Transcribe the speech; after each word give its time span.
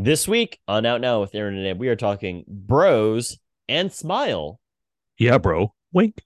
This 0.00 0.28
week 0.28 0.60
on 0.68 0.86
Out 0.86 1.00
Now 1.00 1.20
with 1.20 1.34
Aaron 1.34 1.56
and 1.56 1.66
Ed, 1.66 1.80
we 1.80 1.88
are 1.88 1.96
talking 1.96 2.44
bros 2.46 3.36
and 3.68 3.92
smile. 3.92 4.60
Yeah, 5.18 5.38
bro. 5.38 5.74
Wink. 5.92 6.22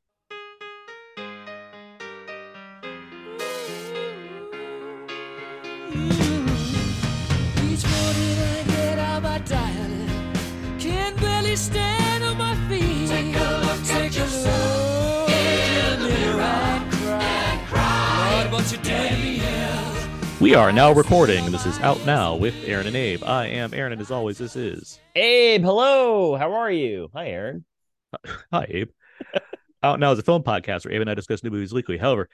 We 20.43 20.57
are 20.57 20.73
now 20.73 20.91
recording. 20.91 21.53
This 21.53 21.67
is 21.67 21.79
Out 21.79 22.05
Now 22.05 22.35
with 22.35 22.57
Aaron 22.67 22.89
and 22.89 22.97
Abe. 22.97 23.23
I 23.23 23.47
am 23.47 23.73
Aaron, 23.73 23.93
and 23.93 24.01
as 24.01 24.11
always, 24.11 24.39
this 24.39 24.57
is. 24.57 24.99
Abe, 25.15 25.63
hello. 25.63 26.35
How 26.35 26.55
are 26.55 26.69
you? 26.69 27.11
Hi, 27.15 27.29
Aaron. 27.29 27.65
Hi, 28.53 28.67
Abe. 28.69 28.91
Out 29.85 30.01
Now 30.01 30.11
is 30.11 30.19
a 30.19 30.25
film 30.25 30.43
podcast 30.43 30.85
where 30.85 30.95
Abe 30.95 31.03
and 31.03 31.11
I 31.11 31.15
discuss 31.15 31.45
new 31.45 31.51
movies 31.51 31.73
weekly. 31.73 31.97
However, 31.97 32.29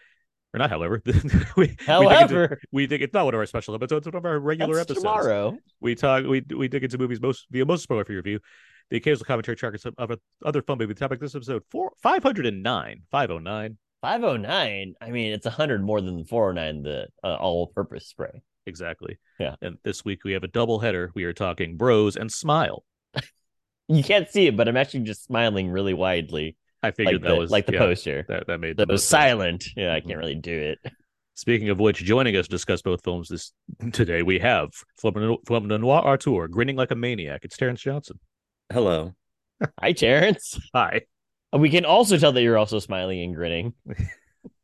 or 0.54 0.58
not 0.58 0.70
however, 0.70 1.02
we, 1.58 1.76
However. 1.86 2.58
we 2.72 2.86
dig 2.86 3.02
into, 3.02 3.04
it's 3.04 3.12
not 3.12 3.26
one 3.26 3.34
of 3.34 3.40
our 3.40 3.44
special 3.44 3.74
episodes, 3.74 4.06
it's 4.06 4.14
one 4.14 4.22
of 4.22 4.24
our 4.24 4.38
regular 4.40 4.78
episodes. 4.78 5.00
tomorrow. 5.00 5.58
We 5.82 5.94
talk 5.94 6.24
we 6.24 6.42
we 6.56 6.66
dig 6.66 6.84
into 6.84 6.96
movies 6.96 7.20
most 7.20 7.46
via 7.50 7.66
most 7.66 7.82
spoiler 7.82 8.06
free 8.06 8.16
review. 8.16 8.40
The 8.88 8.96
occasional 8.96 9.26
commentary 9.26 9.54
track 9.58 9.74
of 9.74 9.94
other 9.98 10.16
other 10.42 10.62
fun 10.62 10.78
movie 10.78 10.94
topic. 10.94 11.20
This 11.20 11.34
episode 11.34 11.62
four 11.70 11.92
five 12.02 12.22
hundred 12.22 12.46
and 12.46 12.62
nine. 12.62 13.02
Five 13.10 13.30
oh 13.30 13.38
nine. 13.38 13.76
509. 14.02 14.94
I 15.00 15.10
mean, 15.10 15.32
it's 15.32 15.46
100 15.46 15.82
more 15.82 16.00
than 16.00 16.18
the 16.18 16.24
409, 16.24 16.82
the 16.82 17.08
uh, 17.24 17.36
all 17.36 17.68
purpose 17.68 18.06
spray. 18.06 18.42
Exactly. 18.66 19.18
Yeah. 19.40 19.56
And 19.62 19.78
this 19.82 20.04
week 20.04 20.24
we 20.24 20.32
have 20.34 20.44
a 20.44 20.48
double 20.48 20.78
header. 20.78 21.10
We 21.14 21.24
are 21.24 21.32
talking 21.32 21.76
Bros 21.76 22.16
and 22.16 22.30
Smile. 22.30 22.84
You 23.90 24.04
can't 24.04 24.28
see 24.28 24.46
it, 24.48 24.54
but 24.54 24.68
I'm 24.68 24.76
actually 24.76 25.04
just 25.04 25.24
smiling 25.24 25.70
really 25.70 25.94
widely, 25.94 26.58
I 26.82 26.90
figured 26.90 27.14
like 27.14 27.22
that 27.22 27.28
the, 27.28 27.40
was 27.40 27.50
like 27.50 27.64
the 27.64 27.72
yeah, 27.72 27.78
poster. 27.78 28.24
That 28.28 28.46
that 28.46 28.60
made 28.60 28.76
That 28.76 28.88
the 28.88 28.92
was 28.92 29.02
sense. 29.02 29.22
silent. 29.22 29.64
Yeah, 29.76 29.94
I 29.94 30.00
can't 30.00 30.18
really 30.18 30.34
do 30.34 30.52
it. 30.52 30.92
Speaking 31.34 31.70
of 31.70 31.78
which, 31.78 32.04
joining 32.04 32.36
us 32.36 32.46
to 32.46 32.50
discuss 32.50 32.82
both 32.82 33.02
films 33.02 33.28
this 33.28 33.52
today, 33.92 34.22
we 34.22 34.40
have 34.40 34.70
from, 34.98 35.38
from 35.46 35.68
the 35.68 35.78
Noir 35.78 36.02
Artour, 36.02 36.48
grinning 36.48 36.76
like 36.76 36.90
a 36.90 36.96
maniac. 36.96 37.44
It's 37.44 37.56
Terrence 37.56 37.80
Johnson. 37.80 38.18
Hello. 38.72 39.14
Hi, 39.80 39.92
Terrence. 39.92 40.60
Hi. 40.74 41.02
We 41.52 41.70
can 41.70 41.84
also 41.84 42.18
tell 42.18 42.32
that 42.32 42.42
you're 42.42 42.58
also 42.58 42.78
smiling 42.78 43.22
and 43.22 43.34
grinning. 43.34 43.74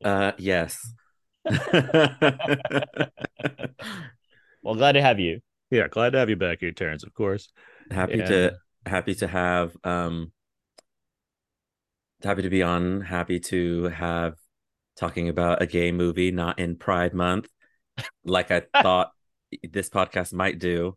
Uh 0.03 0.33
yes. 0.39 0.79
Well, 4.63 4.75
glad 4.75 4.93
to 4.93 5.03
have 5.03 5.19
you. 5.19 5.41
Yeah, 5.71 5.89
glad 5.89 6.11
to 6.11 6.19
have 6.19 6.31
you 6.31 6.37
back 6.37 6.61
here, 6.61 6.73
Terrence, 6.73 7.05
of 7.05 7.13
course. 7.15 7.51
happy 7.91 8.19
Yeah. 8.19 8.27
to 8.27 8.57
happy 8.87 9.15
to 9.17 9.27
have 9.27 9.77
um 9.85 10.33
happy 12.23 12.43
to 12.43 12.51
be 12.51 12.63
on, 12.63 13.01
happy 13.03 13.41
to 13.41 13.85
have 13.85 14.35
talking 14.97 15.29
about 15.29 15.63
a 15.63 15.67
gay 15.67 15.91
movie 15.93 16.31
not 16.31 16.59
in 16.59 16.77
Pride 16.77 17.15
month 17.15 17.49
like 18.25 18.51
I 18.51 18.63
thought 18.83 19.13
this 19.63 19.89
podcast 19.91 20.33
might 20.33 20.59
do 20.59 20.97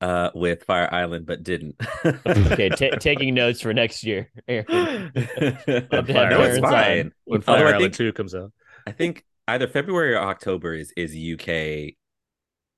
uh 0.00 0.30
with 0.34 0.62
Fire 0.64 0.88
Island 0.92 1.26
but 1.26 1.42
didn't. 1.42 1.74
Okay, 2.04 2.68
ta 2.68 2.90
taking 3.00 3.34
notes 3.34 3.60
for 3.60 3.74
next 3.74 4.04
year. 4.04 4.30
Aaron. 4.46 5.12
Love 5.14 6.06
to 6.06 6.12
no, 6.12 6.42
it's 6.42 6.58
fine. 6.60 7.12
When 7.24 7.40
Fire 7.40 7.66
I 7.66 7.72
Island 7.74 7.94
think- 7.94 7.94
2 7.94 8.12
comes 8.12 8.34
out. 8.34 8.52
I 8.86 8.92
think 8.92 9.24
either 9.48 9.66
February 9.68 10.14
or 10.14 10.18
October 10.20 10.74
is 10.74 10.92
is 10.96 11.14
UK 11.14 11.94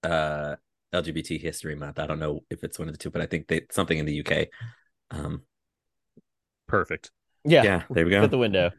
uh 0.03 0.57
LGBT 0.95 1.41
history 1.41 1.75
month. 1.77 1.99
I 1.99 2.07
don't 2.07 2.19
know 2.19 2.41
if 2.51 2.65
it's 2.65 2.79
one 2.79 2.89
of 2.89 2.95
the 2.95 2.99
two, 2.99 3.11
but 3.11 3.21
I 3.23 3.27
think 3.27 3.49
they 3.49 3.63
something 3.71 3.99
in 3.99 4.07
the 4.07 4.21
UK. 4.27 4.49
Um 5.11 5.43
Perfect. 6.67 7.11
Yeah, 7.45 7.63
yeah, 7.65 7.83
there 7.91 8.07
we 8.07 8.15
at 8.15 8.21
go. 8.23 8.27
the 8.29 8.39
window. 8.39 8.71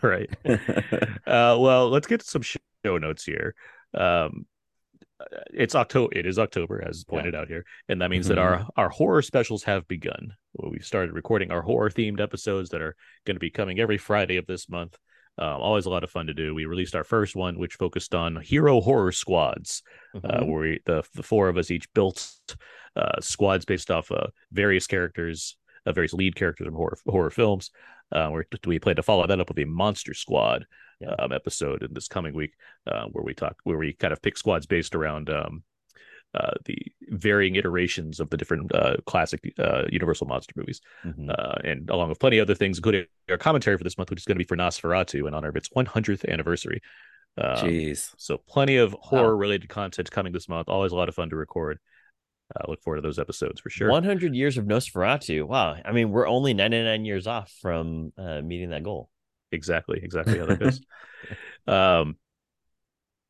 All 0.03 0.11
right. 0.11 0.29
Uh, 0.47 1.57
well, 1.59 1.89
let's 1.91 2.07
get 2.07 2.21
to 2.21 2.27
some 2.27 2.43
show 2.43 2.59
notes 2.99 3.25
here. 3.25 3.55
Um, 3.95 4.47
it's 5.53 5.75
October. 5.75 6.17
It 6.17 6.27
is 6.27 6.39
October, 6.39 6.83
as 6.87 7.05
pointed 7.05 7.35
out 7.35 7.49
here, 7.49 7.65
and 7.89 8.01
that 8.03 8.11
means 8.11 8.29
that 8.29 8.39
our 8.39 8.67
our 8.77 8.89
horror 8.89 9.23
specials 9.23 9.63
have 9.65 9.87
begun. 9.89 10.35
We've 10.55 10.85
started 10.85 11.15
recording 11.15 11.51
our 11.51 11.63
horror 11.63 11.91
themed 11.91 12.21
episodes 12.21 12.71
that 12.71 12.83
are 12.83 12.97
going 13.25 13.37
to 13.37 13.41
be 13.41 13.51
coming 13.51 13.81
every 13.81 13.99
Friday 13.99 14.37
of 14.37 14.47
this 14.47 14.69
month. 14.69 14.97
Um, 15.39 15.61
always 15.61 15.85
a 15.85 15.91
lot 15.91 16.03
of 16.05 16.11
fun 16.11 16.27
to 16.29 16.35
do. 16.35 16.55
We 16.55 16.65
released 16.65 16.95
our 16.95 17.05
first 17.05 17.37
one, 17.37 17.59
which 17.59 17.75
focused 17.75 18.15
on 18.15 18.37
hero 18.41 18.81
horror 18.81 19.13
squads, 19.13 19.83
uh, 20.15 20.19
Mhm. 20.21 20.47
where 20.49 20.61
we, 20.61 20.81
the 20.87 21.03
the 21.15 21.23
four 21.23 21.49
of 21.49 21.57
us 21.57 21.71
each 21.71 21.93
built 21.95 22.31
uh, 22.95 23.21
squads 23.21 23.65
based 23.65 23.91
off 23.91 24.11
uh, 24.11 24.29
various 24.53 24.87
characters, 24.87 25.57
uh, 25.85 25.93
various 25.93 26.15
lead 26.15 26.35
characters 26.37 26.67
in 26.67 26.73
horror 26.75 26.97
horror 27.07 27.31
films. 27.31 27.71
Uh, 28.13 28.29
where 28.29 28.47
we 28.67 28.79
plan 28.79 28.95
to 28.95 29.03
follow 29.03 29.27
that 29.27 29.41
up 29.41 29.49
with 29.49 29.59
a 29.59 29.65
monster 29.65 30.15
squad 30.15 30.65
Yeah. 31.01 31.15
um, 31.19 31.33
episode 31.33 31.83
in 31.83 31.93
this 31.93 32.09
coming 32.09 32.35
week, 32.35 32.55
uh, 32.87 33.05
where 33.13 33.23
we 33.25 33.35
talk 33.35 33.57
where 33.65 33.77
we 33.77 33.93
kind 33.93 34.13
of 34.13 34.23
pick 34.23 34.39
squads 34.39 34.65
based 34.67 34.95
around 34.95 35.29
um, 35.29 35.63
uh, 36.35 36.53
the 36.65 36.77
varying 37.11 37.57
iterations 37.57 38.19
of 38.21 38.31
the 38.31 38.37
different 38.37 38.75
uh, 38.75 38.97
classic 39.07 39.41
uh, 39.59 39.83
Universal 39.91 40.27
monster 40.27 40.53
movies, 40.57 40.81
Mhm. 41.05 41.31
uh, 41.31 41.55
and 41.65 41.89
along 41.91 42.09
with 42.09 42.19
plenty 42.19 42.39
of 42.39 42.47
other 42.47 42.55
things, 42.55 42.79
including 42.79 43.07
our 43.31 43.39
commentary 43.39 43.77
for 43.79 43.85
this 43.85 43.97
month, 43.99 44.11
which 44.11 44.21
is 44.21 44.25
going 44.25 44.37
to 44.37 44.45
be 44.45 44.49
for 44.49 44.57
Nosferatu 44.57 45.27
in 45.29 45.35
honor 45.35 45.49
of 45.49 45.57
its 45.57 45.69
100th 45.75 46.25
anniversary. 46.29 46.81
Um, 47.39 47.57
Jeez. 47.57 48.15
so 48.17 48.39
plenty 48.49 48.77
of 48.79 48.95
horror 48.99 49.37
related 49.37 49.69
content 49.69 50.11
coming 50.11 50.33
this 50.33 50.49
month. 50.49 50.69
Always 50.69 50.93
a 50.93 50.97
lot 50.97 51.09
of 51.11 51.15
fun 51.15 51.29
to 51.31 51.37
record. 51.37 51.79
I 52.57 52.71
look 52.71 52.81
forward 52.83 52.97
to 52.97 53.03
those 53.03 53.19
episodes 53.19 53.61
for 53.61 53.69
sure. 53.71 53.91
100 53.91 54.35
years 54.35 54.57
of 54.57 54.65
Nosferatu. 54.67 55.45
Wow. 55.47 55.77
I 55.85 55.93
mean, 55.93 56.11
we're 56.11 56.29
only 56.29 56.55
99 56.55 57.05
years 57.05 57.27
off 57.27 57.53
from 57.61 58.13
uh, 58.17 58.41
meeting 58.41 58.71
that 58.71 58.83
goal. 58.85 59.11
Exactly, 59.53 60.01
exactly 60.03 60.39
how 60.39 60.47
that 60.47 60.59
goes. 60.59 60.81
um, 61.67 62.17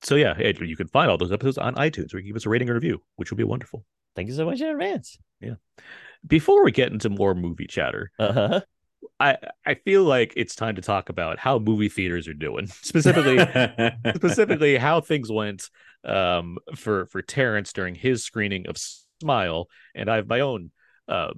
so 0.03 0.15
yeah, 0.15 0.39
you 0.39 0.77
can 0.77 0.89
find 0.89 1.11
all 1.11 1.19
those 1.19 1.33
episodes 1.33 1.59
on 1.59 1.75
iTunes, 1.75 2.15
or 2.15 2.19
you 2.19 2.25
can 2.25 2.29
give 2.29 2.37
us 2.37 2.47
a 2.47 2.51
rating 2.51 2.71
or 2.71 2.75
review, 2.75 3.03
which 3.17 3.31
would 3.31 3.39
be 3.39 3.45
wonderful. 3.45 3.85
Thank 4.15 4.29
you 4.29 4.35
so 4.35 4.47
much 4.47 4.61
in 4.61 4.69
advance. 4.69 5.19
Yeah 5.41 5.55
before 6.27 6.65
we 6.65 6.73
get 6.73 6.93
into 6.93 7.09
more 7.09 7.35
movie 7.35 7.67
chatter, 7.67 8.11
Uh-huh. 8.19 8.61
I 9.21 9.37
I 9.65 9.75
feel 9.75 10.05
like 10.05 10.33
it's 10.37 10.55
time 10.55 10.77
to 10.77 10.83
talk 10.83 11.09
about 11.09 11.39
how 11.39 11.59
movie 11.59 11.89
theaters 11.89 12.29
are 12.29 12.35
doing, 12.35 12.67
specifically 12.83 13.39
specifically 14.15 14.77
how 14.79 15.01
things 15.01 15.31
went 15.31 15.71
um, 16.05 16.59
for 16.75 17.07
for 17.07 17.23
Terrence 17.23 17.73
during 17.73 17.95
his 17.95 18.25
screening 18.25 18.67
of 18.67 18.77
Smile, 19.21 19.69
and 19.95 20.11
I 20.11 20.17
have 20.17 20.29
my 20.29 20.41
own 20.41 20.71
uh, 21.09 21.33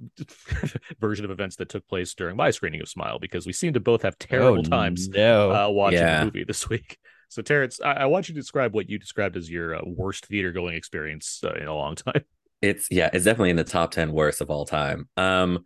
version 0.99 1.25
of 1.25 1.31
events 1.31 1.55
that 1.57 1.69
took 1.69 1.87
place 1.87 2.13
during 2.13 2.35
my 2.35 2.51
screening 2.51 2.81
of 2.81 2.89
Smile 2.89 3.19
because 3.19 3.45
we 3.45 3.53
seem 3.53 3.73
to 3.73 3.79
both 3.79 4.01
have 4.01 4.17
terrible 4.17 4.63
Oh, 4.63 4.69
times 4.69 5.09
No. 5.09 5.51
uh, 5.51 5.69
watching 5.69 5.99
Yeah. 5.99 6.19
the 6.19 6.25
movie 6.25 6.43
this 6.43 6.69
week. 6.69 6.97
So, 7.31 7.43
Terrence, 7.43 7.79
I, 7.79 7.91
I 7.91 8.05
want 8.07 8.27
you 8.27 8.33
to 8.33 8.41
describe 8.41 8.73
what 8.73 8.89
you 8.89 8.97
described 8.97 9.37
as 9.37 9.51
your 9.51 9.75
uh, 9.75 9.81
worst 9.85 10.25
theater 10.25 10.51
going 10.51 10.75
experience 10.75 11.39
uh, 11.43 11.53
in 11.53 11.67
a 11.67 11.75
long 11.75 11.93
time. 11.95 12.23
It's 12.63 12.87
yeah, 12.89 13.11
it's 13.13 13.23
definitely 13.23 13.51
in 13.51 13.55
the 13.55 13.63
top 13.63 13.91
10 13.91 14.11
worst 14.11 14.41
of 14.41 14.49
all 14.49 14.65
time. 14.65 15.07
Um 15.15 15.65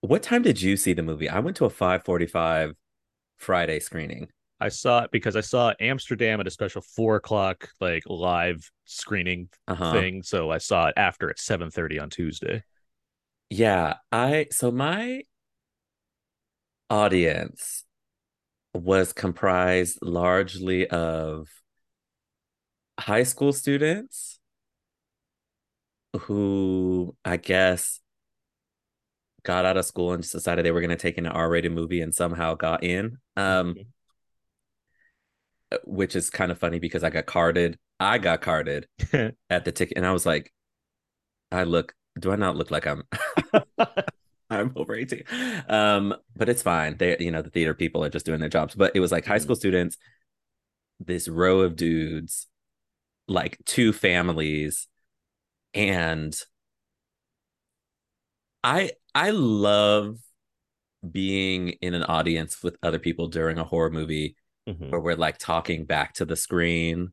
what 0.00 0.22
time 0.22 0.40
did 0.40 0.60
you 0.62 0.78
see 0.78 0.94
the 0.94 1.02
movie? 1.02 1.28
I 1.28 1.40
went 1.40 1.58
to 1.58 1.66
a 1.66 1.70
545 1.70 2.74
Friday 3.36 3.78
screening. 3.80 4.28
I 4.58 4.70
saw 4.70 5.02
it 5.04 5.10
because 5.10 5.36
I 5.36 5.40
saw 5.42 5.72
Amsterdam 5.80 6.40
at 6.40 6.46
a 6.46 6.50
special 6.50 6.80
four 6.80 7.16
o'clock 7.16 7.68
like 7.80 8.04
live 8.06 8.68
screening 8.86 9.50
Uh-huh. 9.68 9.92
thing. 9.92 10.22
So 10.22 10.50
I 10.50 10.58
saw 10.58 10.88
it 10.88 10.94
after 10.96 11.28
at 11.30 11.38
seven 11.38 11.70
thirty 11.70 11.98
on 11.98 12.08
Tuesday. 12.10 12.62
Yeah, 13.50 13.96
I 14.12 14.46
so 14.50 14.70
my 14.70 15.24
audience 16.88 17.84
was 18.74 19.12
comprised 19.12 19.98
largely 20.02 20.88
of 20.88 21.48
high 22.98 23.22
school 23.24 23.52
students 23.52 24.38
who 26.20 27.16
I 27.24 27.36
guess 27.36 28.00
got 29.42 29.64
out 29.64 29.76
of 29.76 29.84
school 29.86 30.12
and 30.12 30.22
just 30.22 30.32
decided 30.34 30.64
they 30.64 30.70
were 30.70 30.80
going 30.80 30.90
to 30.90 30.96
take 30.96 31.18
an 31.18 31.26
R-rated 31.26 31.72
movie 31.72 32.00
and 32.02 32.14
somehow 32.14 32.54
got 32.54 32.84
in. 32.84 33.18
Um 33.36 33.74
which 35.84 36.16
is 36.16 36.30
kind 36.30 36.50
of 36.50 36.58
funny 36.58 36.78
because 36.78 37.04
I 37.04 37.10
got 37.10 37.26
carded. 37.26 37.78
I 37.98 38.18
got 38.18 38.40
carded 38.40 38.86
at 39.50 39.64
the 39.64 39.72
ticket 39.72 39.96
and 39.96 40.06
I 40.06 40.12
was 40.12 40.26
like 40.26 40.52
I 41.52 41.64
look 41.64 41.94
do 42.18 42.32
I 42.32 42.36
not 42.36 42.56
look 42.56 42.70
like 42.70 42.86
I'm 42.86 43.02
I'm 44.50 44.72
over 44.76 44.94
18. 44.94 45.24
Um, 45.68 46.14
but 46.36 46.48
it's 46.48 46.62
fine. 46.62 46.96
They, 46.96 47.16
you 47.20 47.30
know, 47.30 47.42
the 47.42 47.50
theater 47.50 47.74
people 47.74 48.04
are 48.04 48.10
just 48.10 48.26
doing 48.26 48.40
their 48.40 48.48
jobs. 48.48 48.74
But 48.74 48.92
it 48.96 49.00
was 49.00 49.12
like 49.12 49.24
high 49.24 49.38
Mhm. 49.38 49.42
school 49.42 49.56
students, 49.56 49.96
this 50.98 51.28
row 51.28 51.60
of 51.60 51.76
dudes, 51.76 52.48
like 53.28 53.58
two 53.64 53.92
families, 53.92 54.88
and 55.72 56.36
I 58.64 58.92
I 59.14 59.30
love 59.30 60.18
being 61.10 61.70
in 61.80 61.94
an 61.94 62.02
audience 62.02 62.62
with 62.62 62.76
other 62.82 62.98
people 62.98 63.28
during 63.28 63.58
a 63.58 63.64
horror 63.64 63.90
movie 63.90 64.36
Mhm. 64.68 64.90
where 64.90 65.00
we're 65.00 65.16
like 65.16 65.38
talking 65.38 65.84
back 65.86 66.14
to 66.14 66.24
the 66.24 66.36
screen 66.36 67.12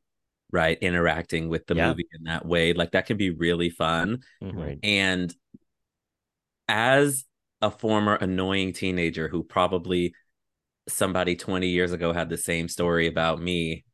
right? 0.54 0.78
Interacting 0.82 1.50
with 1.50 1.68
the 1.68 1.76
Yeah. 1.76 1.90
movie 1.90 2.08
in 2.14 2.24
that 2.24 2.46
way. 2.46 2.72
Like 2.72 2.92
that 2.94 3.06
can 3.06 3.18
be 3.18 3.32
really 3.32 3.70
fun. 3.70 4.24
Right. 4.42 4.80
And 4.82 5.36
as 6.68 7.26
a 7.62 7.72
former 7.72 8.16
annoying 8.16 8.74
teenager 8.74 9.28
who 9.28 9.44
probably 9.44 10.14
somebody 10.88 11.36
20 11.36 11.68
years 11.68 11.92
ago 11.92 12.14
had 12.14 12.30
the 12.30 12.38
same 12.38 12.68
story 12.68 13.08
about 13.08 13.42
me, 13.42 13.86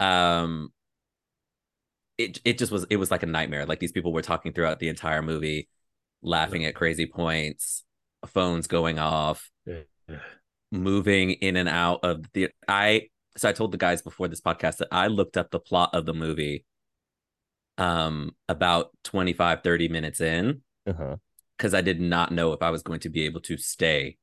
um 0.00 0.70
it 2.18 2.40
it 2.44 2.58
just 2.58 2.72
was 2.72 2.86
it 2.90 2.96
was 2.96 3.10
like 3.10 3.22
a 3.22 3.26
nightmare. 3.26 3.66
Like 3.66 3.80
these 3.80 3.92
people 3.92 4.12
were 4.12 4.22
talking 4.22 4.52
throughout 4.52 4.78
the 4.78 4.88
entire 4.88 5.22
movie, 5.22 5.68
laughing 6.22 6.64
at 6.64 6.74
crazy 6.74 7.06
points, 7.06 7.84
phones 8.26 8.66
going 8.66 8.98
off, 8.98 9.50
moving 10.72 11.30
in 11.32 11.56
and 11.56 11.68
out 11.68 12.00
of 12.02 12.24
the 12.32 12.48
I 12.68 13.08
so 13.36 13.48
I 13.48 13.52
told 13.52 13.72
the 13.72 13.78
guys 13.78 14.02
before 14.02 14.28
this 14.28 14.40
podcast 14.40 14.78
that 14.78 14.88
I 14.90 15.08
looked 15.08 15.36
up 15.36 15.50
the 15.50 15.60
plot 15.60 15.90
of 15.94 16.06
the 16.06 16.14
movie 16.14 16.64
um 17.78 18.34
about 18.48 18.90
25 19.04 19.62
30 19.62 19.88
minutes 19.88 20.20
in 20.20 20.62
Uh-huh. 20.86 21.16
Because 21.56 21.74
I 21.74 21.80
did 21.80 22.00
not 22.00 22.32
know 22.32 22.52
if 22.52 22.62
I 22.62 22.70
was 22.70 22.82
going 22.82 23.00
to 23.00 23.08
be 23.08 23.22
able 23.24 23.40
to 23.42 23.56
stay 23.56 24.16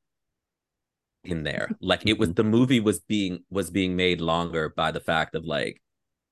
in 1.24 1.42
there. 1.42 1.70
Like 1.80 2.06
it 2.06 2.18
was 2.18 2.34
the 2.34 2.44
movie 2.44 2.80
was 2.80 3.00
being 3.00 3.44
was 3.50 3.70
being 3.70 3.96
made 3.96 4.20
longer 4.20 4.68
by 4.68 4.90
the 4.92 5.00
fact 5.00 5.34
of 5.34 5.44
like 5.44 5.80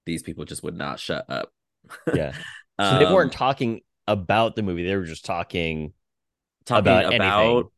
these 0.06 0.22
people 0.22 0.44
just 0.44 0.62
would 0.62 0.76
not 0.76 0.99
shut 1.00 1.25
up. 1.28 1.50
Yeah. 2.14 2.32
So 2.81 2.99
they 2.99 3.04
Um, 3.04 3.12
weren't 3.12 3.32
talking 3.32 3.82
about 4.08 4.56
the 4.56 4.62
movie. 4.62 4.82
They 4.84 4.96
were 4.96 5.04
just 5.04 5.25
talking. 5.26 5.93
talking 6.64 6.81
about 6.81 7.14
about, 7.14 7.43
anything. 7.56 7.70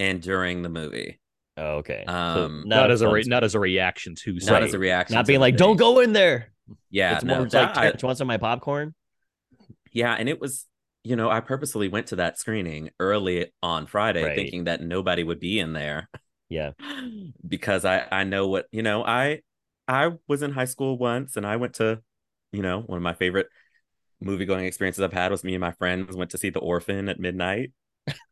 and 0.00 0.22
during 0.22 0.62
the 0.62 0.68
movie, 0.68 1.18
Oh, 1.56 1.76
okay. 1.78 2.04
So 2.06 2.12
Um, 2.14 2.62
Not, 2.66 2.90
as 2.90 3.00
a 3.00 3.08
re- 3.08 3.24
not 3.26 3.42
as 3.42 3.54
a 3.54 3.58
reaction 3.60 4.14
to 4.16 4.34
not 4.34 4.42
something. 4.42 4.64
as 4.64 4.74
a 4.74 4.78
reaction. 4.78 5.14
not 5.14 5.26
being 5.26 5.40
like, 5.40 5.54
thing. 5.54 5.58
"Don't 5.66 5.76
go 5.76 6.00
in 6.00 6.12
there." 6.12 6.52
Yeah, 6.90 7.14
it's 7.16 7.24
no, 7.24 7.34
more 7.34 7.42
like, 7.44 7.52
that- 7.52 7.76
I- 7.78 7.90
"Do 7.92 7.98
you 8.02 8.06
want 8.06 8.18
some 8.18 8.28
my 8.28 8.36
popcorn?" 8.36 8.94
yeah, 9.92 10.14
and 10.14 10.28
it 10.28 10.40
was 10.40 10.66
you 11.04 11.16
know 11.16 11.30
I 11.30 11.40
purposely 11.40 11.88
went 11.88 12.08
to 12.08 12.16
that 12.16 12.38
screening 12.38 12.90
early 12.98 13.52
on 13.62 13.86
Friday, 13.86 14.24
Right. 14.24 14.36
thinking 14.36 14.64
that 14.64 14.80
nobody 14.82 15.22
would 15.22 15.38
be 15.40 15.58
in 15.60 15.72
there 15.74 16.08
Yeah. 16.48 16.72
because 17.46 17.84
I 17.84 18.06
I 18.10 18.24
know 18.24 18.48
what 18.48 18.66
you 18.72 18.82
know 18.82 19.04
I 19.04 19.40
I 19.86 20.12
was 20.26 20.42
in 20.42 20.52
high 20.52 20.64
school 20.64 20.96
once 20.98 21.36
and 21.36 21.46
I 21.46 21.56
went 21.56 21.74
to 21.74 22.00
you 22.52 22.62
know 22.62 22.80
one 22.80 22.96
of 22.96 23.02
my 23.02 23.14
favorite 23.14 23.48
movie 24.20 24.46
going 24.46 24.64
experiences 24.64 25.02
I've 25.02 25.12
had 25.12 25.30
was 25.30 25.44
me 25.44 25.54
and 25.54 25.60
my 25.60 25.72
friends 25.72 26.16
went 26.16 26.30
to 26.30 26.38
see 26.38 26.48
The 26.50 26.60
Orphan 26.60 27.08
at 27.10 27.20
midnight 27.20 27.72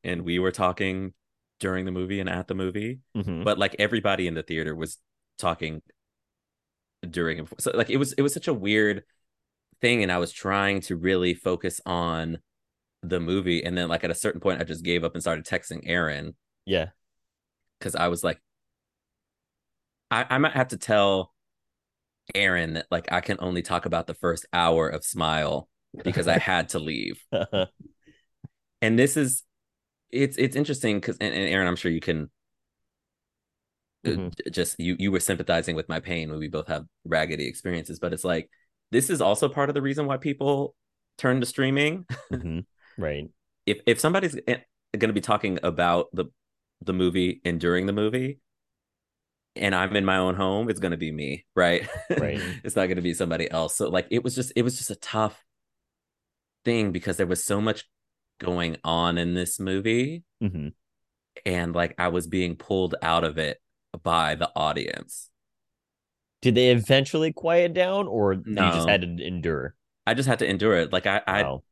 and 0.03 0.23
we 0.23 0.39
were 0.39 0.53
talking 0.53 1.13
during 1.61 1.85
the 1.85 1.91
movie 1.93 2.21
and 2.21 2.29
at 2.29 2.49
the 2.49 2.55
movie 2.55 3.01
Mhm. 3.17 3.45
but 3.45 3.59
like 3.59 3.77
everybody 3.79 4.27
in 4.27 4.35
the 4.35 4.43
theater 4.43 4.75
was 4.75 4.99
talking 5.39 5.83
during 7.09 7.39
and 7.41 7.49
before. 7.49 7.59
so 7.73 7.77
like 7.77 7.91
it 7.91 7.97
was 7.97 8.13
it 8.15 8.23
was 8.23 8.33
such 8.33 8.49
a 8.49 8.55
weird 8.55 9.03
thing 9.81 10.03
and 10.03 10.13
I 10.13 10.19
was 10.19 10.33
trying 10.33 10.81
to 10.83 10.97
really 10.97 11.35
focus 11.35 11.81
on 11.85 12.39
the 13.03 13.21
movie 13.21 13.65
and 13.65 13.77
then 13.77 13.89
like 13.89 14.05
at 14.05 14.11
a 14.11 14.15
certain 14.15 14.41
point 14.41 14.61
I 14.61 14.65
just 14.65 14.85
gave 14.85 15.03
up 15.05 15.15
and 15.15 15.23
started 15.23 15.45
texting 15.45 15.83
Aaron 15.87 16.35
Yeah. 16.67 16.91
because 17.79 17.95
I 17.97 18.09
was 18.09 18.23
like, 18.23 18.41
I, 20.11 20.27
I 20.31 20.39
might 20.39 20.53
have 20.53 20.69
to 20.69 20.77
tell 20.77 21.33
Aaron 22.35 22.75
that 22.75 22.87
like 22.91 23.11
I 23.11 23.21
can 23.21 23.39
only 23.41 23.63
talk 23.63 23.87
about 23.87 24.07
the 24.07 24.15
first 24.15 24.47
hour 24.53 24.89
of 24.89 25.05
Smile 25.05 25.69
because 26.05 26.29
I 26.29 26.39
had 26.39 26.71
to 26.71 26.79
leave. 26.79 27.21
And 28.81 28.99
this 28.99 29.17
is, 29.17 29.45
it's 30.11 30.37
it's 30.37 30.57
interesting 30.57 30.99
because 30.99 31.17
and, 31.19 31.33
and 31.33 31.49
Aaron, 31.49 31.69
I'm 31.69 31.77
sure 31.77 31.91
you 31.91 32.01
can. 32.01 32.31
uh, 34.07 34.11
Mhm. 34.11 34.33
Just 34.51 34.79
you, 34.81 34.97
you 34.99 35.13
were 35.13 35.21
sympathizing 35.21 35.77
with 35.77 35.89
my 35.89 36.01
pain 36.01 36.31
when 36.31 36.39
we 36.41 36.49
both 36.49 36.67
have 36.69 36.85
raggedy 37.05 37.47
experiences, 37.47 37.99
but 38.01 38.13
it's 38.13 38.25
like 38.25 38.51
this 38.91 39.09
is 39.09 39.21
also 39.21 39.49
part 39.49 39.71
of 39.71 39.75
the 39.75 39.83
reason 39.83 40.07
why 40.07 40.17
people 40.17 40.75
turn 41.17 41.39
to 41.41 41.47
streaming. 41.47 42.05
Mhm. 42.33 42.65
Right. 42.97 43.29
if 43.67 43.81
if 43.87 44.00
somebody's 44.00 44.35
going 44.35 44.61
to 45.00 45.12
be 45.12 45.21
talking 45.21 45.59
about 45.62 46.09
the 46.12 46.27
the 46.85 46.93
movie 46.93 47.41
and 47.44 47.61
during 47.61 47.87
the 47.87 47.93
movie 47.93 48.41
and 49.56 49.75
i'm 49.75 49.94
in 49.97 50.05
my 50.05 50.17
own 50.17 50.35
home 50.35 50.69
it's 50.69 50.81
going 50.81 50.91
to 50.93 50.97
be 50.97 51.12
me 51.12 51.44
right 51.55 51.89
Right. 52.11 52.41
it's 52.65 52.77
not 52.77 52.87
going 52.87 52.97
to 52.97 53.03
be 53.03 53.15
somebody 53.15 53.50
else 53.50 53.77
so 53.77 53.89
like 53.89 54.06
it 54.11 54.23
was 54.25 54.35
just 54.35 54.53
it 54.56 54.62
was 54.62 54.79
just 54.79 54.91
a 54.91 54.97
tough 54.97 55.44
thing 56.65 56.93
because 56.93 57.17
there 57.17 57.27
was 57.27 57.43
so 57.44 57.61
much 57.61 57.85
going 58.39 58.77
on 58.85 59.19
in 59.19 59.35
this 59.35 59.61
movie 59.61 60.25
hmm 60.41 60.69
and 61.47 61.75
like 61.75 61.94
i 61.99 62.09
was 62.09 62.27
being 62.27 62.56
pulled 62.56 62.94
out 63.03 63.25
of 63.25 63.39
it 63.39 63.61
by 64.03 64.35
the 64.35 64.50
audience 64.55 65.31
Did 66.43 66.56
they 66.56 66.71
eventually 66.71 67.33
quiet 67.33 67.73
down, 67.73 68.06
or 68.06 68.35
you 68.35 68.55
just 68.55 68.89
had 68.89 69.03
to 69.03 69.25
endure? 69.27 69.75
i 70.06 70.15
just 70.15 70.29
had 70.29 70.41
to 70.41 70.47
endure 70.49 70.75
it 70.77 70.93
like 70.93 71.06
i 71.06 71.23
i, 71.27 71.43
Wow. 71.43 71.62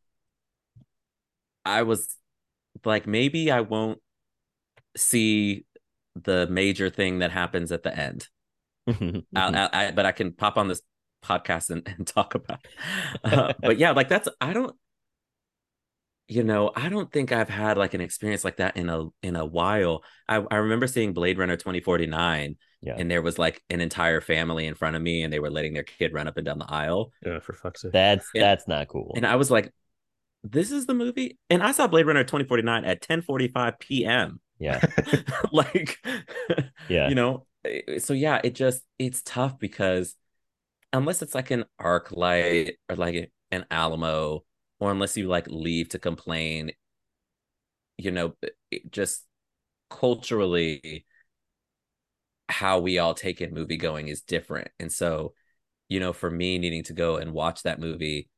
I 1.65 1.83
was 1.83 2.17
like 2.85 3.07
maybe 3.07 3.51
i 3.51 3.61
won't 3.61 3.99
see 4.97 5.65
the 6.15 6.47
major 6.49 6.89
thing 6.89 7.19
that 7.19 7.31
happens 7.31 7.73
at 7.73 7.83
the 7.83 7.97
end 7.97 8.29
Mhm. 8.89 9.25
I, 9.37 9.69
I, 9.73 9.87
I, 9.87 9.91
but 9.93 10.07
I 10.07 10.13
can 10.13 10.33
pop 10.33 10.57
on 10.57 10.67
this 10.69 10.83
podcast 11.23 11.71
and, 11.71 11.87
and 11.87 12.07
talk 12.07 12.35
about. 12.35 12.67
Uh, 13.23 13.53
but 13.61 13.79
yeah, 13.79 13.91
like 13.93 14.09
that's 14.09 14.29
I 14.41 14.53
don't, 14.53 14.75
you 16.29 16.43
know, 16.45 16.71
I 16.75 16.89
don't 16.89 17.13
think 17.13 17.31
I've 17.33 17.49
had 17.51 17.77
like 17.77 17.95
an 17.95 18.01
experience 18.01 18.45
like 18.45 18.57
that 18.57 18.77
in 18.77 18.89
a 18.89 19.07
in 19.23 19.37
a 19.37 19.45
while. 19.45 20.03
I 20.29 20.37
I 20.51 20.57
remember 20.57 20.87
seeing 20.87 21.13
Blade 21.13 21.39
Runner 21.39 21.57
twenty 21.57 21.81
forty 21.81 22.07
nine, 22.07 22.57
Yeah. 22.83 22.95
and 22.97 23.11
there 23.11 23.21
was 23.23 23.39
like 23.39 23.63
an 23.69 23.81
entire 23.81 24.21
family 24.21 24.67
in 24.67 24.75
front 24.75 24.97
of 24.97 25.03
me, 25.03 25.23
and 25.25 25.33
they 25.33 25.41
were 25.41 25.51
letting 25.51 25.75
their 25.75 25.83
kid 25.83 26.13
run 26.13 26.27
up 26.29 26.37
and 26.37 26.47
down 26.47 26.59
the 26.59 26.71
aisle, 26.73 27.13
Yeah, 27.25 27.41
for 27.41 27.53
fuck's 27.53 27.83
sake. 27.83 27.93
That's 27.93 28.27
And- 28.35 28.43
that's 28.43 28.67
not 28.69 28.89
cool. 28.89 29.13
and 29.17 29.27
I 29.27 29.37
was 29.37 29.51
like, 29.51 29.73
"This 30.43 30.71
is 30.71 30.87
the 30.87 30.95
movie." 30.95 31.39
And 31.49 31.63
I 31.63 31.73
saw 31.73 31.87
Blade 31.87 32.07
Runner 32.07 32.25
twenty 32.25 32.45
forty 32.45 32.63
nine 32.63 32.85
at 32.85 33.01
ten 33.03 33.23
forty 33.23 33.49
five 33.49 33.79
p.m. 33.79 34.41
yeah. 34.59 34.81
like 35.53 35.99
Yeah. 36.89 37.09
you 37.09 37.15
know 37.15 37.47
eh, 37.65 37.81
eh, 37.89 37.99
so 37.99 38.13
yeah 38.15 38.41
it 38.43 38.55
just 38.55 38.83
it's 38.99 39.23
tough 39.23 39.59
because 39.59 40.15
unless 40.93 41.23
it's 41.23 41.35
like 41.35 41.51
an 41.51 41.65
ArcLight 41.81 42.73
or 42.89 42.97
like 42.97 43.33
an 43.51 43.65
alamo 43.71 44.45
or 44.81 44.91
unless 44.91 45.17
you 45.17 45.29
like 45.29 45.47
leave 45.49 45.89
to 45.91 45.99
complain 45.99 46.73
you 47.99 48.11
know 48.11 48.35
eh, 48.43 48.49
eh, 48.73 48.79
just 48.91 49.25
culturally 49.91 51.05
how 52.49 52.81
we 52.81 52.99
all 52.99 53.15
take 53.15 53.41
in 53.41 53.55
movie 53.55 53.77
going 53.77 54.09
is 54.09 54.23
different 54.23 54.69
and 54.81 54.93
so 54.93 55.33
you 55.89 56.01
know 56.01 56.13
for 56.13 56.31
me 56.31 56.59
needing 56.59 56.83
to 56.85 56.93
go 56.93 57.17
and 57.17 57.33
watch 57.33 57.63
that 57.63 57.79
movie 57.81 58.29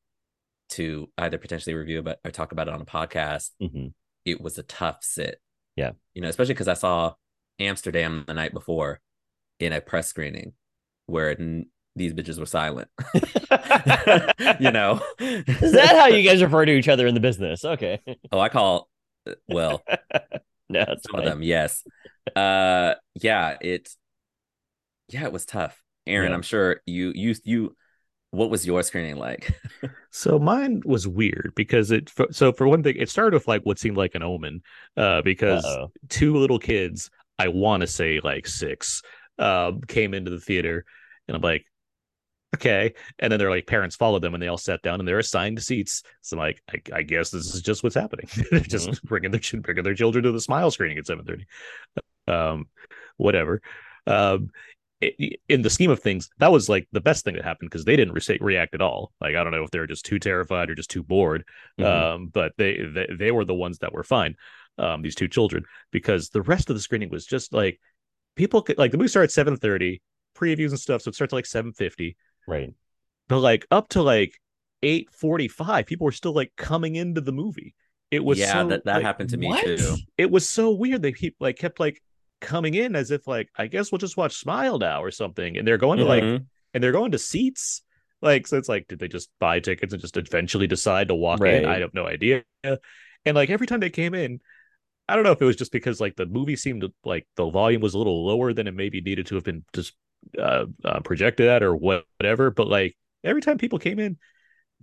to 0.72 1.08
either 1.19 1.38
potentially 1.38 1.74
review 1.74 1.98
about 2.00 2.16
or 2.24 2.30
talk 2.30 2.52
about 2.52 2.69
it 2.69 2.74
on 2.74 2.80
a 2.80 2.84
podcast 2.84 3.50
hmm 3.60 3.88
it 4.24 4.41
was 4.41 4.56
a 4.56 4.62
tough 4.62 4.98
sit. 5.02 5.41
Yeah. 5.74 5.93
You 6.14 6.22
know, 6.22 6.29
especially 6.29 6.55
because 6.55 6.69
I 6.69 6.74
saw 6.74 7.14
Amsterdam 7.58 8.22
the 8.26 8.34
night 8.34 8.52
before 8.52 9.00
in 9.58 9.72
a 9.72 9.81
press 9.81 10.06
screening 10.08 10.52
where 11.06 11.31
n- 11.31 11.67
these 11.96 12.14
bitches 12.14 12.38
were 12.38 12.46
silent. 12.46 12.88
you 14.60 14.70
know, 14.70 15.00
Is 15.19 15.72
that 15.72 15.96
how 15.98 16.06
you 16.06 16.22
guys 16.29 16.41
refer 16.41 16.64
to 16.64 16.72
each 16.72 16.88
other 16.88 17.08
in 17.08 17.14
the 17.14 17.20
business? 17.20 17.64
Okay. 17.64 17.98
oh, 18.31 18.38
I 18.38 18.48
call, 18.48 18.88
well, 19.48 19.82
No, 20.69 20.84
it's 20.88 21.02
some 21.10 21.19
of 21.19 21.24
them, 21.24 21.43
yes. 21.43 21.82
Uh, 22.36 22.94
yeah, 23.20 23.56
it, 23.60 23.88
yeah, 25.08 25.24
it 25.24 25.32
was 25.32 25.44
tough. 25.44 25.82
Aaron, 26.06 26.31
Yeah. 26.31 26.36
I'm 26.36 26.43
sure 26.43 26.81
you, 26.86 27.12
you, 27.14 27.34
you, 27.43 27.76
what 28.32 28.51
was 28.51 28.67
your 28.67 28.82
screening 28.82 29.17
like? 29.17 29.58
So 30.15 30.39
mine 30.39 30.82
was 30.84 31.08
weird 31.08 31.53
because 31.56 31.91
it. 31.91 32.10
So 32.32 32.53
for 32.53 32.69
one 32.69 32.82
thing, 32.82 32.96
it 32.98 33.08
started 33.08 33.32
with 33.32 33.48
like 33.48 33.62
what 33.62 33.79
seemed 33.79 33.96
like 33.96 34.15
an 34.15 34.22
omen, 34.22 34.60
uh, 34.94 35.22
because 35.22 35.65
Uh-oh. 35.65 35.91
two 36.10 36.36
little 36.36 36.58
kids, 36.58 37.08
I 37.39 37.48
want 37.48 37.81
to 37.81 37.86
say 37.86 38.20
like 38.22 38.46
six, 38.46 39.01
um, 39.39 39.81
came 39.81 40.12
into 40.12 40.31
the 40.31 40.39
theater, 40.39 40.84
and 41.27 41.34
I'm 41.34 41.41
like, 41.41 41.65
okay, 42.56 42.93
and 43.19 43.32
then 43.32 43.39
their 43.39 43.48
like 43.48 43.67
parents 43.67 43.96
followed 43.96 44.20
them, 44.20 44.34
and 44.34 44.43
they 44.43 44.48
all 44.48 44.58
sat 44.58 44.82
down, 44.82 45.01
and 45.01 45.08
they're 45.08 45.19
assigned 45.19 45.62
seats. 45.62 46.03
So 46.20 46.36
I'm 46.36 46.41
like, 46.41 46.62
I, 46.70 46.98
I 46.98 47.03
guess 47.03 47.31
this 47.31 47.55
is 47.55 47.62
just 47.62 47.82
what's 47.82 47.96
happening. 47.96 48.29
They're 48.51 48.60
just 48.60 49.03
bringing 49.05 49.31
their 49.31 49.41
bringing 49.62 49.84
their 49.84 49.94
children 49.94 50.24
to 50.24 50.32
the 50.32 50.41
smile 50.43 50.70
screening 50.70 50.98
at 50.98 51.06
7:30. 51.06 51.46
Um, 52.29 52.67
whatever. 53.17 53.62
Um, 54.06 54.51
in 55.49 55.63
the 55.63 55.71
scheme 55.71 55.91
of 55.91 56.01
things, 56.01 56.31
that 56.39 56.53
was 56.53 56.69
like 56.69 56.87
the 56.93 57.01
best 57.01 57.25
thing 57.25 57.35
that 57.35 57.44
happened 57.44 57.71
because 57.71 57.85
they 57.85 57.97
didn't 57.97 58.15
re- 58.15 58.39
react 58.41 58.75
at 58.75 58.82
all. 58.82 59.13
Like 59.21 59.35
I 59.35 59.43
don't 59.43 59.53
know 59.53 59.65
if 59.65 59.71
they 59.71 59.79
were 59.79 59.87
just 59.87 60.05
too 60.05 60.19
terrified 60.19 60.71
or 60.71 60.75
just 60.75 60.91
too 60.91 61.03
bored, 61.03 61.44
Mhm. 61.81 61.85
um, 61.87 62.27
but 62.29 62.53
they, 62.56 62.79
they 62.94 63.06
they 63.19 63.31
were 63.31 63.44
the 63.44 63.55
ones 63.55 63.79
that 63.79 63.93
were 63.93 64.05
fine. 64.05 64.37
Um, 64.79 65.03
these 65.03 65.15
two 65.15 65.29
children, 65.29 65.65
because 65.91 66.31
the 66.31 66.43
rest 66.43 66.71
of 66.71 66.77
the 66.77 66.81
screening 66.81 67.11
was 67.11 67.27
just 67.27 67.53
like 67.53 67.81
people 68.37 68.63
could 68.63 68.79
like 68.79 68.91
the 68.93 68.97
movie 68.99 69.09
started 69.09 69.27
at 69.27 69.32
seven 69.32 69.56
thirty, 69.56 70.01
previews 70.37 70.71
and 70.71 70.81
stuff, 70.81 71.03
so 71.03 71.09
it 71.11 71.15
starts 71.15 71.32
at 71.32 71.37
like 71.37 71.47
seven 71.47 71.73
fifty, 71.73 72.17
Right. 72.47 72.73
but 73.29 73.41
like 73.41 73.67
up 73.71 73.89
to 73.91 74.03
like 74.03 74.39
eight 74.82 75.11
forty 75.11 75.49
five, 75.49 75.87
people 75.87 76.05
were 76.05 76.13
still 76.13 76.32
like 76.32 76.53
coming 76.56 76.97
into 76.97 77.21
the 77.21 77.32
movie. 77.32 77.75
It 78.11 78.25
was 78.25 78.39
yeah, 78.39 78.53
so, 78.53 78.69
that, 78.69 78.85
that 78.85 78.94
like, 78.97 79.03
happened 79.05 79.31
to 79.31 79.37
me 79.37 79.49
what? 79.49 79.65
too. 79.65 79.97
it 80.19 80.31
was 80.31 80.49
so 80.49 80.71
weird. 80.71 81.03
They 81.03 81.13
keep 81.13 81.37
like 81.41 81.56
kept 81.59 81.81
like 81.81 82.03
coming 82.43 82.75
in 82.75 82.96
as 82.96 83.11
if 83.13 83.27
like 83.29 83.51
I 83.56 83.69
guess 83.69 83.93
we'll 83.93 83.99
just 84.01 84.19
watch 84.19 84.37
Smile 84.37 84.79
now 84.79 85.03
or 85.05 85.13
something, 85.13 85.58
and 85.58 85.67
they're 85.69 85.79
going 85.79 86.01
to 86.01 86.06
like 86.06 86.27
Mhm. 86.27 86.46
and 86.75 86.84
they're 86.84 86.93
going 86.93 87.13
to 87.13 87.19
seats 87.19 87.82
Like, 88.22 88.46
so 88.46 88.58
it's 88.58 88.69
like, 88.69 88.89
did 88.89 89.01
they 89.01 89.08
just 89.08 89.31
buy 89.41 89.61
tickets 89.61 89.93
and 89.94 90.01
just 90.03 90.17
eventually 90.17 90.69
decide 90.69 91.08
to 91.08 91.15
walk 91.15 91.46
in? 91.46 91.65
I 91.65 91.81
have 91.81 91.94
no 91.94 92.06
idea. 92.06 92.44
And 93.25 93.34
like 93.37 93.51
every 93.51 93.67
time 93.67 93.81
they 93.81 93.91
came 93.91 94.15
in, 94.15 94.41
I 95.08 95.17
don't 95.17 95.25
know 95.25 95.32
if 95.32 95.43
it 95.43 95.46
was 95.46 95.56
just 95.56 95.72
because 95.72 96.01
like 96.01 96.17
the 96.17 96.27
movie 96.27 96.56
seemed 96.56 96.84
like 97.05 97.27
the 97.37 97.51
volume 97.51 97.82
was 97.82 97.94
a 97.94 97.99
little 97.99 98.27
lower 98.27 98.53
than 98.53 98.69
it 98.69 98.75
maybe 98.75 99.01
needed 99.01 99.27
to 99.29 99.37
have 99.37 99.44
been 99.44 99.65
just 99.75 99.94
uh, 100.39 100.67
uh, 100.84 101.01
projected 101.01 101.49
at 101.49 101.63
or 101.63 101.77
whatever. 101.77 102.51
But 102.51 102.69
like 102.69 102.96
every 103.25 103.43
time 103.43 103.58
people 103.58 103.79
came 103.79 103.99
in, 103.99 104.19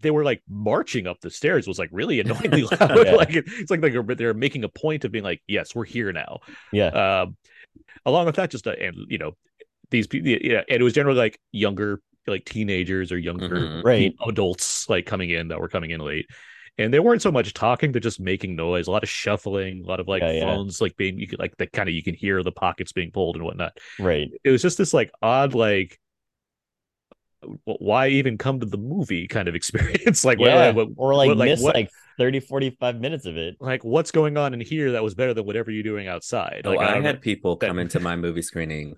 they 0.02 0.12
were 0.12 0.24
like 0.24 0.42
marching 0.50 1.08
up 1.08 1.20
the 1.22 1.30
stairs. 1.30 1.68
Was 1.68 1.80
like 1.80 1.90
really 1.92 2.20
annoyingly 2.22 2.64
loud. 2.64 3.06
Yeah. 3.06 3.16
Like 3.16 3.36
it- 3.36 3.46
it's 3.48 3.72
like 3.72 3.82
they're, 3.82 4.04
they're 4.04 4.34
making 4.34 4.64
a 4.64 4.70
point 4.70 5.06
of 5.06 5.12
being 5.12 5.24
like, 5.24 5.42
yes, 5.48 5.76
we're 5.76 5.86
here 5.86 6.12
now. 6.12 6.40
Yeah. 6.72 6.88
Um, 7.22 7.38
along 8.06 8.26
with 8.26 8.36
that, 8.36 8.50
just 8.52 8.68
uh, 8.68 8.72
and 8.80 8.96
you 9.10 9.18
know 9.18 9.36
these 9.92 10.08
people, 10.08 10.30
yeah, 10.30 10.62
and 10.70 10.80
it 10.82 10.84
was 10.84 10.94
generally 10.94 11.18
like 11.18 11.40
younger, 11.52 12.02
like 12.28 12.46
teenagers 12.46 13.12
or 13.12 13.18
younger 13.18 13.50
Mhm. 13.50 13.84
Right. 13.84 14.14
adults 14.28 14.88
like 14.90 15.06
coming 15.06 15.30
in 15.32 15.48
that 15.50 15.60
were 15.60 15.70
coming 15.70 15.92
in 15.92 16.00
late. 16.00 16.28
And 16.78 16.94
they 16.94 17.00
weren't 17.00 17.22
so 17.22 17.32
much 17.32 17.54
talking, 17.54 17.92
they're 17.92 18.00
just 18.00 18.22
making 18.22 18.56
noise, 18.56 18.88
a 18.88 18.92
lot 18.92 19.04
of 19.04 19.10
shuffling, 19.10 19.84
a 19.84 19.88
lot 19.88 20.00
of 20.00 20.08
like 20.08 20.22
Yeah, 20.22 20.32
yeah. 20.32 20.42
phones 20.46 20.80
like 20.80 20.96
being 20.96 21.20
you 21.20 21.28
could 21.28 21.40
like 21.40 21.58
the 21.58 21.68
kind 21.68 21.90
of 21.90 21.96
you 21.96 22.02
can 22.04 22.14
hear 22.16 22.42
the 22.42 22.54
pockets 22.54 22.94
being 22.94 23.12
pulled 23.12 23.36
and 23.36 23.44
whatnot. 23.44 23.78
Right. 24.00 24.30
It 24.46 24.50
was 24.52 24.62
just 24.62 24.78
this 24.78 24.94
like 24.94 25.12
odd 25.22 25.54
like 25.56 26.00
why 27.64 28.08
even 28.10 28.38
come 28.38 28.60
to 28.60 28.66
the 28.66 28.78
movie 28.78 29.28
kind 29.28 29.48
of 29.48 29.56
experience 29.62 30.26
like 30.26 30.40
what- 30.40 30.48
yeah. 30.50 30.72
what- 30.72 30.90
or 30.98 31.16
like 31.16 31.30
what- 31.30 31.38
miss 31.38 31.62
what- 31.62 31.76
like 31.76 31.90
30, 32.18 32.42
45 32.42 33.00
minutes 33.00 33.26
of 33.26 33.38
it. 33.38 33.56
like 33.62 33.84
what's 33.86 34.12
going 34.12 34.36
on 34.38 34.54
in 34.54 34.60
here 34.60 34.92
that 34.92 35.04
was 35.04 35.14
better 35.16 35.34
than 35.34 35.46
whatever 35.46 35.72
you're 35.72 35.84
doing 35.84 36.08
outside 36.08 36.64
Oh, 36.66 36.72
like 36.72 36.80
I 36.88 36.94
don't 36.96 37.04
had 37.06 37.16
know. 37.16 37.22
people 37.22 37.56
that- 37.56 37.68
come 37.68 37.80
into 37.80 38.00
my 38.00 38.16
movie 38.16 38.42
screening. 38.42 38.96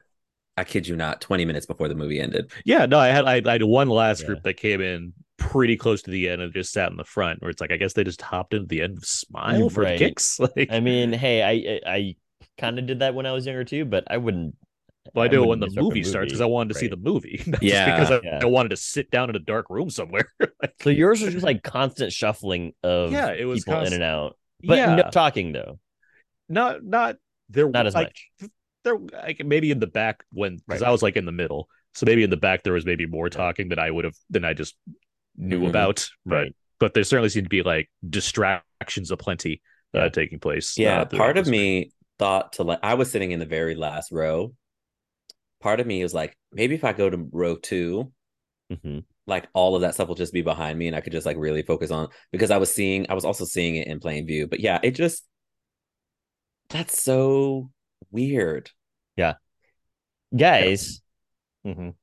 I 0.57 0.63
kid 0.65 0.86
you 0.88 0.95
not, 0.98 1.21
20 1.21 1.45
minutes 1.45 1.65
before 1.65 1.88
the 1.88 1.95
movie 1.95 2.19
ended. 2.19 2.51
Yeah, 2.65 2.86
no, 2.86 3.00
I 3.00 3.07
had 3.07 3.25
I, 3.25 3.41
I 3.45 3.51
had 3.53 3.63
one 3.63 3.88
last 3.88 4.21
Yeah. 4.21 4.27
group 4.27 4.43
that 4.43 4.55
came 4.55 4.81
in 4.81 5.13
pretty 5.38 5.77
close 5.77 6.01
to 6.03 6.12
the 6.12 6.27
end 6.29 6.41
and 6.41 6.53
just 6.53 6.74
sat 6.74 6.91
in 6.91 6.98
the 6.98 7.05
front, 7.05 7.41
where 7.41 7.50
it's 7.50 7.62
like 7.62 7.71
I 7.71 7.77
guess 7.77 7.93
they 7.93 8.03
just 8.03 8.21
hopped 8.21 8.53
into 8.53 8.67
the 8.67 8.81
end 8.81 8.98
of 8.98 9.05
Smile 9.05 9.69
for 9.69 9.86
kicks. 9.98 10.39
Like, 10.55 10.67
I 10.69 10.79
mean, 10.81 11.13
hey, 11.13 11.41
I 11.41 11.79
I, 11.89 11.95
I 11.95 12.15
kind 12.60 12.77
of 12.79 12.86
did 12.86 13.00
that 13.00 13.15
when 13.15 13.25
I 13.25 13.31
was 13.31 13.45
younger 13.45 13.63
too, 13.63 13.86
but 13.86 14.03
I 14.10 14.17
wouldn't. 14.17 14.55
Well, 15.13 15.25
I 15.25 15.27
do 15.27 15.44
it 15.44 15.48
when 15.48 15.60
the 15.60 15.68
disrupt 15.68 15.89
movie 15.89 16.03
starts 16.03 16.30
because 16.30 16.41
I 16.41 16.46
wanted 16.46 16.74
to 16.74 16.80
see 16.80 16.88
the 16.88 16.98
movie, 16.98 17.41
not 17.48 17.62
Yeah. 17.62 17.86
just 17.98 18.10
because 18.10 18.12
I, 18.24 18.27
Yeah. 18.27 18.39
I 18.41 18.46
wanted 18.46 18.70
to 18.70 18.77
sit 18.77 19.12
down 19.12 19.30
in 19.30 19.36
a 19.36 19.39
dark 19.39 19.70
room 19.70 19.89
somewhere. 19.89 20.25
Like, 20.62 20.74
So 20.82 20.89
yours 20.91 21.22
was 21.22 21.34
just 21.34 21.44
like 21.46 21.63
constant 21.63 22.13
shuffling 22.13 22.74
of 22.84 23.12
Yeah, 23.12 23.32
it 23.34 23.46
was 23.46 23.63
people 23.63 23.82
in 23.82 23.94
and 23.94 24.03
out, 24.03 24.38
but 24.63 24.77
yeah, 24.77 24.96
no 24.96 25.10
talking 25.12 25.51
though, 25.53 25.80
not 26.50 26.84
not 26.84 27.15
there, 27.50 27.68
not 27.70 27.88
as 27.88 27.96
like, 27.96 28.15
much. 28.39 28.50
There, 28.84 28.98
like 28.98 29.44
maybe 29.46 29.72
in 29.72 29.80
the 29.80 29.88
back 29.88 30.24
when 30.32 30.58
because 30.68 30.82
Right. 30.82 30.88
I 30.88 30.91
was 30.91 31.01
like 31.01 31.15
in 31.15 31.25
the 31.25 31.32
middle, 31.32 31.68
so 31.94 32.06
maybe 32.06 32.24
in 32.24 32.30
the 32.30 32.38
back 32.38 32.63
there 32.63 32.74
was 32.74 32.86
maybe 32.86 33.06
more 33.06 33.30
talking 33.30 33.70
than 33.70 33.80
I 33.80 33.89
would 33.91 34.06
have 34.06 34.15
than 34.30 34.46
I 34.46 34.53
just 34.53 34.75
knew 35.36 35.62
Mhm. 35.62 35.70
about, 35.70 36.08
but 36.25 36.36
Right. 36.36 36.56
but 36.80 36.94
there 36.94 37.03
certainly 37.03 37.30
seemed 37.30 37.46
to 37.46 37.50
be 37.50 37.63
like 37.63 37.89
distractions 38.08 39.12
aplenty 39.12 39.62
uh, 39.96 40.00
Yeah. 40.03 40.10
taking 40.10 40.39
place. 40.39 40.77
Yeah, 40.77 41.01
uh, 41.01 41.06
part 41.06 41.38
of 41.38 41.48
me 41.48 41.91
thought 42.20 42.53
to 42.53 42.63
like 42.63 42.80
I 42.84 42.94
was 42.96 43.12
sitting 43.12 43.32
in 43.32 43.39
the 43.39 43.46
very 43.46 43.75
last 43.75 44.12
row. 44.12 44.53
Part 45.62 45.80
of 45.80 45.88
me 45.88 46.01
was 46.03 46.13
like, 46.13 46.36
maybe 46.51 46.75
if 46.75 46.84
I 46.84 46.94
go 46.94 47.10
to 47.10 47.27
row 47.32 47.56
two, 47.56 48.12
Mhm. 48.72 49.03
like 49.27 49.48
all 49.53 49.75
of 49.75 49.82
that 49.82 49.94
stuff 49.94 50.08
will 50.08 50.15
just 50.15 50.34
be 50.34 50.41
behind 50.41 50.80
me 50.80 50.88
and 50.88 50.96
I 50.96 51.01
could 51.01 51.12
just 51.12 51.25
like 51.25 51.38
really 51.38 51.62
focus 51.62 51.91
on 51.91 52.08
because 52.32 52.51
I 52.51 52.58
was 52.58 52.74
seeing 52.74 53.06
I 53.10 53.13
was 53.13 53.25
also 53.25 53.44
seeing 53.46 53.75
it 53.75 53.88
in 53.88 54.00
plain 54.00 54.25
view. 54.25 54.48
But 54.48 54.62
yeah, 54.62 54.80
it 54.82 54.91
just 54.91 55.25
that's 56.70 57.01
so 57.03 57.70
weird. 58.12 58.72
Yeah. 59.18 59.34
Guys, 60.36 61.01
Mhm. 61.65 61.96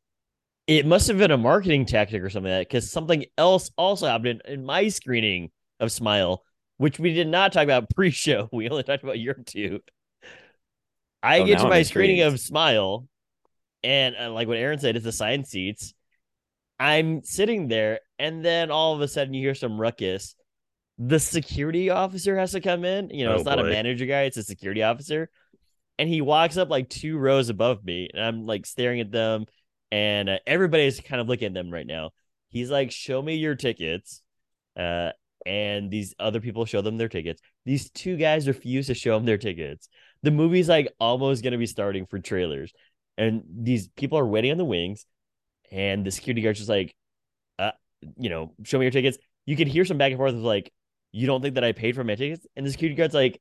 it 0.67 0.85
must 0.85 1.09
have 1.09 1.17
been 1.19 1.31
a 1.31 1.39
marketing 1.39 1.87
tactic 1.87 2.23
or 2.23 2.29
something 2.29 2.53
like 2.53 2.61
that 2.61 2.69
because 2.69 2.93
something 2.93 3.25
else 3.39 3.71
also 3.79 4.07
happened 4.07 4.43
in, 4.45 4.53
in 4.61 4.65
my 4.67 4.89
screening 4.89 5.51
of 5.81 5.91
Smile, 5.91 6.45
which 6.77 6.99
we 6.99 7.15
did 7.15 7.29
not 7.29 7.53
talk 7.55 7.65
about 7.65 7.89
pre-show. 7.95 8.49
We 8.53 8.69
only 8.69 8.83
talked 8.83 9.03
about 9.03 9.19
your 9.19 9.35
two. 9.35 9.81
I 11.23 11.41
Oh, 11.41 11.47
get 11.47 11.59
to 11.61 11.69
my 11.69 11.83
screening 11.83 12.21
of 12.21 12.39
Smile, 12.39 13.09
and 13.83 14.17
uh, 14.19 14.31
like 14.33 14.49
what 14.49 14.57
Aaron 14.59 14.79
said, 14.79 14.97
it's 14.97 15.07
assigned 15.07 15.47
seats. 15.47 15.95
I'm 16.81 17.23
sitting 17.25 17.69
there, 17.69 18.01
and 18.19 18.45
then 18.45 18.71
all 18.71 18.95
of 18.95 19.01
a 19.01 19.09
sudden 19.09 19.35
you 19.35 19.43
hear 19.43 19.55
some 19.55 19.81
ruckus. 19.81 20.35
The 20.99 21.19
security 21.21 21.91
officer 21.91 22.37
has 22.39 22.53
to 22.53 22.61
come 22.61 22.85
in. 22.85 23.11
You 23.11 23.25
know, 23.25 23.33
Oh, 23.33 23.37
it's 23.37 23.45
not 23.45 23.59
a 23.59 23.63
manager 23.71 24.07
guy; 24.07 24.23
it's 24.23 24.37
a 24.37 24.43
security 24.45 24.83
officer. 24.83 25.31
And 25.99 26.09
he 26.09 26.21
walks 26.21 26.57
up 26.57 26.71
like 26.71 26.89
two 26.89 27.19
rows 27.19 27.49
above 27.49 27.85
me, 27.85 28.09
and 28.15 28.23
I'm 28.23 28.47
like 28.47 28.67
staring 28.67 29.01
at 29.01 29.11
them, 29.11 29.47
and 29.91 30.29
uh, 30.29 30.39
everybody's 30.47 31.01
kind 31.01 31.21
of 31.21 31.29
looking 31.29 31.47
at 31.47 31.55
them 31.55 31.71
right 31.71 31.87
now. 31.87 32.11
He's 32.51 32.71
like, 32.71 32.91
"Show 32.93 33.21
me 33.21 33.35
your 33.37 33.57
tickets," 33.57 34.23
uh, 34.77 35.11
and 35.45 35.91
these 35.91 36.15
other 36.21 36.41
people 36.41 36.65
show 36.67 36.81
them 36.83 36.97
their 36.99 37.09
tickets. 37.09 37.41
These 37.65 37.91
two 37.91 38.17
guys 38.17 38.47
refuse 38.47 38.87
to 38.87 38.95
show 38.95 39.17
them 39.17 39.25
their 39.27 39.39
tickets. 39.39 39.89
The 40.23 40.31
movie's 40.31 40.69
like 40.69 40.93
almost 41.01 41.43
gonna 41.43 41.59
be 41.59 41.67
starting 41.67 42.07
for 42.07 42.19
trailers, 42.21 42.73
and 43.19 43.43
these 43.63 43.89
people 43.89 44.19
are 44.19 44.27
waiting 44.27 44.51
on 44.53 44.59
the 44.59 44.65
wings, 44.65 45.05
and 45.71 46.07
the 46.07 46.11
security 46.11 46.41
guard's 46.41 46.59
just 46.59 46.71
like, 46.71 46.95
uh, 47.59 47.73
you 48.17 48.31
know, 48.31 48.55
show 48.65 48.79
me 48.79 48.85
your 48.87 48.93
tickets. 48.93 49.19
You 49.45 49.57
can 49.57 49.69
hear 49.69 49.85
some 49.85 49.99
back 49.99 50.13
and 50.13 50.19
forth 50.19 50.35
of 50.35 50.41
like, 50.41 50.73
you 51.13 51.27
don't 51.27 51.43
think 51.43 51.57
that 51.57 51.65
I 51.65 51.73
paid 51.73 51.95
for 51.95 52.05
my 52.05 52.15
tickets? 52.15 52.47
And 52.57 52.65
the 52.65 52.71
security 52.71 52.95
guard's 52.97 53.15
like, 53.15 53.41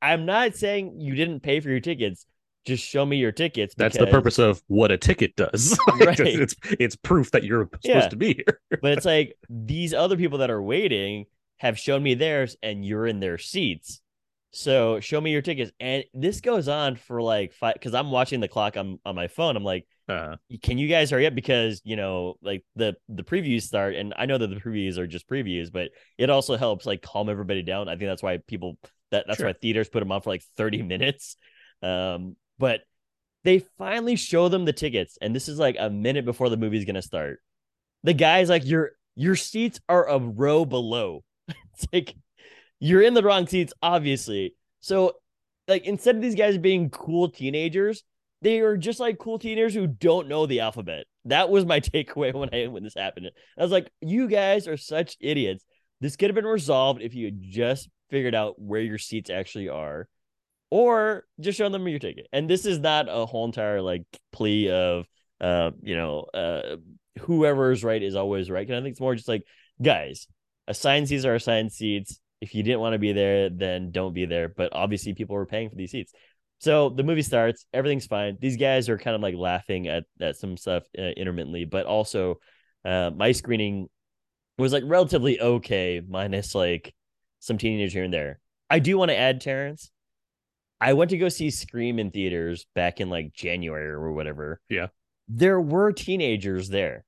I'm 0.00 0.24
not 0.26 0.54
saying 0.56 1.00
you 1.00 1.14
didn't 1.14 1.40
pay 1.40 1.60
for 1.60 1.68
your 1.68 1.80
tickets. 1.80 2.24
Just 2.64 2.84
show 2.84 3.04
me 3.04 3.16
your 3.16 3.32
tickets. 3.32 3.74
That's 3.76 3.96
the 3.96 4.06
purpose 4.06 4.38
of 4.38 4.62
what 4.66 4.90
a 4.90 4.98
ticket 4.98 5.36
does. 5.36 5.78
Right. 5.98 6.18
it's, 6.20 6.54
it's 6.62 6.76
it's 6.78 6.96
proof 6.96 7.30
that 7.32 7.42
you're 7.44 7.64
supposed 7.64 7.84
Yeah. 7.86 8.08
to 8.08 8.16
be 8.16 8.34
here. 8.34 8.60
But 8.82 8.92
it's 8.92 9.06
like 9.06 9.36
these 9.48 9.94
other 9.94 10.16
people 10.16 10.38
that 10.38 10.50
are 10.50 10.62
waiting 10.62 11.26
have 11.58 11.78
shown 11.78 12.02
me 12.02 12.14
theirs, 12.14 12.56
and 12.62 12.84
you're 12.84 13.06
in 13.06 13.20
their 13.20 13.38
seats. 13.38 14.00
So 14.50 14.98
show 15.00 15.20
me 15.20 15.30
your 15.30 15.42
tickets. 15.42 15.70
And 15.78 16.04
this 16.14 16.40
goes 16.40 16.68
on 16.68 16.96
for 16.96 17.20
like 17.20 17.52
five 17.52 17.74
because 17.74 17.94
I'm 17.94 18.10
watching 18.10 18.40
the 18.40 18.48
clock 18.48 18.76
on, 18.76 18.98
on 19.04 19.14
my 19.14 19.28
phone. 19.28 19.56
I'm 19.56 19.64
like, 19.64 19.86
Uh, 20.08 20.36
can 20.62 20.78
you 20.78 20.88
guys 20.88 21.10
hurry 21.10 21.26
up 21.26 21.34
because 21.34 21.82
you 21.84 21.94
know 21.96 22.36
like 22.42 22.64
the 22.76 22.96
the 23.10 23.22
previews 23.22 23.62
start 23.64 23.94
and 23.94 24.14
i 24.16 24.24
know 24.24 24.38
that 24.38 24.46
the 24.48 24.56
previews 24.56 24.96
are 24.96 25.06
just 25.06 25.28
previews 25.28 25.70
but 25.70 25.90
it 26.16 26.30
also 26.30 26.56
helps 26.56 26.86
like 26.86 27.02
calm 27.02 27.28
everybody 27.28 27.62
down 27.62 27.90
i 27.90 27.92
think 27.92 28.08
that's 28.08 28.22
why 28.22 28.38
people 28.46 28.78
that 29.10 29.26
that's 29.26 29.36
Sure. 29.36 29.48
why 29.48 29.52
theaters 29.52 29.90
put 29.90 30.00
them 30.00 30.10
on 30.10 30.22
for 30.22 30.30
like 30.30 30.42
30 30.56 30.80
minutes 30.94 31.36
um 31.82 32.36
but 32.58 32.80
they 33.44 33.58
finally 33.76 34.16
show 34.16 34.48
them 34.48 34.64
the 34.64 34.72
tickets 34.72 35.18
and 35.20 35.36
this 35.36 35.46
is 35.46 35.58
like 35.58 35.76
a 35.78 35.90
minute 35.90 36.24
before 36.24 36.48
the 36.48 36.56
movie's 36.56 36.86
gonna 36.86 37.02
start 37.02 37.40
the 38.02 38.14
guy's 38.14 38.48
like 38.48 38.64
your 38.64 38.92
your 39.14 39.36
seats 39.36 39.78
are 39.90 40.08
a 40.08 40.18
row 40.18 40.64
below 40.64 41.22
it's 41.48 41.86
like 41.92 42.14
you're 42.80 43.02
in 43.02 43.14
the 43.14 43.22
wrong 43.22 43.46
seats 43.46 43.72
obviously 43.82 44.54
so 44.80 45.12
like 45.66 45.84
instead 45.84 46.16
of 46.16 46.22
these 46.22 46.34
guys 46.34 46.58
being 46.58 46.90
cool 46.90 47.28
teenagers 47.28 48.04
they 48.42 48.60
are 48.60 48.76
just 48.76 49.00
like 49.00 49.18
cool 49.18 49.38
teenagers 49.38 49.74
who 49.74 49.86
don't 49.86 50.28
know 50.28 50.46
the 50.46 50.60
alphabet. 50.60 51.06
That 51.24 51.50
was 51.50 51.64
my 51.64 51.80
takeaway 51.80 52.32
when 52.32 52.50
I 52.54 52.68
when 52.68 52.82
this 52.82 52.94
happened. 52.94 53.30
I 53.58 53.62
was 53.62 53.72
like, 53.72 53.90
you 54.00 54.28
guys 54.28 54.68
are 54.68 54.76
such 54.76 55.16
idiots. 55.20 55.64
This 56.00 56.16
could 56.16 56.30
have 56.30 56.36
been 56.36 56.46
resolved 56.46 57.02
if 57.02 57.14
you 57.14 57.26
had 57.26 57.42
just 57.42 57.88
figured 58.10 58.34
out 58.34 58.60
where 58.60 58.80
your 58.80 58.98
seats 58.98 59.30
actually 59.30 59.68
are, 59.68 60.08
or 60.70 61.24
just 61.40 61.58
show 61.58 61.68
them 61.68 61.88
your 61.88 61.98
ticket. 61.98 62.28
And 62.32 62.48
this 62.48 62.64
is 62.64 62.78
not 62.78 63.08
a 63.08 63.26
whole 63.26 63.44
entire 63.44 63.82
like 63.82 64.04
plea 64.32 64.70
of 64.70 65.06
uh, 65.40 65.70
you 65.82 65.96
know, 65.96 66.20
uh 66.34 66.76
whoever 67.20 67.72
is 67.72 67.82
right 67.82 68.02
is 68.02 68.14
always 68.14 68.50
right. 68.50 68.66
And 68.66 68.76
I 68.76 68.80
think 68.80 68.92
it's 68.92 69.00
more 69.00 69.14
just 69.14 69.28
like, 69.28 69.42
guys, 69.82 70.28
assigned 70.68 71.08
seats 71.08 71.24
are 71.24 71.34
assigned 71.34 71.72
seats. 71.72 72.20
If 72.40 72.54
you 72.54 72.62
didn't 72.62 72.80
want 72.80 72.94
to 72.94 72.98
be 72.98 73.12
there, 73.12 73.50
then 73.50 73.90
don't 73.90 74.14
be 74.14 74.26
there. 74.26 74.48
But 74.48 74.72
obviously 74.72 75.14
people 75.14 75.34
were 75.34 75.46
paying 75.46 75.70
for 75.70 75.76
these 75.76 75.90
seats. 75.90 76.12
So 76.60 76.88
the 76.88 77.04
movie 77.04 77.22
starts, 77.22 77.66
everything's 77.72 78.06
fine. 78.06 78.36
These 78.40 78.56
guys 78.56 78.88
are 78.88 78.98
kind 78.98 79.14
of 79.14 79.22
like 79.22 79.36
laughing 79.36 79.86
at, 79.86 80.04
at 80.20 80.36
some 80.36 80.56
stuff 80.56 80.82
uh, 80.98 81.02
intermittently, 81.02 81.64
but 81.64 81.86
also 81.86 82.40
uh, 82.84 83.10
my 83.14 83.32
screening 83.32 83.88
was 84.58 84.72
like 84.72 84.82
relatively 84.86 85.40
okay, 85.40 86.00
minus 86.06 86.54
like 86.54 86.94
some 87.38 87.58
teenagers 87.58 87.92
here 87.92 88.04
and 88.04 88.12
there. 88.12 88.40
I 88.68 88.80
do 88.80 88.98
want 88.98 89.10
to 89.10 89.16
add, 89.16 89.40
Terrence, 89.40 89.90
I 90.80 90.92
went 90.94 91.10
to 91.10 91.18
go 91.18 91.28
see 91.28 91.50
Scream 91.50 91.98
in 91.98 92.10
theaters 92.10 92.66
back 92.74 93.00
in 93.00 93.08
like 93.08 93.32
January 93.32 93.88
or 93.88 94.12
whatever. 94.12 94.60
Yeah. 94.68 94.88
There 95.28 95.60
were 95.60 95.92
teenagers 95.92 96.68
there 96.68 97.04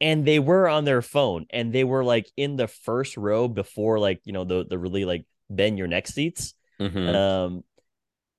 and 0.00 0.24
they 0.26 0.38
were 0.38 0.68
on 0.68 0.84
their 0.84 1.02
phone 1.02 1.46
and 1.50 1.72
they 1.72 1.84
were 1.84 2.04
like 2.04 2.30
in 2.36 2.56
the 2.56 2.68
first 2.68 3.16
row 3.16 3.48
before 3.48 3.98
like, 3.98 4.20
you 4.24 4.32
know, 4.32 4.44
the, 4.44 4.64
the 4.68 4.78
really 4.78 5.04
like 5.04 5.24
bend 5.48 5.78
your 5.78 5.86
neck 5.86 6.06
seats. 6.06 6.54
Mhm. 6.80 7.14
um 7.14 7.64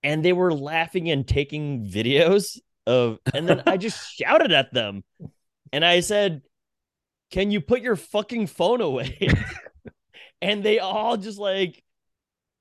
and 0.04 0.24
they 0.24 0.34
were 0.34 0.54
laughing 0.54 1.10
and 1.10 1.28
taking 1.28 1.88
videos 1.88 2.60
of 2.86 3.18
and 3.34 3.50
then 3.50 3.64
i 3.66 3.78
just 3.78 4.14
shouted 4.16 4.52
at 4.52 4.72
them. 4.72 5.04
And 5.74 5.84
i 5.84 6.02
said 6.02 6.44
can 7.32 7.50
you 7.52 7.60
put 7.62 7.82
your 7.82 7.96
fucking 7.96 8.48
phone 8.48 8.82
away? 8.82 9.18
And 10.42 10.64
they 10.64 10.78
all 10.78 11.18
just 11.18 11.40
like 11.40 11.84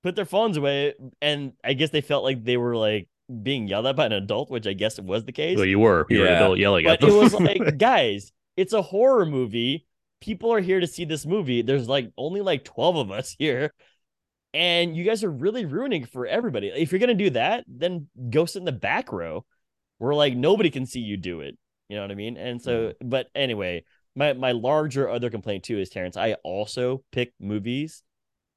put 0.02 0.16
their 0.16 0.24
phones 0.24 0.56
away. 0.56 0.94
And 1.20 1.52
i 1.62 1.74
guess 1.74 1.90
they 1.90 2.00
felt 2.00 2.24
like 2.24 2.42
they 2.42 2.56
were 2.56 2.74
like 2.74 3.08
being 3.42 3.68
yelled 3.68 3.86
at 3.86 3.96
by 3.96 4.06
an 4.06 4.12
adult 4.12 4.50
which 4.50 4.66
i 4.68 4.72
guess 4.72 4.98
it 4.98 5.04
was 5.04 5.24
the 5.24 5.32
case. 5.32 5.56
Well, 5.58 5.66
you 5.66 5.78
were. 5.78 6.06
You 6.08 6.20
were 6.20 6.26
an 6.26 6.34
adult 6.36 6.58
yelling 6.58 6.86
at 6.86 7.00
but 7.00 7.10
it 7.10 7.12
was 7.12 7.34
like 7.38 7.76
guys 7.76 8.32
it's 8.56 8.72
a 8.72 8.82
horror 8.82 9.26
movie. 9.26 9.86
People 10.20 10.52
are 10.52 10.60
here 10.60 10.80
to 10.80 10.86
see 10.86 11.04
this 11.04 11.26
movie. 11.26 11.62
There's 11.62 11.88
like 11.88 12.10
only 12.16 12.40
like 12.40 12.64
12 12.64 12.96
of 12.96 13.10
us 13.10 13.34
here. 13.38 13.72
And 14.54 14.96
you 14.96 15.04
guys 15.04 15.22
are 15.22 15.30
really 15.30 15.66
ruining 15.66 16.06
for 16.06 16.26
everybody. 16.26 16.68
If 16.68 16.90
you're 16.90 16.98
gonna 16.98 17.14
do 17.14 17.30
that, 17.30 17.64
then 17.68 18.08
go 18.30 18.46
sit 18.46 18.60
in 18.60 18.64
the 18.64 18.72
back 18.72 19.12
row 19.12 19.44
where 19.98 20.14
like 20.14 20.34
nobody 20.34 20.70
can 20.70 20.86
see 20.86 21.00
you 21.00 21.16
do 21.16 21.40
it. 21.40 21.58
You 21.88 21.96
know 21.96 22.02
what 22.02 22.10
I 22.10 22.14
mean? 22.14 22.36
And 22.36 22.60
so, 22.60 22.92
but 23.04 23.26
anyway, 23.34 23.84
my 24.14 24.32
my 24.32 24.52
larger 24.52 25.08
other 25.10 25.28
complaint 25.30 25.64
too 25.64 25.78
is 25.78 25.90
Terrence. 25.90 26.16
I 26.16 26.34
also 26.42 27.02
pick 27.12 27.34
movies 27.38 28.02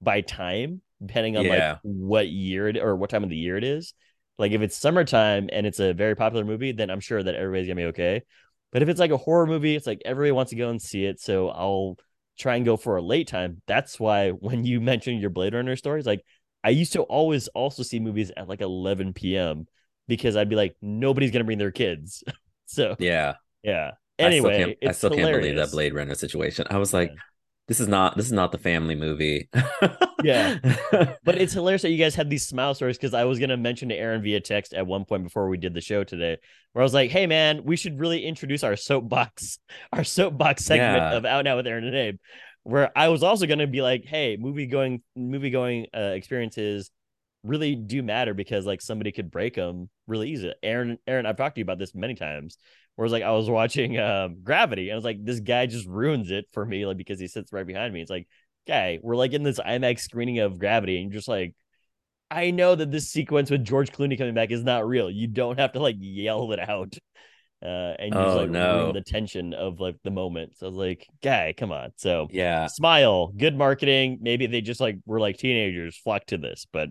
by 0.01 0.21
time, 0.21 0.81
depending 1.05 1.35
on 1.35 1.43
Yeah. 1.45 1.71
like 1.71 1.79
what 1.83 2.27
year 2.29 2.69
it 2.69 2.77
or 2.77 2.95
what 2.95 3.09
time 3.09 3.23
of 3.23 3.29
the 3.29 3.35
year 3.35 3.57
it 3.57 3.65
is. 3.65 3.93
Like 4.37 4.53
if 4.53 4.61
it's 4.61 4.77
summertime 4.77 5.49
and 5.51 5.67
it's 5.67 5.81
a 5.81 5.93
very 5.93 6.15
popular 6.15 6.45
movie, 6.45 6.71
then 6.71 6.89
I'm 6.89 7.01
sure 7.01 7.21
that 7.21 7.35
everybody's 7.35 7.67
gonna 7.67 7.81
be 7.81 7.85
okay. 7.87 8.21
But 8.71 8.81
if 8.81 8.89
it's 8.89 8.99
like 8.99 9.11
a 9.11 9.17
horror 9.17 9.47
movie, 9.47 9.75
it's 9.75 9.87
like 9.87 10.01
everybody 10.05 10.31
wants 10.31 10.51
to 10.51 10.55
go 10.55 10.69
and 10.69 10.81
see 10.81 11.05
it. 11.05 11.19
So 11.19 11.49
I'll 11.49 11.97
try 12.37 12.55
and 12.55 12.65
go 12.65 12.77
for 12.77 12.97
a 12.97 13.01
late 13.01 13.27
time. 13.27 13.61
That's 13.67 13.99
why 13.99 14.29
when 14.31 14.65
you 14.65 14.81
mentioned 14.81 15.21
your 15.21 15.29
Blade 15.29 15.53
Runner 15.53 15.75
stories, 15.75 16.05
like 16.05 16.23
I 16.63 16.69
used 16.69 16.93
to 16.93 17.01
always 17.03 17.47
also 17.49 17.83
see 17.83 17.99
movies 17.99 18.31
at 18.35 18.47
like 18.47 18.61
11 18.61 19.13
p.m. 19.13 19.65
because 20.07 20.35
I'd 20.35 20.49
be 20.49 20.55
like, 20.55 20.75
nobody's 20.81 21.31
gonna 21.31 21.45
bring 21.45 21.57
their 21.57 21.71
kids. 21.71 22.23
so 22.65 22.95
Yeah. 22.99 23.35
yeah. 23.63 23.91
I 24.21 24.31
still 24.31 24.49
Anyway, 24.49 24.57
can't, 24.65 24.77
I 24.89 24.91
still 24.91 25.09
can't 25.11 25.31
believe 25.31 25.55
that 25.55 25.71
Blade 25.71 25.93
Runner 25.93 26.15
situation. 26.15 26.67
I 26.69 26.77
was 26.77 26.93
like, 26.93 27.11
Yeah. 27.11 27.15
This 27.69 27.79
is 27.79 27.87
not 27.87 28.17
this 28.17 28.25
is 28.25 28.33
not 28.33 28.51
the 28.51 28.57
family 28.57 28.95
movie. 28.95 29.47
Yeah. 30.21 30.57
But 31.23 31.37
it's 31.37 31.53
hilarious 31.53 31.83
that 31.83 31.91
you 31.91 31.97
guys 31.97 32.13
had 32.13 32.29
these 32.29 32.45
smile 32.45 32.73
stories 32.73 32.97
because 32.97 33.13
I 33.13 33.23
was 33.23 33.39
gonna 33.39 33.55
mention 33.55 33.87
to 33.87 33.95
Aaron 33.95 34.21
via 34.21 34.41
text 34.41 34.73
at 34.73 34.85
one 34.85 35.05
point 35.05 35.23
before 35.23 35.47
we 35.47 35.55
did 35.57 35.73
the 35.73 35.79
show 35.79 36.03
today, 36.03 36.35
where 36.73 36.81
I 36.81 36.83
was 36.83 36.93
like, 36.93 37.09
"Hey 37.09 37.25
man, 37.25 37.63
we 37.63 37.77
should 37.77 37.99
really 38.01 38.25
introduce 38.25 38.65
our 38.65 38.75
soapbox, 38.75 39.59
our 39.93 40.03
soapbox 40.03 40.65
segment 40.65 40.97
Yeah. 40.97 41.13
of 41.13 41.23
Out 41.23 41.45
Now 41.45 41.55
with 41.55 41.67
Aaron 41.67 41.85
and 41.85 41.95
Abe." 41.95 42.17
Where 42.63 42.91
I 42.97 43.07
was 43.07 43.23
also 43.23 43.45
gonna 43.45 43.65
be 43.65 43.81
like, 43.81 44.03
"Hey, 44.03 44.35
movie 44.37 44.65
going, 44.67 45.01
movie 45.15 45.51
going 45.51 45.87
uh, 45.95 46.11
experiences 46.15 46.91
really 47.43 47.75
do 47.75 48.03
matter 48.03 48.33
because 48.33 48.65
like 48.65 48.81
somebody 48.81 49.13
could 49.13 49.31
break 49.31 49.55
them 49.55 49.89
really 50.05 50.31
easy." 50.31 50.51
Aaron, 50.61 50.97
Aaron, 51.07 51.25
I've 51.25 51.37
talked 51.37 51.55
to 51.55 51.59
you 51.59 51.63
about 51.63 51.79
this 51.79 51.95
many 51.95 52.15
times. 52.15 52.57
Whereas 52.99 53.13
like 53.13 53.23
I 53.23 53.31
was 53.31 53.49
watching 53.49 53.97
um, 53.97 54.41
Gravity 54.43 54.89
and 54.89 54.93
I 54.93 54.97
was 54.97 55.05
like, 55.05 55.23
this 55.23 55.39
guy 55.39 55.67
just 55.67 55.87
ruins 55.87 56.31
it 56.31 56.47
for 56.51 56.65
me, 56.65 56.85
like 56.85 56.97
because 56.97 57.19
he 57.19 57.27
sits 57.27 57.53
right 57.53 57.65
behind 57.65 57.93
me. 57.93 58.01
It's 58.01 58.11
like 58.11 58.27
guy, 58.67 58.99
we're 59.01 59.15
like 59.15 59.31
in 59.33 59.43
this 59.43 59.59
IMAX 59.59 60.01
screening 60.01 60.39
of 60.39 60.59
Gravity, 60.59 60.97
and 61.01 61.11
you're 61.11 61.19
just 61.19 61.29
like, 61.29 61.55
I 62.31 62.51
know 62.51 62.75
that 62.75 62.91
this 62.91 63.09
sequence 63.09 63.49
with 63.49 63.65
George 63.65 63.91
Clooney 63.91 64.17
coming 64.17 64.35
back 64.35 64.51
is 64.51 64.63
not 64.63 64.87
real. 64.87 65.09
You 65.09 65.27
don't 65.27 65.59
have 65.59 65.73
to 65.73 65.79
like 65.79 65.95
yell 65.99 66.51
it 66.51 66.59
out, 66.59 66.95
uh, 67.63 67.65
and 67.99 68.15
you 68.15 68.25
just 68.25 68.35
Oh, 68.35 68.37
like 68.37 68.51
no. 68.51 68.53
ruin 68.53 68.93
the 68.93 69.01
tension 69.01 69.53
of 69.53 69.79
like 69.79 69.97
the 70.03 70.11
moment. 70.11 70.57
So 70.57 70.67
I 70.67 70.69
was 70.69 70.77
like, 70.77 71.07
guy, 71.23 71.53
come 71.57 71.71
on. 71.71 71.91
So 71.97 72.29
yeah. 72.29 72.67
smile, 72.67 73.27
good 73.37 73.57
marketing. 73.57 74.19
Maybe 74.21 74.47
they 74.47 74.61
just 74.61 74.81
like 74.81 74.97
were 75.05 75.19
like 75.19 75.37
teenagers 75.37 75.97
flock 75.97 76.25
to 76.27 76.37
this, 76.37 76.67
but 76.71 76.89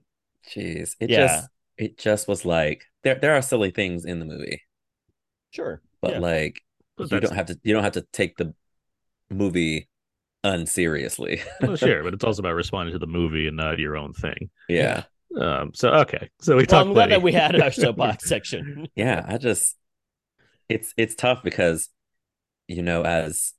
Jeez. 0.48 0.96
It 1.00 1.08
Yeah. 1.08 1.12
just 1.12 1.50
it 1.76 1.98
just 1.98 2.26
was 2.28 2.44
like 2.44 2.84
there 3.02 3.14
there 3.16 3.34
are 3.34 3.42
silly 3.42 3.70
things 3.70 4.04
in 4.04 4.18
the 4.18 4.24
movie, 4.24 4.62
sure. 5.50 5.82
But 6.00 6.12
yeah. 6.12 6.18
like 6.18 6.60
But 6.96 7.10
you 7.10 7.20
don't 7.20 7.34
have 7.34 7.46
to 7.46 7.58
you 7.62 7.74
don't 7.74 7.84
have 7.84 7.94
to 7.94 8.06
take 8.12 8.36
the 8.36 8.54
movie 9.30 9.88
unseriously. 10.44 11.42
well, 11.60 11.76
sure, 11.76 12.02
but 12.02 12.14
it's 12.14 12.24
also 12.24 12.42
about 12.42 12.54
responding 12.54 12.92
to 12.92 12.98
the 12.98 13.06
movie 13.06 13.46
and 13.48 13.56
not 13.56 13.78
your 13.78 13.96
own 13.96 14.12
thing. 14.12 14.50
yeah. 14.68 15.04
Um, 15.38 15.72
so 15.74 15.90
okay, 15.90 16.30
so 16.40 16.56
we 16.56 16.64
well, 16.66 16.66
talked. 16.66 16.86
I'm 16.86 16.94
glad 16.94 17.08
plenty. 17.08 17.10
that 17.10 17.22
we 17.22 17.32
had 17.32 17.60
our 17.60 17.70
soapbox 17.72 18.24
section. 18.26 18.88
Yeah, 18.96 19.24
I 19.28 19.38
just 19.38 19.76
it's 20.68 20.94
it's 20.96 21.14
tough 21.14 21.42
because 21.42 21.88
you 22.66 22.82
know 22.82 23.02
as 23.04 23.54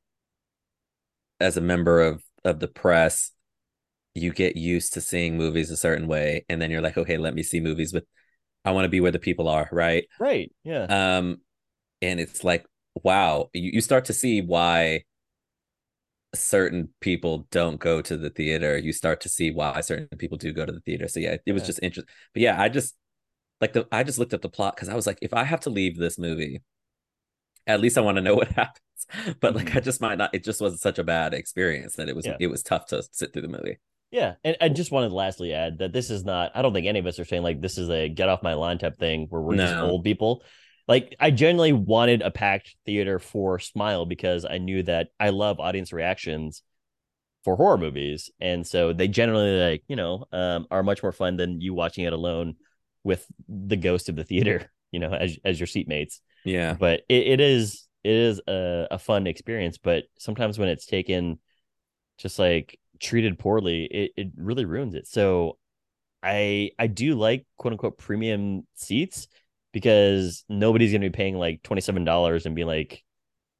as 1.39 1.57
a 1.57 1.61
member 1.61 2.01
of 2.01 2.23
of 2.43 2.59
the 2.59 2.67
press 2.67 3.31
you 4.15 4.33
get 4.33 4.57
used 4.57 4.93
to 4.93 5.01
seeing 5.01 5.37
movies 5.37 5.71
a 5.71 5.77
certain 5.77 6.07
way 6.07 6.45
and 6.49 6.61
then 6.61 6.71
you're 6.71 6.81
like 6.81 6.97
okay 6.97 7.17
let 7.17 7.33
me 7.33 7.43
see 7.43 7.59
movies 7.59 7.93
with 7.93 8.05
I 8.65 8.71
want 8.71 8.85
to 8.85 8.89
be 8.89 8.99
where 8.99 9.11
the 9.11 9.19
people 9.19 9.47
are, 9.47 9.69
right? 9.71 10.05
right. 10.19 10.51
Yeah. 10.63 10.83
Um 11.17 11.41
and 12.01 12.19
it's 12.19 12.43
like 12.43 12.65
wow, 13.03 13.49
you, 13.53 13.71
you 13.75 13.81
start 13.81 14.05
to 14.05 14.13
see 14.13 14.41
why 14.41 15.03
certain 16.35 16.89
people 17.01 17.47
don't 17.51 17.79
go 17.79 18.01
to 18.01 18.17
the 18.17 18.29
theater. 18.29 18.77
You 18.77 18.93
start 18.93 19.21
to 19.21 19.29
see 19.29 19.51
why 19.51 19.81
certain 19.81 20.17
people 20.17 20.37
do 20.37 20.51
go 20.53 20.65
to 20.65 20.71
the 20.71 20.81
theater. 20.81 21.07
So 21.07 21.19
yeah, 21.19 21.37
it 21.45 21.53
was 21.53 21.63
Yeah. 21.63 21.67
just 21.67 21.79
interesting. 21.81 22.13
But 22.33 22.41
yeah, 22.41 22.61
I 22.61 22.69
just 22.69 22.95
like 23.61 23.73
the 23.73 23.87
I 23.91 24.03
just 24.03 24.19
looked 24.19 24.33
up 24.33 24.41
the 24.41 24.49
plot 24.49 24.75
because 24.75 24.89
I 24.89 24.95
was 24.95 25.07
like, 25.07 25.19
if 25.21 25.33
I 25.33 25.43
have 25.43 25.61
to 25.61 25.69
leave 25.69 25.97
this 25.97 26.17
movie, 26.17 26.61
at 27.67 27.79
least 27.81 27.97
I 27.97 28.01
want 28.01 28.17
to 28.17 28.21
know 28.21 28.35
what 28.35 28.49
happens. 28.49 28.79
But 29.39 29.55
like 29.55 29.67
I 29.67 29.69
mm-hmm. 29.71 29.85
just 29.85 30.01
might 30.01 30.17
not. 30.17 30.33
It 30.35 30.43
just 30.43 30.61
was 30.61 30.81
such 30.81 30.99
a 30.99 31.03
bad 31.03 31.33
experience 31.33 31.95
that 31.95 32.09
it 32.09 32.15
was 32.15 32.25
Yeah. 32.25 32.37
it 32.39 32.47
was 32.47 32.63
tough 32.63 32.87
to 32.87 33.03
sit 33.11 33.33
through 33.33 33.43
the 33.43 33.47
movie. 33.47 33.79
Yeah, 34.11 34.35
and 34.43 34.57
I 34.59 34.69
just 34.69 34.91
wanted 34.91 35.09
to 35.09 35.15
lastly 35.15 35.53
add 35.53 35.77
that 35.79 35.93
this 35.93 36.09
is 36.09 36.25
not. 36.25 36.51
I 36.55 36.63
don't 36.63 36.73
think 36.73 36.87
any 36.87 36.99
of 36.99 37.05
us 37.05 37.19
are 37.19 37.25
saying 37.25 37.43
like 37.43 37.61
this 37.61 37.77
is 37.77 37.89
a 37.89 38.09
get 38.09 38.27
off 38.27 38.41
my 38.41 38.55
lawn 38.55 38.79
type 38.79 38.97
thing 38.97 39.27
where 39.29 39.41
we're 39.41 39.55
just 39.55 39.75
old 39.75 40.03
people. 40.03 40.43
Like 40.89 41.15
I 41.19 41.29
genuinely 41.29 41.71
wanted 41.71 42.23
a 42.23 42.31
packed 42.31 42.75
theater 42.83 43.19
for 43.19 43.59
Smile 43.59 44.07
because 44.07 44.43
I 44.43 44.57
knew 44.57 44.81
that 44.83 45.09
I 45.19 45.29
love 45.29 45.59
audience 45.59 45.93
reactions 45.93 46.63
for 47.43 47.55
horror 47.55 47.77
movies, 47.77 48.31
and 48.41 48.65
so 48.65 48.91
they 48.91 49.07
generally 49.07 49.59
like 49.59 49.83
you 49.87 49.95
know 49.95 50.25
um, 50.31 50.65
are 50.71 50.81
much 50.81 51.03
more 51.03 51.11
fun 51.11 51.37
than 51.37 51.61
you 51.61 51.75
watching 51.75 52.05
it 52.05 52.11
alone 52.11 52.55
with 53.03 53.25
the 53.47 53.77
ghost 53.77 54.09
of 54.09 54.15
the 54.15 54.23
theater, 54.23 54.71
you 54.91 54.99
know, 54.99 55.13
as 55.13 55.37
as 55.45 55.59
your 55.59 55.67
seatmates. 55.67 56.21
Yeah, 56.43 56.73
but 56.73 57.01
it, 57.07 57.27
it 57.27 57.39
is 57.39 57.87
it 58.03 58.15
is 58.15 58.41
a, 58.47 58.87
a 58.91 58.97
fun 58.97 59.27
experience 59.27 59.77
but 59.77 60.05
sometimes 60.17 60.57
when 60.57 60.69
it's 60.69 60.85
taken 60.85 61.37
just 62.17 62.39
like 62.39 62.79
treated 62.99 63.37
poorly 63.37 63.83
it, 63.83 64.11
it 64.17 64.27
really 64.37 64.65
ruins 64.65 64.95
it. 64.95 65.07
So 65.07 65.57
i 66.21 66.69
i 66.77 66.87
do 66.87 67.15
like 67.15 67.45
quote 67.57 67.71
unquote 67.71 67.97
premium 67.97 68.67
seats 68.75 69.27
because 69.71 70.43
nobody's 70.49 70.91
gonna 70.91 71.05
be 71.05 71.09
paying 71.09 71.37
like 71.37 71.61
$27 71.63 72.45
and 72.45 72.55
be 72.55 72.63
like 72.63 73.03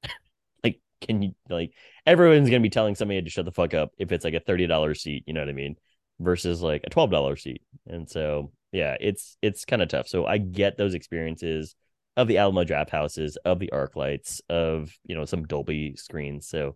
like 0.64 0.80
can 1.02 1.22
you 1.22 1.36
like 1.50 1.74
everyone's 2.06 2.50
gonna 2.50 2.60
be 2.60 2.70
telling 2.70 2.96
somebody 2.96 3.22
to 3.22 3.30
shut 3.30 3.46
the 3.46 3.52
fuck 3.52 3.74
up 3.74 3.92
if 3.98 4.12
it's 4.12 4.26
like 4.26 4.34
a 4.34 4.40
$30 4.40 4.98
seat 4.98 5.24
you 5.28 5.34
know 5.34 5.42
what 5.42 5.50
i 5.50 5.54
mean 5.54 5.76
versus 6.20 6.62
like 6.62 6.84
a 6.86 6.90
$12 6.90 7.40
seat 7.40 7.62
and 7.88 8.10
so 8.10 8.52
yeah 8.72 8.96
it's 9.00 9.38
it's 9.42 9.66
kind 9.66 9.82
of 9.82 9.90
tough 9.90 10.08
so 10.08 10.26
i 10.26 10.38
get 10.38 10.78
those 10.78 10.94
experiences 10.94 11.76
of 12.20 12.28
the 12.28 12.38
Alamo 12.38 12.66
Drafthouses, 12.66 13.36
of 13.46 13.60
the 13.60 13.70
ArcLights, 13.74 14.42
of 14.50 14.92
you 15.06 15.16
know 15.16 15.24
some 15.24 15.46
Dolby 15.46 15.96
screens. 15.96 16.50
So 16.50 16.76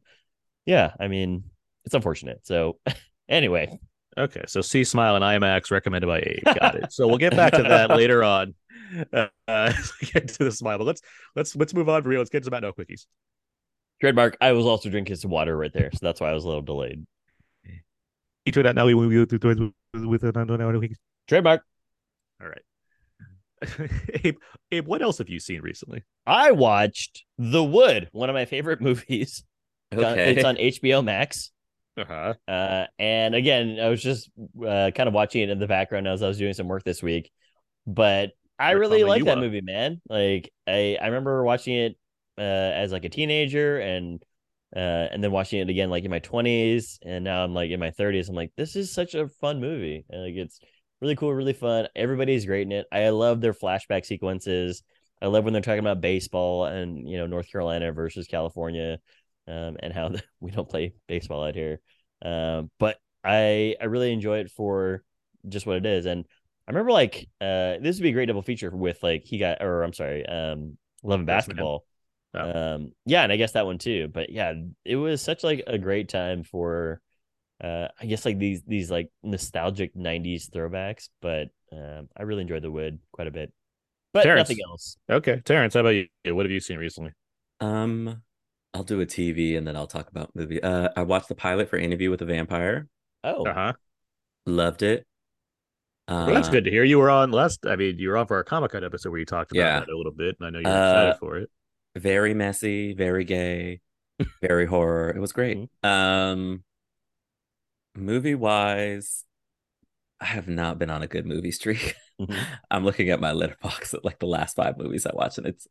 yeah, 0.65 0.93
I 0.99 1.09
mean 1.09 1.43
it's 1.83 1.93
unfortunate. 1.93 2.47
So 2.47 2.79
anyway, 3.29 3.77
Okay, 4.17 4.43
so 4.47 4.61
see 4.61 4.83
Smile 4.83 5.15
and 5.15 5.23
IMAX 5.23 5.71
recommended 5.71 6.07
by 6.07 6.19
Abe. 6.19 6.55
Got 6.59 6.75
it. 6.75 6.93
So 6.93 7.07
we'll 7.07 7.17
get 7.17 7.35
back 7.35 7.53
to 7.53 7.63
that 7.63 7.89
later 7.95 8.23
on. 8.23 8.53
Uh, 9.11 9.27
as 9.47 9.91
get 10.13 10.27
to 10.27 10.43
the 10.43 10.51
Smile, 10.51 10.77
but 10.77 10.85
let's 10.85 11.01
let's 11.35 11.55
let's 11.55 11.73
move 11.73 11.89
on 11.89 12.03
for 12.03 12.09
real. 12.09 12.19
Let's 12.19 12.29
get 12.29 12.43
to 12.43 12.55
Out 12.55 12.61
Now 12.63 12.71
Quickies. 12.71 13.05
trademark. 13.99 14.37
I 14.39 14.51
was 14.51 14.65
also 14.65 14.89
drinking 14.89 15.15
some 15.15 15.31
water 15.31 15.57
right 15.57 15.73
there, 15.73 15.89
so 15.91 15.99
that's 16.01 16.21
why 16.21 16.29
I 16.29 16.33
was 16.33 16.43
a 16.43 16.47
little 16.47 16.61
delayed. 16.61 17.05
Each 18.45 18.57
of 18.57 18.63
that 18.65 18.75
now 18.75 18.85
we 18.85 18.93
will 18.93 19.07
with 19.07 19.39
with 19.93 20.21
the 20.21 20.27
Out 20.27 20.47
Now 20.47 20.57
Quickies. 20.57 20.97
Trademark. 21.27 21.63
All 22.41 22.49
right. 22.49 22.61
Abe, 24.23 24.35
Abe, 24.71 24.85
what 24.85 25.01
else 25.01 25.19
have 25.19 25.29
you 25.29 25.39
seen 25.39 25.61
recently? 25.61 26.03
I 26.27 26.51
watched 26.51 27.23
The 27.37 27.63
Wood, 27.63 28.09
one 28.11 28.29
of 28.29 28.33
my 28.33 28.43
favorite 28.45 28.81
movies. 28.81 29.43
okay. 29.93 30.35
It's 30.35 30.43
on 30.43 30.57
HBO 30.57 31.03
Max. 31.03 31.52
Uh-huh. 31.97 32.33
Uh, 32.47 32.85
and 32.97 33.35
again, 33.35 33.79
I 33.79 33.89
was 33.89 34.01
just 34.01 34.29
uh, 34.37 34.91
kind 34.95 35.07
of 35.07 35.13
watching 35.13 35.41
it 35.41 35.49
in 35.49 35.59
the 35.59 35.67
background 35.67 36.07
as 36.07 36.23
I 36.23 36.27
was 36.27 36.37
doing 36.37 36.53
some 36.53 36.67
work 36.67 36.83
this 36.83 37.03
week. 37.03 37.31
But 37.85 38.31
I 38.57 38.71
You're 38.71 38.79
really 38.79 39.03
like 39.03 39.25
that 39.25 39.37
up. 39.37 39.43
movie, 39.43 39.61
man. 39.61 40.01
Like 40.09 40.51
I, 40.67 40.97
I 41.01 41.07
remember 41.07 41.43
watching 41.43 41.75
it 41.75 41.97
uh, 42.37 42.41
as 42.41 42.91
like 42.91 43.05
a 43.05 43.09
teenager 43.09 43.79
and 43.79 44.23
uh, 44.75 45.07
and 45.11 45.23
then 45.23 45.31
watching 45.31 45.59
it 45.59 45.69
again 45.69 45.91
like 45.91 46.03
in 46.03 46.09
my 46.09 46.19
20s 46.19 46.97
and 47.03 47.23
now 47.23 47.43
I'm 47.43 47.53
like 47.53 47.71
in 47.71 47.79
my 47.79 47.91
30s. 47.91 48.29
I'm 48.29 48.35
like, 48.35 48.51
this 48.57 48.75
is 48.75 48.91
such 48.91 49.13
a 49.13 49.27
fun 49.27 49.59
movie. 49.59 50.05
And, 50.09 50.23
like 50.23 50.35
it's 50.35 50.59
really 51.01 51.15
cool, 51.15 51.33
really 51.33 51.53
fun. 51.53 51.87
Everybody's 51.95 52.45
great 52.45 52.63
in 52.63 52.71
it. 52.71 52.87
I 52.91 53.09
love 53.09 53.41
their 53.41 53.53
flashback 53.53 54.05
sequences. 54.05 54.81
I 55.21 55.27
love 55.27 55.43
when 55.43 55.53
they're 55.53 55.61
talking 55.61 55.79
about 55.79 56.01
baseball 56.01 56.65
and 56.65 57.07
you 57.07 57.17
know 57.17 57.27
North 57.27 57.49
Carolina 57.51 57.91
versus 57.91 58.27
California, 58.27 58.99
um, 59.47 59.77
and 59.81 59.93
how 59.93 60.11
we 60.39 60.51
don't 60.51 60.69
play 60.69 60.93
baseball 61.07 61.43
out 61.43 61.55
here. 61.55 61.79
Um, 62.23 62.71
but 62.79 62.97
I 63.23 63.75
I 63.81 63.85
really 63.85 64.11
enjoy 64.11 64.39
it 64.39 64.51
for 64.51 65.03
just 65.47 65.65
what 65.65 65.77
it 65.77 65.85
is. 65.85 66.05
And 66.05 66.25
I 66.67 66.71
remember 66.71 66.91
like 66.91 67.27
uh 67.41 67.77
this 67.81 67.97
would 67.97 68.03
be 68.03 68.09
a 68.09 68.13
great 68.13 68.27
double 68.27 68.41
feature 68.41 68.69
with 68.69 69.01
like 69.03 69.23
he 69.25 69.37
got 69.37 69.61
or 69.61 69.83
I'm 69.83 69.93
sorry, 69.93 70.25
um 70.25 70.77
Love 71.03 71.19
and 71.19 71.27
Yes. 71.27 71.45
Basketball. 71.47 71.85
Oh. 72.33 72.73
Um 72.75 72.91
yeah, 73.05 73.23
and 73.23 73.31
I 73.31 73.35
guess 73.37 73.51
that 73.53 73.65
one 73.65 73.77
too. 73.77 74.07
But 74.07 74.29
yeah, 74.29 74.53
it 74.85 74.95
was 74.95 75.21
such 75.21 75.43
like 75.43 75.63
a 75.67 75.77
great 75.77 76.09
time 76.09 76.43
for 76.43 77.01
uh 77.63 77.87
I 77.99 78.05
guess 78.05 78.25
like 78.25 78.39
these 78.39 78.63
these 78.63 78.89
like 78.89 79.11
nostalgic 79.23 79.95
90s 79.95 80.49
throwbacks, 80.49 81.09
but 81.21 81.49
um 81.71 82.09
I 82.17 82.23
really 82.23 82.41
enjoyed 82.41 82.63
the 82.63 82.71
wood 82.71 82.99
quite 83.11 83.27
a 83.27 83.31
bit. 83.31 83.53
But 84.13 84.23
Terrence. 84.23 84.49
nothing 84.49 84.63
else. 84.69 84.97
Okay, 85.09 85.41
Terrence, 85.43 85.73
how 85.73 85.81
about 85.81 85.95
you? 85.95 86.07
What 86.35 86.45
have 86.45 86.51
you 86.51 86.59
seen 86.59 86.77
recently? 86.77 87.11
Um, 87.59 88.21
I'll 88.73 88.83
do 88.83 89.01
a 89.01 89.05
TV 89.05 89.55
and 89.57 89.67
then 89.67 89.75
I'll 89.75 89.87
talk 89.87 90.09
about 90.09 90.31
movie. 90.35 90.61
Uh, 90.61 90.89
I 90.95 91.03
watched 91.03 91.27
the 91.27 91.35
pilot 91.35 91.69
for 91.69 91.77
Interview 91.77 92.09
with 92.09 92.21
a 92.21 92.25
Vampire. 92.25 92.87
Oh, 93.23 93.45
Uh 93.45 93.53
huh. 93.53 93.73
Loved 94.45 94.81
it. 94.81 95.05
Uh, 96.07 96.23
Well, 96.25 96.35
that's 96.35 96.49
good 96.49 96.65
to 96.65 96.71
hear. 96.71 96.83
You 96.83 96.99
were 96.99 97.09
on 97.09 97.31
last. 97.31 97.65
I 97.65 97.75
mean, 97.75 97.97
you 97.97 98.09
were 98.09 98.17
on 98.17 98.27
for 98.27 98.35
our 98.35 98.43
Comic 98.43 98.71
Con 98.71 98.83
episode 98.83 99.11
where 99.11 99.19
you 99.19 99.25
talked 99.25 99.51
about 99.51 99.61
Yeah. 99.61 99.79
that 99.81 99.89
a 99.89 99.95
little 99.95 100.11
bit, 100.11 100.35
and 100.39 100.47
I 100.47 100.49
know 100.49 100.59
you're 100.59 100.67
Uh, 100.77 100.89
excited 101.11 101.19
for 101.19 101.37
it. 101.37 101.49
Very 101.95 102.33
messy, 102.33 102.93
very 102.93 103.23
gay, 103.23 103.79
very 104.41 104.65
horror. 104.65 105.11
It 105.15 105.19
was 105.19 105.31
great. 105.31 105.57
Mm-hmm. 105.57 105.87
Um, 105.87 106.63
movie 107.95 108.35
wise, 108.35 109.23
I 110.19 110.25
have 110.25 110.47
not 110.47 110.79
been 110.79 110.89
on 110.89 111.03
a 111.03 111.07
good 111.07 111.25
movie 111.25 111.51
streak. 111.51 111.95
Mhm. 112.19 112.35
I'm 112.71 112.83
looking 112.85 113.09
at 113.09 113.19
my 113.21 113.31
Letterboxd 113.31 113.93
at 113.93 114.05
like 114.05 114.19
the 114.19 114.25
last 114.27 114.55
five 114.55 114.77
movies 114.77 115.05
I 115.05 115.11
watched, 115.13 115.37
and 115.37 115.47
it's 115.47 115.67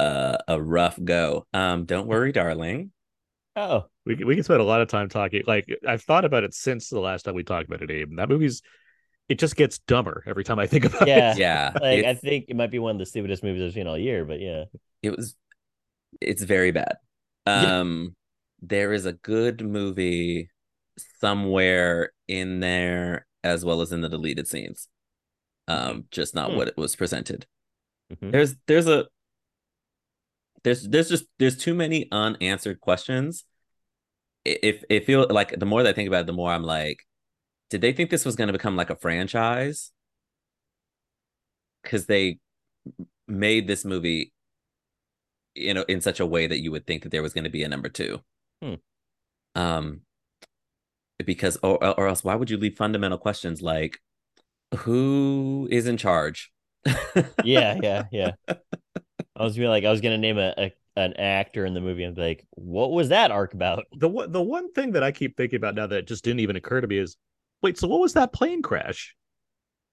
uh, 0.00 0.38
a 0.48 0.60
rough 0.60 0.98
go. 1.02 1.46
Um, 1.52 1.84
don't 1.84 2.06
worry, 2.06 2.32
darling. 2.32 2.92
oh, 3.56 3.84
We 4.06 4.16
can- 4.16 4.26
we 4.26 4.34
can 4.34 4.44
spend 4.44 4.60
a 4.60 4.64
lot 4.64 4.80
of 4.80 4.88
time 4.88 5.08
talking. 5.08 5.42
Like 5.46 5.66
I've 5.86 6.02
thought 6.02 6.24
about 6.24 6.44
it 6.44 6.54
since 6.54 6.88
the 6.88 7.00
last 7.00 7.24
time 7.24 7.34
we 7.34 7.42
talked 7.44 7.68
about 7.68 7.82
it, 7.82 7.90
Abe. 7.90 8.16
That 8.16 8.28
movie's 8.28 8.62
it 9.28 9.38
just 9.38 9.54
gets 9.54 9.78
dumber 9.80 10.24
every 10.26 10.42
time 10.42 10.58
I 10.58 10.66
think 10.66 10.84
about 10.86 11.06
Yeah. 11.06 11.32
it. 11.32 11.38
Yeah, 11.38 11.72
like 11.80 12.04
I 12.04 12.14
think 12.14 12.46
it 12.48 12.56
might 12.56 12.70
be 12.70 12.78
one 12.80 12.96
of 12.96 12.98
the 12.98 13.06
stupidest 13.06 13.44
movies 13.44 13.62
I've 13.62 13.72
seen 13.74 13.86
all 13.86 13.98
year, 13.98 14.24
but 14.24 14.40
yeah. 14.40 14.64
it 15.02 15.16
was 15.16 15.36
it's 16.20 16.42
very 16.42 16.72
bad 16.72 16.96
Yeah. 17.46 17.78
um 17.80 18.16
there 18.62 18.92
is 18.92 19.06
a 19.06 19.12
good 19.12 19.60
movie 19.64 20.50
somewhere 21.20 22.12
in 22.28 22.60
there 22.60 23.26
as 23.44 23.64
well 23.64 23.80
as 23.80 23.92
in 23.92 24.00
the 24.00 24.08
deleted 24.08 24.46
scenes 24.48 24.88
um 25.68 26.04
just 26.10 26.34
not 26.34 26.50
Hmm. 26.50 26.56
what 26.56 26.68
it 26.68 26.76
was 26.76 26.96
presented 26.96 27.46
Mhm. 28.12 28.32
there's 28.32 28.56
there's 28.66 28.88
a 28.88 29.06
there's 30.64 30.88
there's 30.88 31.08
just 31.08 31.24
there's 31.38 31.56
too 31.56 31.74
many 31.74 32.08
unanswered 32.12 32.80
questions 32.80 33.44
if 34.44 34.82
it 34.88 35.04
feel 35.06 35.26
like 35.30 35.58
the 35.58 35.66
more 35.66 35.82
that 35.82 35.90
i 35.90 35.92
think 35.92 36.08
about 36.08 36.22
it 36.22 36.26
the 36.26 36.32
more 36.32 36.50
i'm 36.50 36.62
like 36.62 37.06
did 37.70 37.80
they 37.80 37.92
think 37.92 38.10
this 38.10 38.24
was 38.24 38.36
going 38.36 38.48
to 38.48 38.52
become 38.52 38.76
like 38.76 38.90
a 38.90 38.96
franchise 38.96 39.92
because 41.82 42.06
they 42.06 42.38
made 43.28 43.66
this 43.66 43.84
movie 43.84 44.32
you 45.54 45.74
know 45.74 45.84
in 45.88 46.00
such 46.00 46.20
a 46.20 46.26
way 46.26 46.46
that 46.46 46.60
you 46.62 46.70
would 46.70 46.86
think 46.86 47.02
that 47.02 47.10
there 47.10 47.22
was 47.22 47.32
going 47.32 47.44
to 47.44 47.50
be 47.50 47.62
a 47.64 47.68
number 47.68 47.88
two 47.88 48.20
Hmm. 48.62 48.74
um 49.54 50.02
because 51.24 51.58
or, 51.62 51.82
or 51.98 52.08
else 52.08 52.24
why 52.24 52.34
would 52.34 52.50
you 52.50 52.56
leave 52.56 52.76
fundamental 52.76 53.18
questions 53.18 53.60
like 53.60 54.00
who 54.78 55.68
is 55.70 55.86
in 55.86 55.96
charge 55.96 56.52
Yeah, 57.42 57.78
yeah, 57.82 58.04
yeah. 58.10 58.32
I 59.40 59.44
was 59.44 59.56
gonna 59.56 59.70
like, 59.70 59.84
I 59.84 59.90
was 59.90 60.02
gonna 60.02 60.18
name 60.18 60.38
a, 60.38 60.52
a 60.58 60.72
an 60.96 61.14
actor 61.14 61.64
in 61.64 61.72
the 61.72 61.80
movie 61.80 62.04
and 62.04 62.14
be 62.14 62.20
like, 62.20 62.46
what 62.50 62.90
was 62.92 63.08
that 63.08 63.30
arc 63.30 63.54
about? 63.54 63.84
The 63.92 64.08
one 64.08 64.30
the 64.30 64.42
one 64.42 64.70
thing 64.72 64.92
that 64.92 65.02
I 65.02 65.12
keep 65.12 65.36
thinking 65.36 65.56
about 65.56 65.74
now 65.74 65.86
that 65.86 66.06
just 66.06 66.22
didn't 66.24 66.40
even 66.40 66.56
occur 66.56 66.80
to 66.80 66.86
me 66.86 66.98
is, 66.98 67.16
wait, 67.62 67.78
so 67.78 67.88
what 67.88 68.00
was 68.00 68.12
that 68.14 68.34
plane 68.34 68.60
crash? 68.60 69.14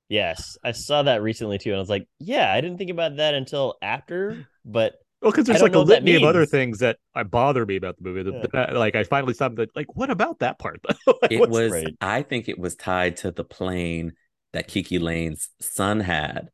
Yes, 0.09 0.57
I 0.63 0.71
saw 0.71 1.03
that 1.03 1.21
recently 1.21 1.57
too, 1.57 1.69
and 1.69 1.77
I 1.77 1.79
was 1.79 1.89
like, 1.89 2.07
yeah, 2.19 2.51
I 2.53 2.59
didn't 2.59 2.77
think 2.77 2.91
about 2.91 3.17
that 3.17 3.35
until 3.35 3.75
after, 3.81 4.47
but 4.65 4.95
Well, 5.21 5.31
because 5.31 5.45
there's 5.45 5.61
like 5.61 5.75
a 5.75 5.79
litany 5.79 6.15
of 6.15 6.23
other 6.23 6.45
things 6.45 6.79
that 6.79 6.97
bother 7.29 7.65
me 7.65 7.77
about 7.77 7.95
the 7.97 8.03
movie. 8.03 8.23
That, 8.23 8.33
Yeah. 8.33 8.65
that, 8.65 8.75
like 8.75 8.95
I 8.95 9.05
finally 9.05 9.33
stopped. 9.33 9.55
That 9.55 9.73
like, 9.77 9.95
what 9.95 10.09
about 10.09 10.39
that 10.39 10.59
part? 10.59 10.81
though? 10.83 11.13
Like, 11.21 11.31
it 11.31 11.49
was 11.49 11.71
right? 11.71 11.95
i 12.01 12.21
think 12.21 12.49
it 12.49 12.59
was 12.59 12.75
tied 12.75 13.17
to 13.17 13.31
the 13.31 13.43
plane 13.43 14.11
that 14.53 14.67
KiKi 14.67 14.99
Layne's 14.99 15.49
son 15.61 16.01
had 16.01 16.49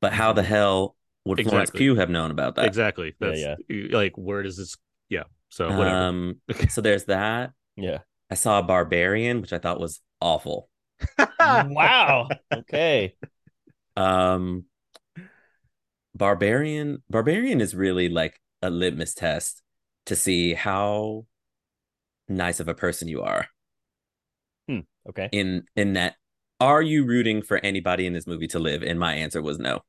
but 0.00 0.12
how 0.12 0.32
the 0.32 0.42
mm-hmm. 0.42 0.52
hell 0.52 0.96
would 1.28 1.38
florence 1.42 1.70
Exactly. 1.70 1.78
pugh 1.86 1.94
have 1.96 2.10
known 2.10 2.30
about 2.30 2.56
that 2.56 2.66
exactly. 2.66 3.14
Yeah, 3.20 3.54
That's 3.68 3.92
like 3.92 4.14
where 4.16 4.42
does 4.42 4.56
this? 4.56 4.76
Yeah. 5.08 5.24
So 5.50 5.68
whatever. 5.68 5.96
um 5.96 6.40
so 6.68 6.80
there's 6.80 7.04
that 7.06 7.52
yeah. 7.76 7.98
i 8.30 8.34
saw 8.34 8.60
barbarian 8.62 9.40
which 9.40 9.52
i 9.52 9.58
thought 9.58 9.80
was 9.80 10.00
awful 10.20 10.68
wow. 11.40 12.28
Okay. 12.52 13.14
um 13.96 14.64
barbarian 16.14 17.02
barbarian 17.08 17.60
is 17.60 17.74
really 17.74 18.08
like 18.08 18.40
a 18.62 18.70
litmus 18.70 19.14
test 19.14 19.62
to 20.06 20.16
see 20.16 20.54
how 20.54 21.24
nice 22.28 22.60
of 22.60 22.68
a 22.68 22.74
person 22.74 23.08
you 23.08 23.22
are 23.22 23.46
Hmm. 24.68 24.80
Okay. 25.08 25.28
in 25.32 25.62
in 25.76 25.94
that 25.94 26.16
are 26.60 26.82
you 26.82 27.06
rooting 27.06 27.40
for 27.40 27.58
anybody 27.58 28.04
in 28.06 28.12
this 28.12 28.26
movie 28.26 28.48
to 28.48 28.58
live 28.58 28.82
and 28.82 28.98
my 29.00 29.14
answer 29.14 29.40
was 29.40 29.58
no 29.58 29.80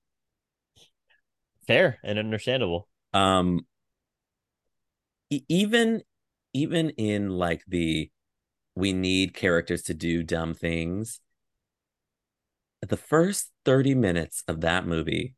Fair 1.70 2.00
and 2.04 2.18
understandable. 2.18 2.88
um 3.14 3.66
e- 5.30 5.44
even 5.48 6.02
even 6.54 6.90
in 6.92 7.30
like 7.30 7.64
the 7.68 8.10
we 8.76 8.92
need 8.92 9.34
characters 9.34 9.84
to 9.84 9.94
do 9.94 10.24
dumb 10.24 10.54
things 10.54 11.22
the 12.82 12.98
first 12.98 13.52
30 13.66 13.94
minutes 13.94 14.44
of 14.48 14.62
that 14.62 14.88
movie 14.88 15.36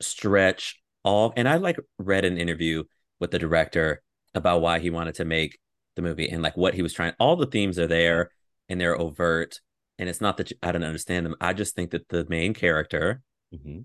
stretch 0.00 0.80
all 1.04 1.32
and 1.36 1.48
i 1.48 1.56
like 1.56 1.78
read 1.98 2.24
an 2.24 2.36
interview 2.36 2.82
with 3.20 3.30
the 3.30 3.38
director 3.38 4.02
about 4.34 4.60
why 4.60 4.78
he 4.78 4.90
wanted 4.90 5.14
to 5.14 5.24
make 5.24 5.58
the 5.96 6.02
movie 6.02 6.28
and 6.28 6.42
like 6.42 6.56
what 6.56 6.74
he 6.74 6.82
was 6.82 6.92
trying 6.92 7.14
all 7.18 7.36
the 7.36 7.46
themes 7.46 7.78
are 7.78 7.86
there 7.86 8.30
and 8.68 8.80
they're 8.80 8.98
overt 8.98 9.60
and 9.98 10.08
it's 10.08 10.20
not 10.20 10.36
that 10.36 10.50
you, 10.50 10.56
i 10.62 10.72
don't 10.72 10.82
understand 10.84 11.24
them 11.24 11.36
i 11.40 11.52
just 11.52 11.74
think 11.74 11.90
that 11.90 12.08
the 12.08 12.26
main 12.28 12.52
character 12.52 13.22
Mhm. 13.54 13.84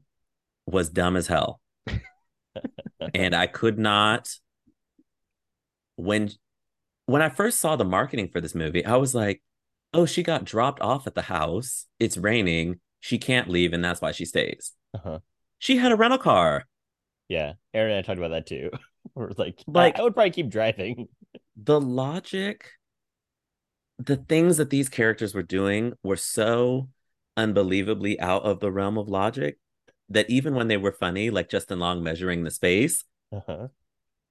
Was 0.68 0.90
dumb 0.90 1.16
as 1.16 1.28
hell 1.28 1.60
and 3.14 3.36
I 3.36 3.48
could 3.48 3.78
not 3.78 4.30
when 5.96 6.30
when 7.06 7.22
I 7.22 7.30
first 7.30 7.60
saw 7.60 7.76
the 7.76 7.86
marketing 7.86 8.30
for 8.32 8.42
this 8.42 8.54
movie, 8.54 8.86
I 8.86 8.98
was 8.98 9.16
like, 9.16 9.42
"Oh, 9.94 10.06
she 10.06 10.24
got 10.24 10.44
dropped 10.44 10.82
off 10.82 11.08
at 11.08 11.16
the 11.16 11.22
house. 11.22 11.86
It's 12.00 12.18
raining. 12.18 12.80
She 13.00 13.18
can't 13.18 13.50
leave 13.50 13.74
and 13.74 13.84
that's 13.84 14.02
why 14.02 14.12
she 14.12 14.26
stays." 14.26 14.74
Uh-huh. 14.94 15.20
She 15.60 15.78
had 15.78 15.92
a 15.92 15.96
rental 15.96 16.20
car. 16.20 16.66
Yeah. 17.30 17.54
Aaron 17.74 17.92
and 17.92 18.00
I 18.00 18.02
talked 18.02 18.20
about 18.20 18.32
that 18.32 18.46
too. 18.46 18.72
We're 19.16 19.32
like, 19.38 19.64
Like- 19.68 19.98
I, 19.98 20.02
I 20.02 20.04
would 20.04 20.14
probably 20.14 20.32
keep 20.32 20.50
driving. 20.50 21.08
The 21.56 21.80
logic 21.82 22.72
the 24.00 24.16
things 24.18 24.58
that 24.58 24.70
these 24.70 24.90
characters 24.90 25.34
were 25.34 25.42
doing 25.42 25.94
were 26.04 26.18
so 26.18 26.88
unbelievably 27.36 28.20
out 28.20 28.44
of 28.44 28.60
the 28.60 28.72
realm 28.72 28.96
of 28.98 29.10
logic 29.10 29.58
that 30.10 30.30
even 30.30 30.56
when 30.56 30.68
they 30.68 30.78
were 30.78 30.92
funny, 30.92 31.30
like 31.30 31.50
Justin 31.50 31.80
Long 31.80 32.04
measuring 32.04 32.44
the 32.44 32.52
space, 32.52 33.04
Uh-huh. 33.32 33.68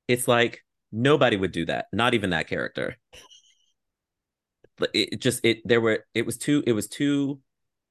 it's 0.08 0.26
like 0.28 0.64
nobody 0.92 1.36
would 1.36 1.50
do 1.52 1.64
that 1.66 1.86
not 1.92 2.14
even 2.14 2.30
that 2.30 2.46
character 2.46 2.96
it 4.94 5.20
just 5.20 5.44
it 5.44 5.66
there 5.66 5.80
were 5.80 6.04
it 6.14 6.24
was 6.26 6.36
too 6.36 6.62
it 6.66 6.72
was 6.72 6.86
too 6.86 7.40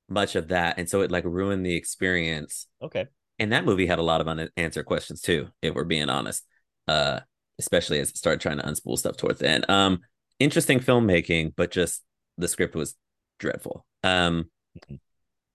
much 0.08 0.36
of 0.36 0.48
that 0.50 0.78
and 0.78 0.90
so 0.90 1.02
it 1.02 1.12
like 1.12 1.26
ruined 1.26 1.66
the 1.66 1.76
experience 1.76 2.68
Okay. 2.82 3.08
and 3.40 3.52
that 3.52 3.66
movie 3.66 3.86
had 3.88 4.00
a 4.00 4.04
lot 4.04 4.22
of 4.22 4.28
unanswered 4.28 4.86
questions 4.86 5.20
too 5.22 5.48
if 5.62 5.74
we're 5.74 5.84
being 5.84 6.10
honest 6.10 6.46
uh 6.88 7.20
especially 7.60 8.00
as 8.00 8.10
it 8.12 8.18
started 8.18 8.40
trying 8.40 8.58
to 8.58 8.64
unspool 8.64 8.98
stuff 8.98 9.18
towards 9.18 9.40
the 9.40 9.50
end 9.50 9.70
um 9.70 10.00
interesting 10.40 10.80
filmmaking 10.80 11.54
but 11.56 11.72
just 11.72 12.04
the 12.38 12.48
script 12.48 12.76
was 12.76 12.96
dreadful 13.40 13.86
um 14.04 14.50
Mhm. 14.90 15.00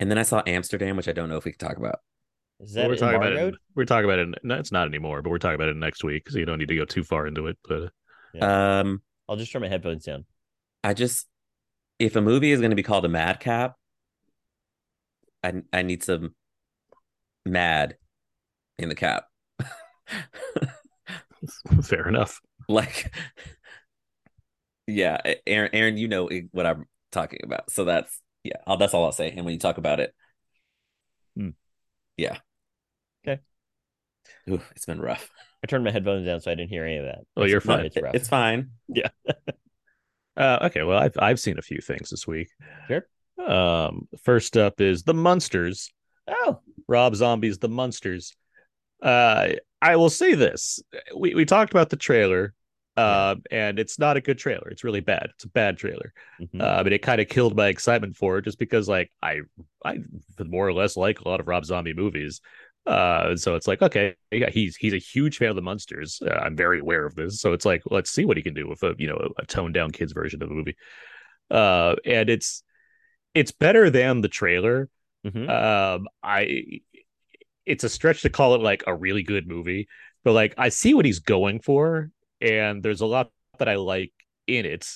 and 0.01 0.11
then 0.11 0.19
i 0.19 0.23
saw 0.23 0.43
amsterdam 0.47 0.97
which 0.97 1.09
i 1.09 1.13
don't 1.13 1.29
know 1.29 1.37
if 1.37 1.45
we 1.45 1.53
can 1.53 1.69
talk 1.69 1.79
about 1.79 2.01
Is 2.63 2.75
Well, 2.75 2.85
that 2.85 2.91
we're 2.91 2.97
talking 2.97 3.17
about 3.17 3.33
it. 3.33 3.55
We're 3.75 3.85
talking 3.85 4.05
about 4.05 4.19
it. 4.19 4.29
No, 4.43 4.57
it's 4.57 4.73
not 4.73 4.87
anymore, 4.87 5.23
but 5.23 5.31
we're 5.31 5.39
talking 5.39 5.55
about 5.55 5.69
it 5.69 5.77
next 5.77 6.05
week, 6.05 6.29
so 6.29 6.39
you 6.39 6.45
don't 6.45 6.59
need 6.59 6.69
to 6.69 6.77
go 6.77 6.85
too 6.85 7.05
far 7.05 7.27
into 7.27 7.47
it. 7.47 7.59
But 7.67 7.91
um 8.43 9.03
I'll 9.29 9.37
just 9.37 9.53
turn 9.53 9.63
my 9.63 9.69
headphones 9.69 10.05
down. 10.05 10.25
I 10.85 10.95
just 10.95 11.27
if 11.99 12.17
a 12.17 12.21
movie 12.21 12.53
is 12.53 12.61
going 12.61 12.71
to 12.71 12.77
be 12.77 12.83
called 12.83 13.05
a 13.05 13.09
madcap, 13.09 13.77
I 15.43 15.63
I 15.73 15.83
need 15.83 16.03
some 16.03 16.35
mad 17.47 17.97
in 18.79 18.89
the 18.89 18.95
cap. 18.95 19.27
fair 21.83 22.09
enough. 22.09 22.41
like 22.69 23.15
yeah, 24.87 25.19
Aaron 25.47 25.71
Aaron, 25.73 25.97
you 25.97 26.09
know 26.09 26.29
what 26.53 26.67
I'm 26.67 26.87
talking 27.13 27.41
about. 27.45 27.71
So 27.71 27.85
that's 27.85 28.21
yeah, 28.43 28.57
I'll, 28.67 28.77
that's 28.77 28.95
all 28.95 29.05
I'll 29.05 29.13
say. 29.13 29.31
And 29.31 29.45
when 29.45 29.55
you 29.55 29.61
talk 29.61 29.79
about 29.79 30.01
it, 30.01 30.15
Hmm. 31.37 31.51
yeah. 32.17 32.39
Okay. 34.51 34.63
Ooh, 34.63 34.67
it's 34.77 34.87
been 34.87 35.01
rough. 35.01 35.31
I 35.63 35.67
turned 35.67 35.85
my 35.85 35.91
headphones 35.91 36.27
down 36.27 36.41
so 36.41 36.51
I 36.51 36.55
didn't 36.55 36.71
hear 36.71 36.85
any 36.85 36.97
of 36.97 37.05
that. 37.05 37.19
Oh, 37.37 37.45
you're 37.45 37.61
fine. 37.61 37.87
It's 37.87 37.97
rough. 38.01 38.15
It's 38.15 38.29
fine. 38.29 38.71
Yeah. 38.89 39.09
uh, 40.37 40.59
okay, 40.63 40.83
well, 40.83 40.99
I've 40.99 41.17
I've 41.19 41.41
seen 41.41 41.59
a 41.59 41.63
few 41.63 41.81
things 41.81 42.11
this 42.11 42.27
week. 42.27 42.49
Sure. 42.89 43.07
Um, 43.45 44.09
first 44.23 44.57
up 44.57 44.81
is 44.81 45.03
the 45.03 45.15
Munsters. 45.15 45.91
oh, 46.29 46.61
Rob 46.89 47.15
Zombie's 47.15 47.59
The 47.59 47.69
Munsters. 47.69 48.35
Uh, 49.03 49.53
I 49.81 49.97
will 49.97 50.11
say 50.11 50.35
this: 50.35 50.81
we 51.17 51.35
we 51.35 51.45
talked 51.45 51.73
about 51.73 51.89
the 51.91 51.97
trailer, 51.97 52.55
uh, 52.97 53.37
and 53.51 53.79
it's 53.79 53.99
not 53.99 54.17
a 54.17 54.21
good 54.21 54.39
trailer. 54.39 54.69
It's 54.69 54.85
really 54.85 55.01
bad. 55.01 55.29
It's 55.35 55.45
a 55.45 55.49
bad 55.49 55.79
trailer. 55.79 56.13
mhm. 56.41 56.61
Uh, 56.61 56.83
but 56.83 56.93
it 56.93 57.01
kind 57.03 57.21
of 57.21 57.29
killed 57.29 57.57
my 57.57 57.69
excitement 57.69 58.17
for 58.17 58.39
it, 58.39 58.45
just 58.45 58.59
because 58.59 58.89
like 58.89 59.11
I 59.23 59.41
I 59.85 59.99
more 60.39 60.67
or 60.67 60.73
less 60.73 60.97
like 60.97 61.21
a 61.21 61.29
lot 61.29 61.41
of 61.41 61.49
Rob 61.49 61.65
Zombie 61.65 61.95
movies. 61.95 62.41
Uh, 62.87 63.37
so 63.37 63.55
it's 63.55 63.67
like 63.69 63.83
okay, 63.83 64.15
yeah, 64.31 64.51
he's 64.51 64.77
he's 64.77 64.95
a 64.95 64.99
huge 64.99 65.37
fan 65.39 65.51
of 65.51 65.57
the 65.57 65.63
Munsters. 65.63 66.21
Uh, 66.25 66.31
I'm 66.31 66.57
very 66.57 66.81
aware 66.81 67.05
of 67.07 67.15
this. 67.15 67.41
So 67.41 67.53
it's 67.53 67.65
like 67.65 67.83
let's 67.87 68.11
see 68.11 68.25
what 68.25 68.37
he 68.37 68.43
can 68.43 68.55
do 68.55 68.69
with 68.69 68.83
a 68.83 68.95
you 68.99 69.07
know 69.09 69.33
a, 69.39 69.47
toned 69.47 69.75
down 69.75 69.91
kids 69.91 70.13
version 70.13 70.43
of 70.43 70.49
the 70.49 70.55
movie. 70.55 70.77
Uh, 71.51 71.97
and 72.05 72.31
it's 72.31 72.63
it's 73.35 73.53
better 73.53 73.91
than 73.91 74.23
the 74.23 74.29
trailer. 74.29 74.89
Mhm. 75.27 75.49
Um, 75.49 76.09
I 76.23 76.81
it's 77.67 77.85
a 77.85 77.89
stretch 77.89 78.23
to 78.23 78.31
call 78.31 78.55
it 78.55 78.61
like 78.61 78.83
a 78.87 78.95
really 78.95 79.23
good 79.23 79.47
movie, 79.47 79.89
but 80.25 80.33
like 80.33 80.55
I 80.59 80.69
see 80.71 80.95
what 80.95 81.05
he's 81.05 81.21
going 81.21 81.61
for, 81.61 82.11
and 82.41 82.83
there's 82.83 83.01
a 83.01 83.07
lot 83.07 83.31
that 83.59 83.69
I 83.69 83.77
like 83.77 84.13
in 84.47 84.67
it. 84.67 84.87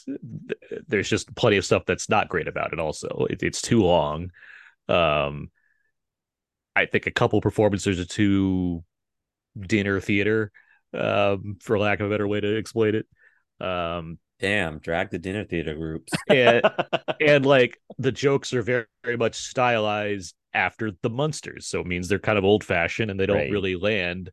There's 0.88 1.09
just 1.09 1.35
plenty 1.37 1.57
of 1.57 1.64
stuff 1.64 1.85
that's 1.87 2.09
not 2.09 2.29
great 2.29 2.49
about 2.49 2.73
it. 2.73 2.81
Also, 2.81 3.27
it, 3.31 3.42
it's 3.42 3.62
too 3.62 3.83
long. 3.83 4.31
Um, 4.88 5.51
I 6.77 6.87
think 6.87 7.07
a 7.07 7.11
couple 7.11 7.41
performances 7.41 8.01
are 8.01 8.05
too 8.05 8.85
dinner 9.61 10.01
theater, 10.01 10.53
um, 10.95 11.57
for 11.61 11.79
lack 11.79 12.01
of 12.01 12.07
a 12.07 12.11
better 12.11 12.29
way 12.29 12.41
to 12.41 12.57
explain 12.57 12.97
it. 12.97 13.07
Um, 13.65 14.19
Damn, 14.41 14.79
drag 14.79 15.11
the 15.11 15.19
dinner 15.19 15.45
theater 15.45 15.75
groups. 15.75 16.13
and 16.29 16.63
and 17.21 17.47
like 17.47 17.79
the 17.99 18.13
jokes 18.13 18.53
are 18.53 18.63
very 18.63 18.87
very 19.05 19.17
much 19.17 19.37
stylized 19.37 20.35
after 20.53 20.93
the 21.03 21.11
Munsters, 21.11 21.67
so 21.67 21.81
it 21.81 21.87
means 21.87 22.09
they're 22.09 22.19
kind 22.19 22.39
of 22.39 22.45
old 22.45 22.65
fashioned 22.65 23.11
and 23.11 23.19
they 23.19 23.27
don't 23.27 23.37
Right. 23.37 23.51
really 23.51 23.77
land 23.77 24.31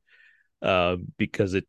um, 0.61 1.07
because 1.17 1.53
it 1.53 1.67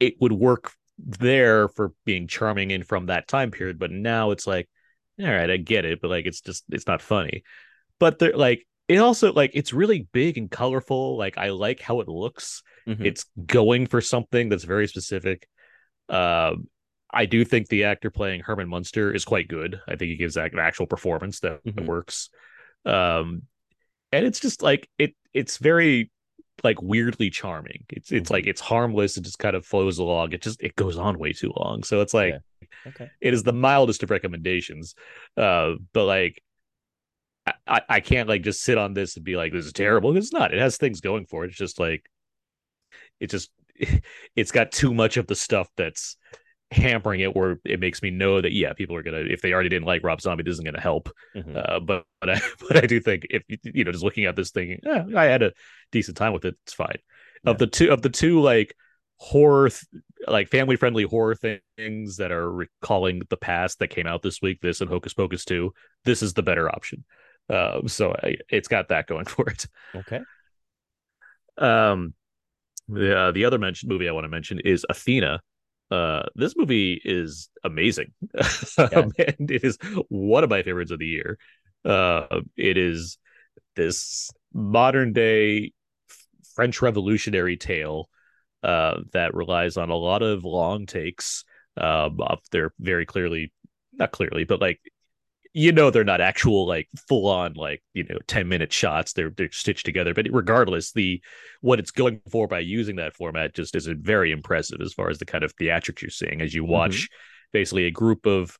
it 0.00 0.14
would 0.20 0.32
work 0.32 0.72
there 0.98 1.68
for 1.68 1.92
being 2.04 2.26
charming 2.26 2.72
and 2.72 2.86
from 2.86 3.06
that 3.06 3.28
time 3.28 3.50
period, 3.50 3.78
but 3.78 3.90
now 3.90 4.30
it's 4.30 4.46
like, 4.46 4.68
all 5.20 5.26
right, 5.26 5.50
I 5.50 5.56
get 5.58 5.84
it, 5.84 6.00
but 6.00 6.10
like 6.10 6.26
it's 6.26 6.40
just 6.40 6.64
it's 6.70 6.86
not 6.86 7.02
funny. 7.02 7.42
But 8.00 8.18
they're 8.18 8.36
like 8.36 8.66
it 8.88 8.98
also 8.98 9.32
like 9.32 9.50
it's 9.54 9.72
really 9.72 10.06
big 10.12 10.38
and 10.38 10.50
colorful. 10.50 11.16
Like 11.16 11.38
I 11.38 11.50
like 11.50 11.80
how 11.80 12.00
it 12.00 12.08
looks. 12.08 12.62
Mhm. 12.86 13.04
It's 13.04 13.26
going 13.44 13.86
for 13.86 14.00
something 14.00 14.48
that's 14.48 14.64
very 14.64 14.86
specific. 14.86 15.48
Um, 16.08 16.68
I 17.12 17.26
do 17.26 17.44
think 17.44 17.68
the 17.68 17.84
actor 17.84 18.10
playing 18.10 18.42
Herman 18.42 18.68
Munster 18.68 19.12
is 19.12 19.24
quite 19.24 19.48
good. 19.48 19.80
I 19.88 19.96
think 19.96 20.10
he 20.10 20.16
gives 20.16 20.34
that 20.34 20.52
an 20.52 20.58
actual 20.58 20.86
performance 20.86 21.40
that 21.40 21.64
Mhm. 21.64 21.86
works. 21.86 22.30
Um, 22.84 23.42
and 24.12 24.24
it's 24.24 24.40
just 24.40 24.62
like 24.62 24.88
it. 24.98 25.14
It's 25.34 25.58
very 25.58 26.10
like 26.62 26.80
weirdly 26.80 27.30
charming. 27.30 27.84
It's 27.90 28.12
it's 28.12 28.30
like 28.30 28.46
it's 28.46 28.60
harmless. 28.60 29.16
It 29.16 29.24
just 29.24 29.38
kind 29.38 29.56
of 29.56 29.66
flows 29.66 29.98
along. 29.98 30.32
It 30.32 30.42
just 30.42 30.62
it 30.62 30.76
goes 30.76 30.96
on 30.96 31.18
way 31.18 31.32
too 31.32 31.52
long. 31.56 31.82
So 31.82 32.00
it's 32.00 32.14
like 32.14 32.36
okay. 32.86 33.10
it 33.20 33.34
is 33.34 33.42
the 33.42 33.52
mildest 33.52 34.02
of 34.02 34.10
recommendations. 34.10 34.94
Uh, 35.36 35.74
but 35.92 36.04
like 36.04 36.42
I- 37.66 37.82
I, 37.88 38.00
can't 38.00 38.28
like 38.28 38.42
just 38.42 38.62
sit 38.62 38.78
on 38.78 38.94
this 38.94 39.16
and 39.16 39.24
be 39.24 39.36
like 39.36 39.52
this 39.52 39.66
is 39.66 39.72
terrible. 39.72 40.16
It's 40.16 40.32
not. 40.32 40.52
It 40.52 40.60
has 40.60 40.76
things 40.76 41.00
going 41.00 41.26
for 41.26 41.44
it. 41.44 41.48
It's 41.48 41.56
just 41.58 41.78
like 41.78 42.08
it 43.20 43.30
just 43.30 43.50
it's 44.36 44.52
got 44.52 44.72
too 44.72 44.92
much 44.94 45.16
of 45.16 45.26
the 45.26 45.34
stuff 45.36 45.68
that's 45.76 46.16
hampering 46.72 47.20
it 47.20 47.36
where 47.36 47.60
it 47.64 47.78
makes 47.78 48.02
me 48.02 48.10
know 48.10 48.40
that 48.40 48.50
yeah 48.52 48.72
people 48.72 48.96
are 48.96 49.02
gonna 49.04 49.18
if 49.18 49.40
they 49.40 49.52
already 49.52 49.68
didn't 49.68 49.86
like 49.86 50.02
rob 50.02 50.20
zombie 50.20 50.42
this 50.42 50.54
isn't 50.54 50.64
gonna 50.64 50.80
help 50.80 51.08
Mhm. 51.36 51.54
uh 51.56 51.78
but 51.78 52.04
but 52.20 52.28
i 52.30 52.40
but 52.66 52.76
i 52.82 52.86
do 52.88 52.98
think 52.98 53.24
if 53.30 53.44
you 53.62 53.84
know 53.84 53.92
just 53.92 54.02
looking 54.02 54.24
at 54.24 54.34
this 54.34 54.50
thing 54.50 54.80
eh, 54.84 55.04
i 55.14 55.26
had 55.26 55.44
a 55.44 55.52
decent 55.92 56.16
time 56.16 56.32
with 56.32 56.44
it 56.44 56.56
it's 56.64 56.74
fine 56.74 56.98
Yeah. 57.44 57.52
of 57.52 57.58
the 57.58 57.68
two 57.68 57.92
of 57.92 58.02
the 58.02 58.08
two 58.08 58.40
like 58.40 58.74
horror 59.18 59.68
th- 59.68 59.84
like 60.26 60.48
family 60.48 60.74
friendly 60.74 61.04
horror 61.04 61.36
things 61.36 62.16
that 62.16 62.32
are 62.32 62.50
recalling 62.50 63.22
the 63.30 63.36
past 63.36 63.78
that 63.78 63.88
came 63.88 64.08
out 64.08 64.22
this 64.22 64.42
week 64.42 64.60
this 64.60 64.80
and 64.80 64.90
hocus 64.90 65.14
pocus 65.14 65.44
2 65.44 65.72
this 66.04 66.20
is 66.20 66.34
the 66.34 66.42
better 66.42 66.68
option 66.68 67.04
um 67.48 67.86
so 67.88 68.14
I, 68.22 68.36
it's 68.50 68.68
got 68.68 68.88
that 68.88 69.06
going 69.06 69.24
for 69.34 69.48
it. 69.48 69.66
Okay. 69.94 70.20
um 71.58 72.14
the 72.88 73.18
uh, 73.18 73.32
the 73.32 73.44
other 73.44 73.58
mention 73.58 73.88
movie 73.88 74.08
i 74.08 74.12
want 74.12 74.24
to 74.24 74.28
mention 74.28 74.60
is 74.64 74.86
athena. 74.88 75.40
Uh 75.90 76.22
this 76.34 76.54
movie 76.56 77.00
is 77.04 77.48
amazing. 77.64 78.12
Um, 78.78 79.12
and 79.18 79.50
it 79.50 79.64
is 79.64 79.78
one 80.08 80.44
of 80.44 80.50
my 80.50 80.62
favorites 80.62 80.90
of 80.90 80.98
the 80.98 81.06
year. 81.06 81.38
Uh 81.84 82.40
it 82.56 82.76
is 82.76 83.18
this 83.76 84.30
modern 84.52 85.12
day 85.12 85.72
french 86.54 86.80
revolutionary 86.82 87.56
tale 87.56 88.08
uh 88.62 89.00
that 89.12 89.34
relies 89.34 89.76
on 89.76 89.90
a 89.90 89.94
lot 89.96 90.22
of 90.22 90.44
long 90.44 90.86
takes 90.86 91.44
um 91.76 92.18
they're 92.50 92.72
very 92.80 93.04
clearly 93.06 93.52
not 93.92 94.10
clearly 94.12 94.44
but 94.44 94.60
like 94.60 94.80
you 95.56 95.72
know 95.72 95.88
they're 95.88 96.04
not 96.04 96.20
actual 96.20 96.66
like 96.66 96.86
full 97.08 97.26
on 97.26 97.54
like 97.54 97.82
you 97.94 98.04
know 98.04 98.18
10 98.26 98.46
minute 98.46 98.74
shots. 98.74 99.14
They're 99.14 99.30
they're 99.30 99.50
stitched 99.50 99.86
together. 99.86 100.12
But 100.12 100.26
regardless 100.30 100.92
the 100.92 101.22
what 101.62 101.78
it's 101.78 101.90
going 101.90 102.20
for 102.30 102.46
by 102.46 102.58
using 102.58 102.96
that 102.96 103.14
format 103.14 103.54
just 103.54 103.74
is 103.74 103.86
very 103.86 104.32
impressive 104.32 104.82
as 104.82 104.92
far 104.92 105.08
as 105.08 105.18
the 105.18 105.24
kind 105.24 105.44
of 105.44 105.56
theatrics 105.56 106.02
you're 106.02 106.10
seeing. 106.10 106.42
As 106.42 106.52
you 106.52 106.62
watch 106.62 107.08
basically 107.54 107.86
a 107.86 107.90
group 107.90 108.26
of 108.26 108.58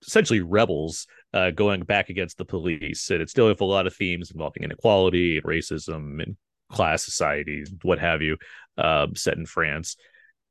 essentially 0.00 0.40
rebels 0.40 1.06
uh, 1.34 1.50
going 1.50 1.82
back 1.82 2.08
against 2.08 2.38
the 2.38 2.44
police 2.46 3.10
and 3.10 3.20
it's 3.20 3.34
dealing 3.34 3.50
with 3.50 3.60
a 3.60 3.66
lot 3.66 3.86
of 3.86 3.94
themes 3.94 4.30
involving 4.30 4.62
inequality 4.62 5.36
and 5.36 5.44
racism 5.44 6.22
and 6.22 6.36
class 6.70 7.04
society 7.04 7.64
what 7.82 7.98
have 7.98 8.22
you 8.22 8.36
um, 8.78 9.16
set 9.16 9.36
in 9.36 9.44
france 9.44 9.96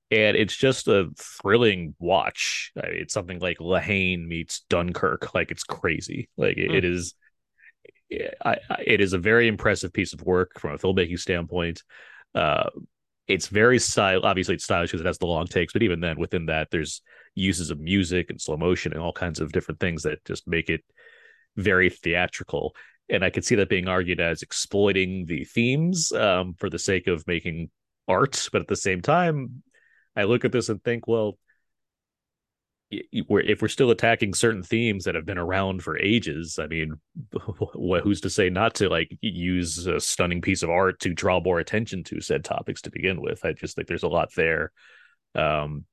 and 0.09 0.37
it's 0.37 0.55
just 0.55 0.87
a 0.87 1.09
thrilling 1.17 1.95
watch. 1.99 2.71
I 2.81 2.89
mean, 2.89 3.01
it's 3.01 3.13
something 3.13 3.39
like 3.39 3.59
La 3.59 3.79
Haine 3.79 4.27
meets 4.27 4.61
Dunkirk. 4.69 5.29
Like 5.33 5.51
it's 5.51 5.63
crazy. 5.63 6.29
Like 6.37 6.57
it, 6.57 6.71
it 6.71 6.85
is. 6.85 7.13
I, 8.43 8.57
I, 8.69 8.83
it 8.85 9.01
is 9.01 9.13
a 9.13 9.17
very 9.17 9.47
impressive 9.47 9.91
piece 9.91 10.13
of 10.13 10.21
work 10.21 10.59
from 10.59 10.73
a 10.73 10.77
filmmaking 10.77 11.19
standpoint. 11.19 11.83
Uh, 12.33 12.69
it's 13.27 13.47
very 13.47 13.79
style. 13.79 14.21
Obviously, 14.23 14.55
it's 14.55 14.63
stylish 14.63 14.91
because 14.91 15.01
it 15.01 15.07
has 15.07 15.17
the 15.17 15.27
long 15.27 15.45
takes, 15.45 15.73
but 15.73 15.83
even 15.83 15.99
then, 15.99 16.17
within 16.17 16.45
that, 16.45 16.69
there's 16.71 17.01
uses 17.35 17.69
of 17.69 17.79
music 17.79 18.29
and 18.29 18.41
slow 18.41 18.57
motion 18.57 18.93
and 18.93 19.01
all 19.01 19.11
kinds 19.11 19.39
of 19.39 19.51
different 19.51 19.79
things 19.79 20.03
that 20.03 20.23
just 20.25 20.47
make 20.47 20.69
it 20.69 20.81
very 21.57 21.89
theatrical. 21.89 22.73
And 23.09 23.23
I 23.23 23.29
could 23.29 23.45
see 23.45 23.55
that 23.55 23.69
being 23.69 23.87
argued 23.87 24.19
as 24.21 24.41
exploiting 24.41 25.25
the 25.25 25.43
themes 25.43 26.11
um, 26.13 26.55
for 26.57 26.69
the 26.69 26.79
sake 26.79 27.07
of 27.07 27.27
making 27.27 27.69
art, 28.07 28.49
but 28.51 28.61
at 28.61 28.67
the 28.67 28.75
same 28.75 29.01
time, 29.01 29.63
I 30.17 30.23
look 30.23 30.45
at 30.45 30.51
this 30.51 30.69
and 30.69 30.83
think, 30.83 31.07
well, 31.07 31.37
y- 32.91 33.01
y- 33.13 33.21
we're, 33.27 33.41
if 33.41 33.61
we're 33.61 33.67
still 33.67 33.91
attacking 33.91 34.33
certain 34.33 34.63
themes 34.63 35.03
that 35.05 35.15
have 35.15 35.25
been 35.25 35.37
around 35.37 35.83
for 35.83 35.97
ages, 35.97 36.59
I 36.59 36.67
mean, 36.67 36.95
who's 37.73 38.21
to 38.21 38.29
say 38.29 38.49
not 38.49 38.75
to 38.75 38.89
like 38.89 39.17
use 39.21 39.85
a 39.87 39.99
stunning 39.99 40.41
piece 40.41 40.63
of 40.63 40.69
art 40.69 40.99
to 41.01 41.13
draw 41.13 41.39
more 41.39 41.59
attention 41.59 42.03
to 42.05 42.21
said 42.21 42.43
topics 42.43 42.81
to 42.83 42.91
begin 42.91 43.21
with? 43.21 43.45
I 43.45 43.53
just 43.53 43.75
think 43.75 43.87
there's 43.87 44.03
a 44.03 44.07
lot 44.07 44.29
there. 44.35 44.71
Um, 45.35 45.85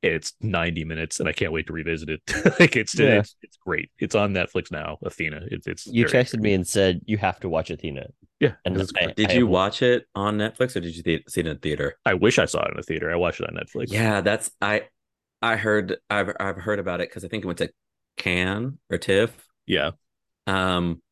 it's 0.00 0.34
90 0.40 0.84
minutes, 0.84 1.18
and 1.18 1.28
I 1.28 1.32
can't 1.32 1.50
wait 1.52 1.66
to 1.66 1.72
revisit 1.72 2.08
it. 2.08 2.20
like 2.60 2.76
it's, 2.76 2.96
Yeah. 2.96 3.18
it's 3.20 3.34
it's 3.42 3.56
great. 3.56 3.90
It's 3.98 4.14
on 4.14 4.32
Netflix 4.32 4.70
now. 4.70 4.98
Athena. 5.02 5.42
It's 5.50 5.66
it's 5.66 5.86
You 5.86 6.04
texted 6.06 6.40
me 6.40 6.52
and 6.54 6.66
said 6.66 7.00
you 7.06 7.18
have 7.18 7.40
to 7.40 7.48
watch 7.48 7.70
Athena. 7.70 8.06
Yeah, 8.40 8.54
And 8.64 8.80
I- 8.80 9.12
Did 9.12 9.30
I 9.30 9.34
you 9.34 9.40
have- 9.40 9.48
watch 9.48 9.82
it 9.82 10.06
on 10.14 10.38
Netflix 10.38 10.76
or 10.76 10.80
did 10.80 10.96
you 10.96 11.02
th- 11.02 11.24
see 11.28 11.40
it 11.40 11.46
in 11.46 11.56
a 11.56 11.58
theater? 11.58 11.98
I 12.04 12.14
wish 12.14 12.38
I 12.38 12.44
saw 12.44 12.64
it 12.66 12.72
in 12.72 12.78
a 12.78 12.82
theater. 12.82 13.10
I 13.10 13.16
watched 13.16 13.40
it 13.40 13.48
on 13.48 13.56
Netflix. 13.56 13.86
Yeah, 13.92 14.20
that's 14.20 14.50
I. 14.60 14.88
I 15.42 15.56
heard 15.56 15.96
I've 16.10 16.30
I've 16.40 16.56
heard 16.56 16.78
about 16.78 17.00
it 17.00 17.08
because 17.10 17.24
I 17.24 17.28
think 17.28 17.44
it 17.44 17.46
went 17.46 17.58
to 17.58 17.70
Cannes 18.16 18.78
or 18.90 18.98
TIFF. 18.98 19.30
yeah. 19.66 19.90
Um, 20.46 21.02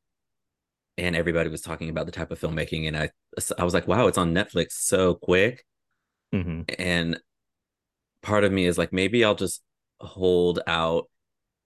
and 0.98 1.14
everybody 1.14 1.48
was 1.50 1.60
talking 1.60 1.90
about 1.90 2.06
the 2.06 2.12
type 2.12 2.30
of 2.30 2.40
filmmaking, 2.40 2.86
and 2.88 2.96
I 2.96 3.10
I 3.58 3.64
was 3.64 3.74
like, 3.74 3.86
wow, 3.86 4.06
it's 4.06 4.18
on 4.18 4.32
Netflix 4.34 4.72
so 4.72 5.14
quick. 5.14 5.64
hmm 6.32 6.62
And 6.78 7.20
part 8.22 8.44
of 8.44 8.50
me 8.52 8.66
is 8.66 8.78
like, 8.78 8.92
maybe 8.92 9.24
I'll 9.24 9.34
just 9.34 9.62
hold 10.00 10.60
out 10.66 11.08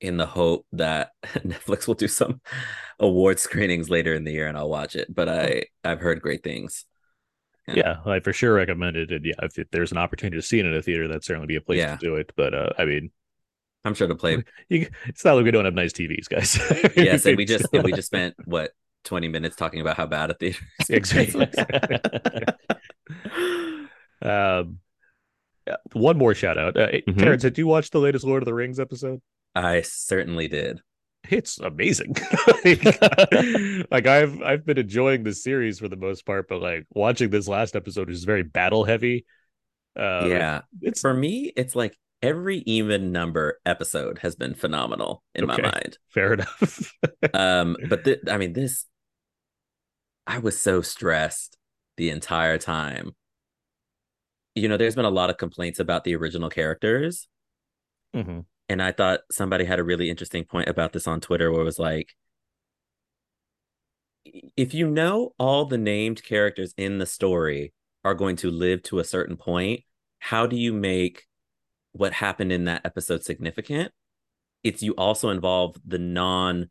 in 0.01 0.17
the 0.17 0.27
hope 0.27 0.67
that 0.73 1.11
Netflix 1.25 1.87
will 1.87 1.95
do 1.95 2.09
some 2.09 2.41
award 2.99 3.39
screenings 3.39 3.91
later 3.91 4.15
in 4.15 4.25
the 4.25 4.33
year, 4.33 4.47
and 4.47 4.57
I'll 4.57 4.69
watch 4.71 4.97
it. 4.97 5.15
But 5.15 5.29
I 5.29 5.65
I've 5.85 6.01
heard 6.01 6.21
great 6.23 6.43
things. 6.43 6.85
yeah 7.73 7.99
i 8.07 8.19
for 8.19 8.33
sure 8.33 8.55
recommend 8.55 8.97
it 8.97 9.13
and 9.13 9.25
yeah 9.25 9.35
if 9.43 9.71
there's 9.71 9.93
an 9.93 9.99
opportunity 9.99 10.37
to 10.37 10.43
see 10.43 10.59
it 10.59 10.67
in 10.67 10.75
a 10.75 10.83
theater 10.83 11.07
that'd 11.07 11.23
certainly 11.23 11.47
be 11.47 11.55
a 11.55 11.61
place 11.61 11.79
Yeah. 11.79 11.95
to 11.95 12.01
do 12.05 12.17
it 12.17 12.33
but 12.35 12.53
uh 12.53 12.71
i 12.79 12.85
mean 12.85 13.11
I'm 13.85 13.95
sure 13.95 14.09
to 14.09 14.15
play. 14.17 14.43
you, 14.69 14.89
it's 15.07 15.25
not 15.25 15.37
like 15.37 15.45
we 15.45 15.53
don't 15.53 15.67
have 15.67 15.75
nice 15.75 15.93
tvs 15.93 16.29
guys 16.29 16.59
yes, 16.97 17.25
and 17.27 17.37
we 17.37 17.45
just 17.45 17.67
and 17.73 17.85
we 17.85 17.93
just 17.93 18.07
spent 18.07 18.35
what 18.45 18.73
20 19.05 19.29
minutes 19.29 19.55
talking 19.57 19.81
about 19.81 19.97
how 19.97 20.07
bad 20.07 20.31
a 20.31 20.35
theater 20.35 20.59
is. 20.81 20.91
exactly 20.91 21.47
um 24.23 24.79
one 25.93 26.19
more 26.19 26.35
shout 26.35 26.59
out 26.59 26.77
uh, 26.77 26.89
Mhm. 26.89 27.19
Terrence, 27.19 27.43
did 27.43 27.57
you 27.59 27.67
watch 27.69 27.91
the 27.91 28.01
latest 28.01 28.25
lord 28.25 28.43
of 28.43 28.47
the 28.47 28.55
rings 28.55 28.81
episode 28.81 29.21
I 29.55 29.83
certainly 29.83 30.49
did. 30.49 30.81
it's 31.31 31.59
amazing 31.61 32.15
like, 32.65 32.83
like 33.91 34.07
i've 34.07 34.41
i've 34.43 34.65
been 34.65 34.79
enjoying 34.79 35.23
this 35.23 35.43
series 35.43 35.79
for 35.79 35.87
the 35.89 35.97
most 35.97 36.25
part 36.25 36.49
but 36.49 36.63
like 36.63 36.87
watching 36.95 37.29
this 37.31 37.47
last 37.47 37.77
episode 37.77 38.11
is 38.11 38.25
very 38.25 38.43
battle 38.43 38.85
heavy 38.85 39.25
uh 39.97 40.27
yeah. 40.29 40.63
it's 40.81 41.03
For 41.03 41.13
me, 41.15 41.53
it's 41.57 41.77
like 41.77 41.97
every 42.23 42.59
even 42.59 43.13
number 43.13 43.61
episode 43.67 44.19
has 44.21 44.35
been 44.37 44.55
phenomenal 44.55 45.23
in 45.35 45.45
Okay. 45.45 45.63
my 45.63 45.71
mind. 45.73 45.99
fair 46.11 46.35
enough 46.35 46.93
Um, 47.35 47.77
but 47.89 48.05
th- 48.05 48.21
I 48.31 48.37
mean, 48.39 48.53
this 48.53 48.87
I 50.27 50.39
was 50.39 50.59
so 50.61 50.81
stressed 50.83 51.57
the 51.97 52.11
entire 52.11 52.59
time. 52.59 53.15
You 54.55 54.69
know, 54.69 54.77
there's 54.77 54.95
been 54.97 55.05
a 55.05 55.11
lot 55.11 55.31
of 55.31 55.37
complaints 55.39 55.79
about 55.81 56.05
the 56.05 56.15
original 56.17 56.51
characters. 56.51 57.29
Mhm. 58.15 58.45
And 58.70 58.80
I 58.80 58.92
thought 58.92 59.22
somebody 59.33 59.64
had 59.66 59.80
a 59.80 59.85
really 59.85 60.09
interesting 60.09 60.44
point 60.44 60.68
about 60.68 60.92
this 60.92 61.09
on 61.09 61.20
Twitter 61.20 61.50
where 61.52 61.61
it 61.61 61.64
was 61.64 61.80
like, 61.80 62.14
if 64.56 64.74
you 64.74 64.88
know 64.88 65.33
all 65.38 65.64
the 65.64 65.78
named 65.78 66.22
characters 66.22 66.74
in 66.76 66.98
the 66.98 67.06
story 67.06 67.72
are 68.04 68.14
going 68.14 68.37
to 68.37 68.50
live 68.50 68.83
to 68.85 68.98
a 68.98 69.04
certain 69.04 69.37
point, 69.37 69.80
how 70.18 70.46
do 70.46 70.56
you 70.56 70.72
make 70.72 71.26
what 71.92 72.12
happened 72.12 72.52
in 72.52 72.64
that 72.66 72.83
episode 72.85 73.24
significant? 73.24 73.92
It's 74.62 74.83
you 74.83 74.94
also 74.94 75.30
involve 75.30 75.76
the 75.87 75.98
non 75.98 76.70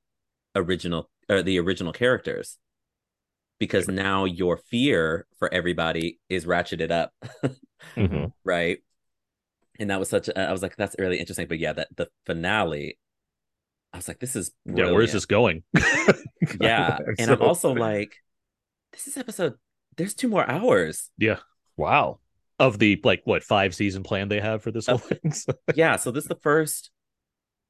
original 0.56 1.10
or 1.30 1.44
the 1.44 1.60
original 1.60 1.94
characters 1.94 2.58
because 3.60 3.88
now 3.88 4.26
your 4.26 4.58
fear 4.58 5.28
for 5.38 5.54
everybody 5.54 6.20
is 6.30 6.46
ratcheted 6.46 6.92
up, 6.92 7.14
Mhm. 7.98 8.32
right? 8.44 8.80
And 9.80 9.90
that 9.90 10.00
was 10.00 10.10
such 10.10 10.28
a, 10.28 10.38
I 10.40 10.52
was 10.52 10.62
like, 10.62 10.76
that's 10.76 10.96
really 11.00 11.18
interesting. 11.20 11.48
But 11.48 11.60
yeah, 11.60 11.74
that 11.74 11.88
the 11.96 12.08
finale, 12.26 12.98
I 13.94 13.98
was 13.98 14.08
like, 14.08 14.20
this 14.20 14.36
is 14.36 14.52
Yeah, 14.66 14.92
where's 14.92 15.14
this 15.14 15.26
going? 15.26 15.64
Yeah. 16.62 16.98
And 17.18 17.28
So- 17.28 17.34
I'm 17.34 17.42
also 17.42 17.74
like, 17.74 18.16
this 18.92 19.08
is 19.08 19.18
episode, 19.18 19.54
there's 19.98 20.14
two 20.14 20.28
more 20.30 20.50
hours. 20.50 21.10
yeah, 21.18 21.38
Wow. 21.78 22.20
of 22.60 22.78
the 22.80 23.00
like 23.04 23.22
what 23.26 23.44
five 23.44 23.74
season 23.74 24.04
plan 24.04 24.28
they 24.30 24.40
have 24.42 24.62
for 24.64 24.72
this 24.72 24.88
whole 24.88 24.98
thing. 24.98 25.34
Yeah. 25.76 25.96
So 25.96 26.12
this 26.12 26.26
is 26.26 26.28
the 26.30 26.36
first, 26.42 26.92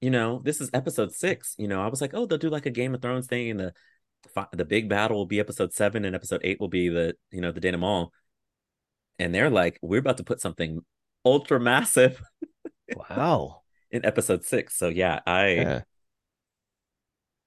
you 0.02 0.10
know, 0.10 0.42
this 0.44 0.62
is 0.62 0.70
episode 0.74 1.12
six. 1.14 1.56
You 1.58 1.68
know, 1.68 1.82
I 1.82 1.88
was 1.88 2.02
like, 2.02 2.14
oh, 2.14 2.26
they'll 2.26 2.38
do 2.38 2.50
like 2.50 2.66
a 2.66 2.72
Game 2.72 2.96
of 2.96 3.02
Thrones 3.02 3.28
thing, 3.28 3.52
and 3.52 3.60
the 3.60 3.74
the 4.54 4.66
big 4.66 4.90
battle 4.90 5.18
will 5.18 5.26
be 5.26 5.40
episode 5.40 5.74
seven, 5.74 6.06
and 6.06 6.16
episode 6.16 6.42
eight 6.44 6.60
will 6.60 6.68
be 6.70 6.90
the 6.90 7.16
you 7.32 7.42
know 7.42 7.52
the 7.52 7.60
denouement. 7.62 8.10
And 9.20 9.34
they're 9.36 9.50
like, 9.50 9.78
we're 9.82 10.00
about 10.00 10.18
to 10.18 10.24
put 10.24 10.40
something 10.42 10.80
ultra 11.26 11.60
massive 11.60 12.22
Wow. 12.96 13.62
in 13.92 14.06
episode 14.06 14.46
six. 14.46 14.76
So 14.78 14.90
yeah, 14.90 15.20
I 15.26 15.48
yeah, 15.48 15.82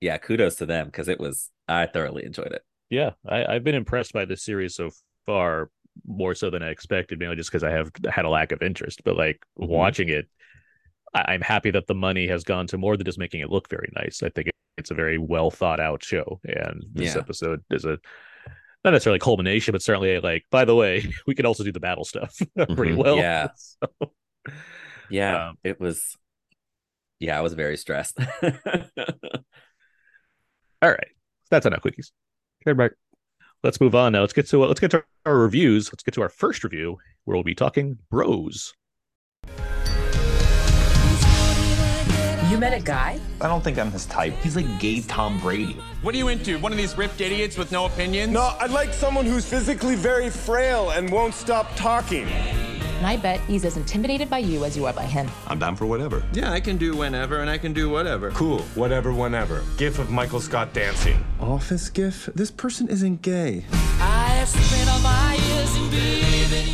Yeah. 0.01 0.19
kudos 0.19 0.57
to 0.57 0.67
them 0.67 0.87
because 0.87 1.09
it 1.09 1.21
was 1.21 1.51
I 1.69 1.87
thoroughly 1.87 2.25
enjoyed 2.25 2.53
it. 2.53 2.63
yeah, 2.91 3.11
I, 3.27 3.45
I've 3.45 3.65
been 3.65 3.75
impressed 3.75 4.13
by 4.13 4.25
this 4.25 4.43
series 4.45 4.75
so 4.75 4.91
far, 5.27 5.71
more 6.07 6.35
so 6.35 6.51
than 6.51 6.63
I 6.63 6.71
expected, 6.71 7.19
mainly 7.19 7.37
just 7.37 7.51
because 7.51 7.63
I 7.63 7.71
have 7.71 7.91
had 8.11 8.25
a 8.25 8.29
lack 8.29 8.53
of 8.53 8.63
interest. 8.63 9.03
But 9.05 9.17
like 9.17 9.45
Mhm. 9.59 9.69
watching 9.69 10.09
it, 10.09 10.29
I, 11.15 11.33
I'm 11.33 11.41
happy 11.41 11.71
that 11.71 11.87
the 11.87 11.95
money 11.95 12.27
has 12.29 12.45
gone 12.45 12.67
to 12.69 12.79
more 12.79 12.97
than 12.97 13.05
just 13.05 13.19
making 13.19 13.41
it 13.41 13.51
look 13.51 13.69
very 13.71 13.91
nice. 13.95 14.23
I 14.23 14.29
think 14.31 14.49
it, 14.49 14.55
it's 14.79 14.91
a 14.91 14.95
very 14.95 15.19
well 15.19 15.51
thought 15.51 15.81
out 15.81 16.03
show, 16.05 16.41
and 16.45 16.85
this 16.93 17.15
Yeah. 17.15 17.21
episode 17.21 17.63
is 17.71 17.85
a 17.85 17.99
not 18.85 18.91
necessarily 18.93 19.19
culmination, 19.19 19.73
but 19.73 19.83
certainly 19.83 20.15
a, 20.17 20.21
like. 20.21 20.45
By 20.51 20.65
the 20.65 20.75
way, 20.75 21.09
we 21.27 21.35
can 21.35 21.47
also 21.47 21.65
do 21.65 21.73
the 21.73 21.81
battle 21.81 22.05
stuff 22.05 22.37
pretty 22.75 22.93
Mhm. 22.93 22.97
well. 22.97 23.17
Yeah. 23.17 23.49
So, 23.57 24.11
Yeah, 25.11 25.49
Um, 25.51 25.59
it 25.63 25.79
was. 25.81 26.17
Yeah, 27.21 27.39
I 27.39 27.43
was 27.43 27.53
very 27.55 27.77
stressed. 27.77 28.19
all 30.83 30.91
right, 30.91 31.09
that's 31.51 31.67
enough 31.67 31.83
quickies. 31.83 32.11
Good 32.65 32.77
back. 32.77 32.93
Let's 33.63 33.81
move 33.81 33.95
on 33.95 34.13
now. 34.13 34.21
Let's 34.23 34.33
get 34.33 34.49
to 34.49 34.59
let's 34.65 34.81
get 34.81 34.91
to 34.93 35.05
our 35.25 35.37
reviews. 35.39 35.93
Let's 35.93 36.03
get 36.03 36.15
to 36.15 36.23
our 36.23 36.29
first 36.29 36.65
review, 36.65 36.99
where 37.25 37.37
we'll 37.37 37.45
be 37.45 37.55
talking 37.55 37.99
Bros. 38.11 38.73
You 42.63 42.71
met 42.71 42.81
a 42.81 42.85
guy? 42.85 43.19
I 43.41 43.49
don't 43.49 43.65
think 43.65 43.77
I'm 43.77 43.91
his 43.91 44.07
type. 44.07 44.35
He's 44.41 44.55
like 44.55 44.79
gay 44.79 45.01
Tom 45.01 45.41
Brady. 45.41 45.77
What 46.03 46.15
are 46.15 46.19
you 46.19 46.29
into? 46.29 46.61
One 46.61 46.71
of 46.71 46.79
these 46.79 46.97
ripped 46.97 47.21
idiots 47.21 47.59
with 47.59 47.73
no 47.73 47.87
opinions? 47.87 48.33
No, 48.33 48.57
I'd 48.61 48.71
like 48.71 48.93
someone 48.93 49.27
who's 49.27 49.45
physically 49.45 49.97
very 49.97 50.31
frail 50.31 50.91
and 50.91 51.11
won't 51.11 51.35
stop 51.35 51.75
talking. 51.75 52.23
And 52.29 53.05
I 53.05 53.17
bet 53.17 53.41
he's 53.49 53.65
as 53.65 53.77
intimidated 53.77 54.31
by 54.31 54.39
you 54.39 54.65
as 54.65 54.77
you 54.77 54.87
are 54.87 54.93
by 54.93 55.03
him. 55.03 55.29
I'm 55.49 55.59
down 55.59 55.75
for 55.75 55.87
whatever. 55.87 56.23
Yeah, 56.35 56.53
I 56.53 56.61
can 56.61 56.77
do 56.77 56.97
whenever 56.97 57.41
and 57.41 57.51
I 57.51 57.59
can 57.59 57.73
do 57.73 57.91
whatever. 57.91 58.31
Cool, 58.31 58.61
whatever, 58.77 59.13
whenever. 59.13 59.65
GIF 59.77 59.99
of 59.99 60.11
Michael 60.11 60.39
Scott 60.39 60.73
dancing. 60.73 61.25
Office 61.41 61.91
GIF? 61.91 62.31
This 62.37 62.53
person 62.53 62.87
isn't 62.87 63.23
gay. 63.23 63.65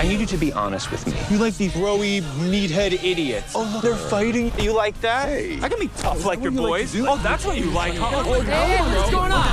I 0.00 0.06
need 0.06 0.20
you 0.20 0.26
to 0.26 0.36
be 0.36 0.52
honest 0.52 0.92
with 0.92 1.04
me. 1.08 1.14
You 1.28 1.38
like 1.42 1.56
these 1.56 1.72
rowy, 1.72 2.20
meathead 2.20 2.92
idiots. 3.02 3.52
Oh, 3.56 3.68
look, 3.72 3.82
they're 3.82 3.96
fighting. 3.96 4.52
You 4.58 4.72
like 4.72 5.00
that? 5.00 5.28
Hey. 5.28 5.58
I 5.60 5.68
can 5.68 5.80
be 5.80 5.88
tough 5.96 6.24
like 6.24 6.40
your 6.40 6.52
you 6.52 6.60
like 6.60 6.70
boys. 6.70 6.92
to 6.92 7.08
oh, 7.08 7.16
that's 7.16 7.44
what 7.44 7.58
you 7.58 7.64
like, 7.70 7.94
huh? 7.94 8.08
Oh, 8.12 8.28
what's 8.28 9.10
going 9.10 9.32
on. 9.32 9.44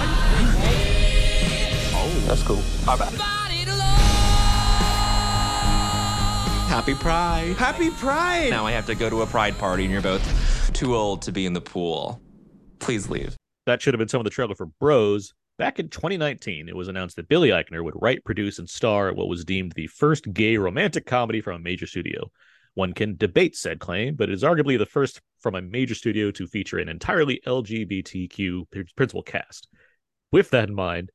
Oh, 1.98 2.24
That's 2.28 2.44
cool. 2.44 2.62
My 2.86 2.96
bad. 2.96 3.18
Body 3.18 3.66
to 3.66 3.72
love. 3.72 3.98
Happy 6.70 6.94
Pride. 6.94 7.56
Happy 7.58 7.90
Pride. 7.90 8.52
Now 8.52 8.68
I 8.68 8.72
have 8.72 8.86
to 8.86 8.94
go 8.96 9.10
to 9.10 9.24
a 9.24 9.26
Pride 9.26 9.58
party 9.58 9.86
and 9.86 9.92
you're 9.92 10.02
both 10.04 10.72
too 10.74 10.96
old 10.96 11.24
to 11.24 11.32
be 11.32 11.48
in 11.48 11.54
the 11.54 11.62
pool. 11.62 12.22
Please 12.78 13.10
leave. 13.10 13.36
That 13.66 13.82
should 13.82 13.96
have 13.96 14.00
been 14.00 14.10
some 14.10 14.20
of 14.20 14.26
the 14.26 14.30
trailer 14.30 14.54
for 14.54 14.68
Bros. 14.80 15.34
Back 15.58 15.80
in 15.80 15.88
2019, 15.88 16.68
it 16.68 16.76
was 16.76 16.90
announced 16.90 17.16
that 17.16 17.30
Billy 17.30 17.50
Eichner 17.50 17.82
would 17.82 17.94
write, 18.02 18.26
produce, 18.26 18.60
and 18.60 18.70
star 18.70 19.08
at 19.08 19.16
what 19.16 19.30
was 19.30 19.46
deemed 19.46 19.72
the 19.72 19.88
first 19.88 20.34
gay 20.34 20.58
romantic 20.58 21.06
comedy 21.06 21.40
from 21.40 21.56
a 21.56 21.64
major 21.64 21.88
studio. 21.88 22.30
One 22.74 22.92
can 22.92 23.16
debate 23.16 23.56
said 23.56 23.80
claim, 23.80 24.16
but 24.16 24.30
it 24.30 24.34
is 24.34 24.44
arguably 24.44 24.78
the 24.78 24.86
first 24.86 25.22
from 25.40 25.56
a 25.56 25.62
major 25.62 25.96
studio 25.96 26.30
to 26.32 26.46
feature 26.46 26.78
an 26.78 26.90
entirely 26.90 27.40
LGBTQ 27.48 28.66
principal 28.98 29.24
cast. 29.24 29.70
With 30.30 30.50
that 30.50 30.68
in 30.68 30.76
mind, 30.76 31.10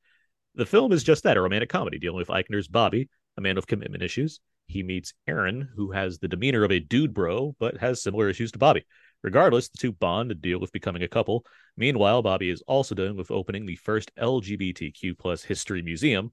the 0.55 0.65
film 0.65 0.91
is 0.91 1.03
just 1.03 1.23
that 1.23 1.37
a 1.37 1.41
romantic 1.41 1.69
comedy 1.69 1.99
dealing 1.99 2.17
with 2.17 2.29
Eichner's 2.29 2.67
Bobby, 2.67 3.09
a 3.37 3.41
man 3.41 3.55
with 3.55 3.67
commitment 3.67 4.01
issues. 4.01 4.39
He 4.65 4.81
meets 4.81 5.13
Aaron, 5.27 5.69
who 5.75 5.91
has 5.91 6.17
the 6.17 6.27
demeanor 6.27 6.63
of 6.63 6.71
a 6.71 6.79
dude 6.79 7.13
bro, 7.13 7.55
but 7.59 7.77
has 7.77 8.01
similar 8.01 8.27
issues 8.27 8.51
to 8.53 8.57
Bobby. 8.57 8.85
Regardless, 9.23 9.69
the 9.69 9.77
two 9.77 9.91
bond 9.91 10.31
and 10.31 10.41
deal 10.41 10.59
with 10.59 10.71
becoming 10.71 11.03
a 11.03 11.07
couple. 11.07 11.45
Meanwhile, 11.77 12.21
Bobby 12.23 12.49
is 12.49 12.63
also 12.67 12.95
dealing 12.95 13.17
with 13.17 13.31
opening 13.31 13.65
the 13.65 13.75
first 13.75 14.11
LGBTQ 14.17 15.17
plus 15.17 15.43
history 15.43 15.81
museum. 15.81 16.31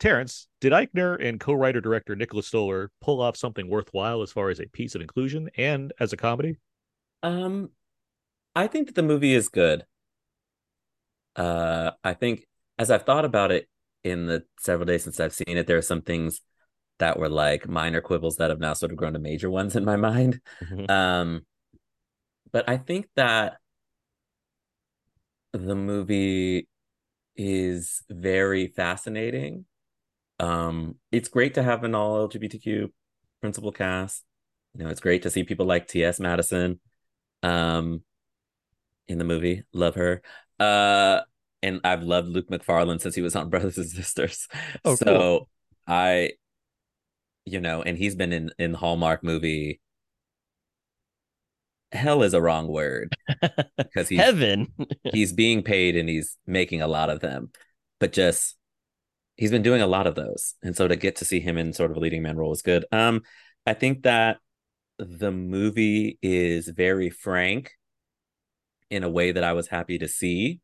Terrence, 0.00 0.48
did 0.60 0.72
Eichner 0.72 1.16
and 1.24 1.38
co-writer 1.38 1.80
director 1.80 2.16
Nicholas 2.16 2.48
Stoller 2.48 2.90
pull 3.00 3.20
off 3.20 3.36
something 3.36 3.68
worthwhile 3.68 4.22
as 4.22 4.32
far 4.32 4.50
as 4.50 4.60
a 4.60 4.66
piece 4.66 4.94
of 4.94 5.00
inclusion 5.00 5.48
and 5.56 5.92
as 6.00 6.12
a 6.12 6.16
comedy? 6.16 6.56
Um, 7.22 7.70
I 8.54 8.66
think 8.66 8.88
that 8.88 8.96
the 8.96 9.02
movie 9.02 9.34
is 9.34 9.48
good. 9.48 9.84
Uh, 11.36 11.92
I 12.02 12.14
think 12.14 12.46
as 12.78 12.90
I've 12.90 13.04
thought 13.04 13.24
about 13.24 13.52
it 13.52 13.68
in 14.02 14.26
the 14.26 14.44
several 14.58 14.86
days 14.86 15.04
since 15.04 15.20
I've 15.20 15.34
seen 15.34 15.56
it, 15.56 15.66
there 15.66 15.78
are 15.78 15.82
some 15.82 16.02
things 16.02 16.40
that 16.98 17.18
were 17.18 17.28
like 17.28 17.68
minor 17.68 18.00
quibbles 18.00 18.36
that 18.36 18.50
have 18.50 18.60
now 18.60 18.74
sort 18.74 18.92
of 18.92 18.98
grown 18.98 19.14
to 19.14 19.18
major 19.18 19.50
ones 19.50 19.74
in 19.76 19.84
my 19.84 19.96
mind. 19.96 20.40
Mhm. 20.62 20.90
Um, 20.90 21.46
but 22.54 22.68
I 22.68 22.76
think 22.76 23.08
that 23.16 23.58
the 25.52 25.74
movie 25.74 26.68
is 27.36 28.04
very 28.08 28.68
fascinating. 28.68 29.66
Um, 30.38 30.96
it's 31.10 31.28
great 31.28 31.54
to 31.54 31.64
have 31.64 31.82
an 31.84 31.96
all 31.96 32.28
LGBTQ 32.28 32.92
principal 33.40 33.72
cast. 33.72 34.24
You 34.74 34.84
know, 34.84 34.90
it's 34.90 35.00
great 35.00 35.22
to 35.24 35.30
see 35.30 35.42
people 35.42 35.66
like 35.66 35.88
T.S. 35.88 36.20
Madison 36.20 36.80
um 37.42 38.02
in 39.08 39.18
the 39.18 39.24
movie. 39.24 39.64
Love 39.72 39.96
her. 39.96 40.22
Uh 40.58 41.20
and 41.62 41.80
I've 41.84 42.02
loved 42.02 42.28
Luke 42.28 42.50
Macfarlane 42.50 42.98
since 43.00 43.14
he 43.14 43.22
was 43.22 43.36
on 43.36 43.50
Brothers 43.50 43.78
and 43.78 43.88
Sisters. 43.88 44.48
Oh, 44.84 44.96
so 44.96 45.04
cool. 45.06 45.48
I 45.86 46.32
you 47.44 47.60
know, 47.60 47.82
and 47.82 47.98
he's 47.98 48.14
been 48.14 48.32
in 48.32 48.50
in 48.58 48.72
the 48.72 48.78
Hallmark 48.78 49.22
movie. 49.22 49.80
Hell 51.94 52.22
is 52.22 52.34
a 52.34 52.40
wrong 52.42 52.68
word 52.68 53.14
because 53.78 54.08
he's 54.08 54.18
Heaven. 54.20 54.68
he's 55.12 55.32
being 55.32 55.62
paid 55.62 55.96
and 55.96 56.08
he's 56.08 56.36
making 56.46 56.82
a 56.82 56.88
lot 56.88 57.08
of 57.08 57.20
them, 57.20 57.50
but 58.00 58.12
just 58.12 58.56
he's 59.36 59.50
been 59.50 59.62
doing 59.62 59.80
a 59.80 59.86
lot 59.86 60.06
of 60.06 60.14
those, 60.14 60.54
and 60.62 60.76
so 60.76 60.86
to 60.88 60.96
get 60.96 61.16
to 61.16 61.24
see 61.24 61.40
him 61.40 61.56
in 61.56 61.72
sort 61.72 61.90
of 61.90 61.96
a 61.96 62.00
leading 62.00 62.22
man 62.22 62.36
role 62.36 62.52
is 62.52 62.62
good. 62.62 62.84
Um, 62.92 63.22
I 63.66 63.74
think 63.74 64.02
that 64.02 64.38
the 64.98 65.32
movie 65.32 66.18
is 66.22 66.68
very 66.68 67.10
frank 67.10 67.72
in 68.90 69.02
a 69.02 69.08
way 69.10 69.32
that 69.32 69.42
I 69.42 69.52
was 69.54 69.66
happy 69.66 69.98
to 69.98 70.08
see. 70.08 70.60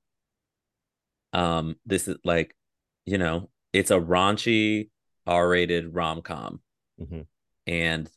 Um, 1.32 1.76
this 1.86 2.06
is 2.08 2.16
like, 2.24 2.54
you 3.06 3.18
know, 3.18 3.50
it's 3.72 3.90
a 3.90 3.98
raunchy 3.98 4.90
R-rated 5.26 5.94
rom-com, 5.94 6.60
Mhm. 7.00 7.26
and 7.66 8.10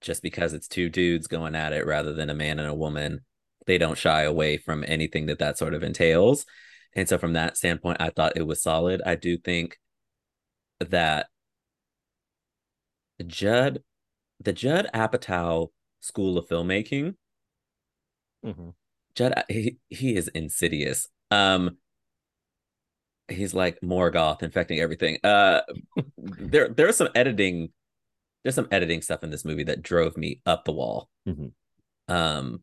just 0.00 0.22
because 0.22 0.52
it's 0.52 0.68
two 0.68 0.88
dudes 0.88 1.26
going 1.26 1.54
at 1.54 1.72
it 1.72 1.86
rather 1.86 2.12
than 2.14 2.30
a 2.30 2.34
man 2.34 2.58
and 2.58 2.68
a 2.68 2.74
woman, 2.74 3.20
they 3.66 3.78
don't 3.78 3.98
shy 3.98 4.22
away 4.22 4.56
from 4.56 4.84
anything 4.86 5.26
that 5.26 5.38
that 5.40 5.58
sort 5.58 5.74
of 5.74 5.82
entails. 5.82 6.46
And 6.94 7.08
so, 7.08 7.18
from 7.18 7.34
that 7.34 7.56
standpoint, 7.56 7.98
I 8.00 8.10
thought 8.10 8.36
it 8.36 8.46
was 8.46 8.62
solid. 8.62 9.02
I 9.04 9.14
do 9.14 9.36
think 9.36 9.78
that 10.80 11.26
Judd, 13.26 13.82
the 14.40 14.52
Judd 14.52 14.88
Apatow 14.94 15.68
School 16.00 16.38
of 16.38 16.48
Filmmaking, 16.48 17.14
Mhm. 18.44 18.74
Judd, 19.14 19.44
he, 19.48 19.78
he 19.88 20.16
is 20.16 20.28
insidious. 20.28 21.08
Um, 21.30 21.78
he's 23.28 23.52
like 23.52 23.80
Morgoth 23.80 24.42
infecting 24.42 24.78
everything. 24.78 25.18
Uh, 25.24 25.62
there 26.16 26.68
there's 26.68 26.96
some 26.96 27.08
editing. 27.14 27.70
There's 28.48 28.54
some 28.54 28.68
editing 28.70 29.02
stuff 29.02 29.22
in 29.22 29.28
this 29.28 29.44
movie 29.44 29.64
that 29.64 29.82
drove 29.82 30.16
me 30.16 30.40
up 30.46 30.64
the 30.64 30.72
wall. 30.72 31.10
Mhm. 31.26 31.52
Um, 32.08 32.62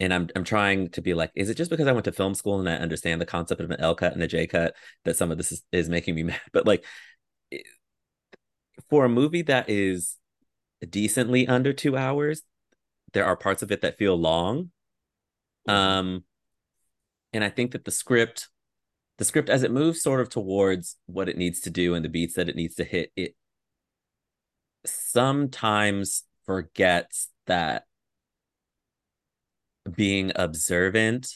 and 0.00 0.14
I'm 0.14 0.30
I'm 0.34 0.42
trying 0.42 0.88
to 0.92 1.02
be 1.02 1.12
like, 1.12 1.32
is 1.34 1.50
it 1.50 1.58
just 1.58 1.70
because 1.70 1.86
I 1.86 1.92
went 1.92 2.06
to 2.06 2.12
film 2.12 2.34
school 2.34 2.58
and 2.58 2.66
I 2.66 2.76
understand 2.76 3.20
the 3.20 3.26
concept 3.26 3.60
of 3.60 3.70
an 3.70 3.78
L 3.78 3.94
cut 3.94 4.14
and 4.14 4.22
a 4.22 4.26
J 4.26 4.46
cut 4.46 4.74
that 5.04 5.18
some 5.18 5.30
of 5.30 5.36
this 5.36 5.52
is, 5.52 5.62
is 5.70 5.90
making 5.90 6.14
me 6.14 6.22
mad? 6.22 6.40
But 6.50 6.66
like, 6.66 6.82
for 8.88 9.04
a 9.04 9.08
movie 9.10 9.42
that 9.42 9.68
is 9.68 10.16
decently 10.88 11.46
under 11.46 11.74
two 11.74 11.94
hours, 11.94 12.40
there 13.12 13.26
are 13.26 13.36
parts 13.36 13.62
of 13.62 13.70
it 13.70 13.82
that 13.82 13.98
feel 13.98 14.16
long. 14.16 14.70
Um, 15.68 16.24
and 17.34 17.44
I 17.44 17.50
think 17.50 17.72
that 17.72 17.84
the 17.84 17.90
script, 17.90 18.48
the 19.18 19.26
script 19.26 19.50
as 19.50 19.62
it 19.62 19.70
moves 19.70 20.00
sort 20.00 20.20
of 20.22 20.30
towards 20.30 20.96
what 21.04 21.28
it 21.28 21.36
needs 21.36 21.60
to 21.60 21.70
do 21.70 21.92
and 21.92 22.02
the 22.02 22.08
beats 22.08 22.36
that 22.36 22.48
it 22.48 22.56
needs 22.56 22.76
to 22.76 22.84
hit, 22.84 23.12
it 23.14 23.36
sometimes 24.88 26.24
forgets 26.44 27.28
that 27.46 27.84
being 29.94 30.32
observant 30.34 31.32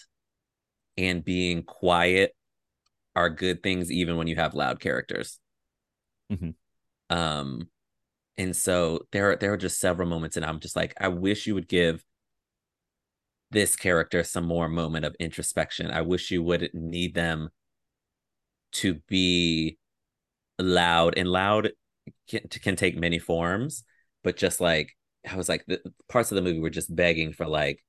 and 0.96 1.24
being 1.24 1.62
quiet 1.62 2.34
are 3.14 3.30
good 3.30 3.62
things 3.62 3.90
even 3.90 4.16
when 4.16 4.26
you 4.26 4.36
have 4.36 4.54
loud 4.54 4.80
characters. 4.80 5.38
Mhm. 6.32 6.54
Um 7.10 7.70
and 8.38 8.56
so 8.56 9.06
there 9.12 9.32
are 9.32 9.36
there 9.36 9.52
are 9.52 9.58
just 9.58 9.80
several 9.80 10.08
moments 10.08 10.36
and 10.36 10.46
I'm 10.46 10.60
just 10.60 10.76
like 10.76 10.94
I 11.00 11.08
wish 11.08 11.46
you 11.46 11.54
would 11.54 11.68
give 11.68 12.04
this 13.50 13.76
character 13.76 14.22
some 14.22 14.46
more 14.46 14.68
moment 14.68 15.04
of 15.04 15.16
introspection. 15.18 15.90
I 15.90 16.02
wish 16.02 16.30
you 16.30 16.42
wouldn't 16.42 16.74
need 16.74 17.14
them 17.14 17.50
to 18.72 18.94
be 19.08 19.78
loud 20.58 21.14
and 21.16 21.28
loud 21.28 21.72
can, 22.28 22.40
can 22.48 22.76
take 22.76 22.96
many 22.96 23.18
forms, 23.18 23.84
but 24.22 24.36
just 24.36 24.60
like 24.60 24.96
I 25.30 25.36
was 25.36 25.48
like 25.48 25.64
the 25.66 25.80
parts 26.08 26.30
of 26.30 26.36
the 26.36 26.42
movie 26.42 26.60
were 26.60 26.70
just 26.70 26.94
begging 26.94 27.32
for 27.32 27.46
like 27.46 27.84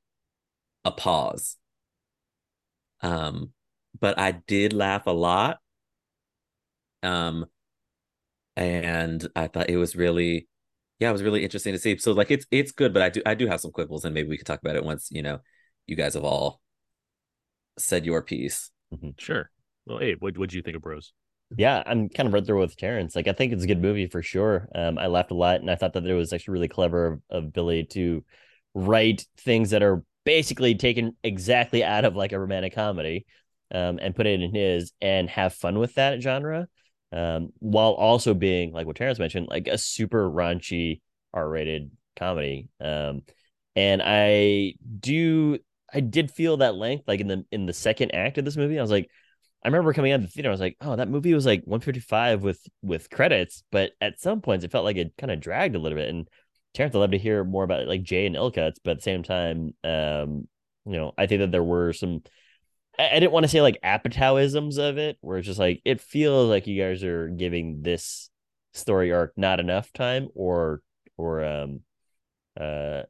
a 0.85 0.91
pause. 0.91 1.57
Um, 3.01 3.51
but 3.99 4.19
I 4.19 4.31
did 4.31 4.73
laugh 4.73 5.07
a 5.07 5.11
lot. 5.11 5.59
Um, 7.03 7.45
and 8.55 9.27
I 9.35 9.47
thought 9.47 9.69
it 9.69 9.77
was 9.77 9.95
really, 9.95 10.47
yeah, 10.99 11.09
it 11.09 11.13
was 11.13 11.23
really 11.23 11.43
interesting 11.43 11.73
to 11.73 11.79
see. 11.79 11.97
So 11.97 12.11
like 12.11 12.31
it's 12.31 12.45
it's 12.51 12.71
good, 12.71 12.93
but 12.93 13.01
I 13.01 13.09
do 13.09 13.21
I 13.25 13.33
do 13.33 13.47
have 13.47 13.61
some 13.61 13.71
quibbles, 13.71 14.05
and 14.05 14.13
maybe 14.13 14.29
we 14.29 14.37
could 14.37 14.47
talk 14.47 14.61
about 14.61 14.75
it 14.75 14.83
once 14.83 15.09
you 15.11 15.21
know 15.21 15.39
you 15.87 15.95
guys 15.95 16.13
have 16.13 16.23
all 16.23 16.61
said 17.77 18.05
your 18.05 18.21
piece. 18.21 18.71
Sure. 19.17 19.49
Well, 19.85 19.99
hey, 19.99 20.15
what 20.19 20.37
what 20.37 20.49
do 20.49 20.57
you 20.57 20.61
think 20.61 20.75
of 20.75 20.81
Bros? 20.81 21.13
Yeah, 21.57 21.83
I'm 21.85 22.07
kind 22.07 22.27
of 22.27 22.33
right 22.33 22.45
there 22.45 22.55
with 22.55 22.77
Terrence. 22.77 23.13
Like, 23.15 23.27
I 23.27 23.33
think 23.33 23.51
it's 23.51 23.65
a 23.65 23.67
good 23.67 23.81
movie 23.81 24.07
for 24.07 24.21
sure. 24.23 24.69
Um, 24.73 24.97
I 24.97 25.07
laughed 25.07 25.31
a 25.31 25.35
lot, 25.35 25.59
and 25.59 25.69
I 25.69 25.75
thought 25.75 25.93
that 25.93 26.05
it 26.05 26.13
was 26.13 26.31
actually 26.31 26.53
really 26.53 26.67
clever 26.69 27.07
of, 27.07 27.21
of 27.29 27.53
Billy 27.53 27.83
to 27.91 28.23
write 28.73 29.25
things 29.37 29.71
that 29.71 29.83
are 29.83 30.01
basically 30.23 30.75
taken 30.75 31.17
exactly 31.23 31.83
out 31.83 32.05
of 32.05 32.15
like 32.15 32.31
a 32.31 32.39
romantic 32.39 32.73
comedy, 32.73 33.25
um, 33.73 33.99
and 34.01 34.15
put 34.15 34.27
it 34.27 34.39
in 34.39 34.55
his 34.55 34.93
and 35.01 35.29
have 35.29 35.53
fun 35.53 35.77
with 35.77 35.95
that 35.95 36.21
genre, 36.21 36.69
um, 37.11 37.49
while 37.59 37.91
also 37.91 38.33
being 38.33 38.71
like 38.71 38.87
what 38.87 38.95
Terrence 38.95 39.19
mentioned, 39.19 39.47
like 39.49 39.67
a 39.67 39.77
super 39.77 40.29
raunchy 40.29 41.01
R-rated 41.33 41.91
comedy. 42.15 42.69
Um, 42.79 43.23
and 43.75 44.01
I 44.05 44.75
do, 44.99 45.59
I 45.93 45.99
did 45.99 46.31
feel 46.31 46.57
that 46.57 46.75
length, 46.75 47.09
like 47.09 47.19
in 47.19 47.27
the 47.27 47.45
in 47.51 47.65
the 47.65 47.73
second 47.73 48.11
act 48.15 48.37
of 48.37 48.45
this 48.45 48.55
movie. 48.55 48.79
I 48.79 48.81
was 48.81 48.91
like. 48.91 49.09
I 49.63 49.67
remember 49.67 49.93
coming 49.93 50.11
out 50.11 50.21
of 50.21 50.21
the 50.23 50.27
theater, 50.27 50.49
I 50.49 50.51
was 50.51 50.59
like, 50.59 50.77
"Oh, 50.81 50.95
that 50.95 51.09
movie 51.09 51.33
was 51.33 51.45
like 51.45 51.63
155 51.65 52.41
with 52.43 52.59
with 52.81 53.09
credits," 53.09 53.63
but 53.71 53.91
at 54.01 54.19
some 54.19 54.41
points 54.41 54.65
it 54.65 54.71
felt 54.71 54.85
like 54.85 54.97
it 54.97 55.13
kind 55.17 55.31
of 55.31 55.39
dragged 55.39 55.75
a 55.75 55.79
little 55.79 55.97
bit. 55.97 56.09
And 56.09 56.27
Terrence, 56.73 56.95
I'd 56.95 56.99
love 56.99 57.11
to 57.11 57.17
hear 57.17 57.43
more 57.43 57.63
about 57.63 57.87
like 57.87 58.03
J 58.03 58.25
and 58.25 58.35
L 58.35 58.51
cuts, 58.51 58.79
but 58.83 58.91
at 58.91 58.97
the 58.97 59.03
same 59.03 59.23
time, 59.23 59.73
um, 59.83 60.47
you 60.85 60.93
know, 60.93 61.13
I 61.17 61.27
think 61.27 61.39
that 61.41 61.51
there 61.51 61.63
were 61.63 61.93
some. 61.93 62.23
I, 62.99 63.09
I 63.09 63.19
didn't 63.19 63.31
want 63.33 63.43
to 63.43 63.49
say 63.49 63.61
like 63.61 63.79
apatowisms 63.83 64.77
of 64.77 64.97
it, 64.97 65.17
where 65.21 65.37
it's 65.37 65.47
just 65.47 65.59
like 65.59 65.81
it 65.85 66.01
feels 66.01 66.49
like 66.49 66.67
you 66.67 66.81
guys 66.81 67.03
are 67.03 67.29
giving 67.29 67.81
this 67.83 68.29
story 68.73 69.11
arc 69.11 69.33
not 69.37 69.59
enough 69.59 69.91
time, 69.93 70.29
or 70.35 70.81
or 71.17 71.43
um, 71.43 71.81
uh, 72.59 73.03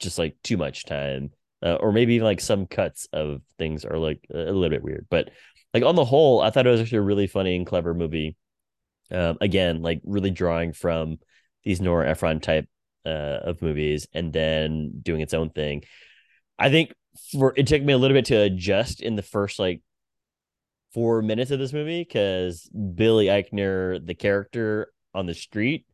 just 0.00 0.18
like 0.18 0.36
too 0.42 0.56
much 0.56 0.84
time, 0.84 1.30
uh, 1.62 1.74
or 1.76 1.92
maybe 1.92 2.14
even 2.14 2.26
like 2.26 2.40
some 2.40 2.66
cuts 2.66 3.08
of 3.12 3.42
things 3.58 3.84
are 3.84 3.98
like 3.98 4.26
a 4.32 4.36
little 4.36 4.68
bit 4.70 4.82
weird, 4.82 5.06
but 5.10 5.30
like 5.74 5.82
on 5.82 5.94
the 5.94 6.04
whole, 6.04 6.40
I 6.40 6.50
thought 6.50 6.66
it 6.66 6.70
was 6.70 6.80
actually 6.80 6.98
a 6.98 7.02
really 7.02 7.26
funny 7.26 7.56
and 7.56 7.66
clever 7.66 7.94
movie. 7.94 8.36
Um, 9.10 9.38
again, 9.40 9.82
like 9.82 10.00
really 10.04 10.30
drawing 10.30 10.72
from 10.72 11.18
these 11.64 11.80
Nora 11.80 12.08
Ephron 12.08 12.40
type 12.40 12.66
uh, 13.04 13.40
of 13.42 13.62
movies, 13.62 14.06
and 14.12 14.32
then 14.32 15.00
doing 15.02 15.20
its 15.20 15.34
own 15.34 15.50
thing. 15.50 15.84
I 16.58 16.70
think 16.70 16.92
for 17.38 17.52
it 17.56 17.66
took 17.66 17.82
me 17.82 17.92
a 17.92 17.98
little 17.98 18.16
bit 18.16 18.26
to 18.26 18.36
adjust 18.36 19.02
in 19.02 19.16
the 19.16 19.22
first 19.22 19.58
like 19.58 19.82
four 20.92 21.22
minutes 21.22 21.50
of 21.50 21.58
this 21.58 21.72
movie 21.72 22.02
because 22.02 22.68
Billy 22.70 23.26
Eichner, 23.26 24.04
the 24.04 24.14
character 24.14 24.92
on 25.14 25.26
the 25.26 25.34
street, 25.34 25.86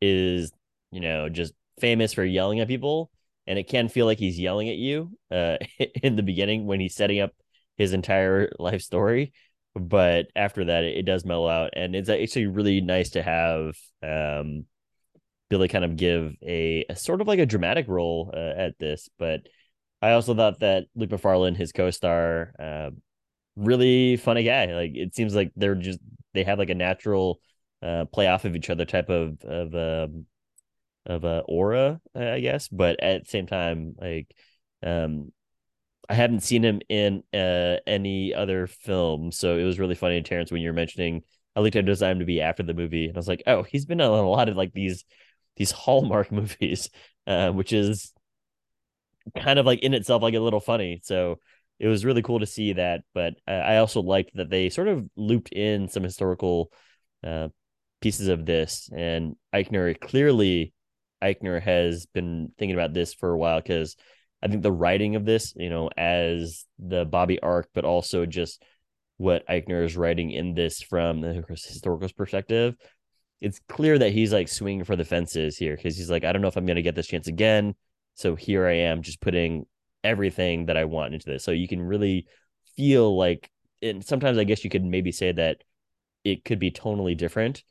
is 0.00 0.52
you 0.90 1.00
know 1.00 1.28
just 1.28 1.54
famous 1.80 2.12
for 2.12 2.24
yelling 2.24 2.60
at 2.60 2.68
people, 2.68 3.10
and 3.46 3.58
it 3.58 3.68
can 3.68 3.88
feel 3.88 4.06
like 4.06 4.18
he's 4.18 4.38
yelling 4.38 4.68
at 4.68 4.76
you 4.76 5.10
uh, 5.30 5.56
in 6.02 6.16
the 6.16 6.22
beginning 6.22 6.66
when 6.66 6.80
he's 6.80 6.94
setting 6.94 7.20
up 7.20 7.32
his 7.78 7.92
entire 7.92 8.50
life 8.58 8.82
story. 8.82 9.32
But 9.74 10.26
after 10.36 10.66
that, 10.66 10.84
it, 10.84 10.98
it 10.98 11.02
does 11.04 11.24
mellow 11.24 11.48
out, 11.48 11.70
and 11.74 11.94
it's 11.94 12.08
actually 12.08 12.46
really 12.46 12.80
nice 12.80 13.10
to 13.10 13.22
have 13.22 13.76
um, 14.02 14.66
Billy 15.48 15.68
kind 15.68 15.84
of 15.84 15.96
give 15.96 16.34
a, 16.42 16.84
a 16.90 16.96
sort 16.96 17.20
of 17.20 17.28
like 17.28 17.38
a 17.38 17.46
dramatic 17.46 17.88
role 17.88 18.32
uh, 18.34 18.60
at 18.60 18.78
this. 18.78 19.08
But 19.18 19.42
I 20.02 20.12
also 20.12 20.34
thought 20.34 20.60
that 20.60 20.84
Luke 20.94 21.10
Macfarlane, 21.10 21.54
his 21.54 21.72
co-star, 21.72 22.52
uh, 22.58 22.90
really 23.56 24.16
funny 24.16 24.44
guy. 24.44 24.66
Like 24.66 24.92
it 24.94 25.14
seems 25.14 25.34
like 25.34 25.52
they're 25.56 25.74
just 25.74 26.00
they 26.34 26.44
have 26.44 26.58
like 26.58 26.70
a 26.70 26.74
natural 26.74 27.40
uh, 27.82 28.04
play 28.06 28.26
off 28.26 28.44
of 28.44 28.56
each 28.56 28.70
other 28.70 28.84
type 28.84 29.08
of 29.08 29.42
of 29.42 29.74
um, 29.74 30.26
of 31.06 31.24
uh, 31.24 31.42
aura, 31.46 32.00
I 32.14 32.40
guess. 32.40 32.68
But 32.68 33.02
at 33.02 33.24
the 33.24 33.30
same 33.30 33.46
time, 33.46 33.94
like 33.98 34.34
um, 34.82 35.32
I 36.08 36.14
hadn't 36.14 36.40
seen 36.40 36.64
him 36.64 36.80
in 36.88 37.22
uh, 37.34 37.76
any 37.86 38.32
other 38.32 38.66
film, 38.66 39.30
so 39.30 39.58
it 39.58 39.64
was 39.64 39.78
really 39.78 39.94
funny, 39.94 40.22
Terrence, 40.22 40.50
when 40.50 40.62
you 40.62 40.70
were 40.70 40.74
mentioning. 40.74 41.22
I 41.54 41.60
looked 41.60 41.76
at 41.76 41.86
his 41.86 41.98
to 41.98 42.24
be 42.24 42.40
after 42.40 42.62
the 42.62 42.74
movie, 42.74 43.06
and 43.06 43.16
I 43.16 43.18
was 43.18 43.28
like, 43.28 43.42
"Oh, 43.46 43.62
he's 43.62 43.84
been 43.84 44.00
on 44.00 44.24
a 44.24 44.28
lot 44.28 44.48
of 44.48 44.56
like 44.56 44.72
these 44.72 45.04
these 45.56 45.70
Hallmark 45.70 46.32
movies, 46.32 46.88
uh, 47.26 47.50
which 47.50 47.72
is 47.72 48.12
kind 49.36 49.58
of 49.58 49.66
like 49.66 49.80
in 49.80 49.94
itself 49.94 50.22
like 50.22 50.34
a 50.34 50.40
little 50.40 50.60
funny." 50.60 51.00
So 51.02 51.40
it 51.78 51.88
was 51.88 52.04
really 52.04 52.22
cool 52.22 52.40
to 52.40 52.46
see 52.46 52.74
that. 52.74 53.02
But 53.12 53.34
I 53.46 53.52
I 53.54 53.76
also 53.78 54.00
liked 54.00 54.32
that 54.36 54.50
they 54.50 54.70
sort 54.70 54.88
of 54.88 55.08
looped 55.16 55.52
in 55.52 55.88
some 55.88 56.02
historical 56.02 56.72
uh, 57.24 57.48
pieces 58.00 58.28
of 58.28 58.46
this, 58.46 58.88
and 58.94 59.36
Eichner 59.54 59.98
clearly 60.00 60.72
Eichner 61.22 61.60
has 61.60 62.06
been 62.06 62.52
thinking 62.58 62.74
about 62.76 62.94
this 62.94 63.12
for 63.14 63.30
a 63.30 63.38
while 63.38 63.60
because 63.60 63.96
I 64.42 64.48
think 64.48 64.62
the 64.62 64.72
writing 64.72 65.16
of 65.16 65.24
this, 65.24 65.52
you 65.56 65.70
know, 65.70 65.90
as 65.96 66.64
the 66.78 67.04
Bobby 67.04 67.40
arc, 67.40 67.68
but 67.74 67.84
also 67.84 68.26
just 68.26 68.62
what 69.16 69.46
Eichner 69.48 69.84
is 69.84 69.96
writing 69.96 70.30
in 70.30 70.54
this 70.54 70.80
from 70.80 71.20
the 71.20 71.44
historical 71.48 72.08
perspective, 72.16 72.76
it's 73.40 73.60
clear 73.68 73.98
that 73.98 74.12
he's 74.12 74.32
like 74.32 74.48
swinging 74.48 74.84
for 74.84 74.96
the 74.96 75.04
fences 75.04 75.56
here 75.56 75.76
because 75.76 75.96
he's 75.96 76.10
like, 76.10 76.24
I 76.24 76.32
don't 76.32 76.42
know 76.42 76.48
if 76.48 76.56
I'm 76.56 76.66
going 76.66 76.76
to 76.76 76.82
get 76.82 76.94
this 76.94 77.06
chance 77.06 77.26
again. 77.26 77.74
So 78.14 78.34
here 78.34 78.66
I 78.66 78.74
am 78.74 79.02
just 79.02 79.20
putting 79.20 79.66
everything 80.04 80.66
that 80.66 80.76
I 80.76 80.84
want 80.84 81.14
into 81.14 81.28
this. 81.28 81.44
So 81.44 81.50
you 81.50 81.68
can 81.68 81.82
really 81.82 82.26
feel 82.76 83.16
like, 83.16 83.50
and 83.82 84.04
sometimes 84.04 84.38
I 84.38 84.44
guess 84.44 84.64
you 84.64 84.70
could 84.70 84.84
maybe 84.84 85.12
say 85.12 85.32
that 85.32 85.58
it 86.24 86.44
could 86.44 86.58
be 86.58 86.70
tonally 86.70 87.16
different. 87.16 87.62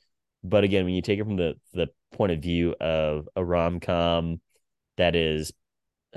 But 0.44 0.64
again, 0.64 0.86
when 0.86 0.94
you 0.94 1.02
take 1.02 1.20
it 1.20 1.24
from 1.24 1.38
the 1.38 1.56
the 1.74 1.88
point 2.12 2.32
of 2.32 2.40
view 2.40 2.76
of 2.80 3.28
a 3.36 3.44
rom 3.44 3.80
com 3.80 4.40
that 4.98 5.16
is 5.16 5.52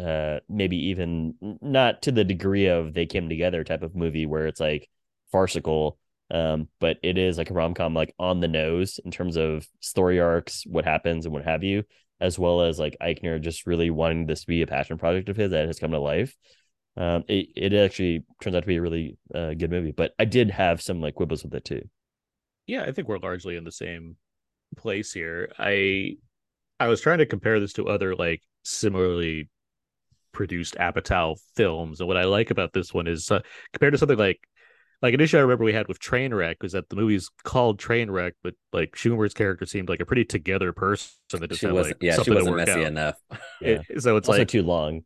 uh 0.01 0.41
maybe 0.49 0.77
even 0.89 1.35
not 1.61 2.03
to 2.03 2.13
the 2.13 2.25
degree 2.25 2.67
of 2.67 2.95
they 2.95 3.07
came 3.07 3.29
together 3.29 3.63
type 3.65 3.83
of 3.83 3.95
movie 3.95 4.27
where 4.27 4.47
it's 4.47 4.61
like 4.61 4.89
farcical 5.31 5.99
um 6.31 6.69
but 6.79 6.99
it 7.03 7.19
is 7.19 7.39
like 7.39 7.51
a 7.51 7.55
rom-com 7.55 7.95
like 7.95 8.15
on 8.19 8.41
the 8.41 8.49
nose 8.49 8.99
in 9.05 9.11
terms 9.11 9.37
of 9.37 9.67
story 9.81 10.21
arcs 10.21 10.65
what 10.67 10.85
happens 10.85 11.27
and 11.27 11.33
what 11.33 11.45
have 11.45 11.63
you 11.63 11.83
as 12.21 12.39
well 12.39 12.63
as 12.63 12.79
like 12.79 12.97
Eichner 13.01 13.41
just 13.41 13.67
really 13.67 13.91
wanting 13.91 14.27
this 14.27 14.43
to 14.43 14.47
be 14.47 14.63
a 14.63 14.67
passion 14.67 14.99
project 14.99 15.29
of 15.29 15.37
his 15.37 15.51
that 15.51 15.67
has 15.67 15.79
come 15.79 15.91
to 15.91 15.99
life 15.99 16.37
um 16.97 17.25
it, 17.29 17.49
it 17.57 17.75
actually 17.75 18.25
turns 18.41 18.57
out 18.57 18.61
to 18.61 18.67
be 18.67 18.77
a 18.77 18.83
really 18.83 19.17
uh, 19.35 19.55
good 19.55 19.71
movie 19.71 19.93
but 19.93 20.13
I 20.19 20.25
did 20.25 20.51
have 20.51 20.83
some 20.83 21.01
like 21.01 21.15
quibbles 21.15 21.45
with 21.45 21.55
it 21.55 21.65
too 21.65 21.89
Yeah, 22.67 22.83
I 22.83 22.93
think 22.93 23.09
we're 23.09 23.19
largely 23.19 23.57
in 23.57 23.65
the 23.65 23.73
same 23.73 24.17
place 24.77 25.13
here. 25.13 25.51
I 25.59 26.17
I 26.79 26.89
was 26.89 27.01
trying 27.01 27.19
to 27.19 27.27
compare 27.27 27.61
this 27.61 27.73
to 27.75 27.89
other 27.89 28.15
like 28.15 28.43
similarly 28.63 29.49
produced 30.33 30.75
Apatow 30.77 31.37
films, 31.57 32.01
and 32.01 32.09
what 32.09 32.17
I 32.17 32.25
like 32.25 32.51
about 32.51 32.73
this 32.73 32.93
one 32.95 33.07
is 33.07 33.31
uh, 33.31 33.41
compared 33.73 33.93
to 33.95 33.99
something 33.99 34.19
like 34.19 34.41
like 35.03 35.15
an 35.15 35.21
issue 35.21 35.39
I 35.39 35.41
remember 35.41 35.65
we 35.65 35.73
had 35.73 35.89
with 35.89 35.99
Trainwreck 35.99 36.57
was 36.61 36.73
that 36.73 36.91
the 36.91 36.97
movie's 36.97 37.31
called 37.43 37.81
Trainwreck, 37.81 38.33
but 38.43 38.55
like 38.73 38.93
Schumer's 38.93 39.33
character 39.33 39.65
seemed 39.65 39.89
like 39.89 40.01
a 40.01 40.05
pretty 40.07 40.27
together 40.27 40.75
person 40.75 41.09
that 41.33 41.49
just 41.49 41.61
She 41.61 41.67
had 41.67 41.75
wasn't, 41.75 41.97
like 41.97 42.03
yeah, 42.03 42.13
she 42.13 42.17
something 42.17 42.35
to 42.35 42.51
wasn't 42.51 42.57
work 42.57 42.67
messy 42.67 42.81
out. 42.81 42.87
enough. 42.87 43.17
It- 43.63 43.83
so 44.03 44.17
it's 44.17 44.29
also 44.29 44.41
like 44.41 44.49
too 44.49 44.63
long. 44.63 45.03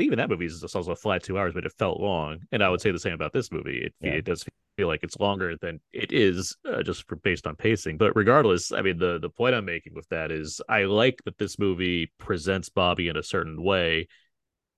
Even 0.00 0.18
that 0.18 0.30
movie 0.30 0.46
is 0.46 0.60
just 0.60 0.76
also 0.76 0.92
a 0.92 0.96
flat 0.96 1.22
two 1.22 1.38
hours, 1.38 1.54
but 1.54 1.66
it 1.66 1.72
felt 1.78 2.00
long. 2.00 2.40
And 2.52 2.62
I 2.62 2.68
would 2.68 2.80
say 2.80 2.90
the 2.90 2.98
same 2.98 3.14
about 3.14 3.32
this 3.32 3.50
movie. 3.52 3.78
It 3.78 3.94
Yeah. 4.00 4.12
it 4.12 4.24
does 4.24 4.44
feel 4.76 4.86
like 4.88 5.02
it's 5.02 5.18
longer 5.18 5.56
than 5.56 5.80
it 5.92 6.12
is, 6.12 6.56
uh, 6.64 6.82
just 6.82 7.06
for, 7.08 7.16
based 7.16 7.46
on 7.46 7.56
pacing. 7.56 7.96
But 7.96 8.14
regardless, 8.14 8.72
I 8.72 8.82
mean 8.82 8.98
the 8.98 9.18
the 9.18 9.30
point 9.30 9.54
I'm 9.54 9.64
making 9.64 9.94
with 9.94 10.08
that 10.08 10.30
is 10.30 10.60
I 10.68 10.84
like 10.84 11.20
that 11.24 11.38
this 11.38 11.58
movie 11.58 12.12
presents 12.18 12.68
Bobby 12.68 13.08
in 13.08 13.16
a 13.16 13.22
certain 13.22 13.62
way 13.62 14.08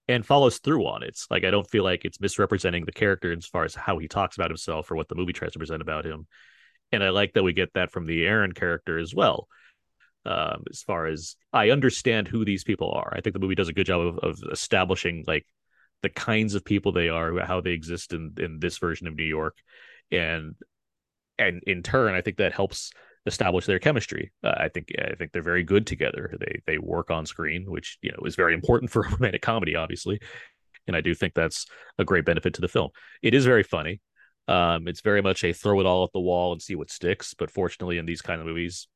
and 0.08 0.24
follows 0.26 0.58
through 0.58 0.86
on 0.86 1.02
it. 1.02 1.18
Like 1.30 1.44
I 1.44 1.50
don't 1.50 1.68
feel 1.70 1.84
like 1.84 2.04
it's 2.04 2.20
misrepresenting 2.20 2.84
the 2.84 2.92
character 2.92 3.32
as 3.32 3.46
far 3.46 3.64
as 3.64 3.74
how 3.74 3.98
he 3.98 4.08
talks 4.08 4.36
about 4.36 4.50
himself 4.50 4.90
or 4.90 4.96
what 4.96 5.08
the 5.08 5.14
movie 5.14 5.32
tries 5.32 5.52
to 5.52 5.58
present 5.58 5.82
about 5.82 6.04
him. 6.04 6.26
And 6.92 7.04
I 7.04 7.10
like 7.10 7.34
that 7.34 7.44
we 7.44 7.52
get 7.52 7.72
that 7.74 7.92
from 7.92 8.06
the 8.06 8.26
Aaron 8.26 8.52
character 8.52 8.98
as 8.98 9.14
well 9.14 9.48
um, 10.26 10.64
as 10.70 10.82
far 10.82 11.06
as 11.06 11.36
I 11.52 11.70
understand 11.70 12.28
who 12.28 12.44
these 12.44 12.64
people 12.64 12.92
are. 12.92 13.12
I 13.16 13.20
think 13.20 13.34
the 13.34 13.40
movie 13.40 13.54
does 13.54 13.68
a 13.68 13.72
good 13.72 13.86
job 13.86 14.00
of, 14.00 14.18
of 14.18 14.42
establishing 14.52 15.24
like 15.26 15.46
the 16.02 16.08
kinds 16.10 16.54
of 16.54 16.64
people 16.64 16.92
they 16.92 17.08
are, 17.08 17.38
how 17.40 17.60
they 17.60 17.72
exist 17.72 18.12
in 18.12 18.34
in 18.38 18.58
this 18.58 18.78
version 18.78 19.06
of 19.06 19.16
New 19.16 19.24
York, 19.24 19.56
and 20.10 20.54
and 21.38 21.62
in 21.66 21.82
turn, 21.82 22.14
I 22.14 22.20
think 22.20 22.36
that 22.36 22.52
helps 22.52 22.92
establish 23.26 23.66
their 23.66 23.78
chemistry. 23.78 24.32
Uh, 24.42 24.54
I 24.56 24.68
think 24.68 24.92
I 24.98 25.14
think 25.14 25.32
they're 25.32 25.42
very 25.42 25.64
good 25.64 25.86
together. 25.86 26.34
They 26.38 26.60
they 26.66 26.78
work 26.78 27.10
on 27.10 27.26
screen, 27.26 27.70
which 27.70 27.98
you 28.02 28.12
know 28.12 28.26
is 28.26 28.36
very 28.36 28.54
important 28.54 28.90
for 28.92 29.02
a 29.02 29.10
romantic 29.10 29.42
comedy, 29.42 29.76
obviously. 29.76 30.20
And 30.86 30.96
I 30.96 31.00
do 31.00 31.14
think 31.14 31.34
that's 31.34 31.66
a 31.98 32.04
great 32.04 32.24
benefit 32.24 32.54
to 32.54 32.60
the 32.60 32.68
film. 32.68 32.90
It 33.22 33.34
is 33.34 33.44
very 33.44 33.62
funny. 33.62 34.00
Um, 34.48 34.88
it's 34.88 35.02
very 35.02 35.22
much 35.22 35.44
a 35.44 35.52
throw 35.52 35.78
it 35.78 35.86
all 35.86 36.04
at 36.04 36.12
the 36.12 36.20
wall 36.20 36.52
and 36.52 36.60
see 36.60 36.74
what 36.74 36.90
sticks. 36.90 37.34
But 37.34 37.50
fortunately, 37.50 37.98
in 37.98 38.06
these 38.06 38.22
kind 38.22 38.40
of 38.40 38.46
movies, 38.46 38.88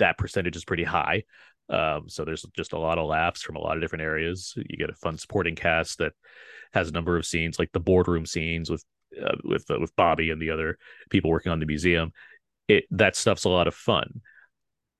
that 0.00 0.18
percentage 0.18 0.56
is 0.56 0.64
pretty 0.64 0.84
high. 0.84 1.22
Um, 1.70 2.08
so 2.08 2.24
there's 2.24 2.44
just 2.56 2.72
a 2.72 2.78
lot 2.78 2.98
of 2.98 3.06
laughs 3.06 3.42
from 3.42 3.56
a 3.56 3.60
lot 3.60 3.76
of 3.76 3.82
different 3.82 4.02
areas. 4.02 4.54
You 4.56 4.76
get 4.76 4.90
a 4.90 4.94
fun 4.94 5.16
supporting 5.16 5.54
cast 5.54 5.98
that 5.98 6.12
has 6.72 6.88
a 6.88 6.92
number 6.92 7.16
of 7.16 7.24
scenes, 7.24 7.58
like 7.58 7.70
the 7.72 7.80
boardroom 7.80 8.26
scenes 8.26 8.68
with 8.68 8.84
uh, 9.20 9.36
with 9.44 9.70
uh, 9.70 9.78
with 9.80 9.94
Bobby 9.96 10.30
and 10.30 10.42
the 10.42 10.50
other 10.50 10.78
people 11.10 11.30
working 11.30 11.52
on 11.52 11.60
the 11.60 11.66
museum. 11.66 12.12
It 12.66 12.84
that 12.90 13.16
stuff's 13.16 13.44
a 13.44 13.48
lot 13.48 13.68
of 13.68 13.74
fun. 13.74 14.20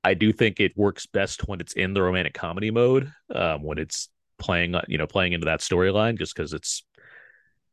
I 0.02 0.14
do 0.14 0.32
think 0.32 0.60
it 0.60 0.76
works 0.76 1.06
best 1.06 1.46
when 1.46 1.60
it's 1.60 1.74
in 1.74 1.92
the 1.92 2.02
romantic 2.02 2.34
comedy 2.34 2.70
mode, 2.70 3.12
um, 3.34 3.62
when 3.62 3.78
it's 3.78 4.08
playing, 4.38 4.74
you 4.88 4.96
know, 4.96 5.06
playing 5.06 5.32
into 5.32 5.44
that 5.46 5.60
storyline, 5.60 6.18
just 6.18 6.34
because 6.34 6.52
it's 6.52 6.84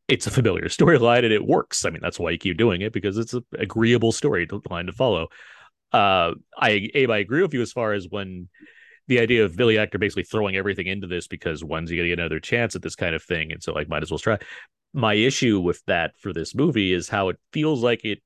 it's 0.08 0.26
a 0.26 0.30
familiar 0.30 0.64
storyline 0.68 1.24
and 1.24 1.32
it 1.32 1.46
works. 1.46 1.84
I 1.84 1.90
mean, 1.90 2.02
that's 2.02 2.18
why 2.18 2.30
you 2.30 2.38
keep 2.38 2.56
doing 2.56 2.82
it 2.82 2.92
because 2.92 3.16
it's 3.16 3.34
an 3.34 3.44
agreeable 3.58 4.12
storyline 4.12 4.86
to 4.86 4.92
follow 4.92 5.28
uh 5.92 6.32
i 6.58 6.88
abe 6.94 7.10
i 7.10 7.18
agree 7.18 7.42
with 7.42 7.54
you 7.54 7.62
as 7.62 7.72
far 7.72 7.92
as 7.92 8.06
when 8.08 8.48
the 9.06 9.20
idea 9.20 9.44
of 9.44 9.56
billy 9.56 9.76
eichner 9.76 9.98
basically 9.98 10.22
throwing 10.22 10.56
everything 10.56 10.86
into 10.86 11.06
this 11.06 11.26
because 11.26 11.64
when's 11.64 11.90
he 11.90 11.96
gonna 11.96 12.08
get 12.08 12.18
another 12.18 12.40
chance 12.40 12.76
at 12.76 12.82
this 12.82 12.94
kind 12.94 13.14
of 13.14 13.22
thing 13.22 13.52
and 13.52 13.62
so 13.62 13.72
like 13.72 13.88
might 13.88 14.02
as 14.02 14.10
well 14.10 14.18
try 14.18 14.38
my 14.92 15.14
issue 15.14 15.60
with 15.60 15.82
that 15.86 16.12
for 16.18 16.32
this 16.32 16.54
movie 16.54 16.92
is 16.92 17.08
how 17.08 17.28
it 17.28 17.38
feels 17.52 17.82
like 17.82 18.04
it 18.04 18.22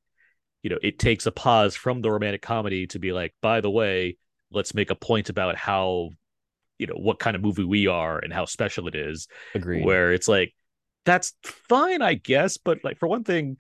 you 0.62 0.70
know 0.70 0.78
it 0.82 0.98
takes 0.98 1.26
a 1.26 1.32
pause 1.32 1.74
from 1.74 2.00
the 2.00 2.10
romantic 2.10 2.42
comedy 2.42 2.86
to 2.86 2.98
be 2.98 3.12
like 3.12 3.34
by 3.40 3.60
the 3.60 3.70
way 3.70 4.16
let's 4.50 4.74
make 4.74 4.90
a 4.90 4.94
point 4.94 5.28
about 5.28 5.56
how 5.56 6.10
you 6.78 6.86
know 6.86 6.94
what 6.94 7.18
kind 7.18 7.36
of 7.36 7.42
movie 7.42 7.64
we 7.64 7.86
are 7.86 8.18
and 8.18 8.32
how 8.32 8.44
special 8.44 8.88
it 8.88 8.94
is 8.94 9.28
Agreed. 9.54 9.84
where 9.84 10.12
it's 10.12 10.28
like 10.28 10.54
that's 11.04 11.34
fine 11.44 12.02
i 12.02 12.14
guess 12.14 12.56
but 12.56 12.78
like 12.84 12.98
for 12.98 13.08
one 13.08 13.24
thing 13.24 13.56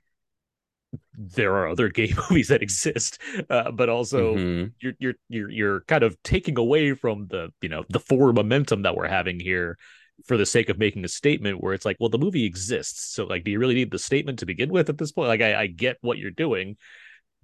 there 1.16 1.54
are 1.56 1.68
other 1.68 1.88
gay 1.88 2.12
movies 2.30 2.48
that 2.48 2.62
exist 2.62 3.18
uh, 3.50 3.70
but 3.70 3.88
also 3.88 4.34
Mhm. 4.36 4.72
you're 4.80 4.92
you're 4.98 5.14
you're 5.28 5.50
you're 5.50 5.80
kind 5.82 6.02
of 6.02 6.20
taking 6.22 6.58
away 6.58 6.94
from 6.94 7.26
the 7.28 7.52
you 7.60 7.68
know 7.68 7.84
the 7.90 8.00
forward 8.00 8.34
momentum 8.34 8.82
that 8.82 8.96
we're 8.96 9.08
having 9.08 9.38
here 9.40 9.78
for 10.26 10.36
the 10.36 10.46
sake 10.46 10.68
of 10.68 10.78
making 10.78 11.04
a 11.04 11.08
statement 11.08 11.62
where 11.62 11.74
it's 11.74 11.84
like 11.84 11.96
well 12.00 12.08
the 12.10 12.18
movie 12.18 12.44
exists. 12.44 13.14
So 13.14 13.24
like 13.24 13.44
do 13.44 13.50
you 13.50 13.58
really 13.58 13.74
need 13.74 13.90
the 13.90 13.98
statement 13.98 14.38
to 14.40 14.46
begin 14.46 14.70
with 14.70 14.88
at 14.88 14.98
this 14.98 15.12
point? 15.12 15.28
Like 15.28 15.42
i, 15.42 15.62
I 15.62 15.66
get 15.66 15.98
what 16.00 16.18
you're 16.18 16.30
doing 16.30 16.76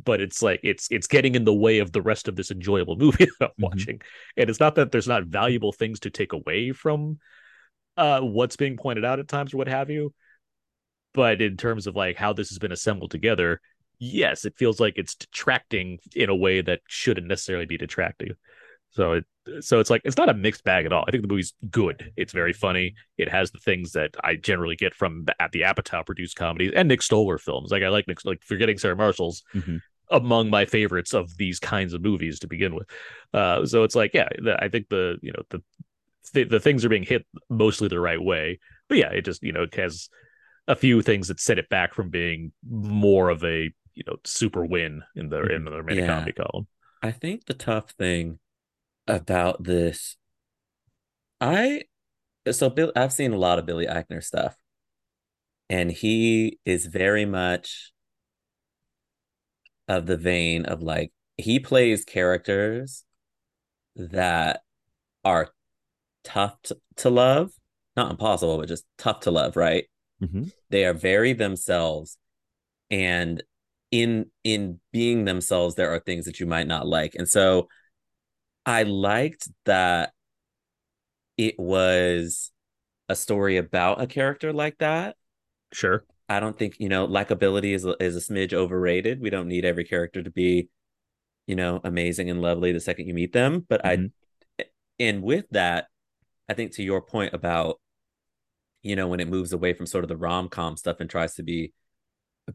but 0.04 0.20
it's 0.20 0.42
like 0.42 0.60
it's 0.62 0.88
it's 0.90 1.06
getting 1.08 1.34
in 1.34 1.44
the 1.44 1.54
way 1.54 1.80
of 1.80 1.92
the 1.92 2.02
rest 2.02 2.28
of 2.28 2.36
this 2.36 2.50
enjoyable 2.50 2.96
movie 3.04 3.26
that 3.40 3.46
i'm 3.46 3.50
watching. 3.58 4.00
And 4.36 4.48
it's 4.48 4.60
not 4.60 4.76
that 4.76 4.92
there's 4.92 5.08
not 5.08 5.24
valuable 5.24 5.72
things 5.72 6.00
to 6.00 6.10
take 6.10 6.32
away 6.32 6.72
from 6.72 7.18
uh 7.96 8.20
what's 8.20 8.56
being 8.56 8.76
pointed 8.76 9.04
out 9.04 9.18
at 9.18 9.28
times 9.28 9.54
or 9.54 9.58
what 9.58 9.68
have 9.68 9.90
you 9.90 10.12
but 11.18 11.40
in 11.42 11.56
terms 11.56 11.86
of 11.88 11.96
like 11.96 12.16
how 12.16 12.32
this 12.32 12.48
has 12.50 12.58
been 12.64 12.72
assembled 12.78 13.10
together 13.10 13.60
yes 13.98 14.44
it 14.44 14.54
feels 14.56 14.78
like 14.84 14.94
it's 14.96 15.16
detracting 15.16 15.98
in 16.14 16.28
a 16.30 16.36
way 16.44 16.60
that 16.68 16.80
shouldn't 16.86 17.26
necessarily 17.26 17.66
be 17.66 17.76
detracting. 17.86 18.32
So 18.90 19.04
it 19.18 19.24
so 19.68 19.80
it's 19.80 19.90
like 19.90 20.02
it's 20.04 20.16
not 20.22 20.28
a 20.28 20.34
mixed 20.34 20.62
bag 20.64 20.86
at 20.86 20.92
all. 20.92 21.04
I 21.06 21.10
think 21.10 21.22
the 21.22 21.28
movie's 21.34 21.54
good. 21.70 21.98
It's 22.16 22.32
very 22.32 22.52
funny. 22.52 22.94
It 23.16 23.28
has 23.36 23.50
the 23.50 23.58
things 23.68 23.92
that 23.98 24.10
i 24.28 24.32
generally 24.50 24.76
get 24.84 24.94
from 25.00 25.24
the, 25.26 25.34
at 25.44 25.50
the 25.52 25.62
apatow 25.70 26.06
produced 26.06 26.36
comedies 26.36 26.72
and 26.76 26.86
nick 26.88 27.02
stoller 27.02 27.38
films. 27.38 27.70
Like 27.72 27.82
i 27.82 27.88
like 27.88 28.06
nick 28.08 28.24
like 28.24 28.42
forgetting 28.52 28.78
sarah 28.78 28.96
marshall's 29.02 29.42
Mhm. 29.54 29.80
among 30.10 30.44
my 30.50 30.64
favorites 30.76 31.12
of 31.20 31.24
these 31.42 31.58
kinds 31.74 31.92
of 31.94 32.00
movies 32.08 32.38
to 32.40 32.46
begin 32.54 32.72
with. 32.76 32.88
Uh 33.34 33.66
so 33.66 33.82
it's 33.86 33.96
like 34.02 34.12
yeah 34.14 34.28
the, 34.46 34.54
i 34.64 34.68
think 34.68 34.84
the 34.88 35.04
you 35.26 35.32
know 35.34 35.42
the 35.52 35.60
th- 36.32 36.50
the 36.54 36.60
things 36.60 36.84
are 36.84 36.94
being 36.96 37.08
hit 37.12 37.26
mostly 37.64 37.88
the 37.88 37.98
right 38.10 38.22
way. 38.32 38.44
But 38.88 38.98
yeah 39.02 39.10
it 39.18 39.24
just 39.24 39.42
you 39.42 39.52
know 39.56 39.64
it 39.64 39.74
has 39.74 40.08
a 40.68 40.76
few 40.76 41.02
things 41.02 41.26
that 41.28 41.40
set 41.40 41.58
it 41.58 41.68
back 41.70 41.94
from 41.94 42.10
being 42.10 42.52
more 42.68 43.30
of 43.30 43.42
a 43.42 43.72
you 43.94 44.04
know 44.06 44.16
super 44.24 44.64
win 44.64 45.02
in 45.16 45.28
the 45.28 45.42
in 45.54 45.64
the 45.64 45.72
romantic 45.72 46.04
Yeah. 46.04 46.14
comedy 46.14 46.32
column. 46.32 46.68
I 47.02 47.10
think 47.10 47.46
the 47.46 47.54
tough 47.54 47.90
thing 47.92 48.38
about 49.08 49.64
this, 49.64 50.16
I 51.40 51.84
so 52.50 52.70
Bill, 52.70 52.92
I've 52.94 53.12
seen 53.12 53.32
a 53.32 53.38
lot 53.38 53.58
of 53.58 53.66
Billy 53.66 53.86
Eichner 53.86 54.22
stuff, 54.22 54.56
and 55.68 55.90
he 55.90 56.58
is 56.64 56.86
very 56.86 57.24
much 57.24 57.92
of 59.88 60.06
the 60.06 60.16
vein 60.16 60.66
of 60.66 60.82
like 60.82 61.12
he 61.36 61.58
plays 61.58 62.04
characters 62.04 63.04
that 63.96 64.60
are 65.24 65.50
tough 66.24 66.60
to, 66.62 66.76
to 66.96 67.10
love, 67.10 67.50
not 67.96 68.10
impossible, 68.10 68.58
but 68.58 68.68
just 68.68 68.84
tough 68.98 69.20
to 69.20 69.30
love, 69.30 69.56
right? 69.56 69.86
Mhm. 70.22 70.52
They 70.70 70.84
are 70.84 70.94
very 70.94 71.32
themselves, 71.32 72.18
and 72.90 73.42
in 73.90 74.30
in 74.44 74.80
being 74.92 75.24
themselves, 75.24 75.74
there 75.74 75.90
are 75.90 76.00
things 76.00 76.24
that 76.26 76.40
you 76.40 76.46
might 76.46 76.66
not 76.66 76.86
like, 76.86 77.14
and 77.14 77.28
so 77.28 77.68
I 78.66 78.82
liked 78.82 79.48
that 79.64 80.12
it 81.36 81.58
was 81.58 82.52
a 83.08 83.14
story 83.14 83.56
about 83.56 84.00
a 84.00 84.06
character 84.06 84.52
like 84.52 84.78
that. 84.78 85.16
Sure. 85.72 86.04
I 86.28 86.40
don't 86.40 86.58
think, 86.58 86.78
you 86.78 86.88
know, 86.88 87.06
likability 87.06 87.74
is 87.74 87.86
is 88.00 88.16
a 88.16 88.32
smidge 88.32 88.52
overrated. 88.52 89.20
We 89.20 89.30
don't 89.30 89.48
need 89.48 89.64
every 89.64 89.84
character 89.84 90.22
to 90.22 90.30
be, 90.30 90.68
you 91.46 91.56
know, 91.56 91.80
amazing 91.84 92.28
and 92.28 92.42
lovely 92.42 92.72
the 92.72 92.80
second 92.80 93.06
you 93.06 93.14
meet 93.14 93.32
them. 93.32 93.64
But 93.68 93.86
I, 93.86 94.10
and 94.98 95.22
with 95.22 95.46
that, 95.52 95.86
I 96.48 96.54
think 96.54 96.72
to 96.74 96.82
your 96.82 97.00
point 97.00 97.34
about, 97.34 97.80
you 98.82 98.96
know, 98.96 99.08
when 99.08 99.20
it 99.20 99.28
moves 99.28 99.52
away 99.52 99.72
from 99.72 99.86
sort 99.86 100.04
of 100.04 100.08
the 100.08 100.16
rom 100.16 100.48
com 100.48 100.76
stuff 100.76 101.00
and 101.00 101.10
tries 101.10 101.34
to 101.34 101.42
be 101.42 101.72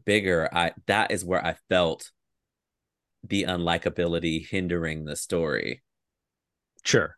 bigger, 0.04 0.48
I 0.52 0.72
that 0.86 1.10
is 1.10 1.24
where 1.24 1.44
I 1.44 1.56
felt 1.68 2.10
the 3.26 3.44
unlikability 3.44 4.46
hindering 4.46 5.04
the 5.04 5.16
story 5.16 5.82
Sure. 6.82 7.16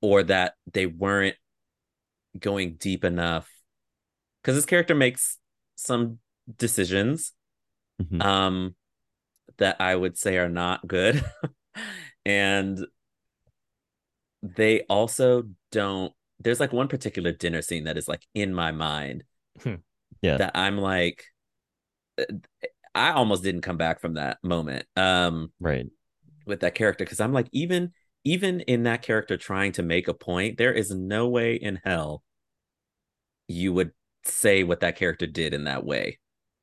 or 0.00 0.22
that 0.24 0.54
they 0.72 0.86
weren't 0.86 1.36
going 2.38 2.74
deep 2.74 3.04
enough 3.04 3.48
because 4.42 4.56
this 4.56 4.66
character 4.66 4.94
makes 4.94 5.38
some 5.76 6.18
decisions 6.56 7.32
Mhm. 8.02 8.22
um 8.24 8.76
that 9.58 9.80
I 9.80 9.94
would 9.94 10.16
say 10.18 10.38
are 10.38 10.48
not 10.48 10.86
good 10.86 11.24
and 12.26 12.84
they 14.42 14.82
also 14.82 15.44
don't 15.72 16.12
there's 16.40 16.60
like 16.60 16.72
one 16.72 16.88
particular 16.88 17.32
dinner 17.32 17.62
scene 17.62 17.84
that 17.84 17.98
is 17.98 18.08
like 18.08 18.26
in 18.34 18.54
my 18.54 18.72
mind 18.72 19.24
Hmm. 19.62 19.74
Yeah. 20.22 20.36
that 20.38 20.52
I'm 20.56 20.78
like 20.78 21.24
uh, 22.18 22.24
I 22.94 23.10
almost 23.12 23.42
didn't 23.42 23.62
come 23.62 23.76
back 23.76 24.00
from 24.00 24.14
that 24.14 24.38
moment 24.42 24.86
um 24.96 25.52
Right. 25.60 25.86
with 26.46 26.60
that 26.60 26.74
character 26.74 27.04
because 27.04 27.20
I'm 27.20 27.32
like 27.32 27.48
even 27.52 27.92
even 28.24 28.60
in 28.60 28.84
that 28.84 29.02
character 29.02 29.36
trying 29.36 29.72
to 29.72 29.82
make 29.82 30.08
a 30.08 30.14
point 30.14 30.58
there 30.58 30.72
is 30.72 30.90
no 30.90 31.28
way 31.28 31.54
in 31.54 31.80
hell 31.84 32.22
you 33.46 33.72
would 33.72 33.92
say 34.24 34.62
what 34.62 34.80
that 34.80 34.96
character 34.96 35.26
did 35.26 35.54
in 35.54 35.64
that 35.64 35.84
way 35.84 36.18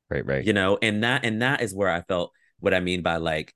Right. 0.08 0.24
Right. 0.24 0.44
you 0.44 0.52
know 0.52 0.78
and 0.80 1.02
that 1.04 1.24
and 1.24 1.42
that 1.42 1.62
is 1.62 1.74
where 1.74 1.90
I 1.90 2.02
felt 2.02 2.32
what 2.60 2.72
I 2.74 2.80
mean 2.80 3.02
by 3.02 3.16
like 3.16 3.52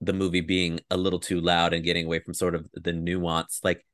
the 0.00 0.12
movie 0.12 0.42
being 0.42 0.80
a 0.90 0.96
little 0.96 1.18
too 1.18 1.40
loud 1.40 1.72
and 1.72 1.82
getting 1.84 2.04
away 2.04 2.18
from 2.20 2.34
sort 2.34 2.54
of 2.54 2.68
the 2.74 2.92
nuance 2.92 3.60
like 3.64 3.84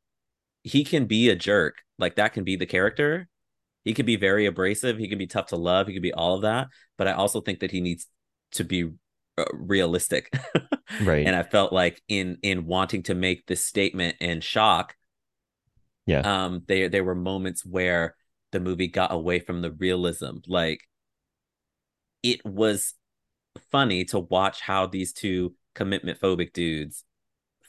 he 0.64 0.84
can 0.84 1.06
be 1.06 1.28
a 1.28 1.36
jerk 1.36 1.76
like 1.98 2.16
that 2.16 2.32
can 2.32 2.44
be 2.44 2.56
the 2.56 2.66
character 2.66 3.28
he 3.84 3.94
can 3.94 4.06
be 4.06 4.14
very 4.14 4.46
abrasive, 4.46 4.96
he 4.96 5.08
can 5.08 5.18
be 5.18 5.26
tough 5.26 5.46
to 5.46 5.56
love, 5.56 5.88
he 5.88 5.92
could 5.92 6.02
be 6.02 6.12
all 6.14 6.36
of 6.36 6.42
that, 6.42 6.68
but 6.96 7.08
I 7.08 7.14
also 7.14 7.40
think 7.40 7.58
that 7.60 7.72
he 7.72 7.80
needs 7.80 8.06
to 8.52 8.62
be 8.64 8.90
uh, 9.38 9.44
realistic. 9.52 10.32
Right. 11.02 11.26
and 11.26 11.34
I 11.34 11.42
felt 11.42 11.72
like 11.72 12.00
in 12.06 12.36
in 12.42 12.66
wanting 12.66 13.02
to 13.04 13.14
make 13.14 13.46
this 13.46 13.64
statement 13.64 14.16
and 14.20 14.44
shock, 14.44 14.94
Yeah. 16.06 16.20
um, 16.20 16.62
there 16.68 16.88
there 16.90 17.02
were 17.02 17.14
moments 17.14 17.64
where 17.64 18.14
the 18.52 18.60
movie 18.60 18.88
got 18.88 19.10
away 19.10 19.40
from 19.40 19.62
the 19.62 19.72
realism. 19.72 20.36
Like 20.46 20.80
it 22.22 22.44
was 22.44 22.94
funny 23.70 24.04
to 24.06 24.18
watch 24.20 24.60
how 24.60 24.86
these 24.86 25.12
two 25.12 25.54
commitment 25.74 26.20
phobic 26.20 26.52
dudes 26.52 27.04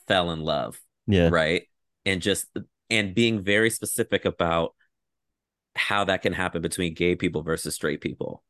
fell 0.08 0.32
in 0.32 0.42
love, 0.42 0.80
Yeah. 1.08 1.30
right? 1.30 1.64
And 2.06 2.22
just 2.22 2.46
and 2.90 3.16
being 3.16 3.44
very 3.44 3.70
specific 3.70 4.26
about 4.26 4.74
how 5.76 6.06
that 6.06 6.22
can 6.22 6.34
happen 6.34 6.62
between 6.62 6.94
gay 6.94 7.16
people 7.16 7.44
versus 7.44 7.76
straight 7.76 8.02
people. 8.02 8.44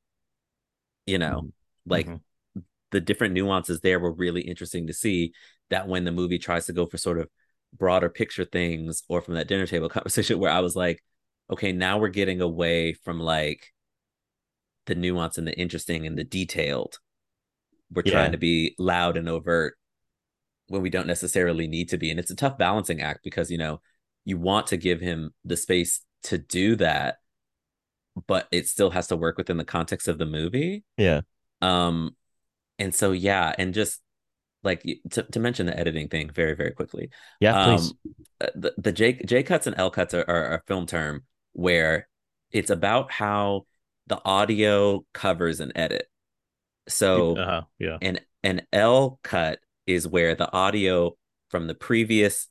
You 1.06 1.18
know, 1.18 1.38
mm-hmm. 1.38 1.48
like 1.86 2.08
mm-hmm. 2.08 2.62
the 2.92 3.02
different 3.02 3.34
nuances 3.34 3.82
there 3.82 4.00
were 4.00 4.12
really 4.12 4.42
interesting 4.42 4.88
to 4.88 4.94
see 4.94 5.34
that 5.70 5.88
when 5.88 6.06
the 6.06 6.12
movie 6.12 6.38
tries 6.38 6.66
to 6.68 6.74
go 6.74 6.86
for 6.86 6.98
sort 6.98 7.20
of 7.20 7.30
broader 7.78 8.10
picture 8.10 8.46
things 8.46 9.04
or 9.10 9.22
from 9.22 9.34
that 9.36 9.48
dinner 9.48 9.66
table 9.66 9.90
conversation 9.90 10.40
where 10.40 10.52
I 10.52 10.60
was 10.60 10.76
like, 10.76 11.04
okay, 11.50 11.72
now 11.72 11.98
we're 11.98 12.10
getting 12.10 12.42
away 12.42 12.94
from 12.94 13.20
like 13.20 13.74
the 14.86 14.96
nuance 14.96 15.38
and 15.38 15.48
the 15.48 15.58
interesting 15.58 16.06
and 16.06 16.18
the 16.18 16.24
detailed. 16.24 17.00
We're 17.92 18.04
Yeah. 18.06 18.14
trying 18.14 18.32
to 18.32 18.38
be 18.38 18.76
loud 18.78 19.18
and 19.18 19.30
overt 19.30 19.78
when 20.68 20.82
we 20.82 20.90
don't 20.90 21.08
necessarily 21.08 21.68
need 21.68 21.90
to 21.90 21.98
be. 21.98 22.10
And 22.10 22.20
it's 22.20 22.32
a 22.32 22.36
tough 22.36 22.58
balancing 22.58 23.02
act 23.02 23.24
because, 23.24 23.52
you 23.52 23.58
know, 23.58 23.82
you 24.26 24.38
want 24.38 24.68
to 24.68 24.78
give 24.78 25.02
him 25.02 25.34
the 25.44 25.58
space 25.58 26.02
to 26.24 26.38
do 26.38 26.76
that, 26.78 27.18
but 28.28 28.48
it 28.52 28.68
still 28.68 28.90
has 28.92 29.08
to 29.08 29.16
work 29.16 29.38
within 29.38 29.58
the 29.58 29.66
context 29.66 30.08
of 30.08 30.18
the 30.18 30.26
movie. 30.26 30.84
Yeah. 30.98 31.22
Um, 31.62 32.16
and 32.80 32.94
so 32.94 33.12
yeah, 33.12 33.54
and 33.58 33.74
just 33.74 34.00
like 34.64 34.84
to, 35.12 35.24
to 35.24 35.40
mention 35.40 35.66
the 35.66 35.78
editing 35.78 36.08
thing 36.08 36.30
very 36.30 36.56
very 36.56 36.72
quickly. 36.72 37.10
Yeah, 37.40 37.66
please. 37.66 37.94
uh, 38.40 38.48
the 38.56 38.74
the 38.78 38.92
J 38.92 39.14
J 39.26 39.44
cuts 39.44 39.68
and 39.68 39.76
L 39.78 39.90
cuts 39.92 40.14
are, 40.14 40.26
are 40.28 40.54
a 40.56 40.62
film 40.68 40.86
term 40.86 41.24
where 41.52 42.08
it's 42.52 42.70
about 42.70 43.12
how 43.12 43.66
the 44.08 44.22
audio 44.24 45.06
covers 45.14 45.60
an 45.60 45.72
edit. 45.76 46.08
So 46.88 47.38
Uh-huh, 47.38 47.62
yeah. 47.80 47.98
an 48.02 48.20
an 48.44 48.62
L 48.72 49.20
cut 49.24 49.60
is 49.86 50.08
where 50.08 50.36
the 50.36 50.52
audio 50.52 51.16
from 51.50 51.68
the 51.68 51.76
previous 51.76 52.48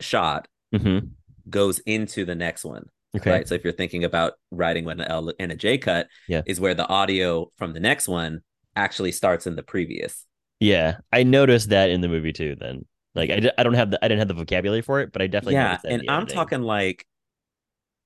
shot 0.00 0.48
Mm-hmm. 0.72 1.06
goes 1.48 1.80
into 1.80 2.24
the 2.24 2.34
next 2.34 2.64
one. 2.64 2.86
Okay. 3.16 3.30
Right. 3.30 3.48
So 3.48 3.54
if 3.56 3.64
you're 3.64 3.72
thinking 3.72 4.04
about 4.04 4.34
writing 4.52 4.84
with 4.84 5.00
an 5.00 5.06
L 5.08 5.32
and 5.40 5.50
a 5.50 5.56
J 5.56 5.78
cut, 5.78 6.06
Yeah. 6.28 6.42
is 6.46 6.60
where 6.60 6.74
the 6.74 6.86
audio 6.86 7.50
from 7.56 7.72
the 7.72 7.80
next 7.80 8.06
one 8.06 8.42
actually 8.76 9.10
starts 9.12 9.46
in 9.48 9.56
the 9.56 9.62
previous. 9.64 10.26
Yeah, 10.60 10.98
I 11.12 11.24
noticed 11.24 11.70
that 11.70 11.90
in 11.90 12.02
the 12.02 12.08
movie 12.08 12.32
too. 12.32 12.54
Then, 12.58 12.84
like, 13.14 13.30
I, 13.30 13.50
I 13.58 13.62
don't 13.64 13.74
have 13.74 13.90
the 13.90 13.98
I 14.04 14.08
didn't 14.08 14.20
have 14.20 14.28
the 14.28 14.34
vocabulary 14.34 14.82
for 14.82 15.00
it, 15.00 15.10
but 15.10 15.22
I 15.22 15.26
definitely 15.26 15.54
yeah, 15.54 15.78
and 15.84 16.02
I'm 16.08 16.22
editing. 16.22 16.36
talking 16.36 16.62
like 16.62 17.04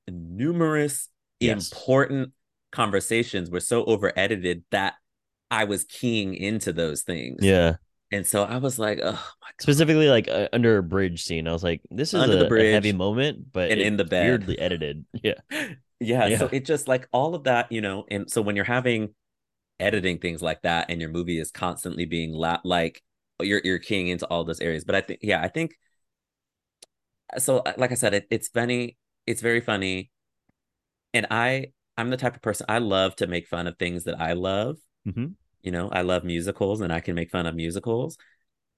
numerous 0.09 1.09
Yes. 1.41 1.71
important 1.73 2.31
conversations 2.73 3.51
were 3.51 3.61
so 3.61 3.85
over 3.85 4.13
edited 4.17 4.65
that 4.71 4.95
I 5.51 5.65
was 5.65 5.85
keying 5.85 6.35
into 6.35 6.73
those 6.73 7.03
things. 7.03 7.41
Yeah, 7.45 7.75
And 8.15 8.27
so 8.27 8.45
I 8.45 8.59
was 8.59 8.79
like, 8.79 9.01
oh 9.03 9.13
my 9.13 9.13
God. 9.13 9.61
specifically 9.61 10.09
like 10.09 10.29
uh, 10.29 10.49
under 10.53 10.79
a 10.79 10.83
bridge 10.83 11.25
scene. 11.25 11.49
I 11.49 11.53
was 11.53 11.65
like, 11.65 11.81
this 11.91 12.15
is 12.15 12.21
Under 12.21 12.37
a, 12.37 12.49
the 12.49 12.61
a 12.61 12.73
heavy 12.73 12.93
moment, 12.93 13.53
but 13.53 13.71
and 13.71 13.81
in 13.81 13.97
the 13.97 14.05
bed. 14.05 14.27
weirdly 14.29 14.59
edited. 14.59 15.05
Yeah, 15.23 15.35
yeah, 16.01 16.27
Yeah. 16.29 16.39
so 16.39 16.47
it 16.53 16.65
just 16.65 16.89
like 16.89 17.09
all 17.13 17.35
of 17.35 17.45
that, 17.45 17.71
you 17.73 17.81
know, 17.81 18.05
and 18.11 18.31
so 18.31 18.43
when 18.43 18.57
you're 18.57 18.65
having 18.65 19.15
editing 19.81 20.19
things 20.19 20.41
like 20.43 20.63
that 20.63 20.87
and 20.91 21.01
your 21.01 21.11
movie 21.11 21.39
is 21.39 21.51
constantly 21.51 22.05
being 22.05 22.33
la- 22.33 22.61
like 22.65 23.03
you're 23.43 23.61
you're 23.65 23.79
keying 23.81 24.09
into 24.09 24.27
all 24.29 24.45
those 24.45 24.61
areas. 24.61 24.85
But 24.85 24.95
I 24.95 25.01
think 25.01 25.21
yeah, 25.23 25.43
I 25.43 25.49
think 25.49 25.75
so 27.39 27.59
uh, 27.59 27.73
like 27.77 27.91
I 27.91 27.95
said, 27.95 28.15
it, 28.15 28.27
it's 28.31 28.49
funny, 28.49 28.97
it's 29.27 29.41
very 29.43 29.61
funny. 29.61 30.11
And 31.13 31.27
I 31.31 31.73
I'm 31.97 32.11
the 32.11 32.17
type 32.17 32.35
of 32.35 32.43
person 32.43 32.67
I 32.69 32.79
love 32.79 33.17
to 33.17 33.27
make 33.27 33.47
fun 33.47 33.67
of 33.67 33.79
things 33.79 34.05
that 34.05 34.21
I 34.21 34.33
love. 34.33 34.77
Mhm. 35.07 35.35
You 35.65 35.73
know, 35.73 35.89
I 35.91 36.03
love 36.03 36.25
musicals 36.25 36.83
and 36.83 36.93
I 36.93 37.01
can 37.01 37.15
make 37.15 37.31
fun 37.31 37.47
of 37.47 37.55
musicals. 37.55 38.19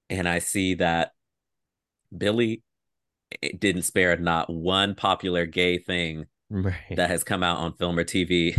And 0.09 0.29
I 0.29 0.39
see 0.39 0.75
that 0.75 1.11
Billy 2.17 2.63
eh, 3.43 3.51
didn't 3.59 3.83
spare 3.83 4.17
not 4.17 4.49
one 4.49 4.95
popular 4.95 5.47
gay 5.47 5.79
thing 5.79 6.27
right. 6.49 6.95
that 6.95 7.11
has 7.11 7.25
come 7.25 7.43
out 7.43 7.59
on 7.59 7.75
film 7.75 7.99
or 7.99 8.05
TV 8.05 8.57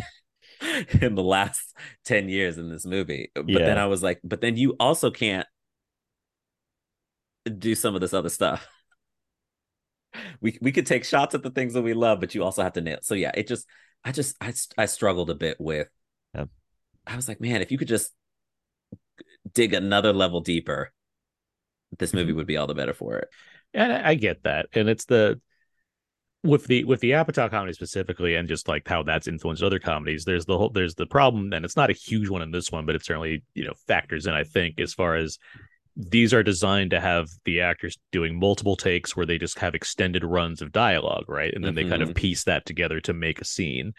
in 1.02 1.16
the 1.16 1.24
last 1.24 1.74
10 2.04 2.28
years 2.28 2.58
in 2.58 2.70
this 2.70 2.86
movie. 2.86 3.32
But 3.34 3.48
then 3.48 3.78
I 3.78 3.86
was 3.86 4.04
like, 4.04 4.20
but 4.26 4.42
then 4.42 4.58
you 4.58 4.76
also 4.78 5.10
can't 5.10 5.48
do 7.58 7.76
some 7.76 7.96
of 7.96 8.02
this 8.02 8.14
other 8.14 8.30
stuff. 8.30 8.68
We 10.42 10.58
we 10.62 10.72
could 10.72 10.88
take 10.88 11.04
shots 11.04 11.36
at 11.36 11.44
the 11.44 11.52
things 11.52 11.74
that 11.74 11.84
we 11.84 11.94
love, 11.94 12.20
but 12.22 12.34
you 12.34 12.44
also 12.44 12.64
have 12.64 12.74
to 12.74 12.82
nail. 12.82 13.00
So 13.02 13.14
yeah, 13.14 13.32
it 13.36 13.48
just 13.48 13.68
I 14.04 14.12
just 14.12 14.36
I 14.42 14.54
I 14.78 14.86
struggled 14.86 15.30
a 15.30 15.36
bit 15.36 15.58
with 15.60 15.90
Yeah. 16.34 16.46
I 17.08 17.16
was 17.16 17.28
like, 17.28 17.40
man, 17.42 17.62
if 17.62 17.72
you 17.72 17.78
could 17.78 17.88
just 17.88 18.14
dig 19.54 19.74
another 19.74 20.14
level 20.14 20.42
deeper, 20.42 20.92
this 21.98 22.14
movie 22.14 22.30
Mm-hmm. 22.32 22.38
would 22.38 22.48
be 22.48 22.58
all 22.58 22.68
the 22.68 22.76
better 22.76 22.94
for 22.94 23.18
it. 23.18 23.30
And 23.74 23.92
I 23.92 24.16
get 24.16 24.44
that, 24.44 24.68
and 24.74 24.90
it's 24.90 25.06
the 25.06 25.40
with 26.44 26.68
the 26.68 26.84
with 26.84 27.00
the 27.02 27.12
Apatow 27.12 27.50
comedy 27.50 27.74
specifically, 27.74 28.36
and 28.36 28.48
just 28.48 28.68
like 28.68 28.88
how 28.88 29.04
that's 29.04 29.28
influenced 29.28 29.64
other 29.64 29.80
comedies. 29.80 30.24
There's 30.26 30.46
the 30.46 30.58
whole 30.58 30.70
there's 30.70 30.96
the 30.96 31.06
problem, 31.06 31.52
and 31.54 31.66
it's 31.66 31.76
not 31.76 31.90
a 31.90 31.94
huge 31.94 32.30
one 32.30 32.42
in 32.42 32.52
this 32.52 32.72
one, 32.72 32.86
but 32.86 32.96
it 32.96 33.04
certainly 33.06 33.44
you 33.56 33.66
know 33.66 33.74
factors 33.88 34.26
in. 34.26 34.34
I 34.34 34.44
think 34.44 34.80
as 34.80 34.94
far 34.94 35.16
as 35.16 35.38
these 35.96 36.34
are 36.34 36.44
designed 36.44 36.92
to 36.92 37.00
have 37.02 37.28
the 37.44 37.62
actors 37.62 37.98
doing 38.12 38.40
multiple 38.40 38.76
takes 38.76 39.16
where 39.16 39.26
they 39.26 39.38
just 39.40 39.58
have 39.60 39.74
extended 39.76 40.24
runs 40.24 40.62
of 40.62 40.72
dialogue, 40.72 41.26
right, 41.28 41.54
and 41.54 41.64
then 41.64 41.74
they 41.76 41.84
kind 41.90 42.04
of 42.04 42.10
Mhm. 42.10 42.16
piece 42.16 42.44
that 42.44 42.66
together 42.66 43.02
to 43.02 43.14
make 43.14 43.42
a 43.42 43.46
scene. 43.46 43.94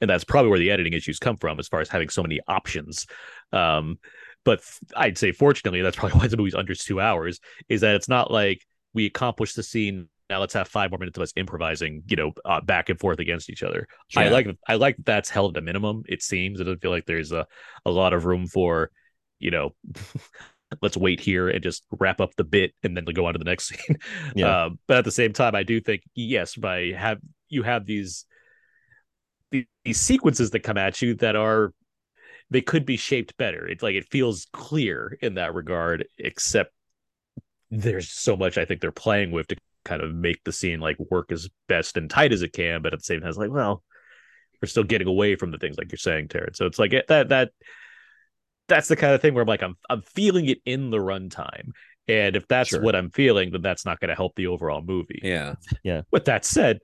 And 0.00 0.08
that's 0.08 0.24
probably 0.24 0.50
where 0.50 0.58
the 0.58 0.70
editing 0.70 0.92
issues 0.92 1.18
come 1.18 1.36
from, 1.36 1.58
as 1.58 1.68
far 1.68 1.80
as 1.80 1.88
having 1.88 2.08
so 2.08 2.22
many 2.22 2.40
options. 2.46 3.06
Um, 3.52 3.98
but 4.44 4.62
i'd 4.96 5.18
say, 5.18 5.32
fortunately, 5.32 5.82
that's 5.82 5.96
probably 5.96 6.18
why 6.20 6.26
the 6.28 6.36
movie's 6.36 6.54
under 6.54 6.74
two 6.74 7.00
hours. 7.00 7.40
Is 7.68 7.80
that 7.82 7.96
it's 7.96 8.08
not 8.08 8.30
like 8.30 8.64
we 8.94 9.06
accomplished 9.06 9.56
the 9.56 9.62
scene. 9.62 10.08
Now 10.30 10.40
let's 10.40 10.54
have 10.54 10.68
five 10.68 10.90
more 10.90 10.98
minutes 10.98 11.16
of 11.16 11.22
us 11.22 11.32
improvising, 11.36 12.02
you 12.06 12.16
know, 12.16 12.32
uh, 12.44 12.60
back 12.60 12.90
and 12.90 12.98
forth 12.98 13.18
against 13.18 13.48
each 13.48 13.62
other. 13.62 13.88
I 14.14 14.28
like, 14.28 14.46
I 14.66 14.74
like 14.74 14.96
that's 15.04 15.30
held 15.30 15.56
at 15.56 15.62
a 15.62 15.64
minimum. 15.64 16.02
It 16.06 16.22
seems 16.22 16.60
it 16.60 16.64
doesn't 16.64 16.82
feel 16.82 16.90
like 16.90 17.06
there's 17.06 17.32
a, 17.32 17.46
a 17.86 17.90
lot 17.90 18.12
of 18.12 18.26
room 18.26 18.46
for, 18.46 18.90
you 19.38 19.50
know, 19.50 19.74
let's 20.82 20.96
wait 20.96 21.20
here 21.20 21.48
and 21.48 21.62
just 21.62 21.84
wrap 21.90 22.20
up 22.20 22.34
the 22.36 22.44
bit 22.44 22.72
and 22.82 22.96
then 22.96 23.04
go 23.04 23.26
on 23.26 23.32
to 23.32 23.38
the 23.38 23.44
next 23.44 23.68
scene. 23.86 23.96
Yeah. 24.34 24.64
Um, 24.64 24.78
but 24.86 24.98
at 24.98 25.04
the 25.04 25.10
same 25.10 25.32
time, 25.32 25.54
I 25.54 25.62
do 25.62 25.80
think 25.80 26.02
yes, 26.14 26.54
by 26.54 26.92
have 26.96 27.18
you 27.48 27.62
have 27.62 27.86
these 27.86 28.26
these, 29.50 29.66
these 29.84 30.00
sequences 30.00 30.50
that 30.50 30.60
come 30.60 30.78
at 30.78 31.00
you 31.02 31.14
that 31.16 31.36
are 31.36 31.72
they 32.50 32.60
could 32.60 32.86
be 32.86 32.96
shaped 32.96 33.36
better. 33.36 33.66
It's 33.66 33.82
like 33.82 33.94
it 33.94 34.08
feels 34.10 34.46
clear 34.52 35.18
in 35.20 35.34
that 35.34 35.54
regard, 35.54 36.06
except 36.18 36.72
there's 37.70 38.10
so 38.10 38.36
much 38.36 38.56
I 38.56 38.64
think 38.64 38.80
they're 38.80 38.90
playing 38.92 39.30
with 39.32 39.48
to 39.48 39.56
kind 39.84 40.02
of 40.02 40.14
make 40.14 40.42
the 40.44 40.52
scene 40.52 40.80
like 40.80 40.96
work 41.10 41.30
as 41.32 41.48
best 41.68 41.96
and 41.96 42.08
tight 42.08 42.32
as 42.32 42.42
it 42.42 42.52
can, 42.52 42.82
but 42.82 42.92
at 42.92 43.00
the 43.00 43.04
same 43.04 43.20
time, 43.20 43.28
it's 43.28 43.38
like, 43.38 43.50
well, 43.50 43.82
we're 44.62 44.68
still 44.68 44.84
getting 44.84 45.08
away 45.08 45.36
from 45.36 45.50
the 45.50 45.58
things 45.58 45.76
like 45.78 45.90
you're 45.92 45.98
saying, 45.98 46.28
Terrence. 46.28 46.58
So 46.58 46.66
it's 46.66 46.78
like 46.78 46.92
eh, 46.94 47.02
that 47.08 47.28
that 47.28 47.50
that's 48.68 48.88
the 48.88 48.96
kind 48.96 49.14
of 49.14 49.22
thing 49.22 49.34
where 49.34 49.42
I'm 49.42 49.48
like, 49.48 49.62
I'm 49.62 49.76
I'm 49.88 50.02
feeling 50.02 50.46
it 50.46 50.58
in 50.64 50.90
the 50.90 50.98
runtime. 50.98 51.70
And 52.06 52.36
if 52.36 52.48
that's 52.48 52.70
Sure. 52.70 52.80
what 52.80 52.96
I'm 52.96 53.10
feeling, 53.10 53.50
then 53.52 53.62
that's 53.62 53.84
not 53.84 54.00
going 54.00 54.08
to 54.08 54.14
help 54.14 54.34
the 54.34 54.46
overall 54.46 54.80
movie. 54.82 55.20
Yeah. 55.22 55.56
Yeah. 55.82 56.02
With 56.10 56.24
that 56.24 56.46
said, 56.46 56.80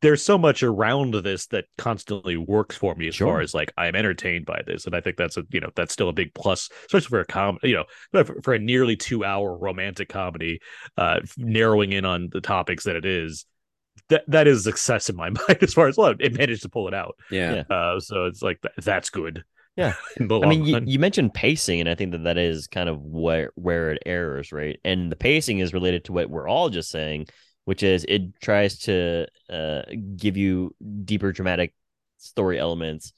there's 0.00 0.22
so 0.22 0.38
much 0.38 0.62
around 0.62 1.14
this 1.14 1.46
that 1.48 1.64
constantly 1.76 2.36
works 2.36 2.76
for 2.76 2.94
me 2.94 3.08
as 3.08 3.16
Sure. 3.16 3.26
far 3.28 3.40
as 3.40 3.54
like 3.54 3.72
I'm 3.76 3.96
entertained 3.96 4.46
by 4.46 4.62
this, 4.66 4.86
and 4.86 4.94
I 4.94 5.00
think 5.00 5.16
that's 5.16 5.36
a 5.36 5.44
you 5.50 5.60
know 5.60 5.70
that's 5.74 5.92
still 5.92 6.08
a 6.08 6.12
big 6.12 6.32
plus, 6.34 6.68
especially 6.86 7.08
for 7.08 7.20
a 7.20 7.26
com 7.26 7.58
you 7.62 7.74
know 7.74 8.24
for, 8.24 8.40
for 8.42 8.54
a 8.54 8.58
nearly 8.58 8.96
two 8.96 9.24
hour 9.24 9.56
romantic 9.56 10.08
comedy, 10.08 10.60
uh, 10.96 11.20
narrowing 11.36 11.92
in 11.92 12.04
on 12.04 12.28
the 12.30 12.40
topics 12.40 12.84
that 12.84 12.96
it 12.96 13.04
is. 13.04 13.46
That 14.10 14.24
that 14.28 14.46
is 14.46 14.64
success 14.64 15.10
in 15.10 15.16
my 15.16 15.30
mind 15.48 15.58
as 15.60 15.74
far 15.74 15.88
as 15.88 15.96
well, 15.96 16.14
it 16.18 16.32
managed 16.36 16.62
to 16.62 16.68
pull 16.68 16.88
it 16.88 16.94
out. 16.94 17.16
Yeah. 17.30 17.64
Uh, 17.68 17.98
so 18.00 18.26
it's 18.26 18.42
like 18.42 18.60
th- 18.62 18.74
that's 18.84 19.10
good. 19.10 19.44
Yeah. 19.76 19.94
I 20.20 20.24
mean, 20.24 20.64
you, 20.64 20.80
you 20.84 20.98
mentioned 20.98 21.34
pacing, 21.34 21.80
and 21.80 21.88
I 21.88 21.94
think 21.94 22.12
that 22.12 22.24
that 22.24 22.38
is 22.38 22.66
kind 22.66 22.88
of 22.88 23.00
where 23.00 23.50
where 23.54 23.92
it 23.92 24.02
errors, 24.06 24.52
right? 24.52 24.78
And 24.84 25.10
the 25.10 25.16
pacing 25.16 25.58
is 25.58 25.72
related 25.72 26.04
to 26.06 26.12
what 26.12 26.30
we're 26.30 26.48
all 26.48 26.68
just 26.68 26.90
saying, 26.90 27.26
which 27.68 27.82
is 27.82 28.06
it 28.08 28.40
tries 28.40 28.78
to 28.78 29.26
uh, 29.50 29.82
give 30.16 30.38
you 30.38 30.74
deeper 31.04 31.32
dramatic 31.32 31.74
story 32.16 32.58
elements, 32.58 33.12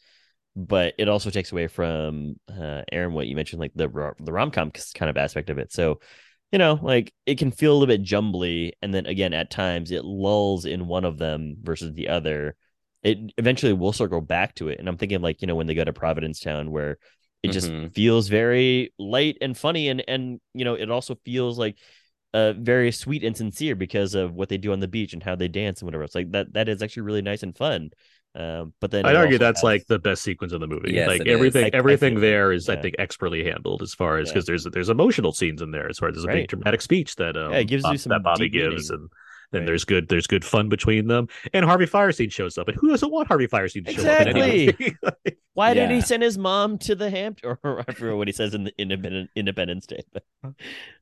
but 0.57 0.95
it 0.99 1.09
also 1.09 1.31
takes 1.31 1.53
away 1.53 1.69
from 1.69 2.35
uh, 2.49 2.83
Aaron 2.91 3.13
what 3.13 3.29
you 3.29 3.37
mentioned, 3.37 3.61
like 3.61 3.73
the 3.77 3.89
the 4.19 4.33
rom 4.33 4.51
com 4.51 4.73
kind 4.95 5.09
of 5.09 5.17
aspect 5.17 5.51
of 5.51 5.59
it. 5.59 5.73
So, 5.73 6.01
you 6.51 6.59
know, 6.59 6.81
like 6.83 7.15
it 7.27 7.39
can 7.39 7.53
feel 7.53 7.73
a 7.73 7.77
little 7.79 7.87
bit 7.95 8.03
jumbly, 8.03 8.73
and 8.83 8.93
then 8.93 9.07
again, 9.07 9.35
at 9.35 9.51
times 9.53 9.93
it 9.93 10.05
lulls 10.05 10.65
in 10.65 10.89
one 10.89 11.05
of 11.05 11.17
them 11.19 11.57
versus 11.63 11.93
the 11.95 12.09
other. 12.09 12.57
it 13.03 13.19
eventually 13.39 13.73
will 13.73 13.93
circle 13.93 14.21
back 14.21 14.55
to 14.57 14.69
it. 14.69 14.79
And 14.79 14.89
I'm 14.89 14.97
thinking 14.99 15.23
like, 15.23 15.41
you 15.41 15.47
know, 15.47 15.55
when 15.55 15.67
they 15.67 15.75
go 15.75 15.85
to 15.85 15.93
Provincetown 15.93 16.71
where 16.71 16.99
it 17.43 17.49
just 17.49 17.73
Mhm. 17.73 17.95
feels 17.95 18.29
very 18.29 18.93
light 18.99 19.39
and 19.41 19.57
funny 19.57 19.89
and 19.89 20.03
and 20.09 20.41
you 20.55 20.65
know, 20.65 20.75
it 20.75 20.91
also 20.91 21.15
feels 21.25 21.59
like 21.59 21.79
uh 22.35 22.53
very 22.55 22.93
sweet 22.93 23.25
and 23.25 23.37
sincere 23.37 23.75
because 23.75 24.15
of 24.15 24.35
what 24.35 24.49
they 24.49 24.57
do 24.59 24.73
on 24.73 24.81
the 24.81 24.89
beach 24.89 25.13
and 25.13 25.23
how 25.23 25.35
they 25.35 25.49
dance 25.49 25.81
and 25.81 25.87
whatever. 25.87 26.05
It's 26.05 26.15
like 26.15 26.31
that 26.33 26.53
that 26.53 26.69
is 26.69 26.83
actually 26.83 27.03
really 27.03 27.23
nice 27.23 27.43
and 27.43 27.57
fun. 27.57 27.91
Um 28.37 28.73
but 28.81 28.93
then 28.93 29.05
I'd 29.07 29.17
argue 29.17 29.39
that's 29.39 29.61
has- 29.61 29.65
like 29.65 29.87
the 29.89 29.99
best 29.99 30.23
sequence 30.23 30.53
of 30.53 30.61
the 30.61 30.69
movie. 30.69 30.93
Yes, 30.93 31.09
like 31.09 31.27
everything, 31.27 31.65
I- 31.65 31.67
I 31.69 31.71
everything 31.73 32.15
feel- 32.15 32.21
there 32.21 32.53
is, 32.53 32.69
I 32.69 32.77
think, 32.77 32.95
expertly 32.99 33.43
handled 33.45 33.83
as 33.83 33.93
far 33.95 34.19
as 34.19 34.29
Yeah. 34.29 34.35
because 34.35 34.47
there's 34.47 34.65
there's 34.73 34.89
emotional 34.89 35.33
scenes 35.33 35.61
in 35.63 35.73
there 35.73 35.89
as 35.89 35.99
far 35.99 36.09
as 36.11 36.15
there's 36.15 36.25
a 36.25 36.29
Right. 36.29 36.35
big 36.43 36.49
dramatic 36.49 36.83
speech 36.83 37.17
that 37.17 37.37
um, 37.37 37.53
Yeah, 37.53 37.59
it 37.59 37.65
gives 37.65 37.85
you 37.91 37.97
some 37.99 38.11
that 38.11 38.23
Bobby 38.23 38.49
gives, 38.49 38.91
meaning. 38.91 39.03
and 39.03 39.11
then 39.53 39.63
Right. 39.63 39.67
there's 39.67 39.85
good 39.85 40.09
there's 40.09 40.27
good 40.27 40.45
fun 40.45 40.69
between 40.69 41.07
them. 41.09 41.29
And 41.53 41.65
Harvey 41.65 41.87
Fierstein 41.87 42.31
shows 42.31 42.57
up, 42.59 42.69
and 42.69 42.77
who 42.77 42.89
doesn't 42.91 43.11
want 43.11 43.29
Harvey 43.29 43.47
Fierstein 43.49 43.85
to 43.87 43.93
show 43.93 44.09
up 44.09 44.21
in 44.23 44.29
any 44.29 44.69
Exactly. 44.69 44.97
movie? 45.05 45.37
Why 45.55 45.75
did 45.75 45.91
he 45.91 46.01
send 46.01 46.23
his 46.23 46.39
mom 46.39 46.79
to 46.79 46.95
the 46.95 47.11
Hampton? 47.11 47.57
Or 47.65 47.85
I 47.87 47.93
forget 47.93 48.17
what 48.17 48.29
he 48.29 48.33
says 48.33 48.55
in 48.55 48.65
the 48.65 48.73
Independent 48.79 49.31
Independence 49.35 49.87
Day. 49.87 50.03
But, 50.13 50.55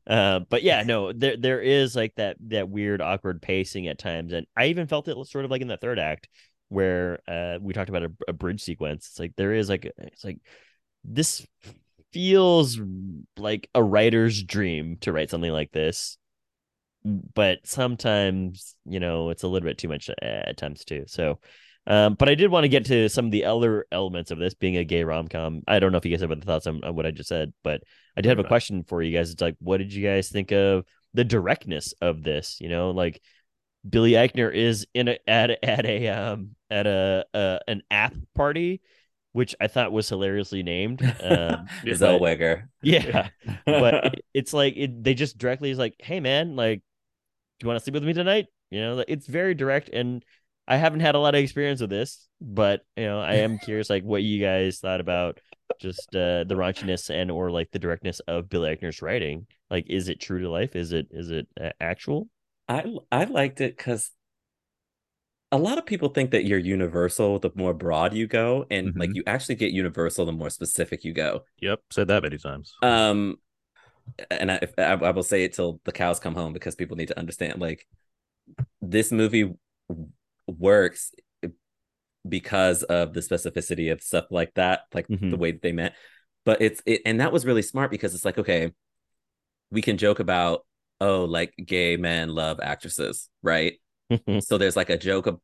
uh, 0.06 0.40
but 0.48 0.62
yeah, 0.62 0.82
no, 0.82 1.12
there 1.12 1.36
there 1.36 1.60
is 1.60 1.94
like 1.94 2.14
that 2.16 2.36
that 2.48 2.68
weird 2.68 3.00
awkward 3.00 3.40
pacing 3.42 3.86
at 3.88 3.98
times, 3.98 4.32
and 4.32 4.46
I 4.56 4.66
even 4.66 4.86
felt 4.86 5.08
it 5.08 5.16
sort 5.26 5.44
of 5.44 5.50
like 5.50 5.62
in 5.62 5.68
the 5.68 5.76
third 5.76 5.98
act 5.98 6.28
where 6.70 7.20
uh, 7.26 7.58
we 7.60 7.72
talked 7.72 7.88
about 7.88 8.02
a, 8.02 8.12
a 8.28 8.32
bridge 8.32 8.62
sequence. 8.62 9.08
It's 9.08 9.18
like 9.20 9.34
there 9.36 9.54
is 9.54 9.68
like 9.68 9.90
it's 9.98 10.24
like 10.24 10.38
this 11.04 11.46
feels 12.12 12.78
like 13.38 13.70
a 13.74 13.82
writer's 13.82 14.42
dream 14.42 14.96
to 15.02 15.12
write 15.12 15.30
something 15.30 15.52
like 15.52 15.70
this, 15.72 16.17
but 17.04 17.58
sometimes 17.64 18.74
you 18.84 19.00
know 19.00 19.30
it's 19.30 19.42
a 19.42 19.48
little 19.48 19.66
bit 19.68 19.78
too 19.78 19.88
much 19.88 20.10
at 20.22 20.56
times 20.56 20.84
too. 20.84 21.04
So. 21.06 21.38
Um, 21.86 22.16
but 22.18 22.28
I 22.28 22.34
did 22.34 22.50
want 22.50 22.64
to 22.64 22.68
get 22.68 22.84
to 22.86 23.08
some 23.08 23.24
of 23.24 23.30
the 23.30 23.46
other 23.46 23.86
elements 23.90 24.30
of 24.30 24.36
this 24.38 24.52
being 24.52 24.76
a 24.76 24.84
gay 24.84 25.04
rom 25.04 25.26
com. 25.26 25.62
I 25.66 25.78
don't 25.78 25.90
know 25.90 25.96
if 25.96 26.04
you 26.04 26.10
guys 26.10 26.20
have 26.20 26.30
any 26.30 26.42
thoughts 26.42 26.66
on, 26.66 26.84
on 26.84 26.94
what 26.94 27.06
I 27.06 27.12
just 27.12 27.30
said, 27.30 27.54
but 27.64 27.82
I 28.14 28.20
did 28.20 28.28
have 28.28 28.38
a 28.38 28.44
question 28.44 28.84
for 28.84 29.02
you 29.02 29.16
guys. 29.16 29.30
It's 29.30 29.40
like, 29.40 29.54
what 29.58 29.78
did 29.78 29.94
you 29.94 30.06
guys 30.06 30.28
think 30.28 30.52
of 30.52 30.84
the 31.14 31.24
directness 31.24 31.94
of 32.02 32.22
this? 32.22 32.58
You 32.60 32.68
know, 32.68 32.90
like 32.90 33.22
Billy 33.88 34.10
Eichner 34.12 34.54
is 34.54 34.86
in 34.92 35.08
a 35.08 35.18
at 35.26 35.64
at 35.64 35.86
a 35.86 36.08
um 36.08 36.50
at 36.70 36.86
a, 36.86 37.24
a 37.32 37.60
an 37.66 37.80
app 37.90 38.12
party, 38.34 38.82
which 39.32 39.54
I 39.58 39.68
thought 39.68 39.90
was 39.90 40.10
hilariously 40.10 40.62
named. 40.62 41.00
Um, 41.02 41.68
Zellweger. 41.86 42.64
yeah, 42.82 43.28
but 43.64 43.94
it- 44.12 44.24
it's 44.34 44.52
like 44.52 44.74
it, 44.76 45.02
they 45.02 45.14
just 45.14 45.38
directly 45.38 45.70
is 45.70 45.78
like, 45.78 45.94
"Hey, 46.00 46.20
man, 46.20 46.54
like, 46.54 46.82
do 47.58 47.64
you 47.64 47.68
want 47.68 47.78
to 47.78 47.84
sleep 47.84 47.94
with 47.94 48.04
me 48.04 48.12
tonight?" 48.12 48.46
You 48.70 48.80
know, 48.80 49.04
it's 49.06 49.26
very 49.26 49.54
direct, 49.54 49.88
and 49.90 50.24
I 50.66 50.76
haven't 50.76 51.00
had 51.00 51.14
a 51.14 51.18
lot 51.18 51.34
of 51.34 51.40
experience 51.42 51.80
with 51.80 51.90
this, 51.90 52.28
but 52.40 52.82
you 52.96 53.04
know, 53.04 53.20
I 53.20 53.36
am 53.36 53.58
curious, 53.58 53.88
like, 53.90 54.04
what 54.04 54.22
you 54.22 54.40
guys 54.40 54.78
thought 54.80 55.00
about 55.00 55.40
just 55.78 56.14
uh, 56.14 56.44
the 56.44 56.54
raunchiness 56.56 57.08
and 57.10 57.30
or 57.30 57.50
like 57.50 57.70
the 57.70 57.78
directness 57.78 58.20
of 58.20 58.48
Bill 58.48 58.62
Eichner's 58.62 59.00
writing. 59.00 59.46
Like, 59.70 59.86
is 59.88 60.08
it 60.08 60.20
true 60.20 60.40
to 60.40 60.50
life? 60.50 60.74
Is 60.76 60.92
it 60.92 61.08
is 61.10 61.30
it 61.30 61.46
uh, 61.60 61.70
actual? 61.80 62.28
I 62.68 62.84
I 63.10 63.24
liked 63.24 63.60
it 63.60 63.76
because 63.76 64.10
a 65.50 65.58
lot 65.58 65.78
of 65.78 65.86
people 65.86 66.10
think 66.10 66.30
that 66.32 66.44
you're 66.44 66.58
universal 66.58 67.38
the 67.38 67.50
more 67.54 67.72
broad 67.72 68.12
you 68.12 68.26
go, 68.26 68.66
and 68.70 68.92
like 68.96 69.10
Mhm. 69.10 69.14
you 69.14 69.22
actually 69.26 69.54
get 69.54 69.72
universal 69.72 70.26
the 70.26 70.32
more 70.32 70.50
specific 70.50 71.04
you 71.04 71.12
go. 71.12 71.44
yep, 71.60 71.80
said 71.90 72.08
that 72.08 72.22
many 72.22 72.38
times. 72.38 72.74
Um, 72.82 73.38
and 74.30 74.50
I, 74.50 74.60
I 74.78 74.82
I 74.94 75.10
will 75.10 75.22
say 75.22 75.44
it 75.44 75.54
till 75.54 75.80
the 75.84 75.92
cows 75.92 76.18
come 76.20 76.34
home 76.34 76.52
because 76.52 76.74
people 76.74 76.96
need 76.96 77.08
to 77.08 77.18
understand. 77.18 77.60
Like, 77.60 77.86
this 78.80 79.12
movie 79.12 79.52
works 80.46 81.12
because 82.28 82.82
of 82.82 83.14
the 83.14 83.20
specificity 83.20 83.92
of 83.92 84.02
stuff 84.02 84.26
like 84.30 84.52
that, 84.54 84.82
like 84.92 85.06
the 85.08 85.16
Mhm. 85.16 85.38
way 85.38 85.52
that 85.52 85.62
they 85.62 85.72
met. 85.72 85.94
But 86.44 86.60
it's 86.60 86.82
it, 86.86 87.02
and 87.04 87.20
that 87.20 87.32
was 87.32 87.46
really 87.46 87.62
smart 87.62 87.90
because 87.90 88.14
it's 88.14 88.24
like, 88.24 88.38
okay, 88.38 88.72
we 89.70 89.82
can 89.82 89.98
joke 89.98 90.20
about 90.20 90.64
oh, 91.00 91.24
like 91.24 91.54
gay 91.64 91.96
men 91.96 92.28
love 92.30 92.58
actresses, 92.60 93.28
right? 93.42 93.74
so 94.40 94.58
there's 94.58 94.74
like 94.76 94.90
a 94.90 94.98
joke 94.98 95.28
ab- 95.28 95.40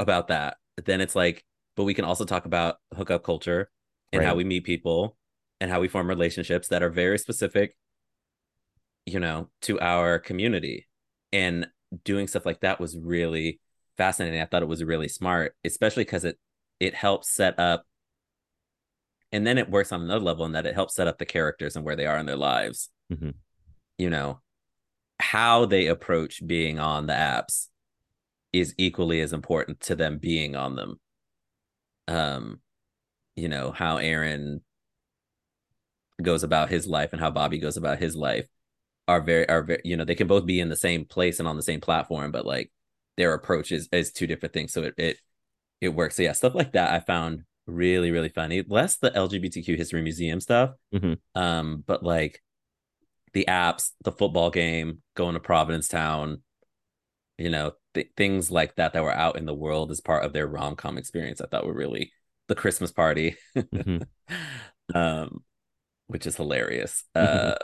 about 0.00 0.28
that. 0.28 0.56
Then 0.82 1.02
it's 1.02 1.14
like, 1.14 1.44
but 1.76 1.84
we 1.84 1.92
can 1.92 2.06
also 2.06 2.24
talk 2.24 2.46
about 2.46 2.76
hookup 2.96 3.22
culture 3.22 3.70
and 4.12 4.22
how 4.22 4.34
we 4.34 4.44
meet 4.44 4.64
people 4.64 5.18
and 5.60 5.70
how 5.70 5.80
we 5.80 5.88
form 5.88 6.08
relationships 6.08 6.68
that 6.68 6.82
are 6.82 6.88
very 6.88 7.18
specific, 7.18 7.76
you 9.06 9.20
know, 9.20 9.50
to 9.62 9.80
our 9.80 10.18
community. 10.18 10.86
And 11.32 11.66
doing 12.04 12.26
stuff 12.26 12.46
like 12.46 12.60
that 12.60 12.80
was 12.80 12.96
really 12.96 13.60
fascinating. 13.96 14.40
I 14.40 14.46
thought 14.46 14.62
it 14.62 14.68
was 14.68 14.82
really 14.82 15.08
smart, 15.08 15.54
especially 15.64 16.04
because 16.04 16.24
it 16.24 16.38
it 16.80 16.94
helps 16.94 17.30
set 17.30 17.58
up 17.58 17.84
and 19.30 19.46
then 19.46 19.58
it 19.58 19.70
works 19.70 19.92
on 19.92 20.02
another 20.02 20.24
level 20.24 20.44
in 20.44 20.52
that 20.52 20.66
it 20.66 20.74
helps 20.74 20.94
set 20.94 21.08
up 21.08 21.18
the 21.18 21.26
characters 21.26 21.76
and 21.76 21.84
where 21.84 21.96
they 21.96 22.06
are 22.06 22.18
in 22.18 22.26
their 22.26 22.36
lives. 22.36 22.90
Mhm. 23.12 23.34
You 23.98 24.10
know, 24.10 24.40
how 25.18 25.66
they 25.66 25.86
approach 25.86 26.46
being 26.46 26.78
on 26.78 27.06
the 27.06 27.14
apps 27.14 27.68
is 28.52 28.74
equally 28.78 29.20
as 29.20 29.32
important 29.32 29.80
to 29.80 29.96
them 29.96 30.18
being 30.18 30.54
on 30.54 30.76
them. 30.76 31.00
Um, 32.06 32.60
you 33.34 33.48
know, 33.48 33.72
how 33.72 33.96
Aaron 33.96 34.62
goes 36.22 36.44
about 36.44 36.70
his 36.70 36.86
life 36.86 37.12
and 37.12 37.20
how 37.20 37.30
Bobby 37.30 37.58
goes 37.58 37.76
about 37.76 37.98
his 37.98 38.14
life 38.14 38.48
are 39.06 39.20
very 39.20 39.48
are 39.48 39.62
very, 39.62 39.80
you 39.84 39.96
know, 39.96 40.04
they 40.04 40.14
can 40.14 40.26
both 40.26 40.46
be 40.46 40.60
in 40.60 40.68
the 40.68 40.76
same 40.76 41.04
place 41.04 41.38
and 41.38 41.48
on 41.48 41.56
the 41.56 41.62
same 41.62 41.80
platform, 41.80 42.30
but 42.32 42.46
like 42.46 42.70
their 43.16 43.34
approach 43.34 43.72
is 43.72 43.88
is 43.92 44.12
two 44.12 44.26
different 44.26 44.52
things. 44.52 44.72
So 44.72 44.82
it 44.84 44.94
it 44.96 45.18
it 45.80 45.88
works. 45.90 46.16
So 46.16 46.22
yeah, 46.22 46.32
stuff 46.32 46.54
like 46.54 46.72
that 46.72 46.92
I 46.92 47.00
found 47.00 47.42
really, 47.66 48.10
really 48.10 48.28
funny. 48.28 48.62
Less 48.66 48.96
the 48.96 49.10
LGBTQ 49.10 49.76
history 49.76 50.02
museum 50.02 50.40
stuff. 50.40 50.70
Mhm. 50.94 51.18
Um, 51.34 51.84
but 51.86 52.02
like 52.02 52.42
the 53.32 53.46
apps, 53.48 53.90
the 54.02 54.12
football 54.12 54.50
game, 54.50 55.02
going 55.14 55.34
to 55.34 55.40
Provincetown, 55.40 56.42
you 57.36 57.50
know, 57.50 57.72
th- 57.94 58.10
things 58.16 58.50
like 58.50 58.76
that 58.76 58.92
that 58.92 59.02
were 59.02 59.12
out 59.12 59.36
in 59.36 59.44
the 59.44 59.54
world 59.54 59.90
as 59.90 60.00
part 60.00 60.24
of 60.24 60.32
their 60.32 60.46
rom 60.46 60.76
com 60.76 60.98
experience. 60.98 61.40
I 61.40 61.46
thought 61.46 61.66
were 61.66 61.74
really 61.74 62.12
the 62.48 62.54
Christmas 62.54 62.92
party, 62.92 63.36
Mhm. 63.56 64.06
um, 64.94 65.44
which 66.06 66.26
is 66.26 66.36
hilarious. 66.36 67.04
Mhm. 67.16 67.56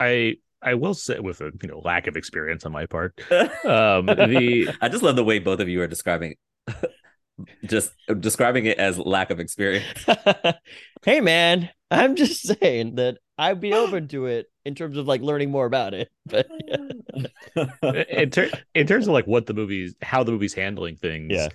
I 0.00 0.36
I 0.62 0.74
will 0.74 0.94
say 0.94 1.18
with 1.18 1.40
a 1.40 1.50
you 1.62 1.68
know 1.68 1.80
lack 1.84 2.06
of 2.06 2.16
experience 2.16 2.64
on 2.64 2.72
my 2.72 2.86
part. 2.86 3.20
Um, 3.64 4.06
the 4.06 4.72
I 4.80 4.88
just 4.90 5.02
love 5.02 5.16
the 5.16 5.24
way 5.24 5.38
both 5.38 5.60
of 5.60 5.68
you 5.68 5.80
are 5.82 5.86
describing, 5.86 6.34
just 7.64 7.92
describing 8.20 8.66
it 8.66 8.78
as 8.78 8.98
lack 8.98 9.30
of 9.30 9.40
experience. 9.40 10.04
hey, 11.04 11.20
man, 11.20 11.70
I'm 11.90 12.16
just 12.16 12.46
saying 12.46 12.96
that 12.96 13.18
I'd 13.38 13.60
be 13.60 13.72
open 13.72 14.08
to 14.08 14.26
it 14.26 14.46
in 14.64 14.74
terms 14.74 14.96
of 14.96 15.06
like 15.06 15.20
learning 15.22 15.50
more 15.50 15.66
about 15.66 15.94
it. 15.94 16.10
But 16.26 16.48
yeah. 16.68 18.04
in, 18.08 18.30
ter- 18.30 18.50
in 18.74 18.86
terms 18.86 19.06
of 19.08 19.12
like 19.12 19.26
what 19.26 19.46
the 19.46 19.54
movie's 19.54 19.94
how 20.02 20.22
the 20.24 20.32
movie's 20.32 20.54
handling 20.54 20.96
things 20.96 21.32
Yeah. 21.32 21.48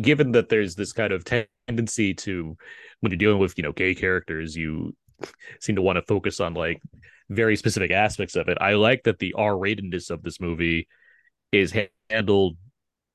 given 0.00 0.32
that 0.32 0.48
there's 0.48 0.74
this 0.74 0.92
kind 0.92 1.12
of 1.12 1.24
tendency 1.24 2.14
to 2.14 2.56
when 3.00 3.12
you're 3.12 3.18
dealing 3.18 3.38
with 3.38 3.56
you 3.56 3.62
know 3.62 3.72
gay 3.72 3.94
characters 3.94 4.56
you 4.56 4.94
seem 5.60 5.76
to 5.76 5.82
want 5.82 5.96
to 5.96 6.02
focus 6.02 6.40
on 6.40 6.54
like 6.54 6.80
very 7.28 7.56
specific 7.56 7.90
aspects 7.90 8.36
of 8.36 8.48
it. 8.48 8.58
I 8.60 8.74
like 8.74 9.02
that 9.04 9.18
the 9.18 9.34
r-ratedness 9.34 10.10
of 10.10 10.22
this 10.22 10.40
movie 10.40 10.88
is 11.52 11.74
handled 12.10 12.56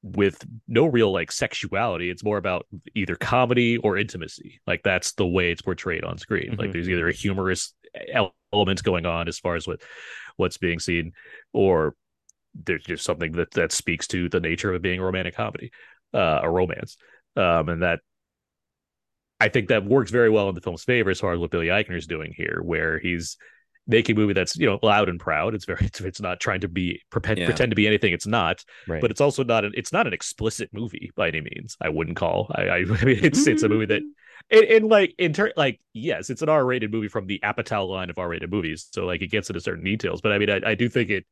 with 0.03 0.43
no 0.67 0.85
real 0.87 1.11
like 1.11 1.31
sexuality. 1.31 2.09
It's 2.09 2.23
more 2.23 2.37
about 2.37 2.65
either 2.95 3.15
comedy 3.15 3.77
or 3.77 3.97
intimacy. 3.97 4.59
Like 4.65 4.81
that's 4.83 5.13
the 5.13 5.27
way 5.27 5.51
it's 5.51 5.61
portrayed 5.61 6.03
on 6.03 6.17
screen. 6.17 6.55
Like 6.57 6.69
Mhm. 6.69 6.73
there's 6.73 6.89
either 6.89 7.07
a 7.07 7.13
humorous 7.13 7.73
el- 8.11 8.35
element 8.51 8.83
going 8.83 9.05
on 9.05 9.27
as 9.27 9.37
far 9.39 9.55
as 9.55 9.67
what 9.67 9.81
what's 10.37 10.57
being 10.57 10.79
seen 10.79 11.13
or 11.53 11.95
there's 12.53 12.83
just 12.83 13.03
something 13.05 13.31
that 13.33 13.51
that 13.51 13.71
speaks 13.71 14.07
to 14.07 14.27
the 14.27 14.39
nature 14.39 14.69
of 14.69 14.75
it 14.75 14.81
being 14.81 14.99
a 14.99 15.03
romantic 15.03 15.35
comedy 15.35 15.71
uh 16.13 16.39
a 16.41 16.49
romance. 16.49 16.97
Um 17.37 17.69
and 17.69 17.83
that 17.83 17.99
i 19.39 19.47
think 19.49 19.69
that 19.69 19.85
works 19.85 20.11
very 20.11 20.29
well 20.29 20.49
in 20.49 20.55
the 20.55 20.61
film's 20.61 20.83
favor 20.83 21.09
as 21.09 21.19
far 21.19 21.33
as 21.33 21.39
what 21.39 21.51
billy 21.51 21.67
eichner's 21.67 22.07
doing 22.07 22.33
here 22.35 22.59
where 22.63 22.99
he's 22.99 23.37
making 23.87 24.15
a 24.15 24.19
movie 24.19 24.33
that's 24.33 24.55
you 24.55 24.65
know 24.65 24.79
loud 24.83 25.09
and 25.09 25.19
proud 25.19 25.55
it's 25.55 25.65
very 25.65 25.79
it's, 25.85 25.99
it's 26.01 26.21
not 26.21 26.39
trying 26.39 26.61
to 26.61 26.67
be 26.67 27.01
pretend, 27.09 27.39
Yeah. 27.39 27.45
pretend 27.45 27.71
to 27.71 27.75
be 27.75 27.87
anything 27.87 28.13
it's 28.13 28.27
not 28.27 28.63
right. 28.87 29.01
but 29.01 29.11
it's 29.11 29.21
also 29.21 29.43
not 29.43 29.65
an 29.65 29.71
it's 29.75 29.91
not 29.91 30.07
an 30.07 30.13
explicit 30.13 30.69
movie 30.71 31.11
by 31.15 31.27
any 31.27 31.41
means 31.41 31.77
i 31.81 31.89
wouldn't 31.89 32.17
call 32.17 32.51
i 32.55 32.61
i, 32.63 32.75
I 32.77 33.05
mean 33.05 33.19
it's 33.23 33.47
it's 33.47 33.63
a 33.63 33.69
movie 33.69 33.87
that 33.87 34.01
mm. 34.01 34.09
in, 34.49 34.63
in 34.63 34.89
like 34.89 35.15
in 35.17 35.33
turn 35.33 35.51
like 35.57 35.79
yes 35.93 36.29
it's 36.29 36.41
an 36.41 36.49
r-rated 36.49 36.91
movie 36.91 37.07
from 37.07 37.25
the 37.27 37.39
apatow 37.43 37.87
line 37.87 38.09
of 38.09 38.17
r-rated 38.19 38.51
movies 38.51 38.87
so 38.91 39.05
like 39.05 39.21
it 39.21 39.27
gets 39.27 39.49
into 39.49 39.61
certain 39.61 39.83
details 39.83 40.21
but 40.21 40.31
i 40.31 40.37
mean 40.37 40.49
i, 40.49 40.61
I 40.63 40.75
do 40.75 40.87
think 40.87 41.09
it 41.09 41.25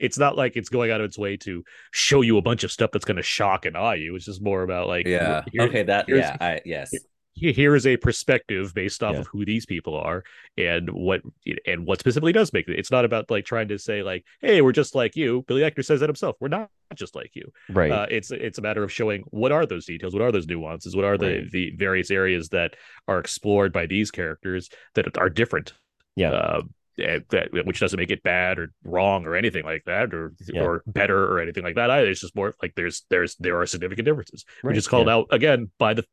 it's 0.00 0.18
not 0.18 0.36
like 0.36 0.56
it's 0.56 0.68
going 0.68 0.90
out 0.90 1.00
of 1.00 1.06
its 1.06 1.16
way 1.16 1.36
to 1.38 1.62
show 1.92 2.20
you 2.20 2.36
a 2.36 2.42
bunch 2.42 2.64
of 2.64 2.72
stuff 2.72 2.90
that's 2.92 3.04
going 3.04 3.16
to 3.16 3.22
shock 3.22 3.64
and 3.64 3.76
awe 3.76 3.92
you 3.92 4.16
it's 4.16 4.24
just 4.24 4.42
more 4.42 4.62
about 4.62 4.88
like 4.88 5.06
Yeah. 5.06 5.44
okay. 5.58 5.84
That. 5.84 6.06
Yeah. 6.08 6.36
I. 6.40 6.60
Yes. 6.64 6.92
He- 7.34 7.52
here 7.52 7.74
is 7.74 7.86
a 7.86 7.96
perspective 7.96 8.72
based 8.74 9.02
off 9.02 9.14
Yeah. 9.14 9.20
of 9.20 9.26
who 9.28 9.44
these 9.44 9.66
people 9.66 9.94
are 9.96 10.24
and 10.56 10.88
what 10.90 11.20
and 11.66 11.86
what 11.86 12.00
specifically 12.00 12.32
does 12.32 12.52
make 12.52 12.68
it. 12.68 12.78
It's 12.78 12.90
not 12.90 13.04
about 13.04 13.30
like 13.30 13.44
trying 13.44 13.68
to 13.68 13.78
say 13.78 14.02
like, 14.02 14.24
hey, 14.40 14.62
we're 14.62 14.72
just 14.72 14.94
like 14.94 15.16
you. 15.16 15.44
Billy 15.46 15.62
Eichner 15.62 15.84
says 15.84 16.00
that 16.00 16.08
himself. 16.08 16.36
We're 16.40 16.48
not 16.48 16.70
just 16.94 17.14
like 17.14 17.32
you. 17.34 17.50
Right. 17.68 17.90
Uh, 17.90 18.06
it's 18.10 18.30
it's 18.30 18.58
a 18.58 18.62
matter 18.62 18.82
of 18.82 18.92
showing 18.92 19.22
what 19.30 19.52
are 19.52 19.66
those 19.66 19.84
details, 19.86 20.14
what 20.14 20.22
are 20.22 20.32
those 20.32 20.46
nuances, 20.46 20.94
what 20.96 21.04
are 21.04 21.18
the 21.18 21.26
Right. 21.40 21.50
the 21.50 21.70
various 21.76 22.10
areas 22.10 22.48
that 22.50 22.76
are 23.08 23.18
explored 23.18 23.72
by 23.72 23.86
these 23.86 24.10
characters 24.10 24.70
that 24.94 25.18
are 25.18 25.28
different. 25.30 25.74
Yeah. 26.16 26.30
Uh, 26.30 26.62
that 26.96 27.48
which 27.66 27.80
doesn't 27.80 27.98
make 27.98 28.12
it 28.12 28.22
bad 28.22 28.56
or 28.56 28.72
wrong 28.84 29.26
or 29.26 29.34
anything 29.34 29.64
like 29.64 29.82
that 29.86 30.14
or 30.14 30.32
Yeah. 30.46 30.62
or 30.62 30.82
better 30.86 31.24
or 31.24 31.40
anything 31.40 31.64
like 31.64 31.74
that 31.74 31.90
either. 31.90 32.08
It's 32.08 32.20
just 32.20 32.36
more 32.36 32.54
like 32.62 32.74
there's 32.76 33.04
there's 33.10 33.34
there 33.40 33.58
are 33.60 33.66
significant 33.66 34.06
differences, 34.06 34.44
Right, 34.62 34.70
which 34.70 34.78
is 34.78 34.86
called 34.86 35.08
yeah. 35.08 35.14
out 35.14 35.26
again 35.32 35.72
by 35.80 35.94
the 35.94 36.04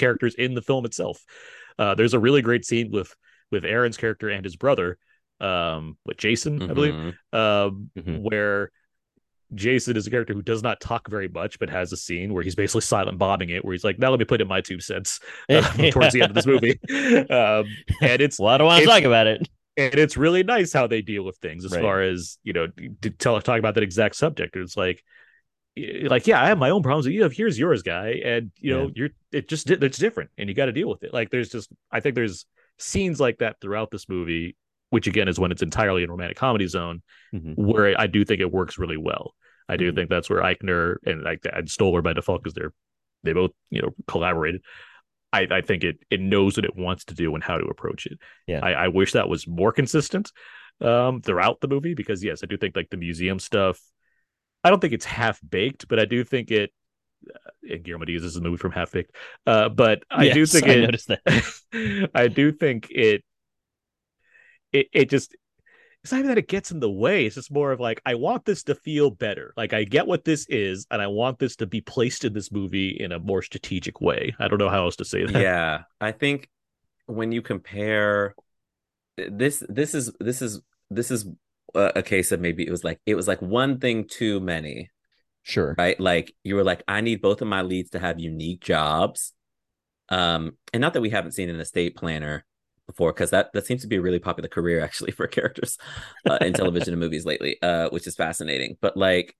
characters 0.00 0.34
in 0.34 0.54
the 0.54 0.62
film 0.62 0.84
itself. 0.84 1.24
Uh, 1.78 1.94
there's 1.94 2.14
a 2.14 2.18
really 2.18 2.42
great 2.42 2.64
scene 2.64 2.90
with 2.90 3.14
with 3.52 3.64
Aaron's 3.64 3.96
character 3.96 4.28
and 4.28 4.44
his 4.44 4.56
brother, 4.56 4.98
um, 5.40 5.96
with 6.04 6.16
Jason, 6.16 6.60
I 6.62 6.74
believe, 6.74 6.94
Mhm. 6.94 7.14
um, 7.32 7.90
Mhm. 7.98 8.22
where 8.22 8.70
Jason 9.54 9.96
is 9.96 10.06
a 10.06 10.10
character 10.10 10.32
who 10.32 10.42
does 10.42 10.62
not 10.62 10.80
talk 10.80 11.08
very 11.10 11.26
much, 11.26 11.58
but 11.58 11.68
has 11.70 11.92
a 11.92 11.96
scene 11.96 12.32
where 12.32 12.44
he's 12.44 12.54
basically 12.54 12.82
silent 12.82 13.18
bombing 13.18 13.50
it, 13.50 13.64
where 13.64 13.72
he's 13.72 13.82
like, 13.82 13.98
"Now 13.98 14.10
let 14.10 14.20
me 14.20 14.24
put 14.24 14.40
in 14.40 14.46
my 14.46 14.60
two 14.60 14.78
cents." 14.78 15.18
uh, 15.48 15.62
towards 15.90 16.12
the 16.14 16.22
end 16.22 16.30
of 16.30 16.34
this 16.36 16.46
movie, 16.46 16.78
um, 17.30 17.64
and 18.00 18.22
it's 18.22 18.38
well, 18.38 18.50
I 18.50 18.58
don't 18.58 18.68
want 18.68 18.80
to 18.82 18.86
talk 18.86 19.02
about 19.02 19.26
it. 19.26 19.48
and 19.76 19.94
it's 19.94 20.16
really 20.16 20.42
nice 20.44 20.72
how 20.72 20.86
they 20.86 21.02
deal 21.02 21.24
with 21.24 21.36
things 21.38 21.64
as 21.64 21.72
Right. 21.72 21.80
far 21.82 22.02
as 22.02 22.38
you 22.44 22.52
know 22.52 22.68
to 23.02 23.10
tell 23.10 23.40
talk 23.40 23.58
about 23.58 23.74
that 23.74 23.82
exact 23.82 24.14
subject 24.16 24.56
it's 24.56 24.76
like 24.76 25.02
like 25.76 26.26
yeah 26.26 26.42
i 26.42 26.48
have 26.48 26.58
my 26.58 26.70
own 26.70 26.82
problems 26.82 27.06
you 27.06 27.22
have 27.22 27.32
here's 27.32 27.58
yours 27.58 27.82
guy 27.82 28.20
and 28.24 28.50
you 28.58 28.72
know 28.74 28.90
you're 28.94 29.10
it 29.32 29.48
just 29.48 29.70
it's 29.70 29.98
different 29.98 30.28
and 30.36 30.48
you 30.48 30.54
got 30.54 30.66
to 30.66 30.72
deal 30.72 30.88
with 30.88 31.02
it 31.02 31.14
like 31.14 31.30
there's 31.30 31.48
just 31.48 31.70
i 31.92 32.00
think 32.00 32.14
there's 32.14 32.44
scenes 32.78 33.20
like 33.20 33.38
that 33.38 33.56
throughout 33.60 33.90
this 33.90 34.08
movie 34.08 34.56
which 34.90 35.06
again 35.06 35.28
is 35.28 35.38
when 35.38 35.52
it's 35.52 35.62
entirely 35.62 36.02
in 36.02 36.10
romantic 36.10 36.36
comedy 36.36 36.66
zone 36.66 37.02
Mhm. 37.32 37.54
where 37.56 37.98
i 37.98 38.06
do 38.08 38.24
think 38.24 38.40
it 38.40 38.50
works 38.52 38.78
really 38.78 38.96
well 38.96 39.34
i 39.68 39.76
do 39.76 39.92
Mhm. 39.92 39.94
think 39.94 40.10
that's 40.10 40.28
where 40.28 40.42
eichner 40.42 40.96
and 41.06 41.22
like 41.22 41.40
and 41.50 41.70
stoller 41.70 42.02
by 42.02 42.12
default 42.12 42.42
because 42.42 42.54
they're 42.54 42.72
they 43.22 43.32
both 43.32 43.52
you 43.70 43.80
know 43.80 43.90
collaborated 44.06 44.62
I, 45.32 45.46
I 45.48 45.60
think 45.60 45.84
it 45.84 45.98
it 46.10 46.20
knows 46.20 46.56
what 46.56 46.64
it 46.64 46.74
wants 46.76 47.04
to 47.04 47.14
do 47.14 47.32
and 47.36 47.44
how 47.44 47.56
to 47.56 47.66
approach 47.66 48.06
it. 48.06 48.18
Yeah. 48.48 48.58
I, 48.64 48.72
I 48.72 48.88
wish 48.88 49.12
that 49.12 49.28
was 49.28 49.46
more 49.46 49.70
consistent 49.70 50.32
um 50.80 51.20
throughout 51.20 51.60
the 51.60 51.68
movie 51.68 51.94
because 51.94 52.24
yes, 52.24 52.42
I 52.42 52.46
do 52.46 52.56
think 52.56 52.74
like 52.74 52.90
the 52.90 52.96
museum 52.96 53.38
stuff. 53.38 53.78
I 54.64 54.70
don't 54.70 54.80
think 54.80 54.92
it's 54.92 55.04
half 55.04 55.40
baked, 55.48 55.88
but 55.88 55.98
I 55.98 56.04
do 56.04 56.24
think 56.24 56.50
it. 56.50 56.70
Uh, 57.28 57.50
and 57.74 57.82
Guillermo 57.82 58.06
Diaz 58.06 58.24
is 58.24 58.36
a 58.36 58.40
movie 58.40 58.56
from 58.56 58.72
Half 58.72 58.92
Baked, 58.92 59.14
uh, 59.46 59.68
but 59.68 60.02
I 60.10 60.30
do 60.30 60.46
think 60.46 60.66
I 60.66 60.72
it. 60.72 60.80
noticed 60.80 61.08
that. 61.08 62.10
I 62.14 62.28
do 62.28 62.52
think 62.52 62.88
it. 62.90 63.22
It 64.72 64.86
it 64.92 65.10
just 65.10 65.36
it's 66.02 66.12
not 66.12 66.18
even 66.18 66.28
that 66.28 66.38
it 66.38 66.48
gets 66.48 66.70
in 66.70 66.80
the 66.80 66.90
way. 66.90 67.26
It's 67.26 67.34
just 67.34 67.52
more 67.52 67.72
of 67.72 67.80
like 67.80 68.00
I 68.06 68.14
want 68.14 68.46
this 68.46 68.62
to 68.64 68.74
feel 68.74 69.10
better. 69.10 69.52
Like 69.56 69.72
I 69.74 69.84
get 69.84 70.06
what 70.06 70.24
this 70.24 70.46
is, 70.48 70.86
and 70.90 71.02
I 71.02 71.08
want 71.08 71.38
this 71.38 71.56
to 71.56 71.66
be 71.66 71.82
placed 71.82 72.24
in 72.24 72.32
this 72.32 72.50
movie 72.50 72.88
in 72.88 73.12
a 73.12 73.18
more 73.18 73.42
strategic 73.42 74.00
way. 74.00 74.34
I 74.38 74.48
don't 74.48 74.58
know 74.58 74.70
how 74.70 74.84
else 74.84 74.96
to 74.96 75.04
say 75.04 75.24
that. 75.26 75.40
yeah 75.42 75.82
i 76.00 76.12
think 76.12 76.48
when 77.06 77.32
you 77.32 77.42
compare 77.42 78.34
this 79.16 79.62
this 79.68 79.94
is 79.94 80.12
this 80.20 80.40
is 80.42 80.60
this 80.90 81.10
is 81.10 81.26
a, 81.74 81.92
a 81.96 82.02
case 82.02 82.32
of 82.32 82.40
maybe 82.40 82.66
it 82.66 82.70
was 82.70 82.84
like 82.84 83.00
it 83.06 83.14
was 83.14 83.28
like 83.28 83.40
one 83.42 83.78
thing 83.78 84.06
too 84.08 84.40
many 84.40 84.90
Sure. 85.42 85.74
right? 85.78 85.98
Like 85.98 86.34
you 86.44 86.54
were 86.54 86.64
like 86.64 86.82
i 86.86 87.00
need 87.00 87.22
both 87.22 87.40
of 87.40 87.48
my 87.48 87.62
leads 87.62 87.90
to 87.90 87.98
have 87.98 88.20
unique 88.20 88.60
jobs. 88.60 89.32
Um 90.08 90.52
and 90.72 90.80
not 90.80 90.92
that 90.94 91.00
we 91.00 91.10
haven't 91.10 91.32
seen 91.32 91.48
an 91.48 91.60
estate 91.60 91.96
planner 91.96 92.44
before 92.86 93.12
because 93.12 93.30
that 93.30 93.50
that 93.54 93.66
seems 93.66 93.82
to 93.82 93.88
be 93.88 93.96
a 93.96 94.02
really 94.02 94.18
popular 94.18 94.48
career 94.48 94.80
actually 94.82 95.12
for 95.18 95.26
characters 95.26 95.78
uh, 96.28 96.38
in 96.40 96.52
television 96.52 96.92
and 96.92 97.00
movies 97.00 97.24
lately 97.24 97.56
uh 97.62 97.88
which 97.90 98.06
is 98.06 98.14
fascinating. 98.16 98.76
But 98.80 98.96
like 98.96 99.34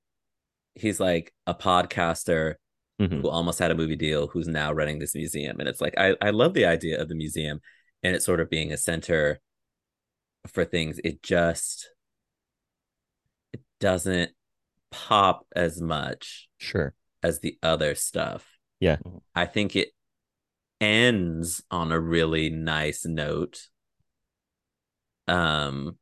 he's 0.75 1.01
like 1.01 1.33
a 1.47 1.55
podcaster 1.55 2.55
Mhm. 3.01 3.23
who 3.23 3.29
almost 3.31 3.59
had 3.59 3.71
a 3.71 3.75
movie 3.75 3.97
deal 3.97 4.27
who's 4.27 4.47
now 4.47 4.73
running 4.73 4.99
this 4.99 5.15
museum. 5.15 5.59
And 5.59 5.69
it's 5.69 5.81
like 5.81 5.95
i 5.99 6.17
i 6.21 6.31
love 6.31 6.53
the 6.55 6.67
idea 6.67 7.01
of 7.01 7.09
the 7.09 7.15
museum 7.15 7.61
and 8.03 8.15
it 8.15 8.23
sort 8.23 8.41
of 8.41 8.51
being 8.51 8.73
a 8.73 8.77
center 8.77 9.41
for 10.47 10.65
things. 10.65 10.99
It 11.05 11.23
just 11.23 11.91
doesn't 13.81 14.31
pop 14.91 15.47
as 15.55 15.81
much 15.81 16.49
Sure. 16.59 16.95
as 17.23 17.41
the 17.41 17.59
other 17.63 17.95
stuff. 17.95 18.47
Yeah. 18.79 18.97
i 19.35 19.45
think 19.45 19.77
it 19.77 19.91
ends 20.81 21.63
on 21.71 21.93
a 21.93 22.01
really 22.01 22.49
nice 22.49 23.05
note. 23.05 23.61
Um 25.29 25.99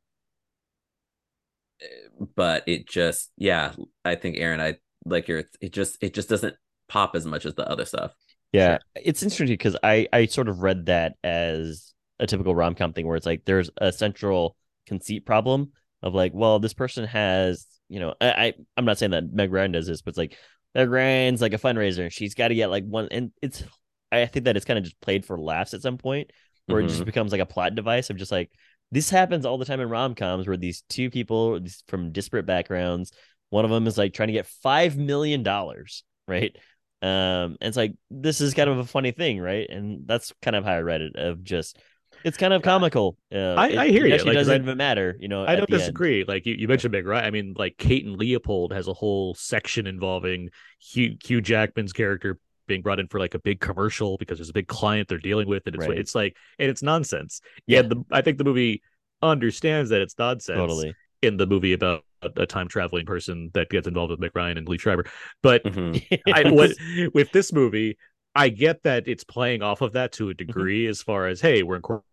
but 2.35 2.63
it 2.67 2.87
just 2.87 3.31
yeah 3.37 3.73
i 4.03 4.15
think 4.15 4.37
aaron 4.37 4.59
i 4.59 4.75
like 5.05 5.27
your 5.27 5.43
it 5.61 5.71
just 5.71 5.97
it 6.01 6.13
just 6.13 6.27
doesn't 6.29 6.55
pop 6.89 7.15
as 7.15 7.25
much 7.25 7.45
as 7.45 7.53
the 7.55 7.69
other 7.69 7.85
stuff. 7.85 8.13
Yeah, 8.51 8.79
it's 8.95 9.21
interesting 9.21 9.47
because 9.47 9.77
I 9.83 10.07
I 10.11 10.25
sort 10.25 10.49
of 10.49 10.61
read 10.63 10.87
that 10.87 11.15
as 11.23 11.93
a 12.19 12.25
typical 12.25 12.55
rom 12.55 12.73
com 12.75 12.93
thing 12.93 13.05
where 13.07 13.15
it's 13.15 13.25
like 13.25 13.45
there's 13.45 13.69
a 13.77 13.91
central 13.91 14.57
conceit 14.87 15.25
problem 15.25 15.71
of 16.01 16.13
like, 16.13 16.33
well, 16.33 16.59
this 16.59 16.73
person 16.73 17.05
has, 17.05 17.65
you 17.89 17.99
know, 17.99 18.13
I, 18.21 18.27
I 18.29 18.53
I'm 18.77 18.85
not 18.85 18.97
saying 18.97 19.11
that 19.11 19.31
Meg 19.31 19.51
Ryan 19.51 19.71
does 19.71 19.87
this, 19.87 20.01
but 20.01 20.09
it's 20.09 20.17
like 20.17 20.37
Meg 20.75 20.89
Ryan's 20.89 21.41
like 21.41 21.53
a 21.53 21.57
fundraiser 21.57 22.03
and 22.03 22.13
she's 22.13 22.35
got 22.35 22.49
to 22.49 22.55
get 22.55 22.69
like 22.69 22.85
one, 22.85 23.07
and 23.11 23.31
it's 23.41 23.63
I 24.11 24.25
think 24.25 24.45
that 24.45 24.55
it's 24.57 24.65
kind 24.65 24.77
of 24.79 24.83
just 24.85 24.99
played 25.01 25.25
for 25.25 25.39
laughs 25.39 25.73
at 25.73 25.81
some 25.81 25.97
point 25.97 26.31
where 26.67 26.79
it 26.81 26.87
just 26.87 27.03
Mhm. 27.03 27.05
becomes 27.05 27.31
like 27.31 27.41
a 27.41 27.45
plot 27.45 27.75
device 27.75 28.09
of 28.09 28.17
just 28.17 28.31
like 28.31 28.51
this 28.91 29.09
happens 29.09 29.45
all 29.45 29.57
the 29.57 29.65
time 29.65 29.81
in 29.81 29.89
rom 29.89 30.15
coms 30.15 30.47
where 30.47 30.57
these 30.57 30.83
two 30.89 31.09
people 31.09 31.59
from 31.87 32.11
disparate 32.11 32.45
backgrounds, 32.45 33.11
one 33.49 33.65
of 33.65 33.71
them 33.71 33.87
is 33.87 33.97
like 33.97 34.13
trying 34.13 34.27
to 34.27 34.33
get 34.33 34.47
five 34.47 34.97
million 34.97 35.43
dollars, 35.43 36.03
right? 36.27 36.55
Um, 37.01 37.57
and 37.61 37.67
it's 37.69 37.77
like 37.77 37.93
this 38.09 38.41
is 38.41 38.53
kind 38.53 38.69
of 38.69 38.77
a 38.79 38.85
funny 38.85 39.11
thing, 39.11 39.39
right? 39.39 39.69
And 39.69 40.07
that's 40.07 40.33
kind 40.41 40.55
of 40.55 40.65
how 40.65 40.73
I 40.73 40.79
read 40.81 41.01
it. 41.01 41.15
Of 41.15 41.43
just, 41.43 41.77
it's 42.23 42.37
kind 42.37 42.53
of 42.53 42.61
comical. 42.61 43.17
Uh, 43.33 43.53
I- 43.55 43.83
I 43.83 43.87
hear 43.89 44.05
it 44.05 44.09
you, 44.09 44.13
Actually, 44.15 44.27
like, 44.29 44.35
doesn't 44.37 44.53
I- 44.61 44.63
even 44.63 44.77
matter, 44.77 45.15
you 45.19 45.27
know. 45.27 45.43
I 45.45 45.55
don't 45.55 45.69
the 45.69 45.75
end. 45.75 45.81
disagree. 45.81 46.23
Like 46.27 46.45
you, 46.45 46.55
you 46.55 46.67
mentioned 46.67 46.91
Meg 46.91 47.05
Ryan. 47.05 47.25
I 47.25 47.31
mean, 47.31 47.53
like 47.57 47.77
Kate 47.77 48.05
and 48.05 48.15
Leopold 48.17 48.73
has 48.73 48.87
a 48.87 48.93
whole 48.93 49.33
section 49.35 49.87
involving 49.87 50.49
Hugh, 50.79 51.15
Hugh 51.23 51.41
Jackman's 51.41 51.93
character 51.93 52.39
being 52.67 52.81
brought 52.81 52.99
in 52.99 53.07
for 53.07 53.19
like 53.19 53.33
a 53.33 53.39
big 53.39 53.59
commercial 53.59 54.17
because 54.17 54.37
there's 54.37 54.49
a 54.49 54.53
big 54.53 54.67
client 54.67 55.07
they're 55.07 55.17
dealing 55.17 55.47
with, 55.47 55.63
and 55.65 55.75
it's 55.75 55.87
Right. 55.87 55.97
it's 55.97 56.13
like 56.15 56.35
and 56.59 56.69
it's 56.69 56.83
nonsense. 56.83 57.41
Yeah. 57.67 57.81
The, 57.83 58.03
I 58.11 58.21
think 58.21 58.37
the 58.37 58.43
movie 58.43 58.81
understands 59.21 59.89
that 59.89 60.01
it's 60.01 60.17
nonsense. 60.17 60.57
Totally. 60.57 60.93
in 61.21 61.35
the 61.35 61.45
movie 61.45 61.73
about 61.73 62.05
a, 62.21 62.45
time 62.45 62.67
traveling 62.69 63.05
person 63.05 63.49
that 63.53 63.69
gets 63.69 63.87
involved 63.87 64.09
with 64.11 64.19
Meg 64.21 64.31
Ryan 64.33 64.57
and 64.57 64.65
Liev 64.67 64.79
Schreiber, 64.79 65.05
but 65.43 65.63
Mhm. 65.65 66.19
I 66.33 66.49
what 66.51 66.71
with 67.13 67.29
this 67.33 67.51
movie, 67.51 67.97
I 68.35 68.47
get 68.49 68.83
that 68.83 69.05
it's 69.07 69.23
playing 69.25 69.61
off 69.61 69.81
of 69.81 69.93
that 69.93 70.11
to 70.13 70.29
a 70.29 70.33
degree 70.33 70.87
as 70.87 71.01
far 71.01 71.27
as 71.27 71.41
hey, 71.41 71.61
we're 71.63 71.75
incorporating 71.77 72.05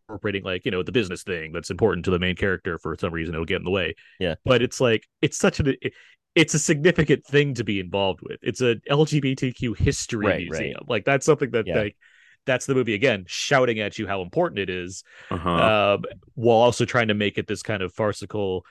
like, 0.44 0.64
you 0.64 0.70
know, 0.70 0.82
the 0.82 0.92
business 0.92 1.22
thing 1.22 1.52
that's 1.52 1.70
important 1.70 2.04
to 2.04 2.10
the 2.10 2.18
main 2.18 2.36
character 2.36 2.78
for 2.78 2.96
some 2.98 3.12
reason 3.12 3.34
it'll 3.34 3.44
get 3.44 3.56
in 3.58 3.64
the 3.64 3.70
way. 3.70 3.94
Yeah. 4.18 4.36
But 4.44 4.62
it's 4.62 4.80
like 4.80 5.06
it's 5.22 5.36
such 5.38 5.60
an 5.60 5.74
it- 5.80 5.92
it's 6.34 6.52
a 6.52 6.58
significant 6.58 7.24
thing 7.24 7.54
to 7.54 7.64
be 7.64 7.80
involved 7.80 8.20
with. 8.22 8.38
It's 8.42 8.60
a 8.60 8.76
LGBTQ 8.90 9.74
history 9.78 10.26
Right, 10.26 10.32
right. 10.32 10.60
museum. 10.60 10.80
Like 10.86 11.06
that's 11.06 11.24
something 11.24 11.50
that 11.52 11.66
Yeah. 11.66 11.78
like 11.78 11.96
that's 12.44 12.66
the 12.66 12.74
movie 12.74 12.94
again 12.94 13.24
shouting 13.26 13.80
at 13.80 13.98
you 13.98 14.06
how 14.06 14.20
important 14.22 14.58
it 14.60 14.70
is 14.70 15.02
uh-huh 15.32 15.94
um, 15.94 16.04
while 16.34 16.58
also 16.58 16.84
trying 16.84 17.08
to 17.08 17.14
make 17.14 17.38
it 17.38 17.46
this 17.48 17.62
kind 17.62 17.82
of 17.82 17.92
farcical 17.92 18.64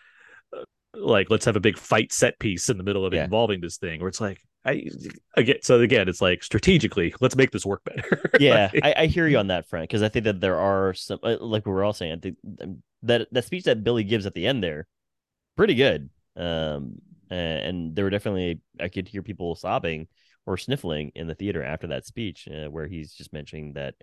uh, 0.56 0.64
like 0.94 1.30
let's 1.30 1.44
have 1.44 1.58
a 1.58 1.60
big 1.60 1.78
fight 1.78 2.14
set 2.14 2.40
piece 2.40 2.70
in 2.70 2.78
the 2.78 2.84
middle 2.84 3.06
of 3.06 3.14
Yeah. 3.14 3.26
involving 3.26 3.60
this 3.60 3.76
thing 3.78 4.00
where 4.00 4.08
it's 4.08 4.22
like 4.22 4.40
i 4.66 4.84
again 5.36 5.58
so 5.62 5.80
again 5.80 6.10
it's 6.10 6.22
like 6.22 6.44
strategically 6.44 7.14
let's 7.22 7.36
make 7.36 7.52
this 7.52 7.66
work 7.66 7.84
better 7.84 8.22
yeah, 8.38 8.72
Like, 8.74 8.82
I, 8.82 8.94
I 9.04 9.06
hear 9.06 9.28
you 9.28 9.38
on 9.38 9.48
that 9.48 9.68
front 9.70 9.84
because 9.84 10.02
I 10.04 10.10
think 10.10 10.26
that 10.26 10.42
there 10.42 10.60
are 10.60 10.94
some, 10.94 11.20
uh, 11.24 11.38
like 11.40 11.66
we 11.66 11.72
were 11.72 11.84
all 11.84 11.94
saying, 11.94 12.14
I 12.14 12.16
think 12.18 12.38
that 13.04 13.28
that 13.32 13.46
speech 13.46 13.64
that 13.64 13.84
Billy 13.84 14.04
gives 14.04 14.26
at 14.26 14.34
the 14.34 14.46
end 14.48 14.64
there, 14.64 14.88
pretty 15.58 15.76
good. 15.76 16.10
Um, 16.38 17.02
and 17.30 17.96
there 17.96 18.06
were 18.06 18.12
definitely 18.12 18.62
I 18.80 18.90
could 18.90 19.08
hear 19.08 19.24
people 19.24 19.56
sobbing 19.56 20.08
or 20.46 20.58
sniffling 20.58 21.12
in 21.16 21.28
the 21.28 21.36
theater 21.36 21.64
after 21.64 21.88
that 21.88 22.06
speech, 22.06 22.48
uh, 22.50 22.70
where 22.70 22.88
he's 22.88 23.14
just 23.14 23.34
mentioning 23.34 23.74
that 23.74 23.96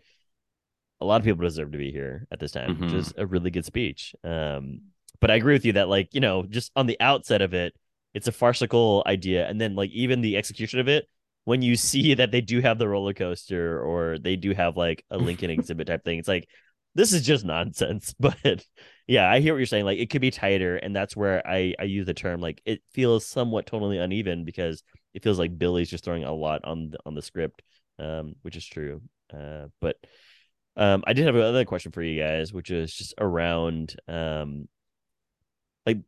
a 1.00 1.04
lot 1.04 1.20
of 1.20 1.24
people 1.24 1.42
deserve 1.44 1.72
to 1.72 1.78
be 1.78 1.90
here 1.90 2.26
at 2.30 2.38
this 2.38 2.52
time, 2.52 2.78
which 2.78 2.92
Mhm. 2.92 2.98
is 3.00 3.12
a 3.16 3.26
really 3.26 3.50
good 3.50 3.64
speech. 3.64 4.14
Um, 4.24 4.82
but 5.20 5.30
I 5.30 5.36
agree 5.36 5.54
with 5.54 5.64
you 5.64 5.74
that 5.74 5.88
like 5.88 6.14
you 6.14 6.20
know 6.20 6.44
just 6.44 6.72
on 6.76 6.86
the 6.86 6.96
outset 7.00 7.42
of 7.42 7.54
it, 7.54 7.74
it's 8.14 8.28
a 8.28 8.32
farcical 8.32 9.02
idea, 9.06 9.48
and 9.48 9.60
then 9.60 9.74
like 9.74 9.90
even 9.90 10.20
the 10.20 10.36
execution 10.36 10.80
of 10.80 10.88
it, 10.88 11.06
when 11.44 11.62
you 11.62 11.76
see 11.76 12.14
that 12.16 12.30
they 12.30 12.40
do 12.40 12.60
have 12.60 12.78
the 12.78 12.88
roller 12.88 13.14
coaster 13.14 13.80
or 13.82 14.18
they 14.18 14.36
do 14.36 14.52
have 14.52 14.76
like 14.76 15.04
a 15.10 15.18
Lincoln 15.18 15.50
exhibit 15.50 15.86
type 15.88 16.04
thing, 16.04 16.18
it's 16.18 16.28
like 16.28 16.48
this 16.94 17.12
is 17.12 17.24
just 17.26 17.44
nonsense. 17.44 18.14
But 18.20 18.66
yeah, 19.06 19.30
I 19.30 19.40
hear 19.40 19.54
what 19.54 19.58
you're 19.58 19.66
saying. 19.66 19.84
Like 19.84 19.98
it 19.98 20.10
could 20.10 20.20
be 20.20 20.30
tighter, 20.30 20.76
and 20.76 20.94
that's 20.94 21.16
where 21.16 21.46
I 21.46 21.74
I 21.78 21.84
use 21.84 22.06
the 22.06 22.14
term 22.14 22.40
like 22.40 22.60
it 22.64 22.82
feels 22.92 23.26
somewhat 23.26 23.66
totally 23.66 23.98
uneven 23.98 24.44
because 24.44 24.82
it 25.14 25.22
feels 25.22 25.38
like 25.38 25.58
Billy's 25.58 25.90
just 25.90 26.04
throwing 26.04 26.24
a 26.24 26.32
lot 26.32 26.64
on 26.64 26.90
the, 26.90 26.98
on 27.04 27.14
the 27.14 27.22
script, 27.22 27.62
um, 27.98 28.34
which 28.42 28.56
is 28.56 28.66
true. 28.66 29.02
Uh, 29.32 29.66
but 29.80 29.96
Um, 30.76 31.04
I 31.06 31.12
did 31.12 31.26
have 31.26 31.34
another 31.34 31.64
question 31.64 31.92
for 31.92 32.02
you 32.02 32.20
guys, 32.20 32.52
which 32.52 32.70
is 32.70 32.94
just 32.94 33.14
around 33.18 33.94
um, 34.08 34.68
like 35.86 35.98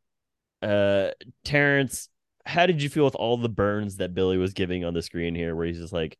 uh, 0.64 1.10
Terrence. 1.44 2.08
How 2.46 2.66
did 2.66 2.82
you 2.82 2.88
feel 2.88 3.04
with 3.04 3.14
all 3.14 3.36
the 3.36 3.48
burns 3.48 3.96
that 3.98 4.14
Billy 4.14 4.36
was 4.38 4.52
giving 4.52 4.84
on 4.84 4.94
the 4.94 5.02
screen 5.02 5.34
here, 5.34 5.54
where 5.56 5.66
he's 5.66 5.78
just 5.78 5.92
like, 5.92 6.18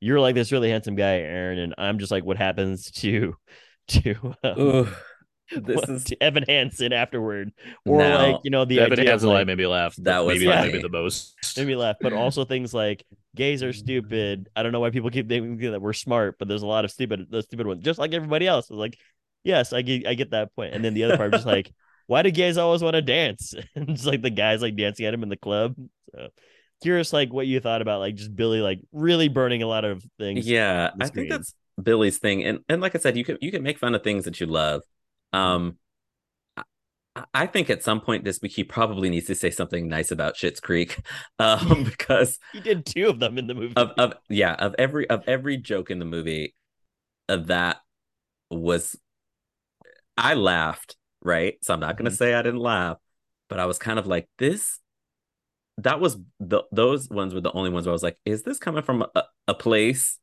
"You're 0.00 0.20
like 0.20 0.34
this 0.34 0.52
really 0.52 0.70
handsome 0.70 0.94
guy, 0.96 1.16
Aaron," 1.18 1.58
and 1.58 1.74
I'm 1.78 1.98
just 1.98 2.10
like, 2.10 2.24
"What 2.24 2.36
happens 2.36 2.90
to 3.02 3.36
to 3.88 4.34
um, 4.44 4.58
Ooh, 4.60 4.88
this 5.54 5.76
what- 5.76 5.88
is 5.90 6.04
to 6.04 6.22
Evan 6.22 6.44
Hansen 6.48 6.92
afterward?" 6.92 7.52
Or 7.84 7.98
Now, 7.98 8.32
like 8.32 8.40
you 8.44 8.50
know 8.50 8.64
the 8.64 8.80
Evan 8.80 8.98
idea 8.98 9.10
Hansen 9.10 9.28
like, 9.28 9.36
line 9.38 9.46
made 9.48 9.58
me 9.58 9.66
laugh. 9.66 9.94
That 9.96 10.20
was 10.24 10.38
maybe 10.38 10.46
funny. 10.50 10.68
maybe 10.72 10.82
the 10.82 10.88
most. 10.88 11.36
made 11.56 11.66
me 11.66 11.76
laugh, 11.76 11.96
but 12.00 12.12
also 12.12 12.44
things 12.44 12.72
like 12.72 13.04
gays 13.34 13.62
are 13.62 13.72
stupid. 13.74 14.48
I 14.56 14.62
don't 14.62 14.72
know 14.72 14.80
why 14.80 14.90
people 14.90 15.10
keep 15.10 15.28
thinking 15.28 15.72
that 15.72 15.82
we're 15.82 15.92
smart, 15.92 16.36
but 16.38 16.48
there's 16.48 16.62
a 16.62 16.66
lot 16.66 16.84
of 16.86 16.90
stupid, 16.90 17.26
the 17.30 17.42
stupid 17.42 17.66
ones, 17.66 17.84
just 17.84 17.98
like 17.98 18.14
everybody 18.14 18.46
else. 18.46 18.64
It's 18.70 18.78
like, 18.78 18.98
yes, 19.44 19.74
I 19.74 19.82
get, 19.82 20.06
I 20.06 20.14
get 20.14 20.30
that 20.30 20.54
point. 20.56 20.72
And 20.74 20.82
then 20.82 20.94
the 20.94 21.04
other 21.04 21.18
part, 21.18 21.32
just 21.32 21.44
like, 21.46 21.70
why 22.06 22.22
do 22.22 22.30
gays 22.30 22.56
always 22.58 22.82
want 22.82 22.94
to 22.94 23.02
dance? 23.02 23.54
And 23.74 23.90
it's 23.90 24.06
like 24.06 24.22
the 24.22 24.30
guys 24.30 24.62
like 24.62 24.76
dancing 24.76 25.06
at 25.06 25.14
him 25.14 25.22
in 25.22 25.28
the 25.28 25.36
club. 25.36 25.74
So 26.14 26.28
curious, 26.82 27.12
like 27.12 27.32
what 27.32 27.46
you 27.46 27.60
thought 27.60 27.82
about 27.82 28.00
like 28.00 28.14
just 28.14 28.34
Billy 28.34 28.60
like 28.60 28.80
really 28.92 29.28
burning 29.28 29.62
a 29.62 29.66
lot 29.66 29.84
of 29.84 30.04
things. 30.18 30.46
yeah 30.46 30.90
i 31.00 31.08
think 31.08 31.30
that's 31.30 31.54
billy's 31.82 32.18
thing 32.18 32.42
and 32.44 32.60
and 32.68 32.80
like 32.80 32.94
i 32.94 32.98
said 32.98 33.16
you 33.16 33.24
can 33.24 33.36
you 33.42 33.50
can 33.50 33.62
make 33.62 33.78
fun 33.78 33.94
of 33.94 34.02
things 34.02 34.24
that 34.24 34.40
you 34.40 34.46
love 34.46 34.80
um 35.34 35.76
I- 36.56 37.24
I 37.32 37.46
think 37.46 37.70
at 37.70 37.82
some 37.82 38.00
point 38.02 38.24
this 38.24 38.40
week 38.42 38.52
he 38.52 38.62
probably 38.64 39.08
needs 39.08 39.26
to 39.26 39.34
say 39.34 39.50
something 39.50 39.88
nice 39.88 40.10
about 40.10 40.34
Schitt's 40.36 40.60
Creek, 40.60 40.98
um, 41.38 41.84
because 41.90 42.38
He 42.52 42.60
did 42.60 42.84
two 42.84 43.08
of 43.08 43.18
them 43.20 43.38
in 43.38 43.46
the 43.46 43.54
movie. 43.54 43.72
of 43.76 43.92
of 43.98 44.14
yeah 44.28 44.52
of 44.54 44.74
every 44.78 45.08
of 45.08 45.22
every 45.26 45.56
joke 45.56 45.90
in 45.90 45.98
the 45.98 46.04
movie, 46.04 46.54
uh, 47.30 47.36
that 47.46 47.78
was 48.50 48.96
I 50.18 50.34
laughed 50.34 50.96
right. 51.26 51.56
So 51.62 51.74
I'm 51.74 51.80
not 51.80 51.96
gonna 51.96 52.10
Mhm. 52.10 52.16
say 52.16 52.34
I 52.34 52.42
didn't 52.42 52.60
laugh, 52.60 52.98
but 53.48 53.60
I 53.60 53.66
was 53.66 53.78
kind 53.78 53.98
of 53.98 54.06
like 54.06 54.28
this. 54.38 54.80
That 55.78 56.00
was 56.00 56.16
the 56.40 56.62
those 56.72 57.10
ones 57.10 57.34
were 57.34 57.40
the 57.42 57.52
only 57.52 57.70
ones 57.70 57.86
where 57.86 57.92
I 57.92 57.94
was 57.94 58.02
like, 58.02 58.18
is 58.24 58.42
this 58.42 58.58
coming 58.58 58.82
from 58.82 59.02
a, 59.14 59.24
a 59.48 59.54
place? 59.54 60.18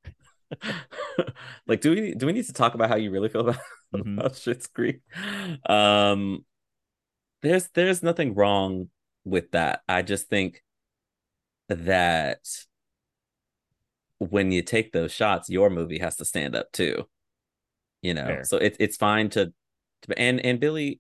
like, 1.68 1.82
do 1.82 1.92
we 1.92 2.16
do 2.16 2.26
we 2.26 2.34
need 2.34 2.46
to 2.48 2.54
talk 2.54 2.74
about 2.74 2.90
how 2.90 2.96
you 2.96 3.12
really 3.12 3.30
feel 3.30 3.42
about, 3.42 3.62
Mhm. 3.96 4.18
about 4.18 4.34
Schitt's 4.34 4.68
Creek? 4.68 5.02
Um, 5.70 6.46
there's 7.42 7.70
there's 7.70 8.02
nothing 8.02 8.34
wrong 8.34 8.90
with 9.26 9.52
that. 9.52 9.82
I 9.88 10.02
just 10.02 10.28
think 10.28 10.64
that 11.70 12.40
when 14.20 14.52
you 14.52 14.62
take 14.62 14.92
those 14.92 15.12
shots, 15.12 15.50
your 15.50 15.70
movie 15.70 16.00
has 16.00 16.16
to 16.18 16.26
stand 16.26 16.56
up 16.56 16.72
too. 16.72 17.08
You 18.02 18.14
know, 18.14 18.26
Fair. 18.26 18.44
so 18.44 18.58
it's 18.58 18.78
it's 18.80 18.98
fine 18.98 19.30
to 19.32 19.54
and 20.18 20.40
and 20.46 20.60
Billy, 20.60 21.00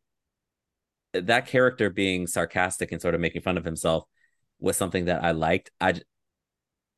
that 1.14 1.48
character 1.48 1.90
being 1.90 2.28
sarcastic 2.28 2.92
and 2.92 3.02
sort 3.02 3.16
of 3.16 3.22
making 3.22 3.42
fun 3.42 3.58
of 3.58 3.66
himself 3.66 4.06
was 4.60 4.78
something 4.78 5.06
that 5.06 5.24
I 5.24 5.32
liked. 5.32 5.72
I 5.80 6.02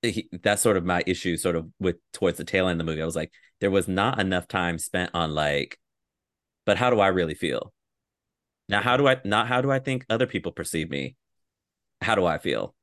he, 0.01 0.29
that's 0.43 0.61
sort 0.61 0.77
of 0.77 0.85
my 0.85 1.03
issue, 1.05 1.37
sort 1.37 1.55
of 1.55 1.67
with 1.79 1.97
towards 2.13 2.37
the 2.37 2.43
tail 2.43 2.67
end 2.67 2.79
of 2.79 2.85
the 2.85 2.91
movie. 2.91 3.01
I 3.01 3.05
was 3.05 3.15
like, 3.15 3.31
there 3.59 3.71
was 3.71 3.87
not 3.87 4.19
enough 4.19 4.47
time 4.47 4.77
spent 4.77 5.11
on 5.13 5.33
like, 5.33 5.79
but 6.65 6.77
how 6.77 6.89
do 6.89 6.99
I 6.99 7.07
really 7.07 7.33
feel? 7.33 7.73
Now, 8.69 8.81
how 8.81 8.97
do 8.97 9.07
I 9.07 9.17
not? 9.23 9.47
How 9.47 9.61
do 9.61 9.71
I 9.71 9.79
think 9.79 10.05
other 10.09 10.27
people 10.27 10.51
perceive 10.51 10.89
me? 10.89 11.15
How 12.01 12.15
do 12.15 12.25
I 12.25 12.37
feel? 12.37 12.75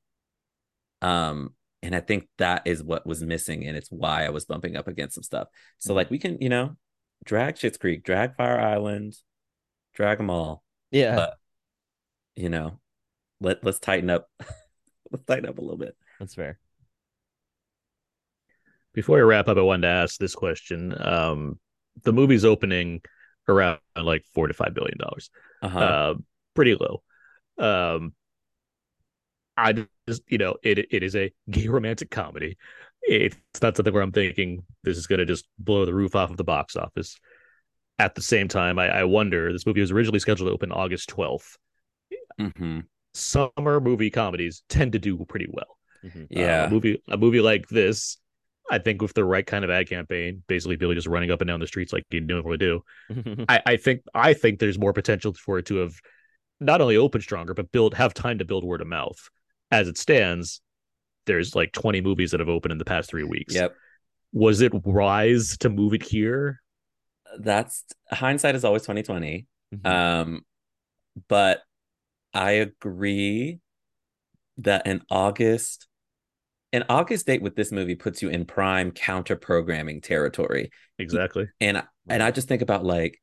Um, 1.00 1.54
and 1.82 1.94
I 1.94 2.00
think 2.00 2.28
that 2.38 2.62
is 2.66 2.82
what 2.82 3.06
was 3.06 3.22
missing, 3.22 3.66
and 3.66 3.76
it's 3.76 3.90
why 3.90 4.24
I 4.24 4.30
was 4.30 4.44
bumping 4.44 4.76
up 4.76 4.86
against 4.86 5.14
some 5.14 5.24
stuff. 5.24 5.48
So, 5.78 5.94
like, 5.94 6.10
we 6.10 6.18
can, 6.18 6.38
you 6.40 6.48
know, 6.48 6.76
drag 7.24 7.56
Schitt's 7.56 7.78
Creek, 7.78 8.04
drag 8.04 8.36
Fire 8.36 8.58
Island, 8.60 9.14
drag 9.94 10.18
them 10.18 10.30
all. 10.30 10.62
yeah, 10.90 11.14
But 11.14 11.34
you 12.36 12.48
know, 12.48 12.80
let 13.40 13.64
let's 13.64 13.78
tighten 13.78 14.10
up. 14.10 14.28
let's 15.10 15.24
tighten 15.26 15.46
up 15.46 15.58
a 15.58 15.60
little 15.60 15.76
bit. 15.76 15.96
that's 16.18 16.34
fair. 16.34 16.58
Before 18.94 19.16
we 19.16 19.22
wrap 19.22 19.48
up, 19.48 19.56
I 19.56 19.62
wanted 19.62 19.82
to 19.82 19.88
ask 19.92 20.18
this 20.18 20.34
question. 20.34 20.94
Um, 21.00 21.58
the 22.02 22.12
movie's 22.12 22.44
opening 22.44 23.00
around 23.48 23.80
like 23.96 24.24
four 24.34 24.48
to 24.48 24.54
five 24.54 24.74
billion 24.74 24.98
dollars. 24.98 25.30
Uh-huh. 25.62 25.78
Uh, 25.78 26.14
pretty 26.54 26.74
low. 26.74 27.02
Um, 27.58 28.12
I 29.56 29.86
just, 30.08 30.22
you 30.28 30.38
know, 30.38 30.56
it 30.62 30.78
it 30.78 31.02
is 31.02 31.16
a 31.16 31.32
gay 31.50 31.68
romantic 31.68 32.10
comedy. 32.10 32.56
It's 33.03 33.36
not 33.61 33.76
something 33.76 33.92
where 33.92 34.03
I'm 34.03 34.12
thinking 34.12 34.62
this 34.84 34.96
is 34.96 35.07
going 35.07 35.18
to 35.18 35.26
just 35.26 35.46
blow 35.59 35.84
the 35.84 35.94
roof 35.94 36.14
off 36.14 36.30
of 36.30 36.36
the 36.36 36.44
box 36.44 36.76
office. 36.76 37.18
At 37.98 38.14
the 38.14 38.22
same 38.22 38.48
time, 38.48 38.78
I, 38.78 38.88
I 39.00 39.05
wonder 39.05 39.53
this 39.53 39.66
movie 39.66 39.80
was 39.80 39.90
originally 39.92 40.18
scheduled 40.20 40.48
to 40.48 40.53
open 40.55 40.72
August 40.72 41.09
12th. 41.11 41.57
hmm 42.38 42.80
Summer 43.14 43.78
movie 43.80 44.11
comedies 44.11 44.62
tend 44.70 44.92
to 44.92 44.98
do 44.98 45.18
pretty 45.28 45.46
well. 45.50 45.76
Mhm. 46.05 46.22
Uh, 46.24 46.26
Yeah. 46.30 46.66
a 46.66 46.70
movie 46.70 47.03
a 47.09 47.16
movie 47.18 47.40
like 47.40 47.68
this, 47.68 48.16
I 48.70 48.78
think 48.78 49.03
with 49.03 49.12
the 49.12 49.24
right 49.24 49.46
kind 49.46 49.64
of 49.64 49.70
ad 49.70 49.88
campaign, 49.88 50.42
basically 50.46 50.76
Billy 50.76 50.94
just 50.94 51.07
running 51.07 51.30
up 51.30 51.40
and 51.42 51.48
down 51.48 51.61
the 51.61 51.66
streets 51.66 51.92
like 51.92 52.05
you 52.11 52.20
normally 52.20 52.57
do. 52.57 52.82
I, 53.48 53.61
I 53.66 53.76
think 53.76 54.03
I 54.14 54.32
think 54.32 54.59
there's 54.59 54.78
more 54.78 54.92
potential 54.94 55.34
for 55.34 55.59
it 55.59 55.66
to 55.66 55.76
have 55.76 55.94
not 56.61 56.80
only 56.80 56.96
opened 56.96 57.24
stronger, 57.24 57.55
but 57.55 57.70
build 57.72 57.94
have 57.94 58.14
time 58.14 58.38
to 58.38 58.44
build 58.44 58.64
word 58.64 58.80
of 58.80 58.86
mouth. 58.86 59.28
As 59.70 59.88
it 59.88 59.98
stands, 59.98 60.61
there's 61.26 61.54
like 61.54 61.72
20 61.72 62.00
movies 62.00 62.30
that 62.30 62.40
have 62.40 62.48
opened 62.48 62.72
in 62.72 62.78
the 62.78 62.84
past 62.84 63.10
three 63.10 63.24
weeks. 63.24 63.54
Yep. 63.54 63.74
Was 64.32 64.60
it 64.60 64.72
wise 64.72 65.56
to 65.58 65.68
move 65.68 65.94
it 65.94 66.02
here? 66.02 66.60
That's 67.38 67.84
hindsight 68.10 68.54
is 68.54 68.64
always 68.64 68.82
twenty 68.82 69.02
twenty. 69.02 69.46
Mhm. 69.74 69.86
Um, 69.86 70.44
but 71.28 71.62
I 72.34 72.52
agree 72.52 73.60
that 74.58 74.86
an 74.86 75.02
August, 75.10 75.86
an 76.72 76.84
August 76.88 77.26
date 77.26 77.42
with 77.42 77.56
this 77.56 77.72
movie 77.72 77.94
puts 77.94 78.22
you 78.22 78.28
in 78.28 78.44
prime 78.44 78.90
counter 78.90 79.36
programming 79.36 80.00
territory. 80.00 80.70
Exactly. 80.98 81.48
And 81.60 81.82
and 82.08 82.22
I 82.22 82.30
just 82.30 82.48
think 82.48 82.62
about 82.62 82.84
like 82.84 83.20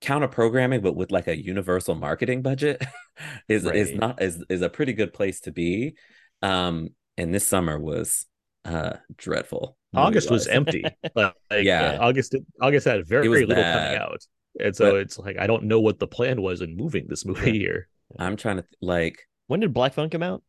counter 0.00 0.28
programming, 0.28 0.80
but 0.80 0.96
with 0.96 1.12
like 1.12 1.28
a 1.28 1.40
universal 1.40 1.94
marketing 1.94 2.42
budget 2.42 2.84
is 3.48 3.64
is 3.64 3.92
not 3.92 4.20
is 4.22 4.44
is 4.48 4.62
a 4.62 4.68
pretty 4.68 4.92
good 4.92 5.12
place 5.12 5.40
to 5.40 5.52
be. 5.52 5.94
Um, 6.42 6.88
and 7.22 7.34
this 7.34 7.46
summer 7.46 7.78
was 7.78 8.26
uh 8.64 8.94
dreadful. 9.16 9.76
August 9.94 10.30
was 10.30 10.46
empty. 10.46 10.84
Like, 11.14 11.34
Yeah. 11.52 11.98
August 12.00 12.34
August 12.60 12.86
had 12.86 13.06
very 13.06 13.26
It 13.26 13.28
was 13.28 13.40
little 13.40 13.56
bad. 13.56 13.84
coming 13.96 13.98
out. 14.00 14.20
And 14.60 14.74
so 14.76 14.92
But- 14.92 15.00
it's 15.00 15.18
like 15.18 15.36
I 15.38 15.46
don't 15.46 15.64
know 15.64 15.80
what 15.80 15.98
the 15.98 16.06
plan 16.06 16.40
was 16.42 16.60
in 16.62 16.76
moving 16.76 17.06
this 17.08 17.24
movie 17.24 17.58
here. 17.58 17.88
I'm 18.18 18.36
trying 18.36 18.56
to 18.56 18.62
th- 18.62 18.74
like 18.80 19.16
when 19.48 19.60
did 19.60 19.72
Black 19.74 19.94
Phone 19.94 20.10
come 20.10 20.22
out? 20.22 20.42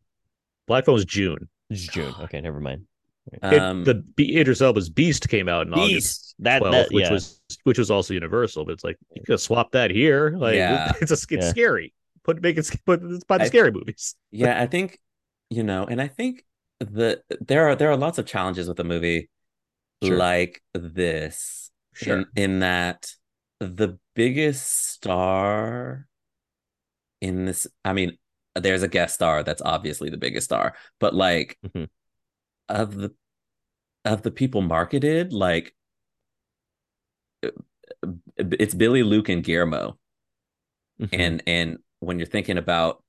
Black 0.67 0.85
Phone 0.85 0.93
was 0.95 1.05
June. 1.05 1.49
It's 1.69 1.87
June. 1.87 2.13
Okay, 2.21 2.39
never 2.41 2.59
mind. 2.59 2.85
It- 3.31 3.43
um 3.59 3.83
the 3.85 3.95
Be- 3.95 4.37
Idris 4.39 4.61
Elba's 4.61 4.89
Beast 4.89 5.27
came 5.29 5.47
out 5.49 5.67
in 5.67 5.73
August 5.73 5.89
Beast. 5.89 6.35
That 6.39 6.61
12th, 6.61 6.71
that 6.71 6.91
which 6.91 7.05
yeah. 7.05 7.11
was 7.13 7.41
which 7.63 7.77
was 7.79 7.89
also 7.91 8.13
Universal. 8.13 8.65
But 8.65 8.73
it's 8.73 8.83
like 8.83 8.97
you 9.15 9.23
could 9.25 9.39
swap 9.39 9.71
that 9.71 9.91
here. 9.91 10.35
Like 10.37 10.55
Yeah. 10.55 10.91
it's 11.01 11.11
a, 11.11 11.15
it's 11.15 11.31
Yeah. 11.31 11.49
scary. 11.49 11.93
Put 12.23 12.41
make 12.41 12.57
it 12.57 12.69
put 12.85 13.01
it's 13.03 13.23
by 13.25 13.37
the 13.39 13.45
I- 13.45 13.47
scary 13.47 13.71
movies. 13.71 14.15
yeah 14.31 14.61
i 14.63 14.65
think 14.67 14.99
you 15.49 15.61
know 15.63 15.83
and 15.85 16.01
i 16.01 16.07
think 16.07 16.45
the 16.83 17.21
there 17.41 17.67
are 17.67 17.75
there 17.75 17.89
are 17.91 17.97
lots 17.97 18.17
of 18.17 18.25
challenges 18.25 18.67
with 18.67 18.79
a 18.79 18.83
movie 18.83 19.29
Sure. 20.03 20.17
like 20.17 20.61
this 20.73 21.71
Sure. 21.93 22.19
in, 22.19 22.25
in 22.35 22.59
that 22.59 23.11
the 23.59 23.97
biggest 24.15 24.67
star 24.91 26.07
in 27.21 27.45
this 27.45 27.67
i 27.85 27.93
mean 27.93 28.17
there's 28.55 28.83
a 28.83 28.87
guest 28.87 29.15
star 29.15 29.43
that's 29.43 29.61
obviously 29.61 30.09
the 30.09 30.17
biggest 30.17 30.45
star 30.45 30.75
but 30.99 31.13
like 31.15 31.57
Mhm. 31.65 31.87
of 32.69 32.95
the 32.95 33.13
of 34.05 34.21
the 34.23 34.31
people 34.31 34.61
marketed 34.61 35.31
like 35.31 35.73
it's 38.37 38.73
billy 38.73 39.03
luke 39.03 39.29
and 39.29 39.43
guillermo 39.43 39.97
Mhm. 40.99 41.09
and 41.13 41.43
and 41.47 41.77
when 41.99 42.19
you're 42.19 42.25
thinking 42.25 42.57
about 42.57 43.03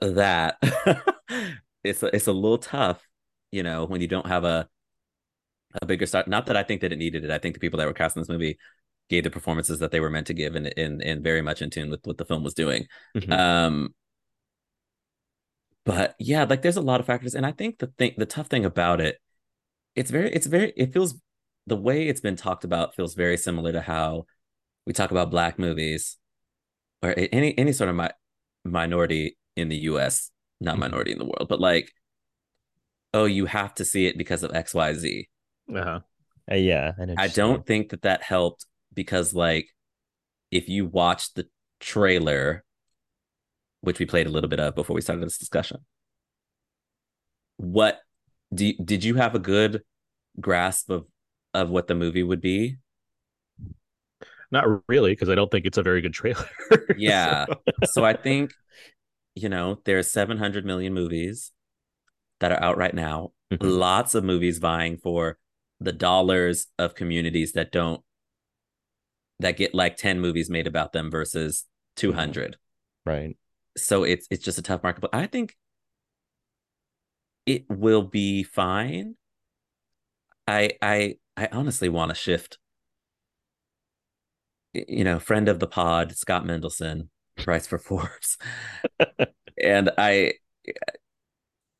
that 0.00 0.58
it's 1.84 2.02
a, 2.02 2.14
it's 2.14 2.26
a 2.26 2.32
little 2.32 2.58
tough 2.58 3.06
you 3.50 3.62
know 3.62 3.84
when 3.86 4.00
you 4.00 4.08
don't 4.08 4.26
have 4.26 4.44
a 4.44 4.68
a 5.80 5.86
bigger 5.86 6.06
star 6.06 6.24
not 6.26 6.46
that 6.46 6.56
i 6.56 6.62
think 6.62 6.80
that 6.80 6.92
it 6.92 6.98
needed 6.98 7.24
it 7.24 7.30
i 7.30 7.38
think 7.38 7.54
the 7.54 7.60
people 7.60 7.78
that 7.78 7.86
were 7.86 7.92
cast 7.92 8.16
in 8.16 8.20
this 8.22 8.28
movie 8.28 8.58
gave 9.08 9.24
the 9.24 9.30
performances 9.30 9.78
that 9.78 9.90
they 9.90 10.00
were 10.00 10.10
meant 10.10 10.26
to 10.26 10.34
give 10.34 10.54
and 10.54 10.72
and, 10.76 11.02
and 11.02 11.22
very 11.22 11.42
much 11.42 11.62
in 11.62 11.70
tune 11.70 11.90
with 11.90 12.00
what 12.06 12.18
the 12.18 12.24
film 12.24 12.42
was 12.42 12.54
doing 12.54 12.86
Mhm. 13.16 13.32
um 13.32 13.94
but 15.84 16.14
yeah 16.18 16.44
like 16.44 16.62
there's 16.62 16.76
a 16.76 16.80
lot 16.82 17.00
of 17.00 17.06
factors 17.06 17.34
and 17.34 17.46
i 17.46 17.52
think 17.52 17.78
the 17.78 17.86
thing 17.98 18.12
the 18.16 18.26
tough 18.26 18.48
thing 18.48 18.64
about 18.64 19.00
it 19.00 19.18
it's 19.94 20.10
very 20.10 20.30
it's 20.32 20.46
very 20.46 20.72
it 20.76 20.92
feels 20.92 21.14
the 21.66 21.76
way 21.76 22.08
it's 22.08 22.20
been 22.20 22.36
talked 22.36 22.64
about 22.64 22.94
feels 22.94 23.14
very 23.14 23.36
similar 23.36 23.72
to 23.72 23.80
how 23.80 24.24
we 24.86 24.92
talk 24.92 25.10
about 25.10 25.30
black 25.30 25.58
movies 25.58 26.16
or 27.02 27.14
any 27.16 27.56
any 27.58 27.72
sort 27.72 27.90
of 27.90 27.96
mi- 27.96 28.08
minority 28.64 29.36
in 29.56 29.68
the 29.68 29.76
US, 29.76 30.30
not 30.60 30.78
minority 30.78 31.12
in 31.12 31.18
the 31.18 31.24
world, 31.24 31.46
but 31.48 31.60
like, 31.60 31.90
oh, 33.14 33.24
you 33.24 33.46
have 33.46 33.74
to 33.74 33.84
see 33.84 34.06
it 34.06 34.16
because 34.18 34.42
of 34.42 34.50
XYZ. 34.52 35.28
Uh-huh. 35.74 36.00
Uh, 36.50 36.54
yeah, 36.54 36.92
I, 36.98 37.04
know 37.04 37.12
what 37.12 37.18
I 37.20 37.22
you're 37.24 37.30
saying. 37.30 37.48
don't 37.48 37.66
think 37.66 37.88
that 37.90 38.02
that 38.02 38.22
helped 38.22 38.66
because, 38.92 39.32
like, 39.34 39.68
if 40.50 40.68
you 40.68 40.86
watch 40.86 41.32
the 41.34 41.46
trailer, 41.80 42.64
which 43.80 43.98
we 43.98 44.06
played 44.06 44.26
a 44.26 44.30
little 44.30 44.50
bit 44.50 44.60
of 44.60 44.74
before 44.74 44.94
we 44.94 45.00
started 45.00 45.24
this 45.24 45.38
discussion, 45.38 45.78
what 47.56 48.00
do 48.54 48.66
you- 48.66 48.78
did 48.84 49.04
you 49.04 49.14
have 49.16 49.34
a 49.34 49.38
good 49.38 49.82
grasp 50.40 50.90
of 50.90 51.06
of 51.52 51.68
what 51.68 51.88
the 51.88 51.94
movie 51.96 52.22
would 52.22 52.40
be? 52.40 52.76
Not 54.52 54.66
really, 54.88 55.12
because 55.12 55.28
I 55.28 55.34
don't 55.34 55.50
think 55.50 55.66
it's 55.66 55.78
a 55.78 55.82
very 55.82 56.00
good 56.00 56.12
trailer. 56.14 56.48
Yeah. 56.96 57.46
So- 57.46 57.60
so 57.92 58.04
I 58.04 58.12
think, 58.14 58.52
you 59.42 59.48
know, 59.48 59.80
there's 59.84 60.10
700 60.10 60.64
million 60.64 60.94
movies 60.94 61.52
that 62.40 62.52
are 62.52 62.62
out 62.62 62.76
right 62.78 62.94
now. 62.94 63.32
Mm-hmm. 63.52 63.66
Mhm. 63.66 63.78
Lots 63.78 64.14
of 64.14 64.24
movies 64.24 64.58
vying 64.58 64.96
for 64.98 65.38
the 65.80 65.92
dollars 65.92 66.66
of 66.78 66.94
communities 66.94 67.52
that 67.52 67.72
don't 67.72 68.02
that 69.40 69.56
get 69.56 69.74
like 69.74 69.96
10 69.96 70.20
movies 70.20 70.50
made 70.50 70.66
about 70.66 70.92
them 70.92 71.10
versus 71.10 71.64
200. 71.96 72.56
right. 73.06 73.36
So 73.76 74.04
it's 74.04 74.26
it's 74.30 74.44
just 74.44 74.58
a 74.58 74.62
tough 74.62 74.82
market, 74.82 75.00
but 75.00 75.14
I 75.14 75.26
think 75.26 75.56
it 77.46 77.64
will 77.68 78.02
be 78.02 78.42
fine. 78.42 79.16
I 80.46 80.72
I 80.82 81.16
I 81.36 81.48
honestly 81.52 81.88
want 81.88 82.10
to 82.10 82.14
shift 82.14 82.58
you 84.72 85.04
know, 85.04 85.18
friend 85.18 85.48
of 85.48 85.58
the 85.58 85.66
pod, 85.66 86.16
Scott 86.16 86.44
Mendelson, 86.44 87.08
writes 87.46 87.66
for 87.66 87.78
Forbes. 87.78 88.38
and 89.62 89.90
I 89.98 90.34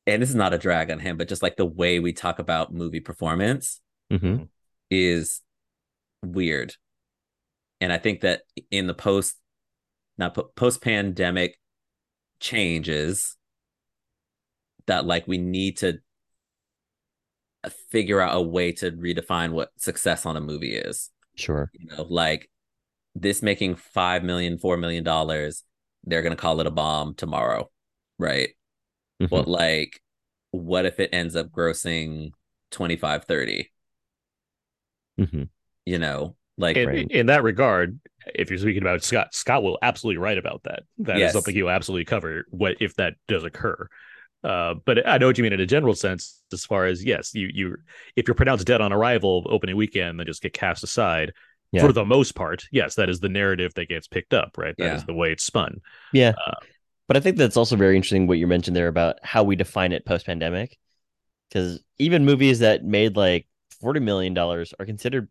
and 0.07 0.23
this 0.23 0.31
is 0.31 0.35
not 0.35 0.55
a 0.55 0.59
drag 0.59 0.91
on 0.91 0.99
him, 0.99 1.17
but 1.17 1.29
just 1.29 1.43
like 1.43 1.57
the 1.57 1.65
way 1.67 1.99
we 2.01 2.13
talk 2.13 2.39
about 2.39 2.73
movie 2.73 3.01
performance 3.01 3.81
Mm-hmm. 4.11 4.45
is 4.91 5.41
weird. 6.23 6.75
And 7.81 7.93
I 7.93 7.99
think 7.99 8.23
that 8.23 8.43
in 8.71 8.87
the 8.89 8.95
post 8.95 9.37
not 10.19 10.37
post 10.57 10.83
pandemic 10.83 11.59
changes 12.41 13.37
that 14.87 15.07
like 15.07 15.29
we 15.29 15.39
need 15.39 15.77
to 15.79 16.01
figure 17.91 18.21
out 18.21 18.37
a 18.37 18.41
way 18.43 18.73
to 18.73 18.91
redefine 18.91 19.53
what 19.53 19.71
success 19.77 20.25
on 20.27 20.37
a 20.37 20.41
movie 20.41 20.75
is 20.75 21.11
Sure. 21.37 21.71
you 21.75 21.87
know 21.87 22.03
like 22.09 22.51
this 23.15 23.43
making 23.43 23.75
five 23.77 24.23
million 24.23 24.59
four 24.59 24.77
million 24.77 25.03
dollars 25.05 25.63
they're 26.05 26.23
gonna 26.23 26.37
call 26.37 26.61
it 26.61 26.67
a 26.67 26.71
bomb 26.71 27.15
tomorrow 27.15 27.69
right 28.19 28.51
Mhm. 29.21 29.29
but 29.31 29.49
like 29.49 30.01
what 30.53 30.87
if 30.87 30.99
it 31.01 31.11
ends 31.13 31.37
up 31.37 31.49
grossing 31.49 32.31
25 32.71 33.25
30 33.25 33.71
Mhm. 35.19 35.49
you 35.85 35.99
know 35.99 36.37
like 36.57 36.77
in, 36.77 36.89
Right. 36.89 37.11
in 37.11 37.27
that 37.27 37.43
regard, 37.43 37.99
if 38.35 38.51
you're 38.51 38.59
speaking 38.59 38.83
about 38.83 39.03
Scott, 39.03 39.33
Scott 39.35 39.63
will 39.63 39.79
absolutely 39.81 40.19
write 40.19 40.37
about 40.37 40.63
that. 40.65 40.83
That 40.99 41.17
is 41.17 41.21
Yes. 41.21 41.33
something 41.33 41.55
he'll 41.55 41.71
absolutely 41.71 42.05
cover. 42.05 42.45
What 42.51 42.77
if 42.81 42.95
that 42.97 43.15
does 43.29 43.45
occur? 43.45 43.89
Uh, 44.45 44.75
but 44.85 45.09
I 45.09 45.17
know 45.17 45.27
what 45.27 45.39
you 45.39 45.43
mean 45.43 45.55
in 45.55 45.61
a 45.61 45.65
general 45.67 45.95
sense. 45.95 46.43
As 46.53 46.67
far 46.67 46.85
as 46.85 47.03
yes, 47.03 47.35
you 47.35 47.49
you 47.53 47.77
if 48.15 48.29
you're 48.29 48.35
pronounced 48.35 48.67
dead 48.67 48.83
on 48.83 48.93
arrival 48.93 49.47
opening 49.49 49.75
weekend, 49.77 50.19
then 50.21 50.27
just 50.27 50.43
get 50.43 50.53
cast 50.53 50.85
aside. 50.85 51.33
Yeah. 51.73 51.83
For 51.83 51.93
the 51.93 52.05
most 52.05 52.35
part, 52.35 52.65
yes, 52.73 52.97
that 52.97 53.09
is 53.09 53.21
the 53.21 53.29
narrative 53.29 53.75
that 53.75 53.89
gets 53.89 54.09
picked 54.09 54.35
up. 54.35 54.59
Right, 54.59 54.75
That 54.79 54.97
is 54.97 55.03
Yeah. 55.03 55.07
the 55.07 55.15
way 55.15 55.31
it's 55.33 55.45
spun. 55.45 55.81
Yeah. 56.13 56.33
Uh, 56.47 56.55
But 57.07 57.17
I 57.17 57.21
think 57.21 57.37
that's 57.37 57.57
also 57.57 57.75
very 57.77 57.97
interesting 57.97 58.27
what 58.29 58.39
you 58.39 58.47
mentioned 58.47 58.77
there 58.77 58.87
about 58.89 59.17
how 59.25 59.43
we 59.43 59.57
define 59.57 59.91
it 59.93 60.05
post 60.07 60.27
pandemic. 60.27 60.79
Because 61.49 61.83
even 61.99 62.25
movies 62.25 62.61
that 62.61 62.85
made 62.85 63.17
like 63.17 63.49
$40 63.83 64.01
million 64.03 64.37
are 64.39 64.65
considered 64.87 65.29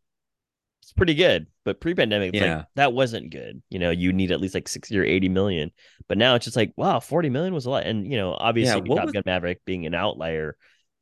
it's 0.81 0.91
pretty 0.93 1.13
good. 1.13 1.47
But 1.65 1.79
pre 1.81 1.93
pandemic, 1.93 2.33
Yeah. 2.33 2.57
like 2.57 2.65
that 2.75 2.93
wasn't 2.93 3.29
good. 3.31 3.61
You 3.69 3.79
know, 3.79 3.91
you 3.91 4.11
need 4.11 4.31
at 4.31 4.41
least 4.41 4.55
like 4.55 4.67
60 4.67 4.97
or 4.97 5.03
80 5.03 5.29
million. 5.29 5.71
But 6.07 6.17
now 6.17 6.35
it's 6.35 6.45
just 6.45 6.57
like, 6.57 6.73
wow, 6.77 6.99
40 6.99 7.29
million 7.29 7.53
was 7.53 7.65
a 7.65 7.69
lot. 7.69 7.85
And, 7.85 8.09
you 8.09 8.17
know, 8.17 8.33
obviously 8.33 8.81
what 8.81 8.95
Top 8.97 9.05
was- 9.05 9.13
Gun 9.13 9.23
Maverick 9.25 9.63
being 9.65 9.85
an 9.85 9.93
outlier. 9.93 10.57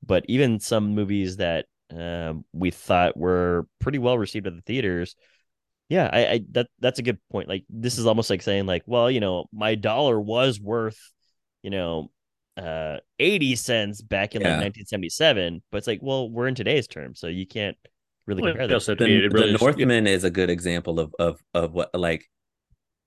But 0.06 0.26
even 0.28 0.60
some 0.60 0.94
movies 0.94 1.38
that 1.38 1.66
um, 1.96 2.46
we 2.54 2.72
thought 2.72 3.18
were 3.18 3.68
pretty 3.80 3.98
well 4.00 4.18
received 4.18 4.48
at 4.48 4.56
the 4.56 4.62
theaters. 4.62 5.16
Yeah, 5.90 6.10
I, 6.12 6.28
I 6.34 6.42
that 6.52 6.68
that's 6.80 7.00
a 7.00 7.04
good 7.04 7.20
point. 7.32 7.48
Like 7.48 7.64
this 7.70 7.98
is 7.98 8.06
almost 8.06 8.30
like 8.30 8.42
saying 8.42 8.66
like, 8.66 8.84
well, 8.86 9.10
you 9.10 9.20
know, 9.22 9.46
my 9.54 9.76
dollar 9.76 10.20
was 10.20 10.60
worth, 10.60 11.00
you 11.64 11.70
know, 11.70 12.12
uh 12.58 12.98
80 13.20 13.56
cents 13.56 14.02
back 14.02 14.36
in 14.36 14.42
Yeah. 14.42 14.50
like 14.50 14.60
1977, 14.62 15.62
but 15.72 15.78
it's 15.78 15.88
like, 15.88 16.00
well, 16.02 16.30
we're 16.30 16.48
in 16.48 16.56
today's 16.56 16.88
terms, 16.88 17.20
so 17.20 17.28
you 17.28 17.48
can't 17.48 17.78
really 18.26 18.42
Well, 18.42 18.52
compare 18.52 18.68
they 18.68 18.74
the, 19.22 19.28
really 19.30 19.50
the 19.50 19.56
is- 19.56 19.62
Northman 19.62 20.08
is 20.08 20.24
a 20.24 20.30
good 20.32 20.50
example 20.50 21.00
of 21.00 21.14
of 21.20 21.40
of 21.54 21.74
what 21.74 21.90
like 21.94 22.26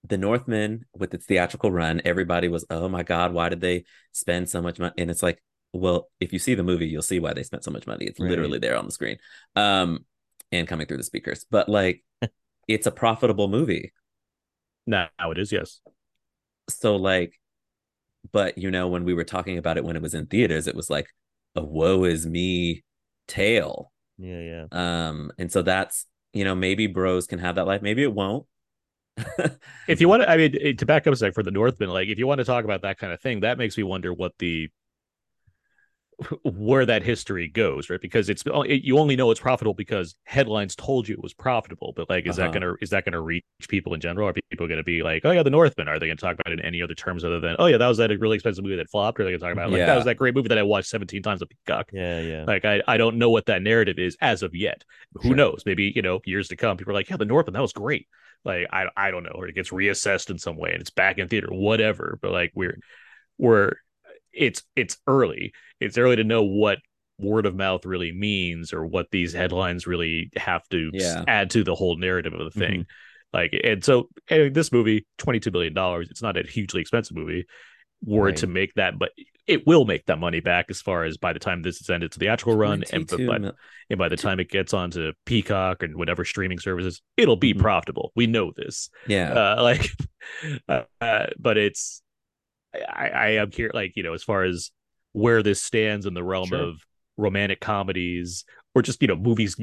the 0.04 0.18
Northman 0.18 0.86
with 0.94 1.12
its 1.14 1.26
theatrical 1.26 1.70
run. 1.70 2.00
Everybody 2.04 2.48
was, 2.48 2.64
oh 2.70 2.88
my 2.88 3.02
god, 3.02 3.32
why 3.34 3.48
did 3.50 3.60
they 3.60 3.84
spend 4.12 4.48
so 4.48 4.62
much 4.62 4.78
money? 4.78 4.94
And 4.98 5.10
it's 5.10 5.22
like, 5.22 5.42
well, 5.72 6.10
if 6.20 6.32
you 6.32 6.38
see 6.38 6.54
the 6.54 6.62
movie, 6.62 6.86
you'll 6.88 7.02
see 7.02 7.20
why 7.20 7.32
they 7.32 7.42
spent 7.42 7.64
so 7.64 7.70
much 7.70 7.86
money. 7.86 8.06
It's 8.06 8.20
Right. 8.20 8.30
literally 8.30 8.58
there 8.58 8.76
on 8.76 8.86
the 8.86 8.92
screen, 8.92 9.18
um, 9.56 10.04
and 10.52 10.66
coming 10.68 10.86
through 10.86 10.98
the 10.98 11.04
speakers. 11.04 11.46
But 11.50 11.68
like, 11.68 12.04
it's 12.68 12.86
a 12.86 12.90
profitable 12.92 13.48
movie. 13.48 13.92
now 14.86 15.08
it 15.30 15.38
is 15.38 15.52
yes. 15.52 15.80
So 16.68 16.96
like, 16.96 17.38
but 18.32 18.58
you 18.58 18.70
know, 18.70 18.88
when 18.88 19.04
we 19.04 19.14
were 19.14 19.24
talking 19.24 19.58
about 19.58 19.76
it 19.76 19.84
when 19.84 19.96
it 19.96 20.02
was 20.02 20.14
in 20.14 20.26
theaters, 20.26 20.66
it 20.66 20.76
was 20.76 20.90
like 20.90 21.08
a 21.56 21.64
woe 21.64 22.04
is 22.04 22.26
me 22.26 22.84
tale. 23.28 23.92
Yeah, 24.18 24.40
yeah. 24.40 24.64
Um, 24.72 25.32
and 25.38 25.50
so 25.50 25.62
that's 25.62 26.06
you 26.32 26.44
know, 26.44 26.54
maybe 26.54 26.86
bros 26.86 27.26
can 27.26 27.40
have 27.40 27.56
that 27.56 27.66
life, 27.66 27.82
maybe 27.82 28.02
it 28.02 28.14
won't. 28.14 28.46
if 29.88 30.00
you 30.00 30.08
want 30.08 30.22
to, 30.22 30.30
I 30.30 30.36
mean, 30.36 30.76
to 30.76 30.86
back 30.86 31.06
up 31.06 31.12
a 31.12 31.16
sec 31.16 31.34
for 31.34 31.42
the 31.42 31.50
Northman, 31.50 31.90
like 31.90 32.08
if 32.08 32.18
you 32.18 32.26
want 32.26 32.38
to 32.38 32.44
talk 32.44 32.64
about 32.64 32.82
that 32.82 32.98
kind 32.98 33.12
of 33.12 33.20
thing, 33.20 33.40
that 33.40 33.58
makes 33.58 33.76
me 33.76 33.82
wonder 33.82 34.12
what 34.12 34.32
the 34.38 34.70
where 36.42 36.84
that 36.86 37.02
history 37.02 37.48
goes, 37.48 37.88
right? 37.88 38.00
Because 38.00 38.28
it's 38.28 38.42
it, 38.46 38.82
you 38.84 38.98
only 38.98 39.16
know 39.16 39.30
it's 39.30 39.40
profitable 39.40 39.74
because 39.74 40.14
headlines 40.24 40.76
told 40.76 41.08
you 41.08 41.14
it 41.14 41.22
was 41.22 41.32
profitable. 41.34 41.92
But 41.96 42.10
like, 42.10 42.26
is 42.26 42.38
Uh-huh. 42.38 42.48
that 42.48 42.52
gonna 42.60 42.74
is 42.80 42.90
that 42.90 43.04
gonna 43.04 43.20
reach 43.20 43.44
people 43.68 43.94
in 43.94 44.00
general? 44.00 44.28
Are 44.28 44.34
people 44.50 44.68
gonna 44.68 44.82
be 44.82 45.02
like, 45.02 45.24
oh 45.24 45.30
yeah, 45.30 45.42
the 45.42 45.50
Northman? 45.50 45.88
Are 45.88 45.98
they 45.98 46.06
gonna 46.08 46.16
talk 46.16 46.34
about 46.38 46.52
it 46.52 46.58
in 46.60 46.64
any 46.64 46.82
other 46.82 46.94
terms 46.94 47.24
other 47.24 47.40
than, 47.40 47.56
oh 47.58 47.66
yeah, 47.66 47.78
that 47.78 47.86
was 47.88 47.98
that 47.98 48.10
really 48.20 48.36
expensive 48.36 48.62
movie 48.64 48.76
that 48.76 48.90
flopped? 48.90 49.18
Or 49.18 49.22
are 49.22 49.26
they 49.26 49.30
gonna 49.32 49.40
talk 49.40 49.52
about 49.52 49.70
like 49.70 49.80
that 49.86 49.96
was 49.96 50.04
that 50.04 50.16
great 50.16 50.34
movie 50.34 50.48
that 50.48 50.58
I 50.58 50.62
watched 50.62 50.88
seventeen 50.88 51.22
times 51.22 51.42
on 51.42 51.48
Peacock? 51.48 51.88
Yeah, 51.92 52.20
yeah. 52.20 52.44
Like 52.46 52.64
I, 52.64 52.82
I 52.86 52.96
don't 52.98 53.16
know 53.16 53.30
what 53.30 53.46
that 53.46 53.62
narrative 53.62 53.98
is 53.98 54.16
as 54.20 54.42
of 54.42 54.54
yet. 54.54 54.84
Who 55.14 55.28
Sure. 55.28 55.36
knows? 55.36 55.62
Maybe 55.64 55.92
you 55.94 56.02
know 56.02 56.20
years 56.26 56.48
to 56.48 56.56
come, 56.56 56.76
people 56.76 56.92
are 56.92 56.94
like, 56.94 57.08
yeah, 57.08 57.16
the 57.16 57.24
Northman 57.24 57.54
that 57.54 57.62
was 57.62 57.72
great. 57.72 58.08
Like 58.44 58.66
I 58.70 58.86
I 58.96 59.10
don't 59.10 59.22
know, 59.22 59.32
or 59.34 59.46
it 59.48 59.54
gets 59.54 59.70
reassessed 59.70 60.28
in 60.30 60.38
some 60.38 60.56
way 60.56 60.72
and 60.72 60.80
it's 60.80 60.90
back 60.90 61.18
in 61.18 61.28
theater, 61.28 61.48
whatever. 61.50 62.18
But 62.20 62.32
like 62.32 62.52
we're 62.54 62.78
we're 63.38 63.72
it's 64.32 64.62
it's 64.76 64.96
early. 65.06 65.52
It's 65.80 65.98
early 65.98 66.16
to 66.16 66.24
know 66.24 66.42
what 66.42 66.78
word 67.18 67.44
of 67.46 67.54
mouth 67.54 67.84
really 67.84 68.12
means 68.12 68.72
or 68.72 68.86
what 68.86 69.06
these 69.10 69.32
headlines 69.32 69.86
really 69.86 70.30
have 70.36 70.66
to 70.70 70.90
Yeah. 70.92 71.22
add 71.28 71.50
to 71.50 71.62
the 71.64 71.74
whole 71.74 71.96
narrative 71.96 72.32
of 72.32 72.52
the 72.52 72.58
thing. 72.58 72.86
Like 73.32 73.52
and 73.62 73.84
so 73.84 74.08
and 74.28 74.54
this 74.54 74.72
movie, 74.72 75.06
twenty 75.18 75.38
two 75.40 75.50
billion 75.50 75.74
dollars. 75.74 76.08
It's 76.10 76.22
not 76.22 76.36
a 76.36 76.42
hugely 76.42 76.80
expensive 76.80 77.16
movie. 77.16 77.44
Were 78.02 78.30
it 78.30 78.36
to 78.38 78.46
make 78.46 78.72
that, 78.74 78.98
but 78.98 79.10
it 79.46 79.66
will 79.66 79.84
make 79.84 80.06
that 80.06 80.18
money 80.18 80.40
back 80.40 80.66
as 80.70 80.80
far 80.80 81.04
as 81.04 81.18
by 81.18 81.34
the 81.34 81.38
time 81.38 81.60
this 81.60 81.80
is 81.82 81.90
ended 81.90 82.12
to 82.12 82.18
theatrical 82.18 82.56
run 82.56 82.82
and 82.92 83.06
22 83.08 83.26
by, 83.28 83.38
mil- 83.38 83.52
and 83.90 83.98
by 83.98 84.08
the 84.08 84.16
time 84.16 84.40
it 84.40 84.48
gets 84.48 84.72
onto 84.72 85.12
Peacock 85.26 85.82
and 85.82 85.96
whatever 85.96 86.24
streaming 86.24 86.58
services, 86.58 87.02
it'll 87.18 87.36
be 87.36 87.52
Mhm. 87.52 87.58
profitable. 87.60 88.10
We 88.16 88.26
know 88.26 88.52
this. 88.56 88.88
yeah. 89.06 89.32
Uh, 89.32 89.62
like, 89.62 89.90
uh, 90.68 90.82
uh, 91.02 91.26
but 91.38 91.58
it's 91.58 92.00
I, 92.74 93.08
I 93.08 93.28
am 93.30 93.50
here 93.50 93.70
like 93.74 93.92
you 93.96 94.02
know 94.02 94.14
as 94.14 94.22
far 94.22 94.44
as 94.44 94.70
where 95.12 95.42
this 95.42 95.62
stands 95.62 96.06
in 96.06 96.14
the 96.14 96.22
realm 96.22 96.48
Sure. 96.48 96.60
of 96.60 96.80
romantic 97.16 97.60
comedies 97.60 98.44
or 98.74 98.82
just 98.82 99.02
you 99.02 99.08
know 99.08 99.16
movies 99.16 99.56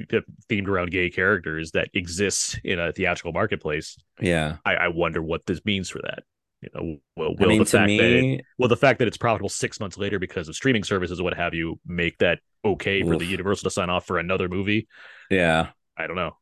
themed 0.50 0.68
around 0.68 0.92
gay 0.92 1.10
characters 1.10 1.72
that 1.72 1.90
exist 1.94 2.60
in 2.64 2.80
a 2.80 2.92
theatrical 2.92 3.32
marketplace. 3.32 3.98
yeah. 4.20 4.58
I, 4.66 4.76
I 4.76 4.88
wonder 4.90 5.22
what 5.22 5.46
this 5.46 5.64
means 5.66 5.90
for 5.90 6.00
that. 6.04 6.24
You 6.62 6.70
know, 6.74 6.98
will, 7.16 7.36
will 7.36 7.46
I 7.46 7.48
mean, 7.50 7.60
the 7.60 7.66
fact 7.66 7.88
that 7.88 8.02
it, 8.02 8.42
will 8.58 8.68
the 8.68 8.76
fact 8.76 9.00
that 9.00 9.08
it's 9.08 9.18
profitable 9.18 9.50
six 9.50 9.80
months 9.80 9.98
later 9.98 10.20
because 10.20 10.50
of 10.50 10.56
streaming 10.56 10.84
services 10.84 11.20
or 11.20 11.24
what 11.24 11.36
have 11.36 11.54
you 11.54 11.80
make 11.86 12.18
that 12.18 12.40
okay 12.66 13.02
for 13.04 13.16
the 13.16 13.26
Universal 13.26 13.70
to 13.70 13.74
sign 13.74 13.90
off 13.90 14.06
for 14.06 14.18
another 14.18 14.50
movie? 14.50 14.88
yeah. 15.30 15.68
I 15.96 16.06
don't 16.06 16.16
know. 16.16 16.36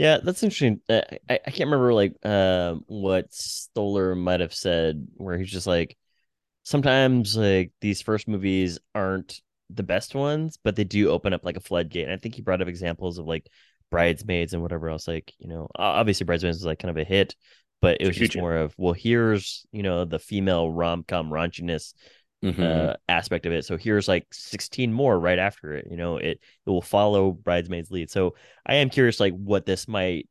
Yeah, 0.00 0.16
that's 0.22 0.42
interesting. 0.42 0.80
Uh, 0.88 1.02
I, 1.28 1.40
I 1.46 1.50
can't 1.50 1.68
remember 1.70 1.92
like 1.92 2.14
um 2.24 2.84
what 2.86 3.30
Stoller 3.34 4.14
might 4.14 4.40
have 4.40 4.54
said 4.54 5.06
where 5.18 5.36
he's 5.36 5.50
just 5.50 5.66
like 5.66 5.94
sometimes 6.62 7.36
like 7.36 7.72
these 7.82 8.00
first 8.00 8.26
movies 8.26 8.78
aren't 8.94 9.42
the 9.68 9.82
best 9.82 10.14
ones, 10.14 10.58
but 10.64 10.74
they 10.74 10.84
do 10.84 11.10
open 11.10 11.34
up 11.34 11.44
like 11.44 11.58
a 11.58 11.60
floodgate. 11.60 12.04
And 12.04 12.14
I 12.14 12.16
think 12.16 12.34
he 12.34 12.40
brought 12.40 12.62
up 12.62 12.68
examples 12.68 13.18
of 13.18 13.26
like 13.26 13.46
Bridesmaids 13.90 14.54
and 14.54 14.62
whatever 14.62 14.88
else. 14.88 15.06
Like, 15.06 15.34
you 15.38 15.48
know, 15.48 15.68
obviously 15.76 16.24
Bridesmaids 16.24 16.56
was 16.56 16.64
like 16.64 16.78
kind 16.78 16.90
of 16.90 16.96
a 16.96 17.04
hit, 17.04 17.36
but 17.82 17.98
it 18.00 18.06
was 18.06 18.16
just 18.16 18.38
more 18.38 18.56
of, 18.56 18.74
well, 18.78 18.94
here's, 18.94 19.66
you 19.70 19.82
know, 19.82 20.06
the 20.06 20.18
female 20.18 20.70
rom 20.70 21.04
com 21.06 21.28
raunchiness 21.28 21.92
Mhm. 22.42 22.58
uh, 22.60 22.96
aspect 23.08 23.44
of 23.46 23.52
it. 23.52 23.64
So 23.64 23.76
here's 23.76 24.08
like 24.08 24.26
16 24.32 24.92
more 24.92 25.18
right 25.18 25.38
after 25.38 25.74
it. 25.74 25.86
You 25.90 25.96
know, 25.96 26.16
it 26.16 26.40
it 26.66 26.70
will 26.70 26.82
follow 26.82 27.32
Bridesmaids 27.32 27.90
lead. 27.90 28.10
So 28.10 28.34
I 28.64 28.76
am 28.76 28.90
curious, 28.90 29.20
like 29.20 29.34
what 29.34 29.66
this 29.66 29.86
might 29.88 30.28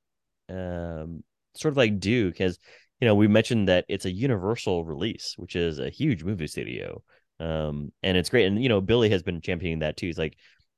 um 0.49 1.23
sort 1.55 1.73
of 1.73 1.77
like 1.77 1.99
do 1.99 2.29
because 2.29 2.57
you 2.99 3.07
know 3.07 3.15
we 3.15 3.27
mentioned 3.27 3.67
that 3.67 3.85
it's 3.87 4.05
a 4.05 4.11
Universal 4.11 4.85
release, 4.85 5.35
which 5.37 5.55
is 5.55 5.79
a 5.79 5.89
huge 5.89 6.23
movie 6.23 6.47
studio, 6.47 7.03
um, 7.39 7.91
and 8.03 8.17
it's 8.17 8.29
great. 8.29 8.45
And 8.45 8.61
you 8.61 8.69
know, 8.69 8.81
Billy 8.81 9.09
has 9.11 9.23
been 9.23 9.41
championing 9.41 9.79
that 9.79 9.97
too. 9.97 10.07
He's 10.07 10.17
like 10.17 10.37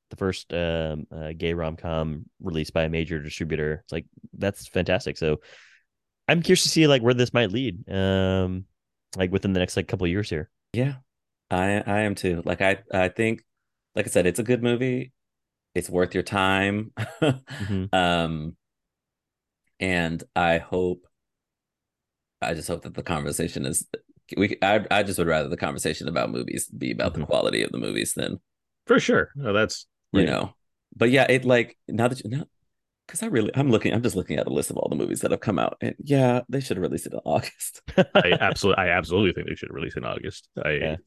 the 0.09 0.17
first 0.17 0.53
um, 0.53 1.07
uh, 1.15 1.31
gay 1.37 1.53
rom 1.53 1.77
com 1.77 2.25
released 2.41 2.73
by 2.73 2.83
a 2.83 2.89
major 2.89 3.21
distributor. 3.21 3.79
It's 3.83 3.93
like 3.93 4.05
that's 4.37 4.67
fantastic. 4.67 5.17
So 5.17 5.39
I'm 6.27 6.41
curious 6.41 6.63
to 6.63 6.69
see 6.69 6.87
like 6.87 7.01
where 7.01 7.13
this 7.13 7.33
might 7.33 7.51
lead, 7.51 7.89
um, 7.89 8.65
like 9.15 9.31
within 9.31 9.53
the 9.53 9.59
next 9.59 9.75
like 9.77 9.87
couple 9.87 10.05
of 10.05 10.11
years 10.11 10.29
here. 10.29 10.49
Yeah, 10.73 10.95
I 11.51 11.81
I 11.85 12.01
am 12.01 12.15
too. 12.15 12.41
Like 12.45 12.61
I 12.61 12.79
I 12.93 13.09
think, 13.09 13.43
like 13.95 14.05
I 14.07 14.09
said, 14.09 14.25
it's 14.25 14.39
a 14.39 14.43
good 14.43 14.63
movie. 14.63 15.11
It's 15.75 15.89
worth 15.89 16.13
your 16.13 16.23
time. 16.23 16.93
Mhm. 17.59 17.89
Um, 17.93 18.57
and 19.79 20.23
I 20.35 20.59
hope, 20.59 21.07
I 22.41 22.53
just 22.53 22.67
hope 22.67 22.83
that 22.83 22.95
the 22.95 23.03
conversation 23.03 23.65
is 23.65 23.87
we. 24.35 24.57
I 24.61 24.85
I 24.89 25.03
just 25.03 25.19
would 25.19 25.27
rather 25.27 25.49
the 25.49 25.57
conversation 25.57 26.07
about 26.07 26.31
movies 26.31 26.67
be 26.67 26.91
about 26.91 27.13
the 27.13 27.25
quality 27.25 27.63
of 27.63 27.71
the 27.71 27.77
movies 27.77 28.13
than 28.15 28.39
For 28.87 28.99
sure. 28.99 29.29
No, 29.35 29.53
that's 29.53 29.87
you 30.11 30.19
right. 30.19 30.27
know. 30.27 30.53
But 30.95 31.11
yeah, 31.11 31.25
it 31.29 31.45
like 31.45 31.77
now 31.87 32.07
that 32.07 32.21
you 32.23 32.29
know, 32.29 32.45
because 33.07 33.23
I 33.23 33.27
really 33.27 33.51
I'm 33.55 33.69
looking. 33.71 33.93
I'm 33.93 34.03
just 34.03 34.15
looking 34.15 34.37
at 34.39 34.47
a 34.47 34.53
list 34.53 34.71
of 34.71 34.77
all 34.77 34.89
the 34.89 34.95
movies 34.95 35.21
that 35.21 35.31
have 35.31 35.41
come 35.41 35.59
out, 35.59 35.77
and 35.81 35.95
yeah, 35.99 36.41
they 36.49 36.59
should 36.61 36.77
have 36.77 36.83
released 36.83 37.07
it 37.07 37.13
in 37.13 37.19
August. 37.25 37.81
I 37.97 38.37
absolutely, 38.39 38.83
I 38.83 38.89
absolutely 38.89 39.33
think 39.33 39.47
they 39.47 39.55
should 39.55 39.73
release 39.73 39.97
in 39.97 40.05
August. 40.05 40.49
I, 40.63 40.97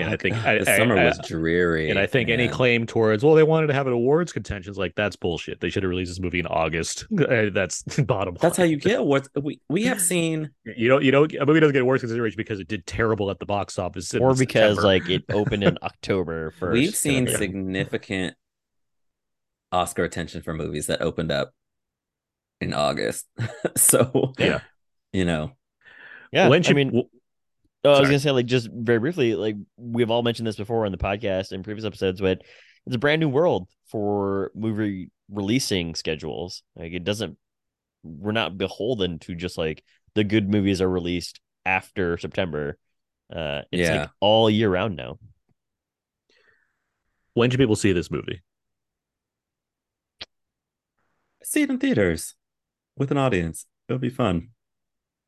and 0.00 0.10
I 0.10 0.16
think 0.16 0.34
I, 0.44 0.58
the 0.58 0.70
I- 0.72 0.76
summer 0.78 0.96
I- 0.96 1.04
was 1.04 1.20
dreary, 1.26 1.88
And 1.90 1.98
I 1.98 2.06
think 2.06 2.28
any 2.28 2.48
claim 2.48 2.84
towards, 2.86 3.22
well, 3.24 3.34
they 3.34 3.42
wanted 3.42 3.68
to 3.68 3.74
have 3.74 3.86
an 3.86 3.92
awards 3.92 4.32
contention 4.32 4.70
is 4.70 4.76
like 4.78 4.94
that's 4.96 5.16
bullshit. 5.16 5.60
They 5.60 5.70
should 5.70 5.82
have 5.84 5.90
released 5.90 6.10
this 6.10 6.20
movie 6.20 6.40
in 6.40 6.46
August. 6.46 7.06
Uh, 7.24 7.50
That's 7.52 7.82
bottom. 8.06 8.36
That's 8.40 8.56
how 8.56 8.64
you 8.64 8.76
get 8.76 8.98
awards. 9.00 9.28
We 9.40 9.60
we 9.68 9.84
have 9.84 10.00
seen 10.00 10.50
You 10.64 10.88
know, 10.88 10.98
you 10.98 11.12
know, 11.12 11.24
a 11.24 11.46
movie 11.46 11.60
doesn't 11.60 11.72
get 11.72 11.82
awards 11.82 12.02
consideration 12.02 12.36
because 12.36 12.60
it 12.60 12.68
did 12.68 12.86
terrible 12.86 13.30
at 13.30 13.38
the 13.38 13.46
box 13.46 13.78
office, 13.78 14.12
or 14.14 14.34
because 14.34 14.76
September. 14.76 14.82
like 14.82 15.08
it 15.08 15.24
opened 15.32 15.62
in 15.64 15.78
October 15.82 16.50
first. 16.52 16.72
we've 16.72 16.94
seen 16.96 17.26
kinda 17.26 17.38
significant 17.38 18.36
Oscar 19.72 20.04
attention 20.04 20.42
for 20.42 20.54
movies 20.54 20.86
that 20.86 21.00
opened 21.02 21.32
up 21.32 21.52
in 22.60 22.72
August. 22.74 23.26
so 23.76 24.32
Yeah. 24.38 24.60
you 25.12 25.24
know, 25.24 25.52
Yeah, 26.32 26.48
When 26.48 26.62
I 26.66 26.72
mean, 26.72 27.04
w- 27.84 27.94
oh, 27.94 27.98
I 27.98 28.00
was 28.00 28.08
sorry. 28.08 28.08
gonna 28.08 28.18
say 28.20 28.30
like 28.32 28.46
just 28.46 28.68
very 28.72 28.98
briefly, 28.98 29.34
like 29.34 29.56
we've 29.76 30.10
all 30.10 30.22
mentioned 30.22 30.46
this 30.46 30.56
before 30.56 30.86
in 30.86 30.92
the 30.92 30.98
podcast 30.98 31.52
and 31.52 31.62
previous 31.64 31.84
episodes, 31.84 32.20
but 32.20 32.42
it's 32.86 32.96
a 32.96 32.98
brand 32.98 33.20
new 33.20 33.28
world 33.28 33.68
for 33.86 34.50
movie 34.54 35.10
releasing 35.30 35.94
schedules. 35.94 36.62
Like 36.76 36.92
it 36.92 37.04
doesn't, 37.04 37.38
we're 38.02 38.32
not 38.32 38.58
beholden 38.58 39.18
to 39.20 39.34
just 39.34 39.56
like 39.56 39.82
the 40.14 40.24
good 40.24 40.48
movies 40.50 40.80
are 40.82 40.88
released 40.90 41.40
after 41.64 42.18
September. 42.18 42.76
Uh, 43.34 43.62
it's 43.72 43.88
Yeah. 43.88 44.00
like 44.02 44.10
all 44.20 44.50
year 44.50 44.68
round 44.70 44.96
now. 44.96 45.18
when 47.34 47.50
should 47.50 47.58
people 47.58 47.76
see 47.76 47.92
this 47.92 48.10
movie? 48.10 48.42
see 51.42 51.62
it 51.62 51.70
in 51.70 51.78
theaters 51.78 52.34
with 52.96 53.10
an 53.10 53.18
audience. 53.18 53.66
It'll 53.88 53.98
be 53.98 54.08
fun. 54.10 54.48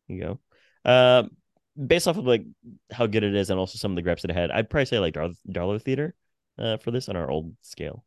You 0.09 0.21
go. 0.85 0.91
Um, 0.91 1.31
based 1.85 2.09
off 2.09 2.17
of 2.17 2.27
like 2.27 2.45
how 2.91 3.07
good 3.07 3.25
it 3.25 3.35
is 3.35 3.51
and 3.51 3.59
also 3.59 3.79
some 3.79 3.93
of 3.93 3.97
the 3.97 4.03
greps 4.03 4.25
it 4.25 4.31
had, 4.31 4.51
I'd 4.51 4.71
probably 4.71 4.87
say 4.87 4.99
like 4.99 5.15
Dar- 5.15 5.31
Darlow 5.51 5.81
Theater, 5.81 6.15
uh, 6.59 6.77
for 6.79 6.91
this 6.91 7.09
on 7.09 7.17
our 7.17 7.31
old 7.31 7.55
scale. 7.63 8.05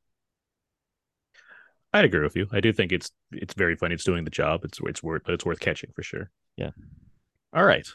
I'd 1.91 2.05
agree 2.05 2.21
with 2.21 2.35
you. 2.35 2.47
I 2.51 2.59
do 2.59 2.71
think 2.71 2.91
it's 2.91 3.11
it's 3.31 3.53
very 3.55 3.75
funny. 3.75 3.95
It's 3.95 4.03
doing 4.03 4.23
the 4.23 4.29
job. 4.29 4.63
It's 4.63 4.79
it's 4.83 5.01
worth 5.01 5.27
it's 5.27 5.45
worth 5.45 5.59
catching 5.59 5.91
for 5.95 6.03
sure. 6.03 6.29
Yeah. 6.55 6.69
All 7.53 7.65
right. 7.65 7.87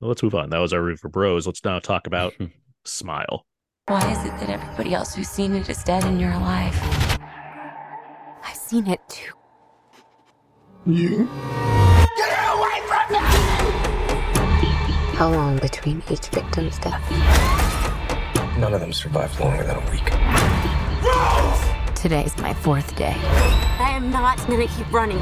Well, 0.00 0.08
let's 0.08 0.22
move 0.22 0.34
on. 0.34 0.50
That 0.50 0.58
was 0.58 0.72
our 0.72 0.82
review 0.82 0.96
for 0.96 1.08
Bros. 1.08 1.46
Let's 1.46 1.64
now 1.64 1.78
talk 1.78 2.06
about 2.06 2.34
Smile. 2.84 3.46
Why 3.86 4.10
is 4.10 4.18
it 4.24 4.30
that 4.40 4.48
everybody 4.48 4.94
else 4.94 5.14
who's 5.14 5.28
seen 5.28 5.54
it 5.54 5.68
is 5.68 5.82
dead 5.84 6.04
and 6.04 6.20
you're 6.20 6.32
alive? 6.32 6.74
I've 8.42 8.56
seen 8.56 8.86
it 8.88 9.00
too. 9.08 9.32
You? 10.86 11.28
How 15.16 15.30
long 15.30 15.56
between 15.60 16.02
each 16.10 16.28
victim's 16.28 16.78
death? 16.78 17.02
None 18.58 18.74
of 18.74 18.80
them 18.82 18.92
survived 18.92 19.40
longer 19.40 19.64
than 19.64 19.76
a 19.76 19.90
week. 19.90 20.04
Today's 21.94 22.36
my 22.36 22.52
fourth 22.52 22.94
day. 22.96 23.14
I 23.78 23.92
am 23.92 24.10
not 24.10 24.36
gonna 24.46 24.66
keep 24.66 24.92
running. 24.92 25.16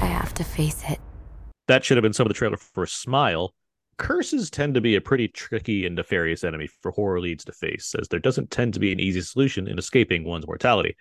I 0.00 0.06
have 0.06 0.32
to 0.34 0.44
face 0.44 0.84
it. 0.88 1.00
That 1.66 1.84
should 1.84 1.96
have 1.96 2.02
been 2.02 2.12
some 2.12 2.24
of 2.24 2.28
the 2.28 2.34
trailer 2.34 2.56
for 2.56 2.86
Smile. 2.86 3.52
Curses 3.96 4.48
tend 4.48 4.74
to 4.74 4.80
be 4.80 4.94
a 4.94 5.00
pretty 5.00 5.26
tricky 5.26 5.84
and 5.84 5.96
nefarious 5.96 6.44
enemy 6.44 6.68
for 6.68 6.92
horror 6.92 7.20
leads 7.20 7.44
to 7.46 7.52
face, 7.52 7.96
as 8.00 8.06
there 8.06 8.20
doesn't 8.20 8.52
tend 8.52 8.74
to 8.74 8.80
be 8.80 8.92
an 8.92 9.00
easy 9.00 9.22
solution 9.22 9.66
in 9.66 9.76
escaping 9.76 10.22
one's 10.22 10.46
mortality. 10.46 10.94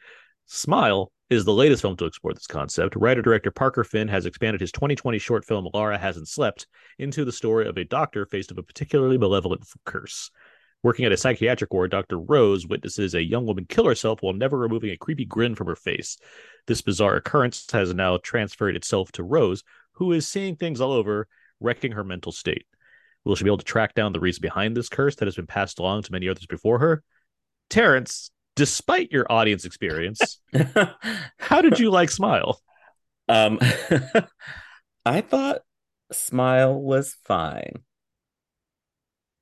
Smile 0.48 1.12
is 1.30 1.44
the 1.44 1.54
latest 1.54 1.82
film 1.82 1.98
to 1.98 2.06
explore 2.06 2.34
this 2.34 2.48
concept. 2.48 2.96
Writer 2.96 3.22
director 3.22 3.52
Parker 3.52 3.84
Finn 3.84 4.08
has 4.08 4.26
expanded 4.26 4.62
his 4.62 4.72
2020 4.72 5.20
short 5.20 5.44
film 5.44 5.68
Laura 5.74 5.98
Hasn't 5.98 6.30
Slept 6.30 6.68
into 6.98 7.26
the 7.26 7.32
story 7.32 7.68
of 7.68 7.78
a 7.78 7.84
doctor 7.84 8.26
faced 8.26 8.50
with 8.50 8.60
a 8.60 8.64
particularly 8.64 9.18
malevolent 9.18 9.66
curse. 9.86 10.32
Working 10.84 11.06
at 11.06 11.12
a 11.12 11.18
psychiatric 11.18 11.74
ward, 11.74 11.92
Dr. 11.92 12.20
Rose 12.20 12.66
witnesses 12.66 13.14
a 13.14 13.22
young 13.22 13.46
woman 13.46 13.66
kill 13.68 13.86
herself 13.86 14.22
while 14.22 14.34
never 14.34 14.58
removing 14.58 14.92
a 14.92 14.98
creepy 14.98 15.26
grin 15.26 15.56
from 15.56 15.68
her 15.68 15.76
face. 15.76 16.18
This 16.68 16.82
bizarre 16.82 17.16
occurrence 17.16 17.70
has 17.72 17.94
now 17.94 18.18
transferred 18.18 18.76
itself 18.76 19.12
to 19.14 19.24
Rose, 19.24 19.64
who 19.94 20.14
is 20.14 20.28
seeing 20.28 20.56
things 20.56 20.80
all 20.80 20.94
over, 20.94 21.28
wrecking 21.60 21.94
her 21.94 22.04
mental 22.04 22.32
state. 22.32 22.68
Will 23.26 23.36
she 23.36 23.44
be 23.44 23.50
able 23.50 23.58
to 23.58 23.66
track 23.66 23.96
down 23.96 24.14
the 24.14 24.20
reason 24.20 24.42
behind 24.42 24.78
this 24.78 24.88
curse 24.88 25.16
that 25.16 25.26
has 25.26 25.36
been 25.36 25.48
passed 25.48 25.80
along 25.80 26.04
to 26.04 26.12
many 26.12 26.30
others 26.30 26.46
before 26.46 26.80
her? 26.80 27.04
Terrence, 27.70 28.32
despite 28.58 29.12
your 29.12 29.32
audience 29.32 29.64
experience, 29.64 30.42
how 31.40 31.62
did 31.62 31.80
you 31.80 31.92
like 31.92 32.10
Smile? 32.10 32.60
Um, 33.30 33.60
I 35.06 35.22
thought 35.22 35.62
Smile 36.12 36.74
was 36.74 37.16
fine. 37.26 37.84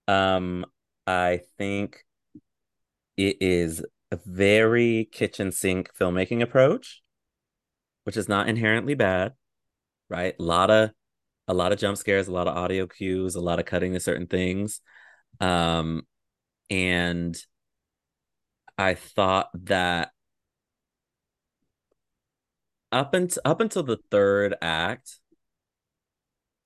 Um, 0.08 0.66
I 1.08 1.42
think 1.58 2.06
it 3.18 3.38
is 3.40 3.84
a 4.12 4.20
very 4.26 5.10
kitchen 5.12 5.52
sink 5.52 5.90
filmmaking 6.00 6.42
approach, 6.42 7.02
which 8.04 8.18
is 8.18 8.30
not 8.30 8.50
inherently 8.50 8.94
bad, 8.94 9.34
right? 10.10 10.36
A 10.38 10.44
lot 10.44 10.70
of 10.70 10.92
a 11.48 11.54
lot 11.54 11.72
of 11.72 11.80
jump 11.80 11.98
scares, 11.98 12.28
a 12.28 12.34
lot 12.34 12.48
of 12.48 12.58
audio 12.58 12.88
cues, 12.88 13.36
a 13.36 13.42
lot 13.42 13.60
of 13.60 13.66
cutting 13.66 13.94
to 13.94 14.00
certain 14.00 14.28
things. 14.28 14.82
Um, 15.40 16.04
and 16.70 17.38
I 18.78 18.94
thought 18.94 19.50
that 19.66 20.12
up 22.92 23.14
until 23.14 23.42
up 23.46 23.62
until 23.62 23.84
the 23.84 23.98
third 24.12 24.56
act, 24.62 25.20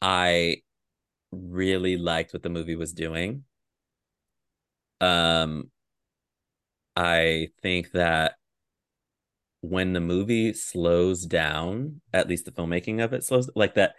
I 0.02 0.61
really 1.31 1.98
liked 1.98 2.34
what 2.34 2.44
the 2.44 2.49
movie 2.49 2.76
was 2.76 2.94
doing. 2.94 3.45
Um, 5.02 5.72
I 6.95 7.49
think 7.61 7.91
that 7.91 8.36
when 9.61 9.94
the 9.94 9.99
movie 9.99 10.53
slows 10.53 11.26
down, 11.26 12.02
at 12.14 12.27
least 12.27 12.45
the 12.45 12.52
filmmaking 12.52 13.03
of 13.03 13.14
it 13.14 13.23
slows 13.23 13.49
like 13.56 13.76
that. 13.76 13.95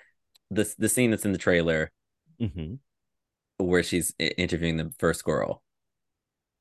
The 0.51 0.73
the 0.78 0.89
scene 0.89 1.11
that's 1.11 1.24
in 1.24 1.32
the 1.32 1.39
trailer 1.39 1.93
Mm-hmm. 2.41 2.74
where 3.59 3.82
she's 3.82 4.15
interviewing 4.19 4.77
the 4.77 4.93
first 4.99 5.24
girl, 5.24 5.62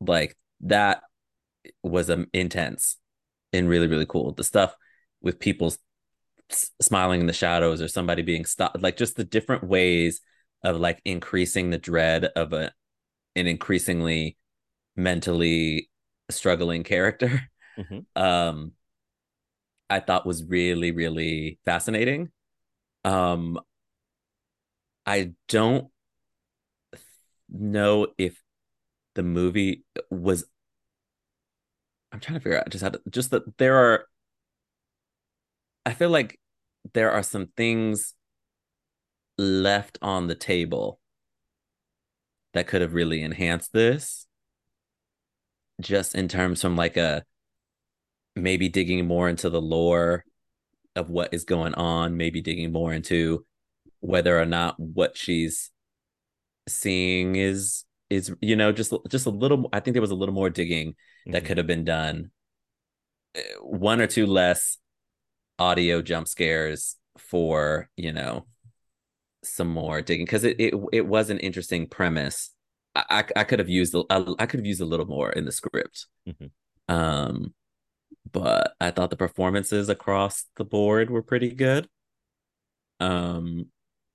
like 0.01 0.37
that 0.61 1.03
was 1.83 2.09
um, 2.09 2.27
intense 2.33 2.97
and 3.53 3.69
really 3.69 3.87
really 3.87 4.05
cool. 4.07 4.33
The 4.33 4.43
stuff 4.43 4.75
with 5.21 5.39
people 5.39 5.73
s- 6.51 6.71
smiling 6.81 7.21
in 7.21 7.27
the 7.27 7.33
shadows 7.33 7.81
or 7.81 7.87
somebody 7.87 8.21
being 8.21 8.45
stopped, 8.45 8.81
like 8.81 8.97
just 8.97 9.15
the 9.17 9.23
different 9.23 9.63
ways 9.63 10.21
of 10.63 10.77
like 10.79 11.01
increasing 11.05 11.69
the 11.69 11.77
dread 11.77 12.25
of 12.25 12.53
a 12.53 12.71
an 13.35 13.47
increasingly 13.47 14.37
mentally 14.95 15.89
struggling 16.31 16.83
character. 16.83 17.49
Mhm. 17.77 18.05
Um, 18.15 18.73
I 19.89 19.99
thought 19.99 20.25
was 20.25 20.43
really 20.43 20.91
really 20.91 21.59
fascinating. 21.65 22.31
Um, 23.05 23.59
I 25.05 25.33
don't 25.49 25.91
know 27.49 28.07
if 28.17 28.41
the 29.15 29.23
movie 29.23 29.85
was 30.11 30.45
I'm 32.11 32.19
trying 32.19 32.39
to 32.39 32.43
figure 32.43 32.59
out 32.59 32.69
just 32.69 32.83
how 32.83 32.89
to 32.89 33.01
just 33.09 33.31
that 33.31 33.57
there 33.57 33.75
are 33.75 34.05
I 35.85 35.93
feel 35.93 36.09
like 36.09 36.39
there 36.93 37.11
are 37.11 37.23
some 37.23 37.47
things 37.55 38.13
left 39.37 39.97
on 40.01 40.27
the 40.27 40.35
table 40.35 40.99
that 42.53 42.67
could 42.67 42.81
have 42.81 42.93
really 42.93 43.21
enhanced 43.21 43.73
this. 43.73 44.27
Just 45.81 46.15
in 46.15 46.27
terms 46.27 46.61
from 46.61 46.75
like 46.75 46.97
a 46.97 47.23
maybe 48.35 48.69
digging 48.69 49.05
more 49.07 49.29
into 49.29 49.49
the 49.49 49.61
lore 49.61 50.25
of 50.95 51.09
what 51.09 51.33
is 51.33 51.43
going 51.43 51.73
on, 51.75 52.17
maybe 52.17 52.41
digging 52.41 52.71
more 52.71 52.93
into 52.93 53.45
whether 54.01 54.39
or 54.39 54.45
not 54.45 54.79
what 54.79 55.17
she's 55.17 55.71
seeing 56.67 57.35
is 57.35 57.85
is 58.09 58.33
you 58.41 58.55
know 58.55 58.71
just 58.71 58.93
just 59.09 59.25
a 59.25 59.31
little 59.31 59.69
I 59.71 59.79
think 59.79 59.93
there 59.93 60.01
was 60.01 60.11
a 60.11 60.15
little 60.15 60.35
more 60.35 60.49
digging 60.49 60.91
mm-hmm. 60.91 61.31
that 61.31 61.45
could 61.45 61.57
have 61.57 61.67
been 61.67 61.85
done. 61.85 62.31
Eh, 63.35 63.41
one 63.61 64.01
or 64.01 64.07
two 64.07 64.25
less 64.25 64.77
audio 65.59 66.01
jump 66.01 66.27
scares 66.27 66.95
for, 67.17 67.89
you 67.97 68.13
know, 68.13 68.45
some 69.43 69.69
more 69.69 70.01
digging 70.01 70.25
because 70.25 70.43
it, 70.43 70.59
it 70.59 70.73
it 70.91 71.05
was 71.05 71.29
an 71.29 71.39
interesting 71.39 71.87
premise. 71.87 72.51
I 72.95 73.23
I 73.35 73.43
could 73.43 73.59
have 73.59 73.69
used 73.69 73.95
I, 74.09 74.25
I 74.39 74.45
could 74.45 74.59
have 74.59 74.65
used 74.65 74.81
a 74.81 74.85
little 74.85 75.05
more 75.05 75.29
in 75.31 75.45
the 75.45 75.51
script. 75.51 76.07
Mm-hmm. 76.27 76.93
Um 76.93 77.53
but 78.31 78.73
I 78.81 78.91
thought 78.91 79.11
the 79.11 79.15
performances 79.15 79.89
across 79.89 80.45
the 80.57 80.65
board 80.65 81.09
were 81.09 81.23
pretty 81.23 81.53
good. 81.53 81.87
Um 82.99 83.67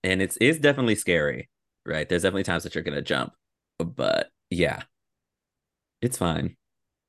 and 0.03 0.21
it's 0.21 0.37
is 0.39 0.59
definitely 0.59 0.97
scary, 0.97 1.49
right? 1.87 2.09
There's 2.09 2.23
definitely 2.23 2.45
times 2.45 2.65
that 2.65 2.75
you're 2.75 2.85
gonna 2.85 3.03
jump. 3.03 3.33
But 3.79 4.31
yeah. 4.51 4.83
It's 6.01 6.19
fine. 6.19 6.57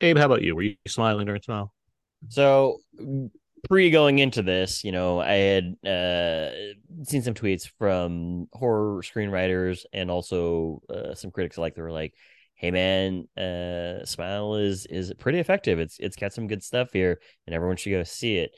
Abe, 0.01 0.17
how 0.17 0.25
about 0.25 0.41
you? 0.41 0.55
Were 0.55 0.63
you 0.63 0.75
smiling 0.87 1.25
during 1.25 1.41
smile? 1.41 1.73
So 2.29 2.79
pre 3.67 3.89
going 3.91 4.19
into 4.19 4.41
this, 4.41 4.83
you 4.83 4.91
know, 4.91 5.19
I 5.19 5.33
had 5.33 5.75
uh, 5.85 6.51
seen 7.03 7.21
some 7.21 7.33
tweets 7.33 7.69
from 7.77 8.47
horror 8.53 9.01
screenwriters 9.01 9.85
and 9.93 10.11
also 10.11 10.81
uh, 10.89 11.13
some 11.15 11.31
critics 11.31 11.57
like 11.57 11.75
they 11.75 11.81
were 11.81 11.91
like, 11.91 12.13
"Hey 12.55 12.71
man, 12.71 13.27
uh, 13.37 14.05
Smile 14.05 14.55
is 14.55 14.85
is 14.85 15.13
pretty 15.19 15.39
effective. 15.39 15.79
It's 15.79 15.97
it's 15.99 16.15
got 16.15 16.33
some 16.33 16.47
good 16.47 16.63
stuff 16.63 16.89
here, 16.93 17.19
and 17.47 17.55
everyone 17.55 17.77
should 17.77 17.91
go 17.91 18.03
see 18.03 18.37
it." 18.37 18.51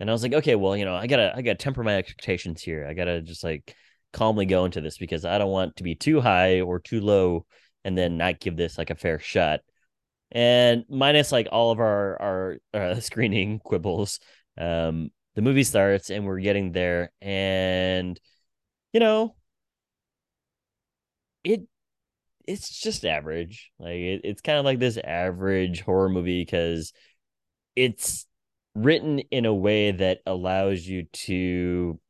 And 0.00 0.10
I 0.10 0.12
was 0.12 0.22
like, 0.22 0.34
"Okay, 0.34 0.56
well, 0.56 0.76
you 0.76 0.84
know, 0.84 0.94
I 0.96 1.06
gotta 1.06 1.32
I 1.36 1.42
gotta 1.42 1.56
temper 1.56 1.82
my 1.82 1.96
expectations 1.96 2.62
here. 2.62 2.86
I 2.88 2.94
gotta 2.94 3.22
just 3.22 3.44
like 3.44 3.74
calmly 4.12 4.46
go 4.46 4.64
into 4.64 4.80
this 4.80 4.98
because 4.98 5.24
I 5.24 5.38
don't 5.38 5.50
want 5.50 5.76
to 5.76 5.82
be 5.82 5.94
too 5.94 6.20
high 6.20 6.60
or 6.60 6.80
too 6.80 7.00
low, 7.00 7.46
and 7.84 7.96
then 7.96 8.16
not 8.16 8.40
give 8.40 8.56
this 8.56 8.78
like 8.78 8.90
a 8.90 8.94
fair 8.96 9.18
shot." 9.18 9.60
And 10.32 10.84
minus 10.88 11.32
like 11.32 11.48
all 11.52 11.70
of 11.72 11.80
our 11.80 12.20
our 12.22 12.56
uh, 12.74 12.94
screening 13.00 13.60
quibbles, 13.60 14.20
um, 14.58 15.10
the 15.34 15.42
movie 15.42 15.64
starts 15.64 16.10
and 16.10 16.26
we're 16.26 16.40
getting 16.40 16.72
there, 16.72 17.12
and 17.20 18.18
you 18.92 19.00
know, 19.00 19.36
it 21.44 21.62
it's 22.46 22.80
just 22.80 23.04
average. 23.04 23.70
Like 23.78 23.96
it, 23.96 24.20
it's 24.24 24.42
kind 24.42 24.58
of 24.58 24.64
like 24.64 24.78
this 24.78 24.98
average 24.98 25.82
horror 25.82 26.08
movie 26.08 26.42
because 26.42 26.92
it's 27.76 28.26
written 28.74 29.20
in 29.30 29.46
a 29.46 29.54
way 29.54 29.92
that 29.92 30.20
allows 30.26 30.86
you 30.86 31.04
to 31.12 32.00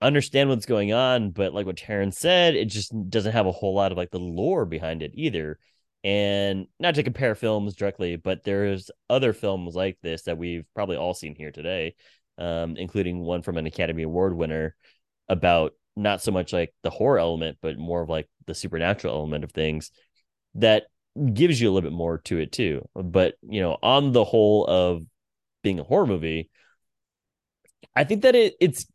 understand 0.00 0.48
what's 0.48 0.66
going 0.66 0.92
on, 0.92 1.30
but 1.30 1.52
like 1.54 1.66
what 1.66 1.76
Terrence 1.76 2.18
said, 2.18 2.54
it 2.54 2.66
just 2.66 2.92
doesn't 3.10 3.32
have 3.32 3.46
a 3.46 3.52
whole 3.52 3.74
lot 3.74 3.92
of 3.92 3.98
like 3.98 4.10
the 4.10 4.18
lore 4.18 4.64
behind 4.64 5.02
it 5.02 5.12
either. 5.14 5.58
And 6.02 6.66
not 6.78 6.94
to 6.94 7.02
compare 7.02 7.34
films 7.34 7.74
directly 7.74 8.16
but 8.16 8.42
there's 8.42 8.90
other 9.10 9.34
films 9.34 9.74
like 9.74 9.98
this 10.02 10.22
that 10.22 10.38
we've 10.38 10.64
probably 10.74 10.96
all 10.96 11.12
seen 11.12 11.34
here 11.34 11.50
today 11.50 11.94
um, 12.38 12.78
including 12.78 13.20
one 13.20 13.42
from 13.42 13.58
an 13.58 13.66
academy 13.66 14.04
award 14.04 14.34
winner 14.34 14.74
about 15.28 15.74
not 15.96 16.22
so 16.22 16.32
much 16.32 16.54
like 16.54 16.72
the 16.82 16.88
horror 16.88 17.18
element 17.18 17.58
but 17.60 17.76
more 17.76 18.00
of 18.00 18.08
like 18.08 18.30
the 18.46 18.54
supernatural 18.54 19.14
element 19.14 19.44
of 19.44 19.52
things 19.52 19.90
that 20.54 20.84
gives 21.34 21.60
you 21.60 21.68
a 21.68 21.72
little 21.72 21.90
bit 21.90 21.94
more 21.94 22.16
to 22.18 22.38
it 22.38 22.50
too. 22.50 22.88
But 22.94 23.34
you 23.42 23.60
know 23.60 23.76
on 23.82 24.12
the 24.12 24.24
whole 24.24 24.66
of 24.66 25.02
being 25.62 25.78
a 25.78 25.84
horror 25.84 26.06
movie 26.06 26.48
i 27.94 28.04
think 28.04 28.22
that 28.22 28.34
it 28.34 28.54
it's 28.60 28.86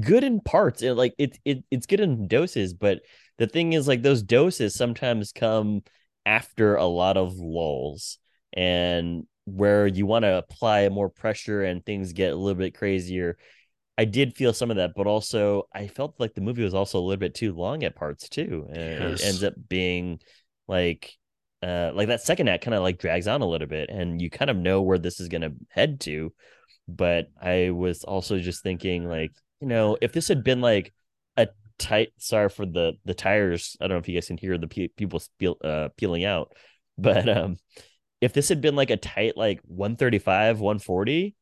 good 0.00 0.24
in 0.24 0.40
parts 0.40 0.82
it 0.82 0.94
like 0.94 1.14
it, 1.18 1.38
it 1.44 1.62
it's 1.70 1.86
good 1.86 2.00
in 2.00 2.26
doses 2.26 2.72
but 2.72 3.00
the 3.38 3.46
thing 3.46 3.72
is 3.72 3.86
like 3.86 4.02
those 4.02 4.22
doses 4.22 4.74
sometimes 4.74 5.32
come 5.32 5.82
after 6.26 6.76
a 6.76 6.84
lot 6.84 7.16
of 7.16 7.34
lulls 7.36 8.18
and 8.52 9.26
where 9.44 9.86
you 9.86 10.06
want 10.06 10.24
to 10.24 10.38
apply 10.38 10.88
more 10.88 11.08
pressure 11.08 11.62
and 11.62 11.84
things 11.84 12.12
get 12.12 12.32
a 12.32 12.36
little 12.36 12.58
bit 12.58 12.76
crazier. 12.76 13.36
I 13.96 14.04
did 14.06 14.34
feel 14.34 14.52
some 14.52 14.70
of 14.70 14.78
that, 14.78 14.92
but 14.96 15.06
also 15.06 15.68
I 15.72 15.86
felt 15.86 16.14
like 16.18 16.34
the 16.34 16.40
movie 16.40 16.64
was 16.64 16.74
also 16.74 16.98
a 16.98 17.02
little 17.02 17.20
bit 17.20 17.34
too 17.34 17.52
long 17.52 17.84
at 17.84 17.94
parts 17.94 18.28
too. 18.28 18.66
And 18.70 19.10
yes. 19.10 19.20
it 19.20 19.26
ends 19.26 19.44
up 19.44 19.54
being 19.68 20.20
like 20.66 21.12
uh 21.62 21.92
like 21.94 22.08
that 22.08 22.22
second 22.22 22.48
act 22.48 22.64
kind 22.64 22.74
of 22.74 22.82
like 22.82 22.98
drags 22.98 23.28
on 23.28 23.42
a 23.42 23.46
little 23.46 23.68
bit 23.68 23.90
and 23.90 24.20
you 24.20 24.30
kind 24.30 24.50
of 24.50 24.56
know 24.56 24.82
where 24.82 24.98
this 24.98 25.20
is 25.20 25.28
gonna 25.28 25.50
head 25.68 26.00
to. 26.00 26.32
But 26.88 27.28
I 27.40 27.70
was 27.70 28.04
also 28.04 28.38
just 28.38 28.62
thinking 28.62 29.08
like, 29.08 29.32
you 29.64 29.70
know, 29.70 29.96
if 30.02 30.12
this 30.12 30.28
had 30.28 30.44
been 30.44 30.60
like 30.60 30.92
a 31.38 31.48
tight. 31.78 32.12
Sorry 32.18 32.50
for 32.50 32.66
the 32.66 32.98
the 33.06 33.14
tires. 33.14 33.78
I 33.80 33.86
don't 33.86 33.94
know 33.94 33.98
if 33.98 34.08
you 34.08 34.14
guys 34.14 34.26
can 34.26 34.36
hear 34.36 34.58
the 34.58 34.68
pe- 34.68 34.88
people 34.88 35.22
peel, 35.38 35.56
uh, 35.64 35.88
peeling 35.96 36.22
out, 36.22 36.52
but 36.98 37.26
um, 37.30 37.56
if 38.20 38.34
this 38.34 38.50
had 38.50 38.60
been 38.60 38.76
like 38.76 38.90
a 38.90 38.98
tight 38.98 39.38
like 39.38 39.60
135, 39.64 40.60
140, 40.60 41.34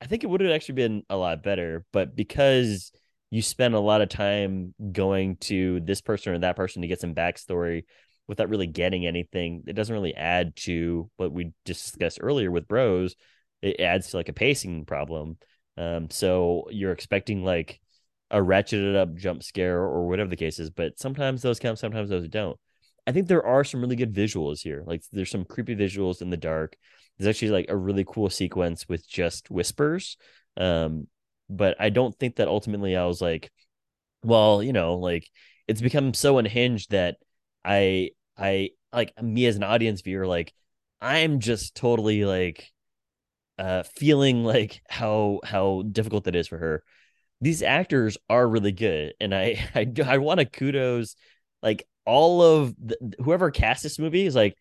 I 0.00 0.06
think 0.06 0.24
it 0.24 0.28
would 0.28 0.40
have 0.40 0.50
actually 0.50 0.76
been 0.76 1.02
a 1.10 1.18
lot 1.18 1.42
better. 1.42 1.84
But 1.92 2.16
because 2.16 2.92
you 3.30 3.42
spend 3.42 3.74
a 3.74 3.80
lot 3.80 4.00
of 4.00 4.08
time 4.08 4.74
going 4.92 5.36
to 5.36 5.80
this 5.80 6.00
person 6.00 6.32
or 6.32 6.38
that 6.38 6.56
person 6.56 6.80
to 6.80 6.88
get 6.88 7.00
some 7.02 7.14
backstory 7.14 7.84
without 8.26 8.48
really 8.48 8.66
getting 8.66 9.06
anything, 9.06 9.64
it 9.66 9.74
doesn't 9.74 9.94
really 9.94 10.14
add 10.14 10.56
to 10.56 11.10
what 11.18 11.30
we 11.30 11.52
discussed 11.66 12.20
earlier 12.22 12.50
with 12.50 12.68
Bros. 12.68 13.16
It 13.60 13.80
adds 13.80 14.08
to 14.10 14.16
like 14.16 14.30
a 14.30 14.32
pacing 14.32 14.86
problem. 14.86 15.36
Um, 15.76 16.10
so 16.10 16.66
you're 16.70 16.92
expecting 16.92 17.44
like 17.44 17.80
a 18.30 18.38
ratcheted 18.38 18.96
up 18.96 19.14
jump 19.14 19.42
scare 19.42 19.78
or 19.78 20.08
whatever 20.08 20.30
the 20.30 20.36
case 20.36 20.58
is, 20.58 20.70
but 20.70 20.98
sometimes 20.98 21.42
those 21.42 21.58
count, 21.58 21.78
sometimes 21.78 22.10
those 22.10 22.28
don't. 22.28 22.58
I 23.06 23.12
think 23.12 23.28
there 23.28 23.46
are 23.46 23.62
some 23.62 23.80
really 23.80 23.96
good 23.96 24.14
visuals 24.14 24.60
here. 24.60 24.82
Like 24.84 25.02
there's 25.12 25.30
some 25.30 25.44
creepy 25.44 25.76
visuals 25.76 26.22
in 26.22 26.30
the 26.30 26.36
dark. 26.36 26.76
There's 27.18 27.28
actually 27.28 27.52
like 27.52 27.66
a 27.68 27.76
really 27.76 28.04
cool 28.06 28.30
sequence 28.30 28.88
with 28.88 29.08
just 29.08 29.50
whispers. 29.50 30.16
Um, 30.56 31.06
but 31.48 31.76
I 31.80 31.90
don't 31.90 32.18
think 32.18 32.36
that 32.36 32.48
ultimately 32.48 32.96
I 32.96 33.06
was 33.06 33.20
like, 33.20 33.52
well, 34.22 34.62
you 34.62 34.72
know, 34.72 34.94
like 34.94 35.30
it's 35.68 35.80
become 35.80 36.14
so 36.14 36.38
unhinged 36.38 36.90
that 36.90 37.16
I 37.64 38.10
I 38.36 38.70
like 38.92 39.20
me 39.22 39.46
as 39.46 39.56
an 39.56 39.62
audience 39.62 40.00
viewer, 40.00 40.26
like 40.26 40.52
I'm 41.00 41.40
just 41.40 41.74
totally 41.76 42.24
like 42.24 42.72
uh 43.58 43.82
feeling 43.82 44.44
like 44.44 44.82
how 44.88 45.40
how 45.44 45.82
difficult 45.90 46.24
that 46.24 46.36
is 46.36 46.48
for 46.48 46.58
her 46.58 46.82
these 47.40 47.62
actors 47.62 48.16
are 48.28 48.46
really 48.48 48.72
good, 48.72 49.14
and 49.20 49.34
I 49.34 49.68
I, 49.74 49.86
I 50.04 50.18
want 50.18 50.40
to 50.40 50.46
kudos 50.46 51.16
like 51.62 51.86
all 52.04 52.42
of 52.42 52.74
the, 52.78 53.14
whoever 53.22 53.50
cast 53.50 53.82
this 53.82 53.98
movie 53.98 54.26
is 54.26 54.34
like 54.34 54.56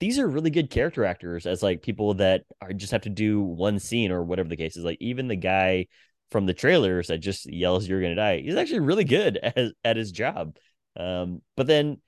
these 0.00 0.18
are 0.18 0.28
really 0.28 0.50
good 0.50 0.70
character 0.70 1.04
actors 1.04 1.46
as 1.46 1.62
like 1.62 1.82
people 1.82 2.14
that 2.14 2.44
are 2.60 2.72
just 2.72 2.92
have 2.92 3.02
to 3.02 3.10
do 3.10 3.40
one 3.40 3.78
scene 3.78 4.12
or 4.12 4.22
whatever 4.24 4.48
the 4.48 4.56
case 4.56 4.76
is. 4.76 4.84
Like 4.84 4.98
even 5.00 5.28
the 5.28 5.36
guy 5.36 5.86
from 6.30 6.46
the 6.46 6.54
trailers 6.54 7.08
that 7.08 7.18
just 7.18 7.46
yells 7.46 7.86
"You're 7.88 8.02
gonna 8.02 8.14
die," 8.14 8.40
he's 8.40 8.56
actually 8.56 8.80
really 8.80 9.04
good 9.04 9.36
at 9.42 9.72
at 9.84 9.96
his 9.96 10.12
job. 10.12 10.56
Um, 10.96 11.42
but 11.56 11.66
then 11.66 12.00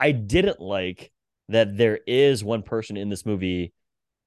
I 0.00 0.12
didn't 0.12 0.60
like 0.60 1.12
that 1.48 1.76
there 1.76 1.98
is 2.06 2.44
one 2.44 2.62
person 2.62 2.96
in 2.96 3.08
this 3.08 3.26
movie 3.26 3.72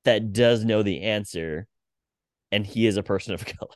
that 0.06 0.34
does 0.34 0.66
know 0.66 0.84
the 0.84 1.04
answer, 1.04 1.68
and 2.52 2.66
he 2.66 2.88
is 2.88 2.98
a 2.98 3.04
person 3.04 3.34
of 3.34 3.46
color. 3.60 3.72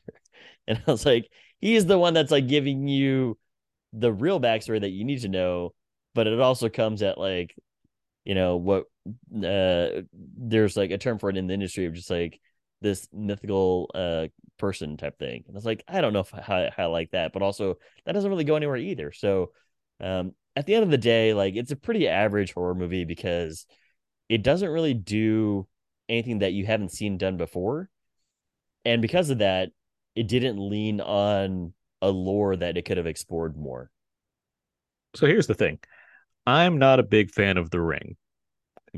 And 0.68 0.82
I 0.88 0.92
was 0.92 1.06
like, 1.06 1.30
he's 1.60 1.86
the 1.86 2.00
one 2.00 2.14
that's 2.14 2.32
like 2.32 2.48
giving 2.48 2.88
you 2.88 3.38
the 3.94 4.12
real 4.12 4.40
backstory 4.40 4.82
that 4.82 4.90
you 4.90 5.06
need 5.06 5.22
to 5.22 5.30
know, 5.30 5.74
but 6.14 6.28
it 6.28 6.40
also 6.40 6.70
comes 6.70 7.02
at 7.02 7.18
like, 7.18 7.56
you 8.24 8.36
know, 8.36 8.58
what 8.58 8.86
uh 9.36 10.02
there's 10.14 10.76
like 10.76 10.92
a 10.92 10.98
term 10.98 11.20
for 11.20 11.30
it 11.30 11.38
in 11.38 11.48
the 11.48 11.54
industry 11.54 11.86
of 11.86 11.94
just 11.94 12.10
like 12.10 12.40
this 12.82 13.08
mythical 13.14 13.92
uh 13.94 14.28
person 14.58 14.98
type 14.98 15.18
thing. 15.20 15.44
And 15.48 15.56
I 15.56 15.58
was 15.58 15.66
like, 15.66 15.84
I 15.88 16.02
don't 16.02 16.14
know 16.14 16.22
if 16.22 16.34
I, 16.34 16.72
I 16.78 16.86
like 16.86 17.12
that, 17.12 17.34
but 17.34 17.42
also 17.42 17.78
that 18.06 18.14
doesn't 18.14 18.30
really 18.30 18.44
go 18.44 18.56
anywhere 18.56 18.78
either. 18.78 19.12
So 19.12 19.52
um 20.00 20.34
at 20.56 20.66
the 20.66 20.76
end 20.76 20.84
of 20.84 20.92
the 20.92 20.98
day, 20.98 21.34
like 21.34 21.56
it's 21.56 21.72
a 21.72 21.76
pretty 21.76 22.08
average 22.08 22.54
horror 22.54 22.76
movie 22.76 23.06
because 23.06 23.66
it 24.30 24.44
doesn't 24.44 24.70
really 24.70 24.94
do 24.94 25.68
anything 26.10 26.40
that 26.40 26.54
you 26.54 26.66
haven't 26.66 26.92
seen 26.92 27.18
done 27.18 27.38
before. 27.38 27.90
And 28.84 29.02
because 29.02 29.30
of 29.30 29.40
that, 29.40 29.70
it 30.16 30.28
didn't 30.28 30.58
lean 30.58 31.02
on 31.02 31.74
a 32.02 32.10
lore 32.10 32.56
that 32.56 32.78
it 32.78 32.84
could 32.84 32.98
have 32.98 33.08
explored 33.08 33.58
more. 33.58 33.90
So 35.16 35.26
here's 35.26 35.48
the 35.48 35.54
thing. 35.54 35.80
I'm 36.46 36.78
not 36.78 37.00
a 37.00 37.04
big 37.04 37.32
fan 37.32 37.58
of 37.58 37.72
The 37.72 37.82
Ring. 37.82 38.18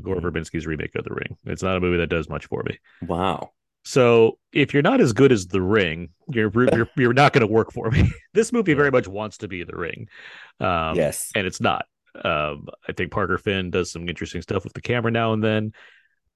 Gore 0.02 0.16
mm-hmm. 0.16 0.26
Verbinski's 0.26 0.66
remake 0.66 0.94
of 0.94 1.04
The 1.04 1.14
Ring. 1.14 1.36
It's 1.44 1.62
not 1.62 1.76
a 1.76 1.80
movie 1.80 1.98
that 1.98 2.08
does 2.08 2.28
much 2.28 2.46
for 2.46 2.62
me. 2.64 2.78
Wow. 3.06 3.52
So 3.84 4.38
if 4.52 4.74
you're 4.74 4.82
not 4.82 5.00
as 5.00 5.12
good 5.12 5.32
as 5.32 5.46
The 5.46 5.62
Ring, 5.62 6.10
you're 6.28 6.52
you're, 6.54 6.90
you're 6.96 7.14
not 7.14 7.32
going 7.32 7.46
to 7.46 7.52
work 7.52 7.72
for 7.72 7.90
me. 7.90 8.10
this 8.34 8.52
movie 8.52 8.74
very 8.74 8.90
much 8.90 9.08
wants 9.08 9.38
to 9.38 9.48
be 9.48 9.64
The 9.64 9.76
Ring. 9.76 10.08
Um, 10.60 10.96
yes, 10.96 11.30
and 11.34 11.46
it's 11.46 11.60
not. 11.60 11.86
Um, 12.22 12.66
I 12.88 12.92
think 12.92 13.12
Parker 13.12 13.38
Finn 13.38 13.70
does 13.70 13.90
some 13.90 14.08
interesting 14.08 14.42
stuff 14.42 14.64
with 14.64 14.72
the 14.72 14.82
camera 14.82 15.10
now 15.10 15.32
and 15.32 15.42
then. 15.42 15.72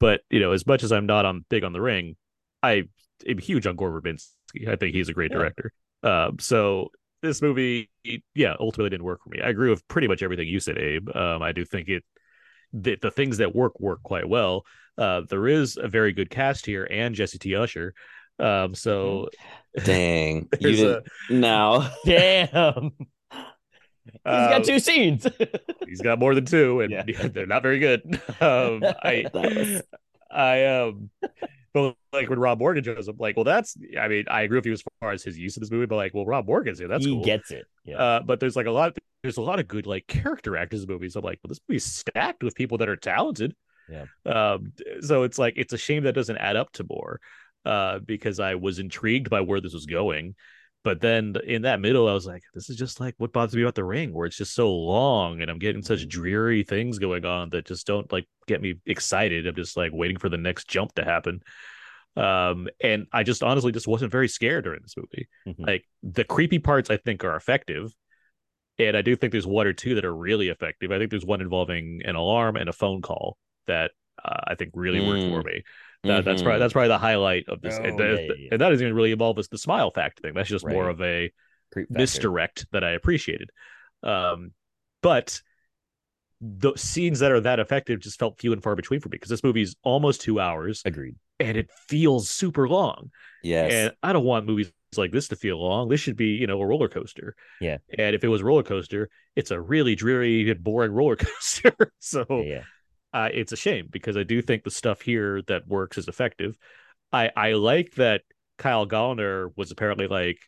But 0.02 0.22
you 0.30 0.40
know, 0.40 0.50
as 0.50 0.66
much 0.66 0.82
as 0.82 0.90
I'm 0.90 1.06
not 1.06 1.24
on 1.24 1.44
big 1.48 1.62
on 1.62 1.72
the 1.72 1.80
ring, 1.80 2.16
I 2.60 2.82
am 3.24 3.38
huge 3.38 3.68
on 3.68 3.76
Gore 3.76 3.92
Verbinski. 3.92 4.66
I 4.66 4.74
think 4.74 4.94
he's 4.96 5.08
a 5.08 5.12
great 5.12 5.30
Yeah. 5.30 5.38
director. 5.38 5.72
Um, 6.02 6.40
so 6.40 6.90
this 7.22 7.40
movie, 7.40 7.88
yeah, 8.34 8.56
ultimately 8.58 8.90
didn't 8.90 9.04
work 9.04 9.20
for 9.22 9.30
me. 9.30 9.40
I 9.40 9.48
agree 9.48 9.70
with 9.70 9.86
pretty 9.86 10.08
much 10.08 10.24
everything 10.24 10.48
you 10.48 10.58
said, 10.58 10.76
Abe. 10.76 11.08
Um, 11.14 11.40
I 11.40 11.52
do 11.52 11.64
think 11.64 11.88
it 11.88 12.02
the, 12.72 12.96
the 13.00 13.12
things 13.12 13.38
that 13.38 13.54
work 13.54 13.78
work 13.78 14.02
quite 14.02 14.28
well. 14.28 14.64
Uh, 14.98 15.22
there 15.30 15.46
is 15.46 15.78
a 15.80 15.86
very 15.86 16.12
good 16.12 16.30
cast 16.30 16.66
here 16.66 16.84
and 16.90 17.14
Jesse 17.14 17.38
T. 17.38 17.54
Usher. 17.54 17.94
Um, 18.40 18.74
so 18.74 19.28
Dang. 19.84 20.48
you 20.58 20.72
didn't 20.72 21.06
no. 21.30 21.88
Damn. 22.04 22.90
He's 24.06 24.14
uh, 24.24 24.48
got 24.50 24.64
two 24.64 24.78
scenes. 24.78 25.26
he's 25.86 26.00
got 26.00 26.18
more 26.18 26.34
than 26.34 26.44
two, 26.44 26.80
and 26.80 26.90
Yeah. 26.90 27.04
they're 27.32 27.46
not 27.46 27.62
very 27.62 27.78
good. 27.78 28.02
Um, 28.40 28.82
I, 29.02 29.26
That 29.32 29.54
was- 29.56 29.82
I 30.30 30.64
um, 30.64 31.10
but 31.74 31.94
like 32.12 32.28
when 32.30 32.38
Rob 32.38 32.58
Morgan 32.58 32.82
shows 32.84 33.08
up, 33.08 33.16
like, 33.20 33.36
well, 33.36 33.44
that's. 33.44 33.76
I 34.00 34.08
mean, 34.08 34.24
I 34.30 34.42
agree 34.42 34.58
with 34.58 34.66
you 34.66 34.72
as 34.72 34.82
far 35.00 35.12
as 35.12 35.22
his 35.22 35.38
use 35.38 35.56
of 35.56 35.60
this 35.60 35.70
movie, 35.70 35.86
but 35.86 35.96
like, 35.96 36.14
well, 36.14 36.24
Rob 36.26 36.46
Morgan's 36.46 36.78
here. 36.78 36.88
That's 36.88 37.04
he 37.04 37.12
cool. 37.12 37.24
gets 37.24 37.50
it. 37.50 37.66
Yeah. 37.84 37.96
Uh, 37.96 38.20
but 38.20 38.40
there's 38.40 38.56
like 38.56 38.66
a 38.66 38.70
lot. 38.70 38.96
There's 39.22 39.36
a 39.36 39.42
lot 39.42 39.58
of 39.60 39.68
good 39.68 39.86
like 39.86 40.06
character 40.06 40.56
actors 40.56 40.82
in 40.82 40.88
movies. 40.88 41.16
I'm 41.16 41.22
like, 41.24 41.38
well, 41.42 41.48
this 41.48 41.60
movie's 41.68 41.84
stacked 41.84 42.42
with 42.42 42.54
people 42.54 42.78
that 42.78 42.88
are 42.88 42.96
talented. 42.96 43.54
Yeah. 43.90 44.04
Um. 44.26 44.72
So 45.00 45.22
it's 45.24 45.38
like 45.38 45.54
it's 45.56 45.72
a 45.74 45.78
shame 45.78 46.04
that 46.04 46.14
doesn't 46.14 46.36
add 46.38 46.56
up 46.56 46.72
to 46.72 46.86
more, 46.88 47.20
uh, 47.66 47.98
because 48.00 48.40
I 48.40 48.54
was 48.54 48.78
intrigued 48.78 49.28
by 49.30 49.42
where 49.42 49.60
this 49.60 49.74
was 49.74 49.86
going, 49.86 50.34
but 50.84 51.00
then 51.00 51.34
in 51.46 51.62
that 51.62 51.80
middle, 51.80 52.08
I 52.08 52.12
was 52.12 52.26
like, 52.26 52.42
this 52.54 52.68
is 52.70 52.76
just 52.76 53.00
like 53.00 53.14
what 53.18 53.32
bothers 53.32 53.54
me 53.54 53.62
about 53.62 53.74
the 53.76 53.84
ring, 53.84 54.12
where 54.12 54.26
it's 54.26 54.36
just 54.36 54.54
so 54.54 54.72
long, 54.74 55.40
and 55.40 55.50
I'm 55.50 55.58
getting 55.58 55.82
such 55.82 56.08
dreary 56.08 56.64
things 56.64 56.98
going 56.98 57.24
on 57.24 57.50
that 57.50 57.66
just 57.66 57.86
don't 57.86 58.10
like 58.12 58.26
get 58.46 58.60
me 58.62 58.74
excited. 58.86 59.46
I'm 59.46 59.54
just 59.54 59.76
like 59.76 59.92
waiting 59.94 60.18
for 60.18 60.28
the 60.28 60.38
next 60.38 60.68
jump 60.68 60.94
to 60.94 61.04
happen. 61.04 61.40
Um, 62.16 62.68
and 62.82 63.06
I 63.12 63.22
just 63.22 63.42
honestly 63.42 63.72
just 63.72 63.88
wasn't 63.88 64.12
very 64.12 64.28
scared 64.28 64.64
during 64.64 64.82
this 64.82 64.96
movie 64.96 65.28
Mhm. 65.46 65.66
like 65.66 65.84
the 66.02 66.24
creepy 66.24 66.58
parts 66.58 66.90
i 66.90 66.96
think 66.98 67.24
are 67.24 67.36
effective 67.36 67.94
and 68.78 68.96
i 68.96 69.02
do 69.02 69.16
think 69.16 69.32
there's 69.32 69.46
one 69.46 69.66
or 69.66 69.72
two 69.72 69.94
that 69.94 70.04
are 70.04 70.14
really 70.14 70.48
effective 70.48 70.90
i 70.92 70.98
think 70.98 71.10
there's 71.10 71.24
one 71.24 71.40
involving 71.40 72.00
an 72.04 72.16
alarm 72.16 72.56
and 72.56 72.68
a 72.68 72.72
phone 72.72 73.02
call 73.02 73.36
that 73.66 73.92
uh, 74.24 74.40
i 74.46 74.54
think 74.54 74.70
really 74.74 75.00
worked 75.00 75.24
for 75.24 75.42
me 75.42 75.62
that, 76.04 76.24
that's 76.24 76.40
Mhm. 76.42 76.44
probably 76.44 76.58
that's 76.60 76.72
probably 76.72 76.88
the 76.88 76.98
highlight 76.98 77.44
of 77.48 77.60
this 77.60 77.78
Oh, 77.78 77.82
and, 77.84 77.98
yeah, 77.98 78.04
that- 78.06 78.22
yeah, 78.28 78.34
yeah. 78.38 78.48
and 78.52 78.60
that 78.60 78.68
doesn't 78.70 78.84
even 78.84 78.94
really 78.96 79.12
involve 79.12 79.38
us 79.38 79.48
the 79.48 79.58
smile 79.58 79.90
fact 79.90 80.20
thing 80.20 80.34
that's 80.34 80.48
just 80.48 80.66
more 80.66 80.88
of 80.88 81.00
a 81.00 81.30
misdirect 81.88 82.66
that 82.72 82.84
i 82.84 82.90
appreciated 82.90 83.50
um 84.02 84.52
but 85.02 85.40
the 86.40 86.72
scenes 86.76 87.20
that 87.20 87.30
are 87.30 87.40
that 87.40 87.60
effective 87.60 88.00
just 88.00 88.18
felt 88.18 88.38
few 88.40 88.52
and 88.52 88.62
far 88.62 88.74
between 88.74 89.00
for 89.00 89.08
me 89.08 89.12
because 89.12 89.30
this 89.30 89.44
movie's 89.44 89.76
almost 89.82 90.20
two 90.20 90.40
hours 90.40 90.82
Agreed. 90.84 91.14
and 91.38 91.56
it 91.56 91.70
feels 91.88 92.28
super 92.28 92.68
long 92.68 93.10
Yes. 93.44 93.72
and 93.72 93.92
I 94.02 94.12
don't 94.12 94.24
want 94.24 94.46
movies 94.46 94.72
like 94.96 95.10
this 95.12 95.28
to 95.28 95.36
feel 95.36 95.58
long. 95.58 95.88
This 95.88 96.00
should 96.00 96.16
be, 96.16 96.26
you 96.26 96.46
know, 96.46 96.60
a 96.60 96.66
roller 96.66 96.86
coaster. 96.88 97.34
Yeah. 97.62 97.78
And 97.98 98.14
if 98.14 98.22
it 98.22 98.28
was 98.28 98.40
a 98.42 98.44
roller 98.44 98.62
coaster, 98.62 99.08
it's 99.34 99.50
a 99.50 99.58
really 99.60 99.94
dreary 99.94 100.48
and 100.50 100.62
boring 100.62 100.92
roller 100.92 101.16
coaster. 101.16 101.74
so 101.98 102.26
Yeah, 102.28 102.42
yeah. 102.42 102.62
Uh, 103.12 103.28
it's 103.32 103.52
a 103.52 103.56
shame 103.56 103.88
because 103.90 104.16
I 104.16 104.22
do 104.22 104.40
think 104.42 104.64
the 104.64 104.70
stuff 104.70 105.02
here 105.02 105.42
that 105.48 105.66
works 105.68 105.98
is 105.98 106.08
effective. 106.08 106.56
I 107.12 107.30
I 107.36 107.52
like 107.52 107.94
that 107.96 108.22
Kyle 108.58 108.86
Gallner 108.86 109.50
was 109.56 109.70
apparently 109.70 110.06
like 110.06 110.38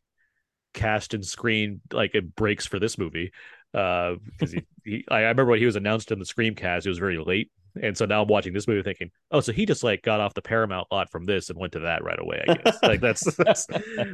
cast 0.73 1.15
and 1.15 1.25
screened 1.25 1.81
like 1.93 2.15
it 2.15 2.35
breaks 2.35 2.67
for 2.67 2.79
this 2.79 2.99
movie. 2.99 3.33
Uh, 3.73 4.15
because 4.25 4.53
he, 4.53 4.63
he 4.85 5.05
I, 5.11 5.17
I 5.17 5.21
remember 5.23 5.47
when 5.47 5.59
he 5.59 5.67
was 5.67 5.77
announced 5.77 6.11
in 6.13 6.19
the 6.19 6.25
Screamcast, 6.25 6.87
it 6.87 6.89
was 6.89 6.99
very 6.99 7.19
late. 7.19 7.51
And 7.83 7.99
so 7.99 8.07
now 8.07 8.23
I'm 8.23 8.29
watching 8.29 8.53
this 8.53 8.69
movie 8.69 8.83
thinking, 8.85 9.11
oh, 9.33 9.41
so 9.41 9.53
he 9.53 9.67
just 9.67 9.83
like 9.83 10.03
got 10.03 10.21
off 10.21 10.33
the 10.33 10.43
Paramount 10.43 10.87
lot 10.93 11.11
from 11.11 11.25
this 11.25 11.51
and 11.51 11.59
went 11.59 11.73
to 11.73 11.81
that 11.81 12.05
right 12.05 12.21
away. 12.21 12.45
I 12.49 12.55
guess 12.55 12.79
like 12.85 13.01
that's 13.01 13.25
that's 13.37 13.67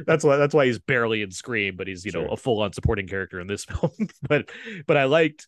that's 0.07 0.23
why 0.23 0.37
that's 0.37 0.55
why 0.55 0.65
he's 0.65 0.79
barely 0.79 1.21
in 1.21 1.29
Scream, 1.29 1.75
but 1.77 1.87
he's 1.87 2.03
you 2.03 2.11
know 2.11 2.23
Sure. 2.23 2.33
a 2.33 2.37
full 2.37 2.61
on 2.61 2.73
supporting 2.73 3.07
character 3.07 3.39
in 3.39 3.45
this 3.45 3.63
film. 3.65 3.91
but 4.27 4.49
but 4.87 4.97
I 4.97 5.03
liked 5.03 5.47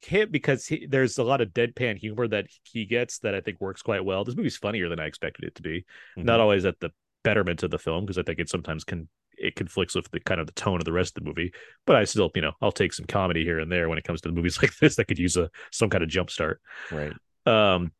him 0.00 0.30
because 0.30 0.66
he, 0.66 0.86
there's 0.86 1.18
a 1.18 1.24
lot 1.24 1.40
of 1.40 1.48
deadpan 1.50 1.96
humor 1.98 2.28
that 2.28 2.46
he 2.62 2.84
gets 2.84 3.18
that 3.20 3.34
I 3.34 3.40
think 3.40 3.60
works 3.60 3.82
quite 3.82 4.04
well. 4.04 4.24
This 4.24 4.36
movie's 4.36 4.56
funnier 4.56 4.88
than 4.88 5.00
I 5.00 5.06
expected 5.06 5.44
it 5.44 5.54
to 5.56 5.62
be. 5.62 5.84
Not 6.16 6.38
Mhm. 6.38 6.42
always 6.42 6.64
at 6.64 6.78
the 6.80 6.90
betterment 7.24 7.62
of 7.62 7.70
the 7.70 7.78
film 7.78 8.04
because 8.04 8.18
I 8.18 8.22
think 8.22 8.38
it 8.38 8.48
sometimes 8.48 8.84
can 8.84 9.08
it 9.38 9.54
conflicts 9.54 9.94
with 9.94 10.10
the 10.12 10.20
kind 10.20 10.40
of 10.40 10.46
the 10.46 10.52
tone 10.54 10.78
of 10.80 10.84
the 10.86 10.92
rest 10.92 11.16
of 11.16 11.22
the 11.24 11.28
movie. 11.28 11.52
But 11.86 11.96
I 11.96 12.04
still 12.04 12.30
you 12.34 12.42
know 12.42 12.52
I'll 12.62 12.72
take 12.72 12.92
some 12.92 13.06
comedy 13.06 13.44
here 13.44 13.58
and 13.58 13.70
there 13.70 13.88
when 13.88 13.98
it 13.98 14.04
comes 14.04 14.20
to 14.22 14.28
the 14.28 14.34
movies 14.34 14.58
like 14.62 14.76
this 14.78 14.96
that 14.96 15.06
could 15.06 15.18
use 15.18 15.36
a 15.36 15.50
some 15.72 15.90
kind 15.90 16.02
of 16.04 16.08
jump 16.10 16.30
start. 16.30 16.60
Right. 16.90 17.12
Um, 17.44 17.92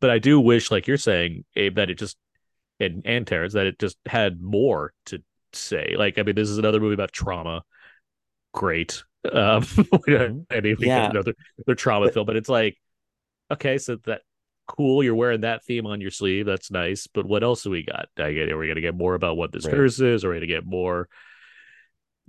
but 0.00 0.10
I 0.10 0.18
do 0.18 0.38
wish, 0.40 0.70
like 0.70 0.86
you're 0.86 0.96
saying, 0.96 1.44
Abe, 1.56 1.74
that 1.76 1.90
it 1.90 1.98
just 1.98 2.16
and 2.80 3.02
and 3.04 3.26
Terrence 3.26 3.54
that 3.54 3.66
it 3.66 3.78
just 3.78 3.96
had 4.06 4.40
more 4.40 4.92
to 5.06 5.22
say. 5.52 5.94
Like, 5.98 6.18
I 6.18 6.22
mean, 6.22 6.36
this 6.36 6.48
is 6.48 6.58
another 6.58 6.80
movie 6.80 6.94
about 6.94 7.12
trauma. 7.12 7.62
Great. 8.54 9.02
Um, 9.24 9.66
I 10.50 10.60
mean, 10.60 10.76
we 10.78 10.86
Yeah. 10.86 11.02
got 11.02 11.10
another, 11.10 11.34
another 11.58 11.74
trauma 11.74 12.10
film, 12.12 12.26
but 12.26 12.36
it's 12.36 12.48
like, 12.48 12.76
okay, 13.50 13.78
so 13.78 13.96
that 14.06 14.22
cool. 14.66 15.02
You're 15.02 15.14
wearing 15.14 15.40
that 15.40 15.64
theme 15.64 15.86
on 15.86 16.00
your 16.00 16.10
sleeve. 16.10 16.44
That's 16.46 16.70
nice. 16.70 17.06
But 17.06 17.24
what 17.26 17.42
else 17.42 17.62
do 17.62 17.70
we 17.70 17.82
got? 17.84 18.08
I 18.18 18.32
get. 18.32 18.50
Are 18.52 18.58
we 18.58 18.68
gonna 18.68 18.80
get 18.82 18.94
more 18.94 19.14
about 19.14 19.36
what 19.36 19.50
this 19.52 19.64
Right. 19.64 19.74
curse 19.74 19.98
is? 20.00 20.24
Are 20.24 20.28
we 20.30 20.36
gonna 20.36 20.46
get 20.46 20.66
more? 20.66 21.08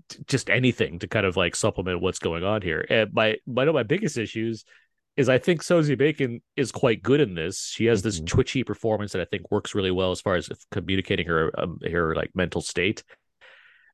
t- 0.07 0.23
Just 0.25 0.49
anything 0.49 0.99
to 0.99 1.07
kind 1.07 1.25
of 1.25 1.35
like 1.37 1.55
supplement 1.55 2.01
what's 2.01 2.19
going 2.19 2.43
on 2.43 2.61
here. 2.61 2.85
And 2.89 3.13
my 3.13 3.37
one 3.45 3.67
of 3.67 3.73
my 3.75 3.83
biggest 3.83 4.17
issues 4.17 4.63
is 5.17 5.27
I 5.27 5.37
think 5.37 5.61
Sosie 5.61 5.95
Bacon 5.95 6.41
is 6.55 6.71
quite 6.71 7.03
good 7.03 7.19
in 7.19 7.35
this. 7.35 7.67
She 7.67 7.85
has 7.87 8.01
this 8.01 8.21
Mhm. 8.21 8.27
twitchy 8.27 8.63
performance 8.63 9.11
that 9.11 9.21
I 9.21 9.25
think 9.25 9.51
works 9.51 9.75
really 9.75 9.91
well 9.91 10.11
as 10.11 10.21
far 10.21 10.35
as 10.35 10.49
communicating 10.71 11.27
her 11.27 11.51
um, 11.59 11.77
her 11.91 12.15
like 12.15 12.31
mental 12.35 12.61
state. 12.61 13.03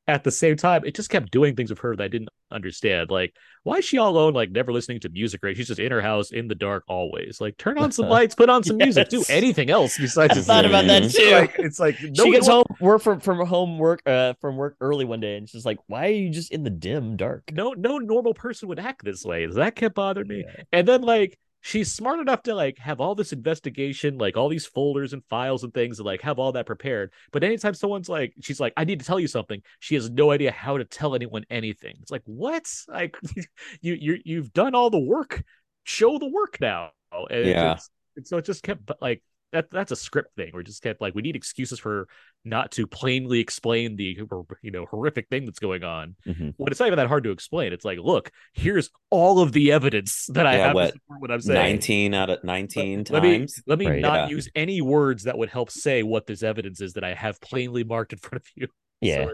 At 0.07 0.23
the 0.23 0.32
same 0.32 0.56
time, 0.56 0.86
it 0.86 0.95
just 0.95 1.10
kept 1.10 1.32
doing 1.32 1.56
things 1.56 1.72
with 1.72 1.80
her 1.80 1.95
that 1.95 2.03
I 2.03 2.07
didn't 2.07 2.30
understand. 2.52 3.10
Like, 3.10 3.34
why 3.64 3.77
is 3.77 3.86
she 3.86 3.98
all 3.98 4.11
alone, 4.11 4.34
like 4.34 4.52
never 4.52 4.72
listening 4.72 4.99
to 4.99 5.10
music? 5.10 5.41
Right? 5.41 5.57
She's 5.57 5.68
just 5.68 5.80
in 5.80 5.91
her 5.91 6.02
house 6.02 6.32
in 6.32 6.48
the 6.48 6.53
dark 6.53 6.84
always. 6.88 7.41
Like, 7.41 7.57
turn 7.57 7.80
on 7.80 7.91
some 7.91 8.07
lights, 8.10 8.36
put 8.36 8.49
on 8.49 8.64
some 8.64 8.77
music, 8.77 9.10
do 9.10 9.23
anything 9.30 9.72
else 9.72 9.98
besides. 9.98 10.32
I 10.32 10.36
just 10.36 10.48
thought 10.48 10.65
about 10.65 10.86
that 10.86 11.03
It's 11.03 11.15
too. 11.15 11.32
Like, 11.32 11.56
it's 11.57 11.80
like 11.80 11.95
she 11.98 12.32
gets 12.32 12.48
home 12.48 12.65
work 12.80 13.02
from 13.02 13.19
from 13.19 13.45
home 13.48 13.80
work 13.80 14.02
uh 14.06 14.34
from 14.41 14.57
work 14.57 14.76
early 14.80 15.06
one 15.06 15.19
day 15.19 15.38
and 15.38 15.49
she's 15.49 15.65
like, 15.65 15.80
why 15.88 16.07
are 16.07 16.11
you 16.11 16.30
just 16.30 16.52
in 16.52 16.64
the 16.64 16.69
dim 16.69 17.18
dark? 17.18 17.44
no 17.52 17.73
no 17.73 17.98
normal 17.98 18.34
person 18.34 18.68
would 18.69 18.80
act 18.80 19.03
this 19.03 19.23
way. 19.26 19.48
That 19.48 19.76
kept 19.76 19.95
bothering 19.95 20.27
me. 20.27 20.44
Yeah. 20.45 20.64
And 20.72 20.88
then 20.88 21.02
like 21.02 21.40
she's 21.65 21.91
smart 21.91 22.19
enough 22.19 22.43
to 22.43 22.53
like 22.53 22.77
have 22.77 23.01
all 23.01 23.15
this 23.15 23.33
investigation, 23.33 24.19
like 24.19 24.37
all 24.37 24.49
these 24.49 24.67
folders 24.67 25.13
and 25.13 25.23
files 25.25 25.63
and 25.63 25.73
things, 25.73 25.97
and 25.97 26.05
like 26.05 26.21
have 26.21 26.37
all 26.37 26.51
that 26.51 26.67
prepared. 26.67 27.11
But 27.31 27.43
anytime 27.43 27.73
someone's 27.73 28.07
like, 28.07 28.35
she's 28.39 28.59
like, 28.59 28.71
I 28.77 28.83
need 28.85 28.99
to 28.99 29.05
tell 29.05 29.19
you 29.19 29.25
something, 29.27 29.63
she 29.79 29.95
has 29.95 30.07
no 30.11 30.29
idea 30.29 30.51
how 30.51 30.77
to 30.77 30.85
tell 30.85 31.15
anyone 31.15 31.43
anything. 31.49 31.95
It's 32.03 32.11
like, 32.11 32.21
what? 32.25 32.71
Like 32.87 33.17
you 33.81 33.95
you 33.95 34.19
you've 34.23 34.53
done 34.53 34.75
all 34.75 34.91
the 34.91 34.99
work. 34.99 35.43
Show 35.85 36.19
the 36.19 36.29
work 36.29 36.57
now. 36.61 36.91
And 37.31 37.45
Yeah. 37.47 37.73
it's, 37.73 37.89
and 38.15 38.27
so 38.27 38.37
it 38.37 38.45
just 38.45 38.61
kept 38.61 38.91
like 39.01 39.23
that 39.56 39.72
that's 39.72 39.91
a 39.91 39.95
script 39.95 40.36
thing 40.36 40.52
it 40.53 40.64
just 40.65 40.84
kept 40.84 41.02
like 41.02 41.15
we 41.15 41.22
need 41.22 41.36
excuses 41.36 41.80
for 41.80 42.07
not 42.44 42.72
to 42.72 42.86
plainly 42.86 43.40
explain 43.40 43.95
the 43.95 44.18
you 44.61 44.72
know 44.72 44.86
horrific 44.86 45.27
thing 45.30 45.45
that's 45.45 45.60
going 45.60 45.84
on 45.84 46.15
Mhm. 46.27 46.53
when 46.57 46.72
it's 46.72 46.80
not 46.80 46.88
even 46.88 46.98
that 46.98 47.07
hard 47.07 47.23
to 47.23 47.32
explain. 47.32 47.73
It's 47.73 47.86
like, 47.86 47.98
look, 47.99 48.30
here's 48.53 48.90
all 49.10 49.40
of 49.40 49.52
the 49.52 49.72
evidence 49.72 50.27
that 50.34 50.45
I 50.45 50.57
Yeah, 50.57 50.65
have 50.68 50.76
what, 50.76 50.86
to 50.88 50.91
support 50.94 51.22
what 51.22 51.32
I'm 51.32 51.41
saying. 51.41 51.56
19 51.76 52.14
out 52.14 52.30
of 52.30 52.44
19 52.44 53.06
Let 53.10 53.23
me 53.23 53.38
times. 53.40 53.64
let 53.65 53.80
me 53.80 53.88
Right. 53.88 53.99
not 54.02 54.15
Yeah. 54.30 54.36
use 54.36 54.49
any 54.56 54.82
words 54.82 55.23
that 55.23 55.38
would 55.38 55.49
help 55.49 55.72
say 55.72 56.03
what 56.03 56.27
this 56.27 56.44
evidence 56.44 56.82
is 56.82 56.94
that 56.94 57.03
I 57.03 57.14
have 57.15 57.40
plainly 57.41 57.84
marked 57.84 58.14
in 58.14 58.19
front 58.27 58.44
of 58.44 58.48
you. 58.56 58.68
Yeah. 59.02 59.26
So 59.26 59.32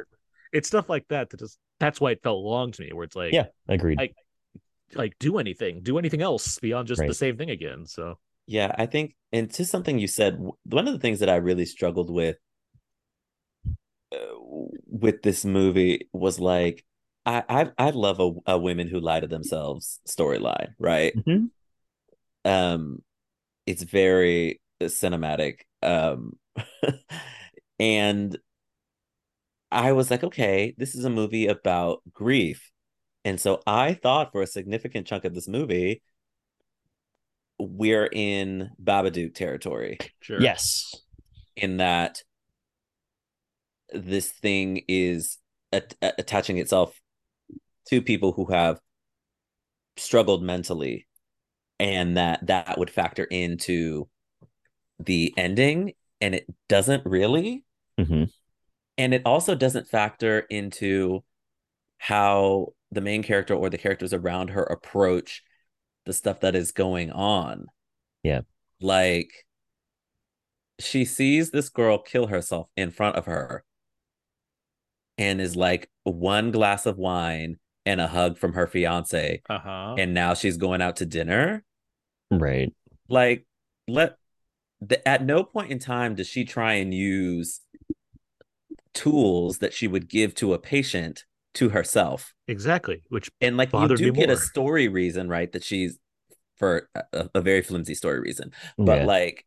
it's 0.54 0.68
stuff 0.70 0.88
like 0.90 1.06
that 1.10 1.30
that 1.32 1.40
just 1.40 1.58
that's 1.80 2.00
why 2.00 2.12
it 2.12 2.22
felt 2.24 2.44
long 2.44 2.72
to 2.72 2.82
me. 2.84 2.94
Where 2.94 3.04
it's 3.04 3.16
like, 3.16 3.34
Yeah, 3.34 3.48
agreed. 3.68 4.00
I- 4.00 4.14
like 4.94 5.18
do 5.20 5.38
anything, 5.38 5.82
do 5.84 5.98
anything 5.98 6.22
else 6.22 6.60
beyond 6.60 6.88
just 6.88 7.02
the 7.02 7.14
same 7.14 7.38
thing 7.38 7.50
again. 7.50 7.86
So 7.86 8.20
Yeah, 8.52 8.76
I 8.78 8.86
think, 8.86 9.16
and 9.32 9.50
to 9.54 9.64
something 9.66 9.98
you 9.98 10.08
said, 10.08 10.38
one 10.66 10.88
of 10.88 10.94
the 10.94 11.00
things 11.00 11.20
that 11.20 11.30
I 11.30 11.38
really 11.38 11.66
struggled 11.66 12.10
with 12.12 12.36
uh, 14.12 14.18
with 14.88 15.22
this 15.22 15.46
movie 15.46 16.10
was 16.14 16.40
like, 16.40 16.84
I 17.26 17.44
I, 17.50 17.72
I 17.78 17.90
love 17.92 18.20
a, 18.20 18.54
a 18.54 18.58
women 18.58 18.88
who 18.88 19.00
lie 19.00 19.20
to 19.20 19.28
themselves 19.28 20.00
storyline, 20.08 20.70
right? 20.80 21.14
Mhm. 21.16 21.52
Um, 22.46 23.04
it's 23.68 23.84
very 23.84 24.62
cinematic, 24.82 25.62
um, 25.84 26.40
and 27.80 28.38
I 29.72 29.94
was 29.94 30.12
like, 30.12 30.24
okay, 30.24 30.74
this 30.78 30.96
is 30.96 31.06
a 31.06 31.10
movie 31.10 31.48
about 31.48 32.02
grief, 32.14 32.72
and 33.26 33.40
so 33.40 33.62
I 33.68 33.94
thought 33.96 34.32
for 34.32 34.42
a 34.42 34.48
significant 34.48 35.08
chunk 35.08 35.26
of 35.26 35.34
this 35.36 35.48
movie 35.48 36.02
we're 37.70 38.10
in 38.12 38.70
Babadook 38.84 39.34
territory 39.36 39.98
sure. 40.20 40.42
Yes. 40.42 40.96
in 41.56 41.78
that 41.78 42.24
this 43.94 44.32
thing 44.32 44.84
is 44.88 45.38
at- 45.72 45.96
attaching 46.02 46.58
itself 46.58 47.00
to 47.90 48.02
people 48.02 48.32
who 48.32 48.46
have 48.46 48.80
struggled 49.98 50.42
mentally 50.44 51.08
and 51.80 52.18
that 52.18 52.48
that 52.48 52.78
would 52.78 52.90
factor 52.90 53.24
into 53.26 54.08
the 55.00 55.34
ending 55.38 55.94
and 56.20 56.36
it 56.36 56.46
doesn't 56.70 57.06
really 57.06 57.64
Mm-hmm. 58.00 58.24
and 58.98 59.14
it 59.14 59.22
also 59.26 59.54
doesn't 59.54 59.88
factor 59.88 60.40
into 60.40 61.24
how 61.98 62.68
the 62.92 63.02
main 63.02 63.22
character 63.22 63.54
or 63.54 63.70
the 63.70 63.78
characters 63.78 64.14
around 64.14 64.52
her 64.52 64.64
approach 64.64 65.44
the 66.06 66.14
stuff 66.14 66.40
that 66.42 66.56
is 66.56 66.72
going 66.72 67.12
on 67.12 67.68
Yeah. 68.24 68.42
like 68.80 69.30
she 70.80 71.06
sees 71.06 71.52
this 71.52 71.70
girl 71.70 71.98
kill 72.00 72.28
herself 72.28 72.68
in 72.76 72.90
front 72.92 73.16
of 73.16 73.26
her 73.26 73.64
and 75.18 75.40
is 75.40 75.56
like 75.56 75.90
one 76.04 76.52
glass 76.52 76.86
of 76.88 76.98
wine 76.98 77.58
and 77.86 78.02
a 78.02 78.08
hug 78.08 78.38
from 78.38 78.54
her 78.54 78.66
fiance 78.68 79.42
Uh-huh. 79.50 79.96
and 79.98 80.14
now 80.14 80.34
she's 80.34 80.58
going 80.58 80.82
out 80.82 80.96
to 80.98 81.06
dinner 81.06 81.64
Right. 82.32 82.74
like 83.10 83.46
let 83.88 84.18
the, 84.80 85.06
at 85.08 85.24
no 85.24 85.44
point 85.44 85.72
in 85.72 85.78
time 85.80 86.16
does 86.16 86.28
she 86.28 86.44
try 86.46 86.74
and 86.76 86.94
use 86.94 87.60
tools 88.94 89.60
that 89.60 89.74
she 89.74 89.88
would 89.88 90.10
give 90.10 90.34
to 90.36 90.54
a 90.54 90.60
patient 90.60 91.26
to 91.56 91.70
herself 91.70 92.34
Exactly. 92.48 93.02
Which 93.10 93.30
and 93.42 93.58
like 93.58 93.72
you 93.74 93.88
do 93.96 94.12
me 94.12 94.20
get 94.20 94.30
a 94.30 94.38
story 94.38 94.88
reason 94.88 95.30
right 95.30 95.52
that 95.54 95.64
she's 95.64 95.98
for 96.58 96.90
a, 97.14 97.30
a 97.36 97.42
very 97.42 97.62
flimsy 97.62 97.96
story 97.96 98.20
reason 98.20 98.52
but 98.78 99.00
Yeah. 99.00 99.06
like 99.06 99.46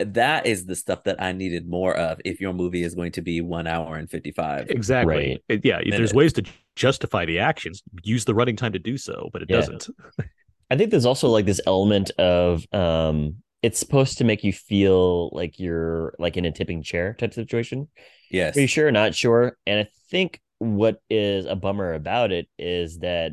that 0.00 0.44
is 0.46 0.66
the 0.66 0.74
stuff 0.74 1.04
that 1.04 1.22
i 1.22 1.30
needed 1.32 1.68
more 1.68 1.96
of 1.96 2.20
if 2.24 2.40
your 2.40 2.52
movie 2.52 2.82
is 2.82 2.94
going 2.96 3.12
to 3.12 3.22
be 3.22 3.40
one 3.40 3.66
hour 3.66 3.96
and 3.96 4.10
55 4.10 4.68
Exactly. 4.70 5.14
Right. 5.16 5.42
It- 5.48 5.64
yeah, 5.64 5.80
there's 5.88 6.12
ways 6.12 6.32
to 6.34 6.42
justify 6.76 7.24
the 7.24 7.38
actions. 7.38 7.82
Use 8.02 8.24
the 8.24 8.34
running 8.34 8.56
time 8.56 8.72
to 8.72 8.80
do 8.80 8.98
so, 8.98 9.30
but 9.32 9.42
it 9.42 9.48
Yeah. 9.50 9.60
doesn't. 9.60 9.88
I 10.70 10.76
think 10.76 10.90
there's 10.90 11.06
also 11.06 11.28
like 11.28 11.46
this 11.46 11.60
element 11.66 12.10
of 12.18 12.66
um 12.72 13.36
it's 13.62 13.78
supposed 13.78 14.18
to 14.18 14.24
make 14.24 14.42
you 14.44 14.52
feel 14.52 15.30
like 15.32 15.58
you're 15.60 16.14
like 16.18 16.36
in 16.36 16.44
a 16.44 16.50
tipping 16.52 16.82
chair 16.82 17.14
type 17.14 17.32
situation. 17.32 17.88
yes 18.30 18.56
Are 18.56 18.60
you 18.60 18.66
sure 18.66 18.88
or 18.88 18.92
not 18.92 19.14
sure? 19.14 19.56
And 19.66 19.80
I 19.80 19.88
think 20.10 20.40
what 20.64 21.00
is 21.10 21.46
a 21.46 21.56
bummer 21.56 21.94
about 21.94 22.32
it 22.32 22.48
is 22.58 22.98
that 22.98 23.32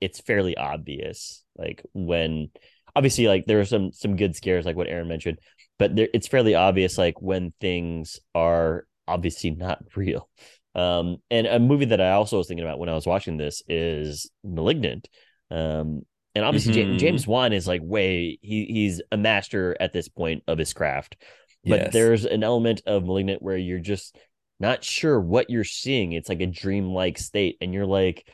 it's 0.00 0.20
fairly 0.20 0.56
obvious. 0.56 1.44
Like 1.56 1.82
when 1.92 2.50
obviously 2.96 3.28
like 3.28 3.46
there 3.46 3.60
are 3.60 3.64
some 3.64 3.92
some 3.92 4.16
good 4.16 4.34
scares 4.34 4.64
like 4.66 4.76
what 4.76 4.88
Aaron 4.88 5.08
mentioned, 5.08 5.38
but 5.78 5.94
there 5.94 6.08
it's 6.14 6.26
fairly 6.28 6.54
obvious 6.54 6.98
like 6.98 7.20
when 7.20 7.52
things 7.60 8.18
are 8.34 8.86
obviously 9.06 9.50
not 9.50 9.78
real. 9.96 10.28
Um 10.74 11.18
and 11.30 11.46
a 11.46 11.58
movie 11.58 11.86
that 11.86 12.00
I 12.00 12.12
also 12.12 12.38
was 12.38 12.46
thinking 12.48 12.64
about 12.64 12.78
when 12.78 12.88
I 12.88 12.94
was 12.94 13.06
watching 13.06 13.36
this 13.36 13.62
is 13.68 14.30
Malignant. 14.44 15.08
Um 15.50 16.02
and 16.34 16.44
obviously 16.44 16.74
Mhm. 16.74 16.98
James 16.98 17.26
Wan 17.26 17.52
is 17.52 17.66
like 17.66 17.80
way 17.84 18.38
he 18.40 18.64
he's 18.66 19.02
a 19.12 19.16
master 19.16 19.76
at 19.80 19.92
this 19.92 20.08
point 20.08 20.44
of 20.46 20.58
his 20.58 20.72
craft. 20.72 21.16
But 21.64 21.80
Yes. 21.82 21.92
there's 21.92 22.24
an 22.24 22.42
element 22.42 22.82
of 22.86 23.04
Malignant 23.04 23.42
where 23.42 23.56
you're 23.56 23.80
just 23.80 24.16
not 24.60 24.84
sure 24.84 25.20
what 25.20 25.50
you're 25.50 25.64
seeing. 25.64 26.12
It's 26.12 26.28
like 26.28 26.40
a 26.40 26.46
dreamlike 26.46 27.18
state, 27.18 27.56
and 27.60 27.72
you're 27.74 27.86
like, 27.86 28.28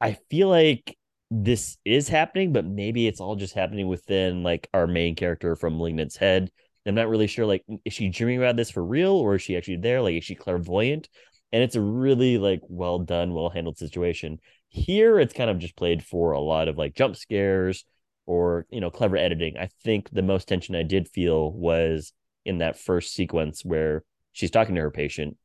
I 0.00 0.18
feel 0.30 0.48
like 0.48 0.96
this 1.30 1.78
is 1.84 2.08
happening, 2.08 2.52
but 2.52 2.64
maybe 2.64 3.06
it's 3.06 3.20
all 3.20 3.36
just 3.36 3.54
happening 3.54 3.88
within 3.88 4.42
like 4.42 4.68
our 4.74 4.86
main 4.86 5.14
character 5.16 5.56
from 5.56 5.78
Malignant's 5.78 6.16
head. 6.16 6.50
I'm 6.86 6.94
not 6.94 7.08
really 7.08 7.26
sure. 7.26 7.46
Like, 7.46 7.64
mm, 7.68 7.80
is 7.84 7.92
she 7.92 8.08
dreaming 8.10 8.38
about 8.38 8.56
this 8.56 8.70
for 8.70 8.84
real, 8.84 9.12
or 9.12 9.36
is 9.36 9.42
she 9.42 9.56
actually 9.56 9.78
there? 9.78 10.02
Like, 10.02 10.16
is 10.16 10.24
she 10.24 10.34
clairvoyant? 10.34 11.08
And 11.52 11.62
it's 11.62 11.76
a 11.76 11.80
really 11.80 12.38
like 12.38 12.60
well 12.68 12.98
done, 12.98 13.32
well 13.32 13.48
handled 13.50 13.78
situation. 13.78 14.38
Here, 14.68 15.18
it's 15.20 15.34
kind 15.34 15.50
of 15.50 15.58
just 15.58 15.76
played 15.76 16.04
for 16.04 16.32
a 16.32 16.40
lot 16.40 16.68
of 16.68 16.76
like 16.76 16.94
jump 16.94 17.16
scares 17.16 17.84
or 18.26 18.66
you 18.70 18.80
know 18.80 18.90
clever 18.90 19.16
editing. 19.16 19.56
I 19.58 19.68
think 19.82 20.10
the 20.10 20.22
most 20.22 20.48
tension 20.48 20.74
I 20.74 20.82
did 20.82 21.08
feel 21.08 21.52
was 21.52 22.12
in 22.44 22.58
that 22.58 22.78
first 22.78 23.14
sequence 23.14 23.64
where 23.64 24.04
she's 24.34 24.52
talking 24.52 24.74
to 24.74 24.82
her 24.82 24.92
patient 24.92 25.38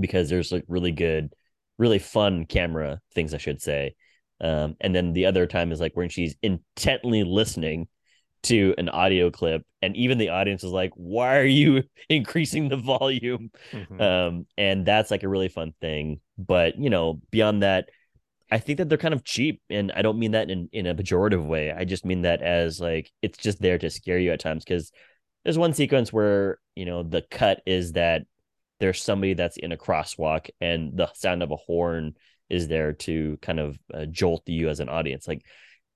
because 0.00 0.30
there's 0.30 0.52
like 0.52 0.64
really 0.68 0.92
good, 0.92 1.34
really 1.78 1.98
fun 1.98 2.46
camera 2.46 3.00
things, 3.14 3.34
I 3.34 3.38
should 3.38 3.60
say. 3.60 3.94
Um, 4.40 4.76
and 4.80 4.94
then 4.94 5.12
the 5.12 5.26
other 5.26 5.46
time 5.46 5.72
is 5.72 5.80
like 5.80 5.96
when 5.96 6.08
she's 6.08 6.36
intently 6.42 7.24
listening 7.24 7.88
to 8.44 8.74
an 8.78 8.88
audio 8.88 9.30
clip, 9.30 9.62
and 9.82 9.96
even 9.96 10.18
the 10.18 10.28
audience 10.30 10.62
is 10.62 10.70
like, 10.70 10.92
"Why 10.94 11.38
are 11.38 11.44
you 11.44 11.82
increasing 12.08 12.68
the 12.68 12.76
volume?" 12.76 13.50
Mhm. 13.72 14.00
Um, 14.00 14.46
and 14.56 14.86
that's 14.86 15.10
like 15.10 15.24
a 15.24 15.28
really 15.28 15.48
fun 15.48 15.74
thing. 15.80 16.20
But 16.38 16.78
you 16.78 16.90
know, 16.90 17.20
beyond 17.30 17.62
that, 17.62 17.88
I 18.50 18.58
think 18.58 18.78
that 18.78 18.88
they're 18.88 18.98
kind 18.98 19.14
of 19.14 19.24
cheap, 19.24 19.62
and 19.70 19.90
I 19.92 20.02
don't 20.02 20.18
mean 20.18 20.32
that 20.32 20.50
in 20.50 20.68
in 20.72 20.86
a 20.86 20.94
pejorative 20.94 21.46
way. 21.46 21.72
I 21.72 21.84
just 21.84 22.04
mean 22.04 22.22
that 22.22 22.42
as 22.42 22.80
like 22.80 23.10
it's 23.22 23.38
just 23.38 23.60
there 23.60 23.78
to 23.78 23.90
scare 23.90 24.18
you 24.18 24.32
at 24.32 24.40
times 24.40 24.64
because 24.64 24.92
there's 25.46 25.56
one 25.56 25.74
sequence 25.74 26.12
where 26.12 26.58
you 26.74 26.84
know 26.84 27.04
the 27.04 27.22
cut 27.22 27.62
is 27.66 27.92
that 27.92 28.22
there's 28.80 29.00
somebody 29.00 29.32
that's 29.32 29.56
in 29.56 29.70
a 29.70 29.76
crosswalk 29.76 30.50
and 30.60 30.96
the 30.96 31.08
sound 31.14 31.40
of 31.40 31.52
a 31.52 31.56
horn 31.56 32.14
is 32.50 32.66
there 32.66 32.92
to 32.94 33.38
kind 33.42 33.60
of 33.60 33.78
uh, 33.94 34.06
jolt 34.06 34.42
you 34.46 34.68
as 34.68 34.80
an 34.80 34.88
audience. 34.88 35.28
Like 35.28 35.42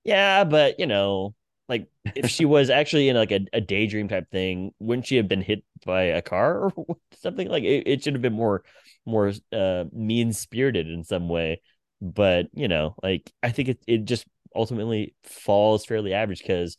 yeah 0.04 0.44
but 0.44 0.78
you 0.78 0.86
know 0.86 1.34
like 1.68 1.88
if 2.14 2.30
she 2.30 2.44
was 2.44 2.70
actually 2.80 3.08
in 3.08 3.16
like 3.16 3.32
a, 3.32 3.40
a 3.52 3.60
daydream 3.60 4.06
type 4.06 4.30
thing 4.30 4.70
wouldn't 4.78 5.08
she 5.08 5.16
have 5.16 5.26
been 5.26 5.42
hit 5.42 5.64
by 5.84 6.02
a 6.02 6.22
car 6.22 6.70
or 6.70 6.96
something? 7.20 7.48
Like 7.48 7.64
it, 7.64 7.88
it 7.88 8.04
should 8.04 8.14
have 8.14 8.22
been 8.22 8.32
more 8.32 8.62
more 9.04 9.32
uh 9.52 9.84
mean 9.92 10.32
spirited 10.32 10.88
in 10.88 11.02
some 11.02 11.28
way. 11.28 11.60
But 12.00 12.46
you 12.54 12.68
know 12.68 12.94
like 13.02 13.32
i 13.42 13.50
think 13.50 13.68
it, 13.68 13.82
it 13.88 14.04
just 14.04 14.26
ultimately 14.54 15.16
falls 15.24 15.84
fairly 15.84 16.14
average 16.14 16.40
because 16.40 16.76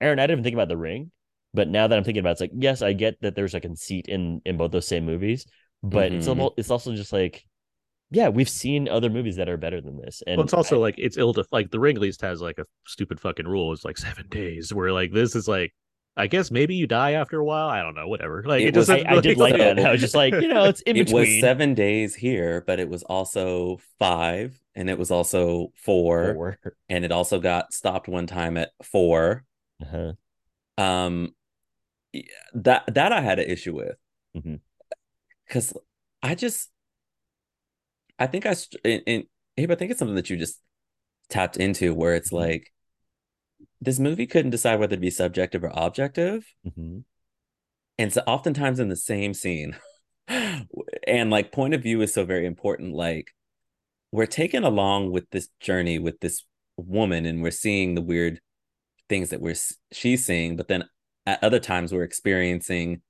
aaron 0.00 0.18
i 0.18 0.22
didn't 0.22 0.34
even 0.40 0.44
think 0.44 0.54
about 0.54 0.68
the 0.68 0.76
ring 0.76 1.10
but 1.54 1.68
now 1.68 1.86
that 1.86 1.96
i'm 1.98 2.04
thinking 2.04 2.20
about 2.20 2.30
it, 2.30 2.32
it's 2.32 2.40
like 2.40 2.52
yes 2.54 2.82
i 2.82 2.92
get 2.92 3.20
that 3.20 3.34
there's 3.34 3.54
a 3.54 3.60
conceit 3.60 4.06
in 4.08 4.40
in 4.44 4.56
both 4.56 4.70
those 4.72 4.86
same 4.88 5.04
movies 5.04 5.46
but 5.82 6.12
it's 6.12 6.26
Mhm. 6.26 6.30
almost 6.30 6.54
it's 6.58 6.70
also 6.70 6.94
just 6.94 7.12
like 7.12 7.44
yeah 8.10 8.28
we've 8.28 8.48
seen 8.48 8.88
other 8.88 9.08
movies 9.10 9.36
that 9.36 9.48
are 9.48 9.56
better 9.56 9.80
than 9.80 9.96
this 9.96 10.22
and 10.26 10.36
well, 10.38 10.44
it's 10.44 10.52
also 10.54 10.76
I- 10.76 10.80
like 10.80 10.94
it's 10.98 11.16
ill 11.16 11.32
to 11.34 11.44
like 11.52 11.70
the 11.70 11.80
ring 11.80 11.96
at 11.96 12.02
least 12.02 12.22
has 12.22 12.40
like 12.42 12.58
a 12.58 12.64
stupid 12.86 13.20
fucking 13.20 13.46
rule. 13.46 13.72
It's 13.72 13.84
like 13.84 13.96
seven 13.98 14.26
days. 14.28 14.74
Where 14.74 14.92
like 14.92 15.12
this 15.12 15.36
is 15.36 15.46
like, 15.46 15.72
I 16.16 16.26
guess 16.26 16.50
maybe 16.50 16.74
you 16.74 16.88
die 16.88 17.12
after 17.12 17.38
a 17.38 17.44
while. 17.44 17.68
I 17.68 17.82
don't 17.82 17.94
know. 17.94 18.08
Whatever. 18.08 18.42
Like 18.46 18.62
it, 18.62 18.68
It 18.68 18.76
was- 18.76 18.88
doesn't. 18.88 19.06
I, 19.06 19.16
I 19.16 19.20
did 19.20 19.38
like 19.38 19.52
like- 19.58 19.58
that 19.76 19.78
i 19.86 19.92
was 19.92 20.00
just 20.06 20.16
like 20.16 20.34
you 20.34 20.48
know 20.48 20.64
it's 20.64 20.80
in 20.82 20.96
it 20.96 21.02
was 21.12 21.22
between 21.22 21.40
seven 21.40 21.74
days 21.74 22.14
here 22.16 22.64
but 22.66 22.80
it 22.80 22.88
was 22.88 23.04
also 23.04 23.78
five 24.00 24.60
and 24.74 24.90
it 24.90 24.98
was 24.98 25.10
also 25.12 25.68
four, 25.76 26.34
Four. 26.34 26.58
and 26.88 27.04
it 27.04 27.12
also 27.12 27.38
got 27.38 27.72
stopped 27.72 28.08
one 28.08 28.26
time 28.26 28.56
at 28.56 28.70
4 28.82 29.44
Uh-huh. 29.82 30.12
um 30.82 31.14
yeah, 31.24 31.30
that 32.54 32.82
that 32.92 33.12
i 33.12 33.20
had 33.20 33.38
an 33.38 33.48
issue 33.48 33.74
with 33.74 33.96
because 35.46 35.72
i 36.22 36.34
just 36.34 36.70
i 38.18 38.26
think 38.26 38.46
i 38.46 38.54
and, 38.84 39.02
and 39.06 39.24
Abe, 39.56 39.70
i 39.70 39.74
think 39.74 39.90
it's 39.90 39.98
something 39.98 40.16
that 40.16 40.30
you 40.30 40.36
just 40.36 40.60
tapped 41.28 41.56
into 41.56 41.94
where 41.94 42.14
it's 42.14 42.30
Mhm. 42.30 42.38
like 42.40 42.72
this 43.80 43.98
movie 43.98 44.26
couldn't 44.26 44.50
decide 44.50 44.78
whether 44.80 44.96
to 44.96 45.00
be 45.00 45.10
subjective 45.10 45.62
or 45.64 45.72
objective 45.74 46.46
Mhm. 46.66 47.04
and 47.98 48.12
so 48.12 48.22
oftentimes 48.26 48.80
in 48.80 48.88
the 48.88 48.96
same 48.96 49.34
scene 49.34 49.76
and 50.28 51.30
like 51.30 51.52
point 51.52 51.74
of 51.74 51.82
view 51.82 52.00
is 52.02 52.12
so 52.14 52.24
very 52.24 52.46
important 52.46 52.94
like 52.94 53.28
we're 54.12 54.26
taken 54.26 54.64
along 54.64 55.12
with 55.12 55.28
this 55.30 55.48
journey 55.60 55.98
with 55.98 56.18
this 56.20 56.44
woman 56.76 57.26
and 57.26 57.42
we're 57.42 57.50
seeing 57.50 57.94
the 57.94 58.02
weird 58.02 58.40
things 59.08 59.30
that 59.30 59.40
we're 59.40 59.54
she's 59.92 60.24
seeing 60.24 60.56
but 60.56 60.68
then 60.68 60.84
at 61.26 61.42
other 61.42 61.58
times 61.60 61.92
we're 61.92 62.02
experiencing 62.02 63.02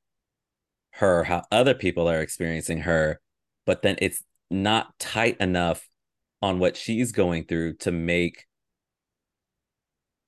her 0.94 1.24
how 1.24 1.42
other 1.52 1.74
people 1.74 2.08
are 2.08 2.20
experiencing 2.20 2.78
her 2.78 3.20
but 3.66 3.82
then 3.82 3.96
it's 4.00 4.22
not 4.50 4.98
tight 4.98 5.36
enough 5.38 5.88
on 6.42 6.58
what 6.58 6.76
she's 6.76 7.12
going 7.12 7.44
through 7.44 7.74
to 7.74 7.92
make 7.92 8.46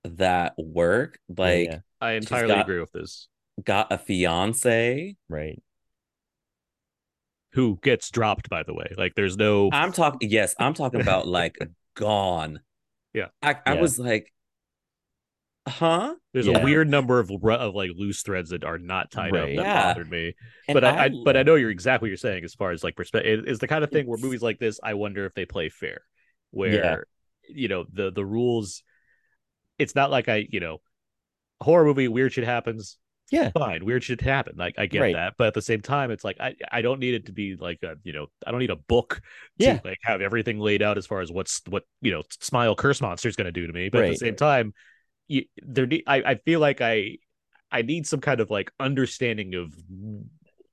that 0.05 0.55
work 0.59 1.19
like 1.37 1.69
yeah. 1.69 1.79
I 2.01 2.13
entirely 2.13 2.55
got- 2.55 2.63
agree 2.63 2.81
with 2.81 2.93
this. 2.93 3.29
got 3.65 3.93
a 3.93 3.99
fiance 3.99 5.17
right 5.29 5.63
Who 7.53 7.79
gets 7.83 8.11
dropped? 8.11 8.49
By 8.49 8.63
the 8.63 8.73
way, 8.75 8.93
like 8.97 9.15
there's 9.15 9.37
no. 9.37 9.69
I'm 9.73 9.93
talking 9.93 10.31
yes, 10.31 10.55
I'm 10.59 10.73
talking 10.75 11.01
about 11.03 11.27
like 11.41 11.59
gone. 11.95 12.61
Yeah. 13.13 13.27
I, 13.43 13.57
I 13.67 13.75
Yeah. 13.75 13.81
was 13.81 13.99
like, 13.99 14.33
huh? 15.69 16.15
There's 16.33 16.47
Yeah. 16.47 16.59
a 16.59 16.65
weird 16.65 16.89
number 16.89 17.21
of 17.21 17.31
of 17.31 17.75
like 17.75 17.91
loose 17.95 18.23
threads 18.23 18.51
that 18.51 18.65
are 18.65 18.79
not 18.79 19.11
tied 19.11 19.33
Right. 19.33 19.43
up 19.43 19.49
that 19.49 19.55
Yeah. 19.57 19.83
bothered 19.89 20.11
me. 20.11 20.35
And 20.69 20.75
but 20.75 20.85
I, 20.85 21.05
I 21.05 21.11
but 21.25 21.37
I 21.37 21.43
know 21.43 21.55
you're 21.55 21.71
exactly 21.71 22.07
what 22.07 22.11
you're 22.11 22.17
saying 22.17 22.45
as 22.45 22.55
far 22.55 22.71
as 22.73 22.83
like 22.83 22.97
perspective. 22.97 23.45
It's 23.47 23.61
the 23.61 23.69
kind 23.69 23.85
of 23.85 23.91
thing 23.91 24.07
where 24.07 24.19
movies 24.19 24.43
like 24.43 24.59
this, 24.59 24.81
I 24.83 24.95
wonder 24.95 25.25
if 25.27 25.35
they 25.35 25.45
play 25.45 25.69
fair, 25.69 26.03
where 26.51 27.07
you 27.49 27.69
know 27.69 27.85
the 27.93 28.11
the 28.11 28.25
rules. 28.25 28.83
It's 29.79 29.95
not 29.95 30.11
like 30.11 30.29
I 30.29 30.47
you 30.51 30.61
know, 30.61 30.81
horror 31.61 31.85
movie 31.85 32.09
weird 32.09 32.33
shit 32.33 32.45
happens. 32.45 32.99
Yeah. 33.31 33.51
fine. 33.51 33.85
Weird 33.87 34.05
shit 34.05 34.21
happen. 34.21 34.57
Like 34.59 34.75
I 34.77 34.85
get 34.87 35.01
Right. 35.01 35.15
that, 35.15 35.35
but 35.39 35.47
at 35.47 35.55
the 35.55 35.63
same 35.63 35.81
time, 35.81 36.11
it's 36.11 36.23
like 36.23 36.37
I 36.39 36.55
I 36.71 36.83
don't 36.83 37.01
need 37.01 37.15
it 37.15 37.27
to 37.27 37.33
be 37.33 37.57
like 37.57 37.83
a 37.83 37.95
you 38.05 38.13
know 38.13 38.27
I 38.47 38.51
don't 38.51 38.61
need 38.61 38.71
a 38.71 38.77
book 38.77 39.23
to 39.59 39.81
like 39.85 39.99
have 40.03 40.21
everything 40.21 40.59
laid 40.59 40.83
out 40.83 40.99
as 40.99 41.07
far 41.07 41.21
as 41.23 41.33
what's 41.33 41.63
what 41.69 41.85
you 42.03 42.11
know 42.13 42.23
Smile 42.41 42.75
Curse 42.75 43.01
Monster 43.01 43.29
is 43.29 43.37
going 43.37 43.47
to 43.47 43.53
do 43.53 43.67
to 43.67 43.73
me. 43.73 43.89
But 43.89 44.05
at 44.05 44.11
the 44.11 44.17
same 44.17 44.37
time, 44.37 44.75
you, 45.29 45.45
there 45.63 45.87
need, 45.87 46.05
I 46.07 46.23
I 46.23 46.35
feel 46.37 46.61
like 46.61 46.81
I 46.81 47.19
I 47.71 47.83
need 47.83 48.07
some 48.07 48.21
kind 48.21 48.41
of 48.41 48.51
like 48.51 48.71
understanding 48.81 49.55
of 49.55 49.75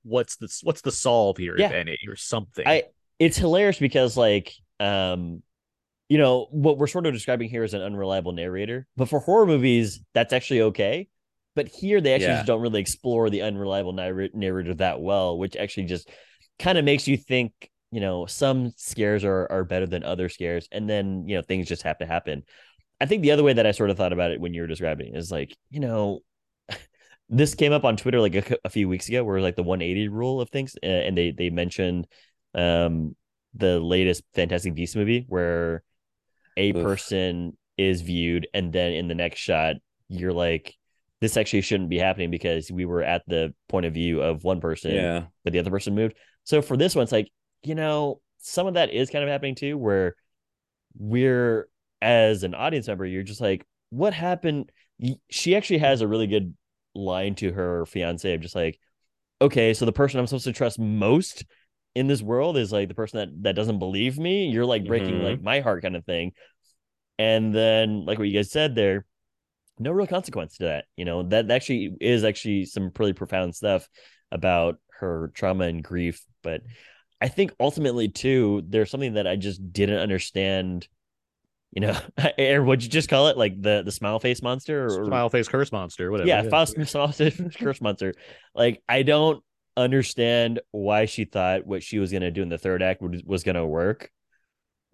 what's 0.02 0.36
the 0.36 0.48
what's 0.62 0.80
the 0.80 0.92
solve 0.92 1.36
here 1.36 1.56
if 1.56 1.70
any 1.70 1.98
or 2.08 2.16
something. 2.16 2.66
I 2.66 2.84
it's 3.18 3.36
hilarious 3.36 3.78
because 3.78 4.16
like 4.16 4.52
um 4.78 5.42
you 6.08 6.18
know 6.18 6.48
what 6.50 6.78
we're 6.78 6.86
sort 6.86 7.06
of 7.06 7.12
describing 7.12 7.48
here 7.48 7.64
is 7.64 7.74
an 7.74 7.82
unreliable 7.82 8.32
narrator, 8.32 8.86
but 8.96 9.08
for 9.08 9.20
horror 9.20 9.46
movies 9.46 10.00
that's 10.14 10.32
actually 10.32 10.62
okay. 10.62 11.08
But 11.56 11.68
here 11.68 12.00
they 12.00 12.14
actually 12.14 12.28
Yeah. 12.28 12.36
just 12.36 12.46
don't 12.46 12.60
really 12.62 12.80
explore 12.80 13.28
the 13.30 13.42
unreliable 13.42 13.92
narrator 13.92 14.74
that 14.74 15.00
well, 15.00 15.36
which 15.38 15.56
actually 15.56 15.86
just 15.86 16.08
kind 16.58 16.78
of 16.78 16.84
makes 16.84 17.08
you 17.08 17.16
think, 17.16 17.52
you 17.90 18.00
know, 18.00 18.26
some 18.26 18.72
scares 18.76 19.24
are 19.24 19.50
are 19.50 19.64
better 19.64 19.86
than 19.86 20.04
other 20.04 20.28
scares, 20.28 20.68
and 20.72 20.88
then 20.88 21.26
you 21.28 21.36
know 21.36 21.42
things 21.42 21.68
just 21.68 21.82
have 21.82 21.98
to 21.98 22.06
happen. 22.06 22.44
I 23.00 23.06
think 23.06 23.22
the 23.22 23.30
other 23.30 23.42
way 23.42 23.52
that 23.54 23.66
I 23.66 23.72
sort 23.72 23.90
of 23.90 23.96
thought 23.96 24.12
about 24.12 24.30
it 24.30 24.40
when 24.40 24.52
you 24.54 24.60
were 24.62 24.66
describing 24.66 25.14
it 25.14 25.16
is 25.18 25.30
like, 25.30 25.56
you 25.70 25.80
know, 25.80 26.20
this 27.28 27.54
came 27.54 27.72
up 27.72 27.84
on 27.84 27.96
Twitter 27.96 28.20
like 28.20 28.34
a, 28.34 28.56
a 28.64 28.70
few 28.70 28.88
weeks 28.88 29.08
ago, 29.08 29.24
where 29.24 29.40
like 29.40 29.56
the 29.56 29.62
180 29.62 30.08
rule 30.08 30.40
of 30.40 30.50
things, 30.50 30.76
and 30.82 31.16
they 31.16 31.30
they 31.30 31.50
mentioned 31.50 32.06
um 32.54 33.14
the 33.54 33.80
latest 33.80 34.22
Fantastic 34.34 34.74
Beasts 34.74 34.96
movie 34.96 35.24
where 35.28 35.82
a 36.56 36.70
Oof. 36.70 36.82
person 36.82 37.56
is 37.76 38.02
viewed, 38.02 38.46
and 38.54 38.72
then 38.72 38.92
in 38.92 39.08
the 39.08 39.14
next 39.14 39.38
shot, 39.40 39.76
you're 40.08 40.32
like, 40.32 40.74
this 41.20 41.36
actually 41.36 41.62
shouldn't 41.62 41.88
be 41.90 41.98
happening 41.98 42.30
because 42.30 42.70
we 42.70 42.84
were 42.84 43.02
at 43.02 43.22
the 43.26 43.54
point 43.68 43.86
of 43.86 43.94
view 43.94 44.20
of 44.20 44.44
one 44.44 44.60
person, 44.60 44.92
Yeah. 44.92 45.24
but 45.44 45.52
the 45.52 45.58
other 45.58 45.70
person 45.70 45.94
moved. 45.94 46.16
So 46.44 46.62
for 46.62 46.76
this 46.76 46.94
one, 46.94 47.04
it's 47.04 47.12
like, 47.12 47.30
you 47.62 47.74
know, 47.74 48.20
some 48.38 48.66
of 48.66 48.74
that 48.74 48.92
is 48.92 49.10
kind 49.10 49.22
of 49.24 49.30
happening 49.30 49.54
too, 49.54 49.76
where 49.78 50.14
we're 50.98 51.68
as 52.02 52.42
an 52.42 52.54
audience 52.54 52.88
member, 52.88 53.04
you're 53.04 53.22
just 53.22 53.40
like, 53.40 53.66
what 53.90 54.14
happened? 54.14 54.70
She 55.30 55.56
actually 55.56 55.78
has 55.78 56.00
a 56.00 56.08
really 56.08 56.26
good 56.26 56.54
line 56.94 57.34
to 57.36 57.52
her 57.52 57.86
fiance 57.86 58.32
of 58.32 58.40
just 58.40 58.54
like, 58.54 58.78
okay, 59.40 59.74
so 59.74 59.84
the 59.84 59.92
person 59.92 60.20
I'm 60.20 60.26
supposed 60.26 60.44
to 60.44 60.52
trust 60.52 60.78
most 60.78 61.44
in 61.94 62.06
this 62.06 62.22
world 62.22 62.56
is 62.56 62.72
like 62.72 62.88
the 62.88 62.94
person 62.94 63.18
that 63.18 63.42
that 63.42 63.56
doesn't 63.56 63.78
believe 63.78 64.18
me. 64.18 64.48
You're 64.48 64.66
like 64.66 64.86
breaking 64.86 65.16
Mhm. 65.16 65.24
like 65.24 65.42
my 65.42 65.60
heart 65.60 65.82
kind 65.82 65.96
of 65.96 66.04
thing. 66.04 66.32
And 67.18 67.54
then 67.54 68.04
like 68.06 68.18
what 68.18 68.28
you 68.28 68.34
guys 68.34 68.50
said 68.50 68.74
there, 68.74 69.04
no 69.78 69.90
real 69.90 70.06
consequence 70.06 70.58
to 70.58 70.64
that. 70.64 70.84
You 70.96 71.04
know, 71.04 71.22
that 71.24 71.50
actually 71.50 71.96
is 72.00 72.24
actually 72.24 72.66
some 72.66 72.90
pretty 72.90 73.12
profound 73.12 73.54
stuff 73.54 73.88
about 74.30 74.78
her 75.00 75.32
trauma 75.34 75.64
and 75.64 75.82
grief. 75.82 76.24
But 76.42 76.62
I 77.20 77.28
think 77.28 77.52
ultimately 77.58 78.08
too, 78.08 78.62
there's 78.68 78.90
something 78.90 79.14
that 79.14 79.26
I 79.26 79.36
just 79.36 79.72
didn't 79.72 79.98
understand. 79.98 80.86
You 81.72 81.82
know, 81.82 81.98
or 82.38 82.62
what'd 82.64 82.82
you 82.82 82.88
just 82.90 83.08
call 83.08 83.28
it? 83.28 83.36
Like 83.36 83.60
the 83.60 83.82
the 83.84 83.92
smile 83.92 84.18
face 84.18 84.42
monster 84.42 84.86
or 84.86 85.04
Smile 85.06 85.28
face 85.28 85.48
curse 85.48 85.70
monster, 85.70 86.10
whatever. 86.10 86.28
yeah, 86.28 86.42
Faust 86.42 86.74
Smile 86.86 87.12
face 87.12 87.40
curse 87.58 87.80
monster. 87.80 88.12
Like 88.54 88.82
I 88.88 89.02
don't 89.02 89.42
understand 89.76 90.60
why 90.72 91.04
she 91.06 91.24
thought 91.24 91.64
what 91.66 91.82
she 91.82 91.98
was 91.98 92.10
gonna 92.12 92.30
do 92.30 92.42
in 92.42 92.48
the 92.48 92.58
third 92.58 92.82
act 92.82 93.00
was, 93.00 93.22
was 93.24 93.44
gonna 93.44 93.66
work 93.66 94.10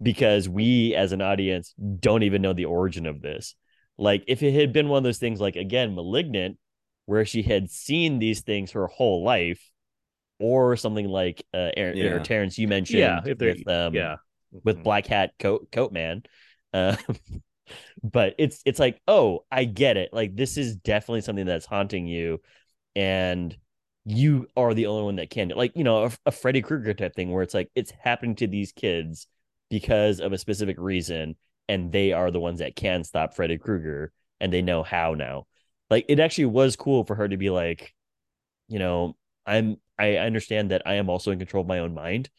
because 0.01 0.47
we 0.47 0.93
as 0.95 1.11
an 1.11 1.21
audience 1.21 1.73
don't 1.99 2.21
even 2.23 2.41
know 2.43 2.53
the 2.53 2.65
origin 2.65 3.07
of 3.07 3.21
this. 3.21 3.55
Like 3.97 4.23
if 4.27 4.43
it 4.43 4.53
had 4.53 4.71
been 4.71 4.87
one 4.89 4.99
of 4.99 5.03
those 5.03 5.17
things 5.17 5.41
like 5.41 5.55
again, 5.55 5.95
malignant, 5.95 6.57
where 7.07 7.25
she 7.25 7.41
had 7.41 7.71
seen 7.71 8.19
these 8.19 8.41
things 8.41 8.73
her 8.73 8.85
whole 8.85 9.23
life, 9.23 9.59
or 10.39 10.75
something 10.77 11.07
like 11.07 11.43
uh 11.55 11.71
Aaron, 11.75 11.97
Yeah. 11.97 12.09
or 12.11 12.19
Terrence, 12.19 12.59
you 12.59 12.67
mentioned 12.67 12.99
Yeah, 12.99 13.21
if 13.25 13.39
with 13.39 13.67
um 13.67 13.95
yeah. 13.95 14.17
with 14.63 14.77
Mhm. 14.77 14.83
black 14.83 15.07
hat 15.07 15.31
coat 15.39 15.69
coat 15.71 15.91
man. 15.91 16.21
Uh, 16.73 16.95
but 18.03 18.35
it's 18.37 18.61
it's 18.65 18.79
like, 18.79 19.01
oh, 19.07 19.45
I 19.51 19.65
get 19.65 19.97
it. 19.97 20.13
Like 20.13 20.35
this 20.35 20.57
is 20.57 20.75
definitely 20.77 21.21
something 21.21 21.45
that's 21.45 21.65
haunting 21.65 22.07
you, 22.07 22.41
and 22.95 23.55
you 24.05 24.47
are 24.57 24.73
the 24.73 24.87
only 24.87 25.03
one 25.03 25.15
that 25.17 25.29
can. 25.29 25.49
Like 25.49 25.73
you 25.75 25.83
know, 25.83 26.05
a, 26.05 26.11
a 26.27 26.31
Freddy 26.31 26.61
Krueger 26.61 26.93
type 26.93 27.15
thing 27.15 27.31
where 27.31 27.43
it's 27.43 27.53
like 27.53 27.69
it's 27.75 27.91
happening 27.91 28.35
to 28.37 28.47
these 28.47 28.71
kids 28.71 29.27
because 29.69 30.19
of 30.19 30.33
a 30.33 30.37
specific 30.37 30.77
reason, 30.79 31.35
and 31.69 31.91
they 31.91 32.13
are 32.13 32.31
the 32.31 32.39
ones 32.39 32.59
that 32.59 32.75
can 32.75 33.03
stop 33.03 33.35
Freddy 33.35 33.57
Krueger, 33.57 34.11
and 34.39 34.51
they 34.53 34.61
know 34.61 34.83
how 34.83 35.13
now. 35.13 35.47
Like 35.89 36.05
it 36.09 36.19
actually 36.19 36.45
was 36.47 36.75
cool 36.75 37.05
for 37.05 37.15
her 37.15 37.27
to 37.27 37.37
be 37.37 37.49
like, 37.49 37.93
you 38.67 38.79
know, 38.79 39.15
I'm 39.45 39.77
I 39.97 40.17
understand 40.17 40.71
that 40.71 40.83
I 40.85 40.95
am 40.95 41.09
also 41.09 41.31
in 41.31 41.39
control 41.39 41.61
of 41.61 41.67
my 41.67 41.79
own 41.79 41.93
mind, 41.93 42.29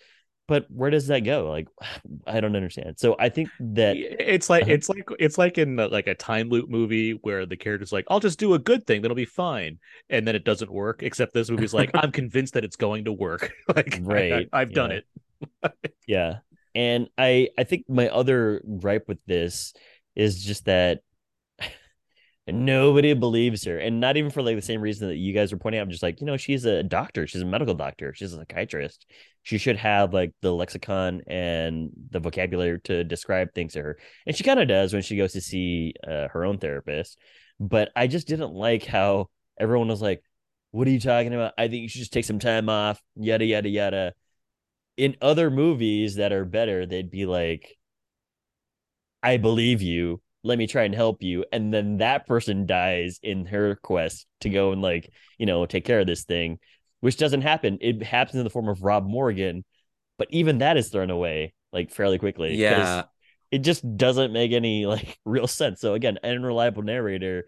but 0.48 0.66
where 0.70 0.90
does 0.90 1.06
that 1.08 1.20
go? 1.20 1.48
Like 1.50 1.68
I 2.26 2.40
don't 2.40 2.56
understand. 2.56 2.98
So 2.98 3.16
I 3.20 3.28
think 3.30 3.52
that 3.60 4.00
it's 4.18 4.50
like 4.50 4.64
Uh-huh. 4.64 4.72
it's 4.72 4.88
like 4.88 5.08
it's 5.20 5.38
like 5.38 5.58
in 5.58 5.78
uh, 5.78 5.88
like 5.90 6.08
a 6.08 6.14
time 6.16 6.48
loop 6.50 6.68
movie 6.70 7.12
where 7.12 7.46
the 7.46 7.56
character's 7.56 7.92
like 7.92 8.04
i'll 8.08 8.20
just 8.20 8.38
do 8.38 8.54
a 8.54 8.58
good 8.58 8.86
thing 8.86 9.02
that'll 9.02 9.14
be 9.14 9.24
fine 9.24 9.78
and 10.10 10.26
then 10.26 10.34
it 10.36 10.44
doesn't 10.44 10.70
work 10.72 11.02
except 11.04 11.32
this 11.34 11.50
movie's 11.50 11.74
like 11.74 11.90
i'm 11.94 12.12
convinced 12.12 12.54
that 12.54 12.64
it's 12.64 12.76
going 12.76 13.04
to 13.04 13.12
work 13.12 13.52
like 13.76 14.02
Right, 14.02 14.48
I, 14.52 14.60
have 14.60 14.72
done 14.72 14.90
yeah. 14.90 14.98
it 15.62 15.72
yeah. 16.06 16.38
And 16.74 17.08
I 17.18 17.48
I 17.58 17.64
think 17.64 17.86
my 17.88 18.08
other 18.08 18.62
gripe 18.80 19.08
with 19.08 19.18
this 19.26 19.74
is 20.14 20.44
just 20.44 20.66
that 20.66 21.00
nobody 22.52 23.14
believes 23.14 23.64
her 23.64 23.78
and 23.78 24.00
not 24.00 24.16
even 24.16 24.30
for 24.30 24.42
like 24.42 24.56
the 24.56 24.62
same 24.62 24.80
reason 24.80 25.08
that 25.08 25.16
you 25.16 25.32
guys 25.32 25.52
were 25.52 25.58
pointing 25.58 25.80
out. 25.80 25.84
I'm 25.84 25.90
just 25.90 26.02
like 26.02 26.20
you 26.20 26.26
know 26.26 26.36
she's 26.36 26.64
a 26.64 26.82
doctor. 26.82 27.26
She's 27.26 27.42
a 27.42 27.46
medical 27.46 27.74
doctor. 27.74 28.14
She's 28.14 28.32
a 28.32 28.38
psychiatrist. 28.38 29.06
She 29.42 29.58
should 29.58 29.76
have 29.76 30.12
like 30.12 30.32
the 30.42 30.52
lexicon 30.52 31.22
and 31.26 31.90
the 32.10 32.20
vocabulary 32.20 32.80
to 32.84 33.04
describe 33.04 33.54
things 33.54 33.72
to 33.74 33.82
her. 33.82 33.98
And 34.26 34.36
she 34.36 34.44
kind 34.44 34.60
of 34.60 34.68
does 34.68 34.92
when 34.92 35.02
she 35.02 35.16
goes 35.16 35.32
to 35.32 35.40
see 35.40 35.94
uh, 36.06 36.28
her 36.28 36.44
own 36.44 36.58
therapist. 36.58 37.18
But 37.60 37.90
I 37.96 38.06
just 38.06 38.28
didn't 38.28 38.52
like 38.52 38.84
how 38.84 39.28
everyone 39.58 39.88
was 39.88 40.02
like 40.02 40.22
what 40.70 40.86
are 40.86 40.90
you 40.90 41.00
talking 41.00 41.32
about? 41.34 41.54
I 41.56 41.68
think 41.68 41.82
you 41.82 41.88
should 41.88 42.00
just 42.00 42.12
take 42.12 42.26
some 42.26 42.38
time 42.38 42.68
off 42.68 43.00
yada 43.16 43.44
yada 43.44 43.68
yada. 43.68 44.14
In 44.96 45.16
other 45.22 45.50
movies 45.50 46.16
that 46.16 46.32
are 46.32 46.44
better 46.44 46.86
they'd 46.86 47.10
be 47.10 47.26
like 47.26 47.78
I 49.22 49.36
believe 49.36 49.82
you. 49.82 50.20
Let 50.44 50.59
me 50.59 50.66
try 50.66 50.85
and 50.85 50.94
help 50.94 51.23
you. 51.23 51.44
And 51.52 51.73
then 51.73 51.98
that 51.98 52.27
person 52.27 52.66
dies 52.66 53.19
in 53.23 53.47
her 53.47 53.77
quest 53.77 54.27
to 54.40 54.51
go 54.51 54.73
and 54.73 54.81
like, 54.81 55.10
you 55.39 55.47
know, 55.47 55.66
take 55.66 55.85
care 55.85 56.01
of 56.01 56.06
this 56.06 56.24
thing, 56.24 56.59
which 57.01 57.16
doesn't 57.16 57.43
happen. 57.43 57.78
It 57.81 58.02
happens 58.02 58.36
in 58.36 58.44
the 58.44 58.51
form 58.51 58.69
of 58.69 58.82
Rob 58.82 59.05
Morgan, 59.05 59.65
but 60.16 60.28
even 60.31 60.59
that 60.59 60.77
is 60.77 60.89
thrown 60.89 61.10
away 61.10 61.55
like 61.73 61.90
fairly 61.90 62.19
quickly 62.19 62.56
Yeah. 62.78 63.02
It 63.51 63.59
just 63.59 63.97
doesn't 63.97 64.32
make 64.32 64.52
any 64.52 64.86
like 64.86 65.19
real 65.24 65.47
sense. 65.47 65.81
So 65.81 65.94
again, 65.94 66.19
an 66.23 66.36
unreliable 66.36 66.82
narrator 66.82 67.44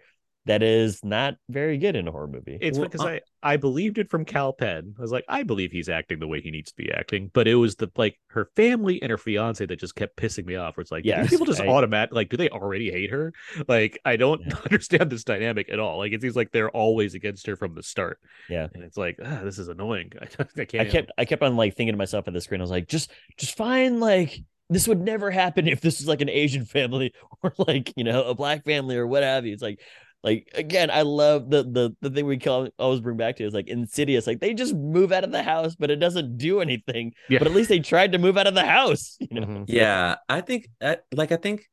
that 0.47 0.62
is 0.62 1.05
not 1.05 1.35
very 1.51 1.77
good 1.77 1.95
in 1.97 2.09
a 2.09 2.11
horror 2.11 2.27
movie. 2.27 2.57
it's 2.61 2.79
Well, 2.79 2.89
because 2.89 3.05
uh- 3.05 3.09
i 3.09 3.21
i 3.43 3.57
believed 3.57 3.99
it 3.99 4.11
from 4.11 4.25
Kal 4.25 4.53
Penn 4.53 4.95
i 4.99 5.01
was 5.03 5.12
like 5.12 5.25
i 5.29 5.43
believe 5.43 5.71
he's 5.71 5.89
acting 5.89 6.19
the 6.19 6.27
way 6.27 6.41
he 6.41 6.51
needs 6.51 6.71
to 6.71 6.77
be 6.77 6.91
acting 6.91 7.31
but 7.35 7.47
it 7.47 7.55
was 7.57 7.77
the 7.77 7.91
like 7.97 8.19
her 8.29 8.49
family 8.57 9.01
and 9.03 9.11
her 9.11 9.19
fiance 9.19 9.65
that 9.65 9.79
just 9.79 9.95
kept 9.95 10.17
pissing 10.17 10.47
me 10.47 10.57
off 10.57 10.77
where 10.77 10.83
it's 10.83 10.91
like 10.91 11.05
yeah 11.05 11.27
people 11.27 11.47
just 11.47 11.61
I- 11.61 11.67
automatic 11.69 12.15
like 12.15 12.31
do 12.31 12.37
they 12.37 12.49
already 12.49 12.91
hate 12.91 13.11
her 13.11 13.33
like 13.69 13.99
i 14.05 14.17
don't 14.17 14.41
Yeah. 14.47 14.55
understand 14.65 15.11
this 15.11 15.25
dynamic 15.25 15.69
at 15.71 15.79
all 15.79 15.99
like 15.99 16.12
it 16.12 16.23
seems 16.23 16.37
like 16.37 16.51
they're 16.53 16.71
always 16.71 17.15
against 17.15 17.47
her 17.47 17.57
from 17.57 17.75
the 17.75 17.83
start 17.83 18.19
Yeah. 18.49 18.69
and 18.75 18.83
it's 18.83 18.97
like 18.97 19.19
ah, 19.25 19.41
this 19.45 19.59
is 19.59 19.69
annoying 19.69 20.12
i, 20.21 20.27
can't 20.65 20.89
I 20.89 20.91
kept 20.91 21.12
I 21.19 21.25
kept 21.27 21.43
on 21.43 21.57
like 21.57 21.77
thinking 21.77 21.93
to 21.95 21.99
myself 21.99 22.27
at 22.29 22.35
the 22.35 22.41
screen. 22.41 22.61
I 22.61 22.65
was 22.65 22.71
like, 22.71 22.89
just 22.89 23.11
just 23.37 23.57
find 23.57 24.01
like 24.01 24.41
this 24.69 24.87
would 24.87 25.01
never 25.01 25.31
happen 25.31 25.67
if 25.67 25.81
this 25.81 25.99
was 25.99 26.07
like 26.09 26.21
an 26.21 26.29
Asian 26.29 26.65
family 26.65 27.12
or 27.43 27.53
like 27.59 27.93
you 27.97 28.05
know 28.05 28.23
a 28.25 28.35
black 28.35 28.65
family 28.65 28.97
or 28.97 29.07
what 29.07 29.23
have 29.23 29.45
you. 29.47 29.53
It's 29.53 29.62
like 29.62 29.81
like 30.23 30.51
again, 30.55 30.91
I 30.91 31.03
love 31.03 31.49
the 31.51 31.63
the 31.63 31.97
the 32.01 32.11
thing 32.11 32.27
we 32.27 32.39
call 32.39 32.69
always 32.79 33.01
bring 33.01 33.17
back 33.17 33.37
to 33.37 33.45
is 33.45 33.55
like 33.55 33.69
insidious. 33.69 34.27
Like 34.27 34.41
they 34.41 34.55
just 34.55 34.75
move 34.75 35.13
out 35.13 35.25
of 35.25 35.33
the 35.33 35.43
house, 35.43 35.77
but 35.77 35.91
it 35.91 35.97
doesn't 35.97 36.37
do 36.37 36.61
anything. 36.61 37.13
Yeah. 37.29 37.39
But 37.39 37.49
at 37.49 37.55
least 37.55 37.69
they 37.69 37.81
tried 37.81 38.13
to 38.13 38.19
move 38.19 38.37
out 38.37 38.47
of 38.47 38.55
the 38.55 38.67
house. 38.67 39.17
You 39.31 39.41
know. 39.41 39.47
Mhm. 39.47 39.65
Yeah, 39.69 40.17
I 40.29 40.41
think 40.41 40.69
like 41.13 41.33
I 41.33 41.37
think 41.37 41.69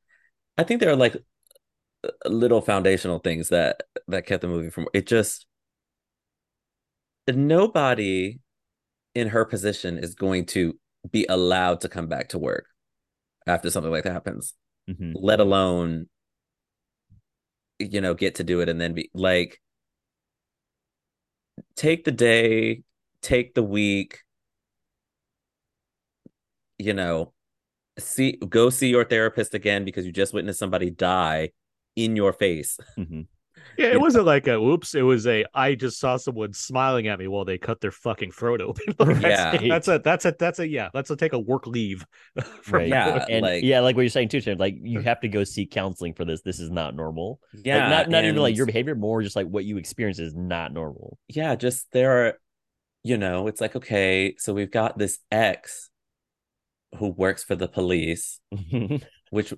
I 0.58 0.64
think 0.64 0.80
there 0.80 0.92
are 0.92 0.96
like 0.96 1.18
uh, 2.04 2.10
little 2.30 2.62
foundational 2.62 3.20
things 3.20 3.50
that 3.50 3.84
that 4.08 4.26
kept 4.26 4.42
the 4.42 4.48
movie 4.48 4.70
from 4.70 4.88
it 4.94 5.08
just 5.08 5.46
nobody 7.28 8.40
in 9.16 9.28
her 9.30 9.44
position 9.44 9.98
is 9.98 10.16
going 10.16 10.46
to 10.46 10.78
be 11.12 11.26
allowed 11.28 11.82
to 11.82 11.90
come 11.90 12.08
back 12.08 12.30
to 12.30 12.38
work 12.38 12.66
after 13.46 13.70
something 13.70 13.92
like 13.92 14.04
that 14.04 14.14
happens, 14.14 14.54
Mhm. 14.90 15.14
let 15.16 15.40
alone 15.40 16.08
you 17.80 18.02
know 18.02 18.14
get 18.14 18.36
to 18.36 18.44
do 18.44 18.62
it 18.62 18.70
and 18.70 18.80
then 18.80 18.94
be 18.94 19.10
like 19.14 19.60
take 21.76 22.04
the 22.04 22.12
day, 22.12 22.84
take 23.22 23.54
the 23.54 23.64
week, 23.64 24.24
you 26.78 26.94
know, 26.94 27.34
see 28.00 28.34
go 28.50 28.70
see 28.72 28.90
your 28.90 29.06
therapist 29.06 29.54
again 29.54 29.86
because 29.86 30.06
you 30.06 30.12
just 30.12 30.34
witnessed 30.34 30.60
somebody 30.60 30.92
die 30.92 31.52
in 31.96 32.16
your 32.16 32.34
face 32.34 32.80
Mhm. 32.98 33.28
Yeah, 33.78 33.88
it 33.88 34.02
wasn't 34.02 34.26
like 34.26 34.48
a 34.48 34.60
whoops. 34.60 34.96
It 34.96 35.02
was 35.02 35.28
a 35.28 35.46
I 35.54 35.76
just 35.76 36.00
saw 36.00 36.18
someone 36.18 36.54
smiling 36.54 37.08
at 37.08 37.20
me 37.20 37.28
while 37.28 37.46
they 37.46 37.58
cut 37.58 37.80
their 37.82 37.92
fucking 37.92 38.32
throat 38.32 38.62
open. 38.62 38.86
Like, 39.00 39.22
Yeah. 39.22 39.52
that's, 39.58 39.86
that's 39.86 39.88
a 39.88 40.00
that's 40.00 40.26
a 40.26 40.36
that's 40.40 40.60
a 40.60 40.68
yeah. 40.68 40.90
That's 40.94 41.10
a 41.10 41.16
take 41.16 41.34
a 41.34 41.40
work 41.40 41.68
leave. 41.68 42.06
From 42.64 42.80
Right. 42.80 42.88
Yeah, 42.90 43.26
and 43.30 43.44
like- 43.44 43.64
yeah, 43.64 43.80
like 43.82 43.96
what 43.96 44.02
you're 44.02 44.10
saying 44.10 44.30
too, 44.30 44.42
Tim. 44.42 44.58
Like 44.58 44.76
you 44.82 45.00
uh-huh. 45.00 45.10
have 45.10 45.20
to 45.22 45.28
go 45.28 45.44
seek 45.44 45.72
counseling 45.72 46.14
for 46.14 46.26
this. 46.26 46.42
This 46.42 46.60
is 46.60 46.70
not 46.72 46.96
normal. 46.96 47.40
Like, 47.54 47.66
Yeah, 47.66 47.90
not 47.90 48.10
not 48.10 48.24
even 48.26 48.38
like 48.38 48.56
your 48.56 48.66
behavior, 48.66 48.96
more 48.96 49.22
just 49.22 49.36
like 49.36 49.48
what 49.48 49.66
you 49.66 49.78
experience 49.78 50.20
is 50.20 50.34
not 50.36 50.74
normal. 50.74 51.18
yeah, 51.28 51.56
just 51.56 51.92
there 51.92 52.28
are, 52.28 52.34
you 53.04 53.18
know, 53.18 53.48
it's 53.48 53.62
like, 53.62 53.76
okay, 53.76 54.36
so 54.38 54.54
we've 54.54 54.72
got 54.72 54.98
this 54.98 55.20
ex 55.32 55.90
who 56.98 57.10
works 57.10 57.44
for 57.44 57.56
the 57.56 57.68
police, 57.68 58.40
which 59.30 59.54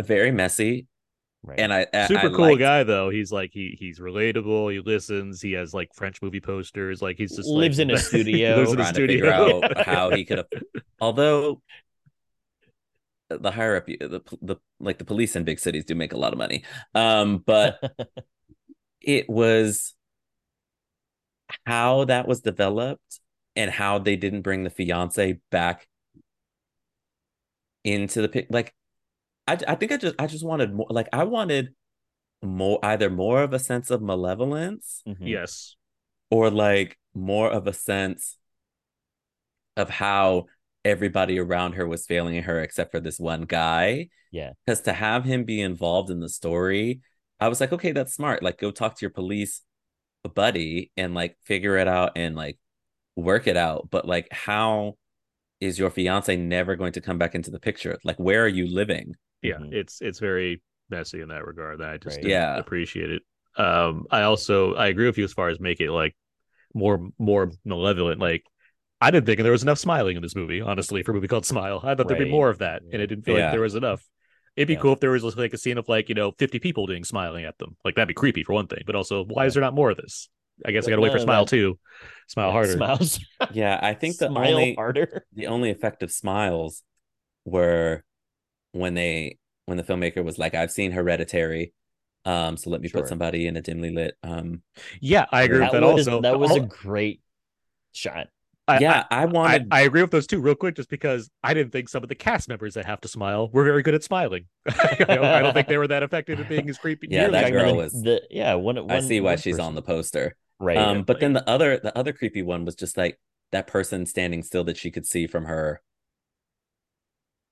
very 0.00 0.30
messy. 0.30 0.86
Right. 1.42 1.58
And 1.58 1.72
I, 1.72 1.86
I 1.94 2.06
Super 2.06 2.26
I 2.26 2.28
cool 2.30 2.38
liked- 2.50 2.58
guy 2.58 2.82
though. 2.84 3.08
He's 3.08 3.32
like 3.32 3.50
he 3.52 3.74
he's 3.78 3.98
relatable. 3.98 4.72
He 4.72 4.80
listens. 4.80 5.40
He 5.40 5.52
has 5.52 5.72
like 5.72 5.88
French 5.94 6.20
movie 6.20 6.40
posters. 6.40 7.00
Like 7.00 7.16
he's 7.16 7.34
just 7.34 7.48
like- 7.48 7.60
Lives 7.60 7.78
in 7.78 7.90
a 7.90 7.96
studio. 7.98 8.56
lives 8.58 8.72
in 8.72 8.80
a 8.80 8.82
trying 8.82 8.94
to 8.94 9.06
figure 9.06 9.32
studio. 9.32 9.60
out 9.64 9.86
how 9.86 10.10
he 10.10 10.24
could 10.26 10.38
have. 10.38 10.48
Although 11.00 11.62
the 13.30 13.50
higher 13.50 13.76
up, 13.76 13.88
you- 13.88 13.96
the 13.98 14.20
the 14.42 14.56
like 14.80 14.98
the 14.98 15.04
police 15.04 15.34
in 15.34 15.44
big 15.44 15.58
cities 15.58 15.84
do 15.86 15.94
make 15.94 16.12
a 16.12 16.18
lot 16.18 16.32
of 16.32 16.38
money, 16.38 16.62
um, 16.94 17.38
but 17.46 17.78
it 19.00 19.28
was 19.30 19.94
how 21.64 22.04
that 22.04 22.28
was 22.28 22.40
developed 22.40 23.20
and 23.56 23.70
how 23.70 23.98
they 23.98 24.16
didn't 24.16 24.42
bring 24.42 24.62
the 24.64 24.70
fiance 24.70 25.38
back 25.50 25.88
into 27.82 28.20
the 28.20 28.28
pic. 28.28 28.46
Like, 28.50 28.74
I 29.52 29.72
I 29.72 29.74
think 29.74 29.92
I 29.92 29.96
just 29.96 30.14
I 30.18 30.26
just 30.26 30.44
wanted 30.44 30.72
more. 30.72 30.86
Like, 30.90 31.08
I 31.12 31.24
wanted 31.24 31.74
more 32.42 32.78
either 32.82 33.10
more 33.10 33.42
of 33.42 33.52
a 33.52 33.58
sense 33.58 33.90
of 33.90 34.00
malevolence 34.00 35.02
Mhm. 35.06 35.28
yes. 35.28 35.76
or 36.30 36.48
like 36.50 36.98
more 37.14 37.50
of 37.50 37.66
a 37.66 37.72
sense 37.72 38.38
of 39.76 39.90
how 39.90 40.46
everybody 40.84 41.38
around 41.38 41.74
her 41.74 41.86
was 41.86 42.06
failing 42.06 42.42
her 42.42 42.60
except 42.60 42.90
for 42.92 43.00
this 43.00 43.18
one 43.18 43.42
guy. 43.42 44.08
Yeah. 44.32 44.52
Because 44.64 44.80
to 44.82 44.92
have 44.92 45.24
him 45.24 45.44
be 45.44 45.60
involved 45.60 46.10
in 46.10 46.20
the 46.20 46.28
story, 46.28 47.00
I 47.40 47.48
was 47.48 47.60
like, 47.60 47.72
okay, 47.72 47.92
that's 47.92 48.14
smart. 48.14 48.42
Like, 48.42 48.58
go 48.58 48.70
talk 48.70 48.96
to 48.96 49.02
your 49.02 49.10
police 49.10 49.62
buddy 50.34 50.90
and 50.96 51.14
like 51.14 51.36
figure 51.44 51.76
it 51.76 51.88
out 51.88 52.12
and 52.16 52.36
like 52.36 52.58
work 53.16 53.46
it 53.46 53.56
out. 53.56 53.88
But 53.90 54.06
like, 54.06 54.28
how 54.32 54.96
is 55.60 55.78
your 55.78 55.90
fiance 55.90 56.34
never 56.36 56.76
going 56.76 56.92
to 56.92 57.00
come 57.00 57.18
back 57.18 57.34
into 57.34 57.50
the 57.50 57.60
picture? 57.60 57.98
Like, 58.04 58.18
where 58.18 58.42
are 58.44 58.48
you 58.48 58.66
living? 58.66 59.14
Yeah 59.42 59.54
Mhm. 59.56 59.72
it's 59.72 60.00
it's 60.00 60.18
very 60.18 60.62
messy 60.90 61.20
in 61.20 61.28
that 61.28 61.44
regard 61.46 61.80
That 61.80 61.90
i 61.90 61.96
just 61.98 62.16
Right. 62.18 62.26
Yeah. 62.26 62.56
appreciate 62.56 63.10
it 63.10 63.22
um 63.56 64.06
i 64.10 64.22
also 64.22 64.74
i 64.74 64.88
agree 64.88 65.06
with 65.06 65.18
you 65.18 65.24
as 65.24 65.32
far 65.32 65.48
as 65.48 65.60
make 65.60 65.80
it 65.80 65.90
like 65.92 66.14
more 66.74 67.08
more 67.18 67.50
malevolent 67.64 68.20
like 68.20 68.44
i 69.00 69.10
didn't 69.10 69.26
think 69.26 69.40
there 69.40 69.52
was 69.52 69.62
enough 69.62 69.78
smiling 69.78 70.16
in 70.16 70.22
this 70.22 70.36
movie 70.36 70.60
honestly 70.60 71.02
for 71.02 71.12
a 71.12 71.14
movie 71.14 71.28
called 71.28 71.46
smile 71.46 71.80
i 71.82 71.94
thought 71.94 72.06
there'd 72.08 72.18
be 72.22 72.30
more 72.30 72.50
of 72.50 72.58
that 72.58 72.82
and 72.82 73.00
it 73.02 73.06
didn't 73.08 73.24
feel 73.24 73.36
Yeah. 73.36 73.44
like 73.46 73.52
there 73.52 73.60
was 73.60 73.74
enough 73.74 74.02
it'd 74.56 74.68
be 74.68 74.74
Yeah. 74.74 74.80
cool 74.80 74.92
if 74.94 75.00
there 75.00 75.10
was 75.10 75.24
like 75.36 75.52
a 75.52 75.58
scene 75.58 75.78
of 75.78 75.88
like 75.88 76.08
you 76.08 76.14
know 76.14 76.32
50 76.38 76.58
people 76.58 76.86
doing 76.86 77.04
smiling 77.04 77.44
at 77.44 77.56
them 77.58 77.76
like 77.84 77.94
that'd 77.94 78.08
be 78.08 78.14
creepy 78.14 78.42
for 78.44 78.52
one 78.52 78.66
thing 78.66 78.82
but 78.86 78.94
also 78.96 79.24
why 79.24 79.46
is 79.46 79.54
there 79.54 79.62
not 79.62 79.74
more 79.74 79.90
of 79.90 79.96
this 79.96 80.28
i 80.66 80.70
guess 80.70 80.86
i 80.86 80.90
gotta 80.90 81.00
wait 81.02 81.12
for 81.12 81.18
no, 81.18 81.24
smile 81.24 81.44
that- 81.44 81.50
too 81.50 81.78
smile 82.28 82.52
harder 82.52 82.72
Smiles. 82.72 83.18
Yeah, 83.52 83.78
I 83.82 83.94
think 83.94 84.18
the 84.18 84.28
Smile 84.28 84.50
only 84.54 84.74
harder. 84.74 85.24
the 85.32 85.46
only 85.48 85.70
effective 85.70 86.12
smiles 86.12 86.82
were 87.44 88.04
when 88.72 88.94
they 88.94 89.38
when 89.66 89.76
the 89.76 89.82
filmmaker 89.84 90.24
was 90.24 90.38
like, 90.38 90.54
I've 90.54 90.70
seen 90.72 90.92
Hereditary. 90.92 91.72
Um, 92.24 92.56
so 92.56 92.68
let 92.70 92.80
me 92.80 92.88
Sure. 92.88 93.00
put 93.00 93.08
somebody 93.08 93.46
in 93.46 93.56
a 93.56 93.62
dimly 93.62 93.90
lit 93.90 94.14
um 94.22 94.60
yeah 95.00 95.24
i 95.32 95.42
agree 95.44 95.60
with 95.60 95.72
that 95.72 95.80
was, 95.80 96.06
also 96.06 96.20
that 96.20 96.38
was 96.38 96.54
a 96.54 96.60
great 96.60 97.22
shot. 97.92 98.26
I, 98.68 98.78
yeah, 98.78 99.04
I, 99.10 99.22
I, 99.22 99.24
wanted 99.24 99.66
I 99.72 99.80
agree 99.80 100.02
with 100.02 100.12
those 100.12 100.28
two 100.28 100.38
real 100.38 100.54
quick, 100.54 100.76
just 100.76 100.90
because 100.90 101.28
I 101.42 101.54
didn't 101.54 101.72
think 101.72 101.88
some 101.88 102.04
of 102.04 102.08
the 102.08 102.14
cast 102.14 102.48
members 102.48 102.74
that 102.74 102.84
have 102.84 103.00
to 103.00 103.08
smile 103.08 103.48
were 103.52 103.64
very 103.64 103.82
good 103.82 103.94
at 103.94 104.04
smiling. 104.04 104.44
I, 104.68 104.96
don't, 105.08 105.24
I 105.24 105.40
don't 105.40 105.54
think 105.54 105.66
they 105.66 105.76
were 105.78 105.88
that 105.88 106.04
effective 106.04 106.38
at 106.38 106.48
being 106.48 106.68
as 106.70 106.78
creepy. 106.78 107.08
Yeah, 107.10 107.22
nearly 107.22 107.32
that 107.32 107.44
as 107.46 107.50
girl 107.50 107.76
was- 107.76 107.92
the 107.94 108.22
yeah 108.30 108.54
one. 108.54 108.90
I 108.90 109.00
see 109.00 109.20
why 109.20 109.30
one 109.32 109.38
she's 109.38 109.54
person. 109.56 109.64
on 109.66 109.74
the 109.74 109.82
poster. 109.82 110.36
right. 110.60 110.76
Um, 110.76 111.02
but 111.02 111.18
then 111.20 111.32
the 111.32 111.48
other 111.50 111.78
the 111.78 111.96
other 111.98 112.12
creepy 112.12 112.42
one 112.42 112.64
was 112.64 112.76
just 112.76 112.96
like 112.96 113.18
that 113.50 113.66
person 113.66 114.06
standing 114.06 114.42
still 114.44 114.62
that 114.64 114.76
she 114.76 114.90
could 114.92 115.06
see 115.06 115.26
from 115.26 115.46
her. 115.46 115.80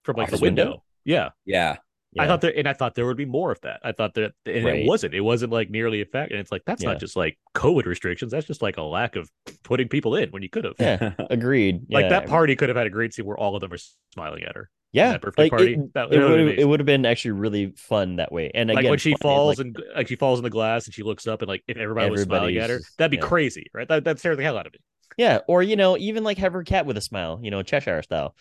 from 0.04 0.16
like 0.16 0.24
Off 0.32 0.38
the 0.38 0.42
window? 0.42 0.64
window. 0.64 0.82
Yeah. 1.08 1.30
Yeah. 1.44 1.76
I 2.18 2.26
thought 2.26 2.40
there, 2.40 2.52
and 2.56 2.66
I 2.66 2.72
thought 2.72 2.94
there 2.96 3.06
would 3.06 3.16
be 3.16 3.26
more 3.26 3.52
of 3.52 3.60
that. 3.60 3.80
I 3.84 3.92
thought 3.92 4.14
that, 4.14 4.32
and 4.46 4.64
Right. 4.64 4.80
it 4.80 4.86
wasn't. 4.88 5.14
It 5.14 5.20
wasn't 5.20 5.52
like 5.52 5.70
nearly 5.70 6.00
a 6.00 6.04
fact. 6.06 6.32
And 6.32 6.40
it's 6.40 6.50
like 6.50 6.62
that's 6.66 6.82
Yeah. 6.82 6.90
not 6.90 7.00
just 7.00 7.14
like 7.16 7.38
COVID 7.54 7.84
restrictions. 7.86 8.32
That's 8.32 8.46
just 8.46 8.60
like 8.62 8.76
a 8.76 8.82
lack 8.82 9.14
of 9.14 9.30
putting 9.62 9.88
people 9.88 10.16
in 10.16 10.30
when 10.30 10.42
you 10.42 10.48
could 10.48 10.64
have. 10.64 10.74
Yeah, 10.80 11.12
agreed. 11.30 11.82
Like 11.90 12.04
yeah. 12.04 12.08
that 12.20 12.26
party 12.26 12.56
could 12.56 12.70
have 12.70 12.76
had 12.76 12.86
a 12.86 12.90
great 12.90 13.14
scene 13.14 13.24
where 13.26 13.36
all 13.38 13.54
of 13.54 13.60
them 13.60 13.72
are 13.72 13.78
smiling 14.14 14.42
at 14.44 14.56
her. 14.56 14.68
Yeah, 14.90 15.12
that 15.12 15.20
birthday 15.20 15.42
like 15.44 15.50
party. 15.50 15.74
It, 15.74 15.94
That- 15.94 16.12
it 16.12 16.18
would've 16.18 16.46
been 16.46 16.58
it 16.58 16.66
would 16.66 16.80
have 16.80 16.86
been 16.86 17.04
actually 17.06 17.32
really 17.32 17.72
fun 17.76 18.16
that 18.16 18.32
way. 18.32 18.50
And 18.54 18.70
like 18.70 18.86
when 18.86 18.98
she 18.98 19.12
fun 19.12 19.18
falls 19.20 19.58
like, 19.58 19.66
and 19.66 19.76
like 19.94 20.08
she 20.08 20.16
falls 20.16 20.38
in 20.40 20.44
the 20.44 20.50
glass 20.50 20.86
and 20.86 20.94
she 20.94 21.02
looks 21.04 21.26
up 21.26 21.42
and 21.42 21.48
like 21.48 21.62
if 21.68 21.76
everybody 21.76 22.10
was 22.10 22.22
smiling 22.22 22.56
at 22.56 22.70
her, 22.70 22.80
that'd 22.96 23.10
be 23.10 23.18
yeah. 23.18 23.22
crazy, 23.22 23.66
right? 23.74 23.86
That 23.86 24.04
that 24.04 24.18
scared 24.18 24.38
the 24.38 24.42
hell 24.42 24.56
out 24.58 24.66
of 24.66 24.72
me. 24.72 24.78
yeah, 25.18 25.40
or 25.46 25.62
you 25.62 25.76
know, 25.76 25.96
even 25.98 26.24
like 26.24 26.38
have 26.38 26.54
her 26.54 26.64
cat 26.64 26.86
with 26.86 26.96
a 26.96 27.02
smile, 27.02 27.38
you 27.42 27.50
know, 27.50 27.62
Cheshire 27.62 28.02
style. 28.02 28.34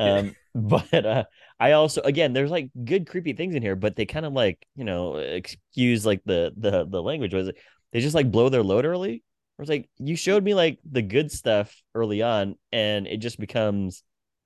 Um, 0.00 0.36
but 0.56 1.06
uh, 1.06 1.24
I 1.60 1.72
also 1.72 2.02
again, 2.02 2.34
there's 2.34 2.50
like 2.52 2.70
good 2.84 3.08
creepy 3.08 3.34
things 3.34 3.54
in 3.56 3.62
here, 3.62 3.76
but 3.76 3.96
they 3.96 4.06
kind 4.06 4.26
of 4.26 4.34
like 4.34 4.66
you 4.76 4.84
know 4.84 5.16
excuse 5.18 6.06
like 6.06 6.22
the 6.26 6.52
the 6.58 6.86
the 6.86 7.02
language 7.02 7.34
was 7.34 7.52
they 7.92 8.00
just 8.00 8.16
like 8.16 8.32
blow 8.32 8.50
their 8.50 8.64
load 8.64 8.86
early. 8.86 9.24
Or 9.58 9.64
it's 9.64 9.70
like 9.70 9.90
you 9.98 10.16
showed 10.16 10.44
me 10.44 10.54
like 10.54 10.80
the 10.90 11.02
good 11.02 11.32
stuff 11.32 11.74
early 11.94 12.22
on, 12.22 12.56
and 12.72 13.06
it 13.08 13.18
just 13.18 13.40
becomes 13.40 14.04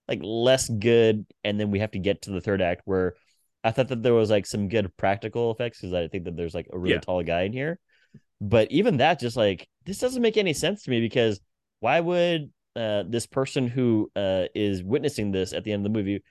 like 0.08 0.20
less 0.22 0.68
good, 0.68 1.26
and 1.44 1.58
then 1.60 1.70
we 1.70 1.80
have 1.80 1.92
to 1.92 2.00
get 2.00 2.22
to 2.22 2.32
the 2.32 2.40
third 2.42 2.62
act 2.62 2.82
where 2.86 3.14
I 3.64 3.70
thought 3.72 3.88
that 3.88 4.02
there 4.02 4.14
was 4.14 4.30
like 4.30 4.46
some 4.46 4.68
good 4.68 4.94
practical 4.96 5.50
effects 5.52 5.80
because 5.80 5.94
I 5.94 6.08
think 6.08 6.24
that 6.24 6.36
there's 6.36 6.54
like 6.54 6.68
a 6.72 6.78
really 6.78 6.98
Yeah. 6.98 7.00
tall 7.00 7.22
guy 7.22 7.42
in 7.42 7.52
here, 7.52 7.78
but 8.40 8.70
even 8.70 8.98
that 8.98 9.20
just 9.20 9.36
like 9.36 9.68
this 9.86 9.98
doesn't 9.98 10.22
make 10.22 10.36
any 10.36 10.52
sense 10.52 10.84
to 10.84 10.90
me 10.90 11.00
because 11.00 11.40
why 11.80 12.00
would 12.00 12.52
uh, 12.76 13.04
this 13.06 13.26
person 13.26 13.68
who 13.68 14.10
uh, 14.16 14.44
is 14.54 14.82
witnessing 14.82 15.32
this 15.32 15.52
at 15.52 15.64
the 15.64 15.72
end 15.72 15.86
of 15.86 15.92
the 15.92 15.98
movie 15.98 16.22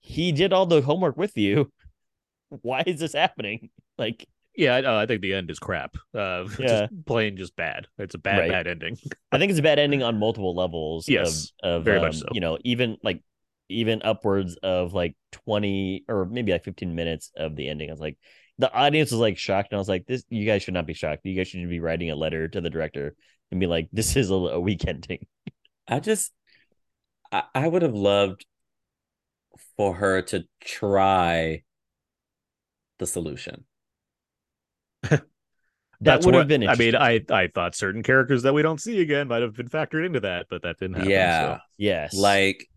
he 0.00 0.32
did 0.32 0.52
all 0.52 0.66
the 0.66 0.80
homework 0.82 1.16
with 1.16 1.36
you 1.36 1.70
why 2.62 2.82
is 2.86 3.00
this 3.00 3.12
happening 3.12 3.70
like 3.98 4.26
Yeah, 4.56 4.74
I, 4.76 4.82
uh, 4.82 5.02
I 5.02 5.06
think 5.06 5.22
the 5.22 5.34
end 5.34 5.50
is 5.50 5.58
crap. 5.58 5.94
Uh, 6.14 6.44
Yeah. 6.58 6.86
just 6.88 7.06
plain 7.06 7.36
just 7.36 7.54
bad. 7.56 7.86
It's 7.98 8.14
a 8.14 8.18
bad 8.18 8.38
Right. 8.40 8.50
bad 8.50 8.66
ending. 8.66 8.96
i 9.30 9.38
think 9.38 9.50
it's 9.50 9.60
a 9.60 9.62
bad 9.62 9.78
ending 9.78 10.02
on 10.02 10.18
multiple 10.18 10.54
levels 10.54 11.08
Yes, 11.08 11.52
of, 11.62 11.78
of 11.78 11.84
very 11.84 11.98
um, 11.98 12.06
much 12.06 12.16
so. 12.18 12.26
you 12.32 12.40
know 12.40 12.58
even 12.64 12.96
like 13.02 13.22
even 13.68 14.00
upwards 14.02 14.56
of 14.62 14.94
like 14.94 15.14
20 15.32 16.04
or 16.08 16.24
maybe 16.24 16.52
like 16.52 16.64
15 16.64 16.94
minutes 16.94 17.30
of 17.36 17.54
the 17.54 17.68
ending 17.68 17.90
i 17.90 17.92
was 17.92 18.00
like 18.00 18.16
the 18.58 18.72
audience 18.72 19.10
was 19.12 19.20
like 19.20 19.36
shocked 19.38 19.70
and 19.72 19.76
i 19.76 19.80
was 19.80 19.88
like 19.88 20.06
this 20.06 20.24
you 20.30 20.46
guys 20.46 20.62
should 20.62 20.74
not 20.74 20.86
be 20.86 20.94
shocked 20.94 21.20
you 21.24 21.36
guys 21.36 21.48
should 21.48 21.68
be 21.68 21.80
writing 21.80 22.10
a 22.10 22.16
letter 22.16 22.48
to 22.48 22.60
the 22.60 22.70
director 22.70 23.14
and 23.50 23.60
be 23.60 23.66
like 23.66 23.88
this 23.92 24.16
is 24.16 24.30
a, 24.30 24.34
a 24.34 24.60
weak 24.60 24.86
ending 24.86 25.26
I 25.88 26.00
just 26.00 26.32
I, 27.32 27.44
I 27.54 27.68
would 27.68 27.82
have 27.82 27.94
loved 27.94 28.44
for 29.76 29.94
her 29.94 30.22
to 30.22 30.44
try 30.60 31.62
the 32.98 33.06
solution. 33.06 33.64
that 35.02 36.24
would 36.24 36.34
have 36.34 36.48
been 36.48 36.68
I 36.68 36.74
mean. 36.74 36.94
I 36.94 37.24
I 37.30 37.48
thought 37.48 37.74
certain 37.74 38.02
characters 38.02 38.42
that 38.42 38.52
we 38.52 38.62
don't 38.62 38.80
see 38.80 39.00
again 39.00 39.28
might 39.28 39.42
have 39.42 39.54
been 39.54 39.68
factored 39.68 40.04
into 40.04 40.20
that, 40.20 40.46
but 40.50 40.62
that 40.62 40.78
didn't 40.78 40.96
happen. 40.96 41.10
Yeah. 41.10 41.56
so. 41.56 41.60
yes 41.78 42.14
Like 42.14 42.68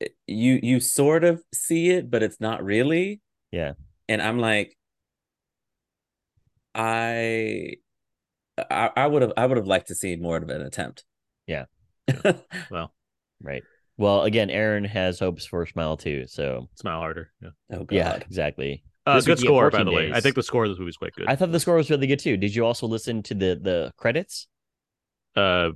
eh, 0.00 0.08
you 0.26 0.60
you 0.62 0.80
sort 0.80 1.24
of 1.24 1.42
see 1.52 1.90
it, 1.90 2.10
but 2.10 2.22
it's 2.22 2.40
not 2.40 2.64
really. 2.64 3.20
Yeah. 3.50 3.72
And 4.08 4.22
I'm 4.22 4.38
like, 4.38 4.76
I 6.74 7.74
I, 8.70 8.90
I 8.96 9.06
would 9.06 9.22
have 9.22 9.32
I 9.36 9.46
would 9.46 9.56
have 9.56 9.66
liked 9.66 9.88
to 9.88 9.94
see 9.94 10.16
more 10.16 10.36
of 10.36 10.48
an 10.50 10.62
attempt. 10.62 11.04
Yeah. 11.46 11.64
Well, 12.70 12.92
Right. 13.42 13.62
Well, 13.96 14.22
again, 14.22 14.50
Aaron 14.50 14.84
has 14.84 15.18
hopes 15.18 15.44
for 15.46 15.64
Smile 15.66 15.96
too. 15.96 16.26
So 16.26 16.68
smile 16.74 17.00
harder. 17.00 17.32
Yeah. 17.42 17.50
oh 17.72 17.84
god. 17.84 17.92
yeah, 17.94 18.14
exactly. 18.16 18.82
Uh, 19.06 19.14
good 19.20 19.28
week 19.28 19.28
you 19.28 19.34
get 19.34 19.46
score, 19.46 19.70
by 19.70 19.82
the 19.84 19.90
way. 19.90 20.10
I 20.12 20.20
think 20.20 20.34
the 20.34 20.42
score 20.42 20.64
of 20.64 20.70
this 20.70 20.78
movie 20.78 20.90
is 20.90 20.96
quite 20.96 21.14
good. 21.14 21.26
I 21.28 21.36
thought 21.36 21.52
the 21.52 21.60
score 21.60 21.74
was 21.76 21.90
really 21.90 22.06
good 22.06 22.18
too. 22.18 22.36
Did 22.36 22.54
you 22.54 22.64
also 22.66 22.86
listen 22.86 23.22
to 23.24 23.34
the 23.34 23.58
the 23.60 23.92
credits? 23.96 24.46
uh, 25.36 25.70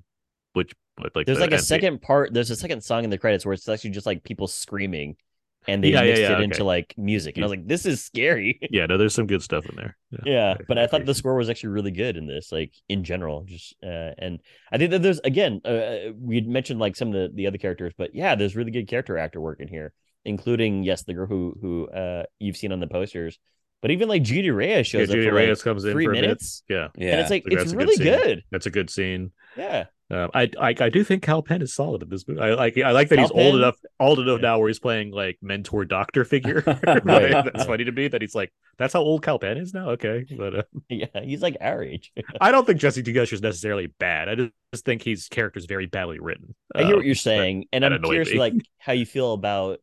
which 0.52 0.72
like 1.14 1.26
There's 1.26 1.38
the 1.38 1.44
like 1.44 1.50
a 1.50 1.54
end- 1.54 1.64
second 1.64 2.02
part. 2.02 2.32
There's 2.34 2.50
a 2.50 2.56
second 2.56 2.82
song 2.82 3.04
in 3.04 3.10
the 3.10 3.18
credits 3.18 3.44
where 3.44 3.52
it's 3.52 3.68
actually 3.68 3.90
just 3.90 4.06
like 4.06 4.22
people 4.24 4.46
screaming, 4.46 5.16
and 5.66 5.82
they 5.82 5.92
Yeah, 5.92 6.02
yeah, 6.02 6.16
mixed 6.16 6.20
yeah, 6.20 6.32
it 6.32 6.40
okay. 6.40 6.44
into 6.44 6.64
like 6.64 6.94
music. 6.96 7.36
And 7.36 7.44
I 7.44 7.46
was 7.46 7.50
like, 7.56 7.66
this 7.66 7.86
is 7.86 8.04
scary. 8.04 8.58
Yeah, 8.70 8.86
no, 8.86 8.98
there's 8.98 9.14
some 9.14 9.26
good 9.26 9.42
stuff 9.42 9.66
in 9.66 9.76
there. 9.76 9.96
yeah, 10.24 10.56
but 10.68 10.78
I 10.78 10.86
thought 10.86 11.04
the 11.04 11.14
score 11.14 11.34
was 11.36 11.48
actually 11.50 11.70
really 11.70 11.90
good 11.90 12.16
in 12.16 12.26
this, 12.26 12.52
like 12.52 12.72
in 12.88 13.04
general. 13.04 13.44
Just 13.44 13.74
uh, 13.82 14.12
and 14.18 14.40
I 14.72 14.78
think 14.78 14.90
that 14.92 15.02
there's 15.02 15.20
again, 15.20 15.60
uh, 15.64 16.12
we 16.18 16.36
would 16.36 16.46
mentioned 16.48 16.80
like 16.80 16.96
some 16.96 17.08
of 17.08 17.14
the 17.14 17.30
the 17.34 17.46
other 17.46 17.58
characters, 17.58 17.92
but 17.96 18.14
yeah, 18.14 18.34
there's 18.34 18.56
really 18.56 18.70
good 18.70 18.88
character 18.88 19.18
actor 19.18 19.40
work 19.40 19.60
in 19.60 19.68
here, 19.68 19.92
including 20.24 20.82
yes, 20.84 21.02
the 21.04 21.14
girl 21.14 21.26
who 21.26 21.56
who 21.60 21.88
uh 21.88 22.24
you've 22.38 22.56
seen 22.56 22.72
on 22.72 22.80
the 22.80 22.86
posters, 22.86 23.38
But 23.84 23.90
even 23.90 24.08
like 24.08 24.22
Judy 24.22 24.50
Reyes 24.50 24.92
Yeah, 24.94 25.00
shows 25.00 25.08
Judy 25.10 25.20
up 25.26 25.30
for 25.32 25.34
like 25.36 25.46
Reyes 25.46 25.62
comes 25.62 25.84
in 25.84 25.92
three 25.92 26.06
for 26.06 26.12
a 26.12 26.14
minutes, 26.14 26.62
Yeah, 26.70 26.88
Yeah. 26.96 27.10
and 27.12 27.20
it's 27.20 27.28
like 27.30 27.44
That's 27.46 27.64
it's 27.64 27.74
really 27.74 27.96
scene. 27.96 28.06
good. 28.06 28.42
That's 28.50 28.64
a 28.64 28.70
good 28.70 28.88
scene. 28.88 29.32
Yeah, 29.58 29.84
Um, 30.10 30.30
I, 30.32 30.50
I 30.58 30.74
I 30.80 30.88
do 30.88 31.04
think 31.04 31.22
Kal 31.22 31.42
Penn 31.42 31.60
is 31.60 31.74
solid 31.74 32.02
in 32.02 32.08
this 32.08 32.26
movie. 32.26 32.40
I 32.40 32.54
like 32.54 32.78
I 32.78 32.92
like 32.92 33.10
that 33.10 33.16
Kal 33.16 33.24
he's 33.28 33.30
old 33.30 33.56
enough 33.56 33.76
old 34.00 34.18
enough 34.20 34.40
now 34.40 34.58
where 34.58 34.68
he's 34.68 34.78
playing 34.80 35.10
like 35.12 35.36
mentor 35.42 35.84
doctor 35.84 36.24
figure. 36.34 36.62
Right. 36.66 37.04
That's 37.44 37.66
funny 37.66 37.84
to 37.84 37.92
me 37.92 38.08
that 38.08 38.22
he's 38.22 38.34
like 38.34 38.52
that's 38.78 38.94
how 38.94 39.00
old 39.02 39.22
Kal 39.22 39.38
Penn 39.38 39.58
is 39.58 39.74
now. 39.74 39.90
Okay, 39.90 40.24
but 40.34 40.54
uh, 40.56 40.62
yeah, 40.88 41.06
he's 41.22 41.42
like 41.42 41.58
our 41.60 41.82
age. 41.84 42.10
I 42.40 42.50
don't 42.52 42.66
think 42.66 42.80
Jessie 42.80 43.02
T. 43.02 43.16
Usher 43.20 43.34
is 43.34 43.42
necessarily 43.42 43.88
bad. 43.98 44.30
I 44.30 44.34
just 44.72 44.86
think 44.86 45.02
his 45.02 45.28
character 45.28 45.58
is 45.58 45.66
very 45.66 45.86
badly 45.86 46.18
written. 46.20 46.54
I 46.74 46.84
hear 46.84 46.92
Um, 46.94 46.96
what 46.96 47.04
you're 47.06 47.14
saying, 47.14 47.66
and 47.70 47.84
I'm 47.84 48.02
curious, 48.02 48.32
me. 48.32 48.38
like 48.38 48.54
how 48.78 48.94
you 48.94 49.04
feel 49.06 49.34
about 49.34 49.80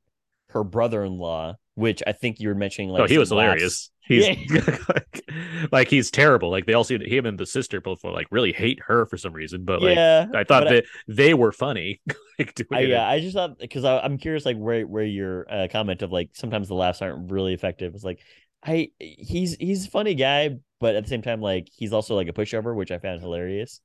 her 0.49 0.64
brother-in-law, 0.65 1.56
which 1.76 2.03
I 2.06 2.11
think 2.11 2.39
you 2.39 2.49
were 2.49 2.56
mentioning. 2.56 2.89
Like, 2.89 3.03
oh, 3.03 3.07
he 3.07 3.18
was 3.18 3.30
hilarious. 3.30 3.89
He's 4.02 4.27
Yeah. 4.27 4.77
like, 4.89 5.31
like 5.72 5.88
he's 5.88 6.11
terrible. 6.11 6.49
Like 6.49 6.65
they 6.65 6.73
all 6.73 6.84
seem 6.84 7.02
him 7.02 7.26
and 7.26 7.38
the 7.38 7.45
sister 7.45 7.80
both 7.80 8.03
like 8.03 8.27
really 8.31 8.52
hate 8.52 8.80
her 8.88 9.06
for 9.06 9.18
some 9.18 9.34
reason. 9.34 9.64
But 9.64 9.81
like 9.81 9.95
yeah, 9.95 10.27
I 10.35 10.43
thought 10.43 10.65
that 10.69 10.85
they 11.07 11.34
were 11.34 11.52
funny. 11.52 12.02
like 12.39 12.53
doing 12.56 12.68
I, 12.73 12.80
yeah, 12.81 13.07
I 13.07 13.19
just 13.19 13.35
thought 13.35 13.57
because 13.60 13.85
I'm 13.85 14.18
curious, 14.18 14.45
like 14.45 14.57
where 14.57 14.85
where 14.85 15.06
your 15.06 15.45
uh, 15.49 15.68
comment 15.72 16.02
of 16.02 16.11
like 16.11 16.30
sometimes 16.34 16.68
the 16.68 16.76
laughs 16.76 17.02
aren't 17.02 17.31
really 17.31 17.53
effective. 17.53 17.95
It's 17.95 18.03
like 18.03 18.19
I 18.64 18.91
he's 18.99 19.56
he's 19.56 19.85
a 19.88 19.89
funny 19.89 20.15
guy, 20.15 20.57
but 20.80 20.95
at 20.95 21.03
the 21.03 21.10
same 21.10 21.22
time, 21.22 21.41
like 21.41 21.69
he's 21.72 21.93
also 21.93 22.15
like 22.15 22.27
a 22.27 22.34
pushover, 22.34 22.76
which 22.76 22.91
I 22.91 22.98
found 22.98 23.22
hilarious. 23.22 23.81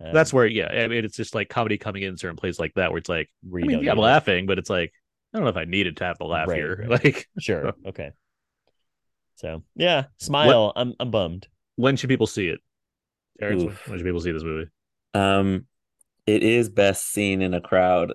Um, 0.00 0.14
That's 0.14 0.32
where, 0.32 0.46
yeah, 0.46 0.68
I 0.68 0.88
mean, 0.88 1.04
it's 1.04 1.16
just 1.16 1.34
like 1.34 1.48
comedy 1.48 1.76
coming 1.76 2.02
in 2.02 2.16
certain 2.16 2.36
places 2.36 2.58
like 2.58 2.72
that, 2.74 2.90
where 2.90 2.98
it's 2.98 3.08
like, 3.08 3.28
where 3.48 3.62
I 3.62 3.66
mean 3.66 3.84
yeah, 3.84 3.92
I'm 3.92 3.98
it. 3.98 4.02
laughing, 4.02 4.46
but 4.46 4.58
it's 4.58 4.70
like, 4.70 4.92
I 5.32 5.38
don't 5.38 5.44
know 5.44 5.50
if 5.50 5.56
I 5.56 5.64
needed 5.64 5.96
to 5.98 6.04
have 6.04 6.18
the 6.18 6.24
laugh 6.24 6.48
Right, 6.48 6.56
here. 6.56 6.76
right. 6.88 7.04
Like, 7.04 7.28
Sure, 7.38 7.72
okay. 7.86 8.12
So 9.36 9.62
yeah, 9.74 10.04
smile. 10.18 10.72
I'm 10.76 10.94
I'm 11.00 11.10
bummed. 11.10 11.48
when 11.76 11.96
should 11.96 12.10
people 12.10 12.26
see 12.26 12.48
it? 12.48 12.60
Terrence, 13.38 13.62
when 13.62 13.72
Oof. 13.72 13.88
when 13.88 13.98
should 13.98 14.04
people 14.04 14.20
see 14.20 14.32
this 14.32 14.42
movie? 14.42 14.70
Um, 15.14 15.66
it 16.26 16.42
is 16.42 16.68
best 16.68 17.10
seen 17.10 17.42
in 17.42 17.54
a 17.54 17.60
crowd. 17.60 18.12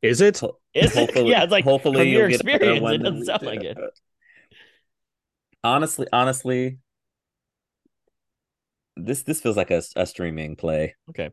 Is 0.00 0.20
it? 0.20 0.40
Is 0.74 0.96
it? 0.96 1.10
Yeah, 1.26 1.42
it's 1.42 1.52
like 1.52 1.64
hopefully 1.64 1.96
from 1.98 2.08
you'll 2.08 2.20
your 2.20 2.28
get 2.28 2.40
experience, 2.40 2.90
it 2.90 3.02
doesn't 3.02 3.24
sound 3.26 3.42
like 3.42 3.62
it. 3.62 3.76
Honestly, 5.64 6.06
honestly, 6.12 6.78
this 8.96 9.22
this 9.22 9.40
feels 9.40 9.56
like 9.56 9.70
a, 9.70 9.82
a 9.96 10.06
streaming 10.06 10.56
play. 10.56 10.94
Okay. 11.10 11.30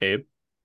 Abe? 0.00 0.24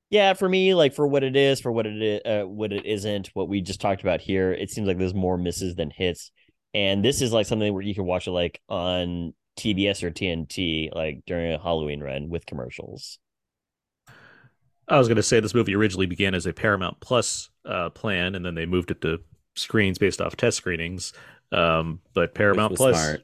Yeah, 0.10 0.34
for 0.34 0.48
me, 0.48 0.74
like 0.74 0.94
for 0.94 1.06
what 1.06 1.24
it 1.24 1.36
is, 1.36 1.60
for 1.60 1.72
what 1.72 1.86
it 1.86 2.02
is, 2.02 2.22
uh, 2.26 2.48
what 2.48 2.72
it 2.72 2.86
isn't, 2.86 3.30
what 3.34 3.50
we 3.50 3.62
just 3.62 3.82
talked 3.82 4.02
about 4.02 4.22
here, 4.22 4.54
it 4.54 4.70
seems 4.70 4.88
like 4.88 4.98
there's 4.98 5.14
more 5.14 5.38
misses 5.38 5.76
than 5.76 5.90
hits. 5.90 6.32
And 6.74 7.04
this 7.04 7.22
is 7.22 7.34
like 7.34 7.46
something 7.46 7.74
where 7.74 7.84
you 7.84 7.96
can 7.96 8.06
watch 8.06 8.28
it 8.28 8.32
like 8.32 8.62
on 8.70 9.34
TBS 9.58 10.04
or 10.04 10.12
TNT, 10.12 10.94
like 10.96 11.24
during 11.26 11.52
a 11.52 11.60
Halloween 11.60 12.02
run 12.02 12.30
with 12.30 12.46
commercials. 12.46 13.20
I 14.88 14.98
was 14.98 15.08
going 15.08 15.18
to 15.18 15.24
say 15.24 15.42
this 15.42 15.54
movie 15.54 15.76
originally 15.76 16.06
began 16.06 16.34
as 16.34 16.46
a 16.46 16.54
Paramount 16.54 17.00
Plus 17.02 17.50
uh, 17.66 17.90
plan, 17.90 18.36
and 18.36 18.46
then 18.46 18.56
they 18.56 18.66
moved 18.66 18.92
it 18.92 19.02
to 19.02 19.20
screens 19.56 19.98
based 19.98 20.22
off 20.22 20.38
test 20.38 20.56
screenings. 20.56 21.12
Um, 21.52 22.00
but 22.14 22.34
Paramount 22.34 22.76
Plus, 22.76 22.96
smart. 22.96 23.24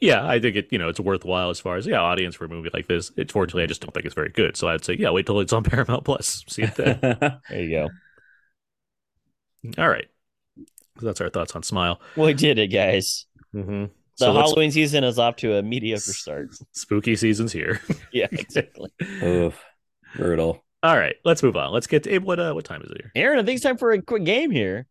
Yeah, 0.00 0.26
I 0.26 0.40
think 0.40 0.56
it. 0.56 0.68
You 0.70 0.78
know, 0.78 0.88
it's 0.88 1.00
worthwhile 1.00 1.50
as 1.50 1.60
far 1.60 1.76
as 1.76 1.86
yeah, 1.86 2.00
audience 2.00 2.34
for 2.34 2.44
a 2.44 2.48
movie 2.48 2.70
like 2.72 2.86
this. 2.88 3.12
It's 3.16 3.32
fortunately, 3.32 3.64
I 3.64 3.66
just 3.66 3.80
don't 3.80 3.92
think 3.92 4.06
it's 4.06 4.14
very 4.14 4.30
good. 4.30 4.56
So 4.56 4.68
I'd 4.68 4.84
say 4.84 4.94
yeah, 4.94 5.10
wait 5.10 5.26
till 5.26 5.40
it's 5.40 5.52
on 5.52 5.62
Paramount 5.64 6.04
Plus. 6.04 6.44
See 6.48 6.62
it 6.62 6.74
then. 6.76 6.98
There 7.50 7.60
you 7.62 7.70
go. 7.70 7.88
All 9.82 9.88
right, 9.88 10.06
so 10.98 11.06
that's 11.06 11.20
our 11.20 11.28
thoughts 11.28 11.54
on 11.54 11.62
Smile. 11.62 12.00
We 12.16 12.34
did 12.34 12.58
it, 12.58 12.68
guys. 12.68 13.26
Mm-hmm. 13.54 13.84
The 13.84 13.90
So 14.16 14.32
Halloween 14.32 14.70
season 14.72 15.04
is 15.04 15.18
off 15.18 15.36
to 15.36 15.54
a 15.56 15.62
mediocre 15.62 16.00
start. 16.00 16.50
spooky 16.72 17.14
season's 17.16 17.52
here. 17.52 17.80
Yeah, 18.12 18.26
exactly. 18.32 18.90
Oof, 19.22 19.62
brutal. 20.16 20.64
All 20.82 20.96
right, 20.96 21.14
let's 21.24 21.42
move 21.42 21.56
on. 21.56 21.72
Let's 21.72 21.86
get 21.86 22.02
to 22.04 22.10
Abe. 22.14 22.24
What 22.24 22.40
uh, 22.40 22.52
what 22.54 22.64
time 22.64 22.82
is 22.82 22.90
it 22.90 22.96
here? 23.00 23.12
Aaron, 23.14 23.38
I 23.38 23.42
think 23.44 23.56
it's 23.56 23.62
time 23.64 23.76
for 23.78 23.92
a 23.92 24.02
quick 24.02 24.24
game 24.24 24.50
here. 24.50 24.86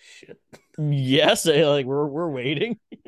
Shit. 0.00 0.40
Yes, 0.78 1.46
like 1.46 1.86
we're 1.86 2.06
we're 2.06 2.30
waiting. 2.30 2.78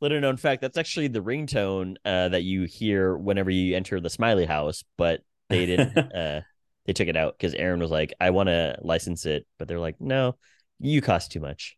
Little 0.00 0.20
known 0.20 0.36
fact, 0.36 0.60
that's 0.60 0.76
actually 0.76 1.08
the 1.08 1.22
ringtone 1.22 1.96
uh, 2.04 2.28
that 2.28 2.42
you 2.42 2.64
hear 2.64 3.16
whenever 3.16 3.50
you 3.50 3.74
enter 3.74 3.98
the 3.98 4.10
Smiley 4.10 4.44
House, 4.44 4.84
but 4.98 5.22
they 5.48 5.64
didn't. 5.64 5.96
uh, 6.14 6.42
they 6.84 6.92
took 6.92 7.08
it 7.08 7.16
out 7.16 7.36
because 7.36 7.54
Aaron 7.54 7.80
was 7.80 7.90
like, 7.90 8.12
"I 8.20 8.30
want 8.30 8.48
to 8.48 8.78
license 8.82 9.24
it," 9.24 9.46
but 9.58 9.68
they're 9.68 9.80
like, 9.80 10.00
"No, 10.00 10.36
you 10.78 11.00
cost 11.00 11.32
too 11.32 11.40
much." 11.40 11.76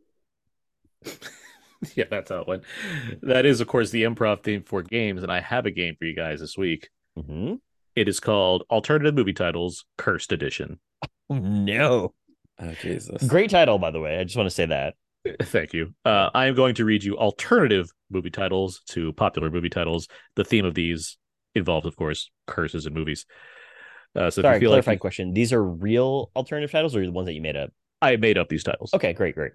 Yeah, 1.94 2.06
that's 2.10 2.30
how 2.30 2.40
it 2.40 2.48
went. 2.48 2.64
That 3.22 3.46
is, 3.46 3.60
of 3.60 3.68
course, 3.68 3.90
the 3.90 4.02
improv 4.02 4.42
theme 4.42 4.64
for 4.64 4.82
games, 4.82 5.22
and 5.22 5.30
I 5.30 5.38
have 5.38 5.64
a 5.64 5.70
game 5.70 5.94
for 5.96 6.06
you 6.06 6.16
guys 6.16 6.40
this 6.40 6.58
week. 6.58 6.88
hmm 7.14 7.54
It 7.98 8.06
is 8.06 8.20
called 8.20 8.62
Alternative 8.70 9.12
Movie 9.12 9.32
Titles 9.32 9.84
Cursed 9.96 10.30
Edition. 10.30 10.78
No, 11.30 12.14
Oh 12.58 12.72
Jesus! 12.80 13.22
great 13.24 13.50
title, 13.50 13.78
by 13.78 13.90
the 13.90 14.00
way. 14.00 14.18
I 14.18 14.24
just 14.24 14.36
want 14.36 14.46
to 14.46 14.54
say 14.54 14.64
that. 14.66 14.94
Thank 15.42 15.74
you. 15.74 15.92
Uh, 16.06 16.30
I 16.32 16.46
am 16.46 16.54
going 16.54 16.74
to 16.76 16.86
read 16.86 17.04
you 17.04 17.18
alternative 17.18 17.92
movie 18.08 18.30
titles 18.30 18.80
to 18.90 19.12
popular 19.12 19.50
movie 19.50 19.68
titles. 19.68 20.08
The 20.36 20.44
theme 20.44 20.64
of 20.64 20.74
these 20.74 21.18
involves, 21.54 21.86
of 21.86 21.96
course, 21.96 22.30
curses 22.46 22.86
in 22.86 22.94
movies. 22.94 23.26
Uh, 24.16 24.30
so 24.30 24.40
Sorry, 24.40 24.58
you 24.58 24.68
clarifying 24.68 24.94
like 24.94 25.00
question: 25.00 25.34
These 25.34 25.52
are 25.52 25.62
real 25.62 26.30
alternative 26.34 26.70
titles, 26.70 26.96
or 26.96 27.04
the 27.04 27.12
ones 27.12 27.26
that 27.26 27.34
you 27.34 27.42
made 27.42 27.56
up? 27.56 27.70
I 28.00 28.16
made 28.16 28.38
up 28.38 28.48
these 28.48 28.64
titles, 28.64 28.94
Okay, 28.94 29.12
great, 29.12 29.34
great. 29.34 29.52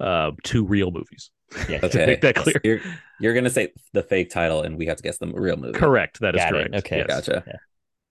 Uh, 0.00 0.32
two 0.42 0.64
real 0.64 0.90
movies. 0.90 1.30
Yeah, 1.68 1.80
Okay, 1.84 2.06
Make 2.06 2.20
that 2.22 2.36
clear. 2.36 2.60
You're 2.64 2.80
you're 3.20 3.34
gonna 3.34 3.50
say 3.50 3.72
the 3.92 4.02
fake 4.02 4.30
title, 4.30 4.62
and 4.62 4.76
we 4.78 4.86
have 4.86 4.96
to 4.96 5.02
guess 5.02 5.18
the 5.18 5.26
real 5.26 5.56
movie. 5.56 5.78
Correct. 5.78 6.20
That 6.20 6.34
is 6.34 6.40
Got 6.40 6.48
it. 6.48 6.52
correct. 6.70 6.74
Okay. 6.86 7.04
Yes. 7.08 7.28
Gotcha. 7.28 7.58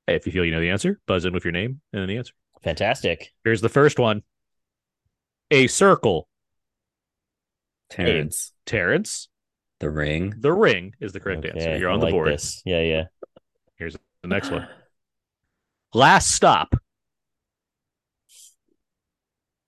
If 0.07 0.25
you 0.25 0.31
feel 0.31 0.43
you 0.45 0.51
know 0.51 0.59
the 0.59 0.69
answer, 0.69 0.99
buzz 1.07 1.25
in 1.25 1.33
with 1.33 1.45
your 1.45 1.51
name 1.51 1.81
and 1.93 2.01
then 2.01 2.07
the 2.07 2.17
answer. 2.17 2.33
fantastic. 2.63 3.31
Here's 3.43 3.61
the 3.61 3.69
first 3.69 3.99
one. 3.99 4.23
A 5.51 5.67
circle. 5.67 6.27
Terrence, 7.89 8.51
Terrence. 8.65 9.29
The 9.79 9.89
Ring. 9.89 10.33
The 10.37 10.51
ring 10.51 10.93
is 10.99 11.13
the 11.13 11.19
correct 11.19 11.45
answer. 11.45 11.77
You're 11.77 11.89
I 11.89 11.93
on 11.93 11.99
the 11.99 12.05
like 12.07 12.13
board. 12.13 12.27
this. 12.33 12.61
Yeah, 12.65 12.81
yeah. 12.81 13.03
Here's 13.77 13.95
the 14.21 14.27
next 14.27 14.51
one. 14.51 14.67
Last 15.93 16.31
stop. 16.31 16.75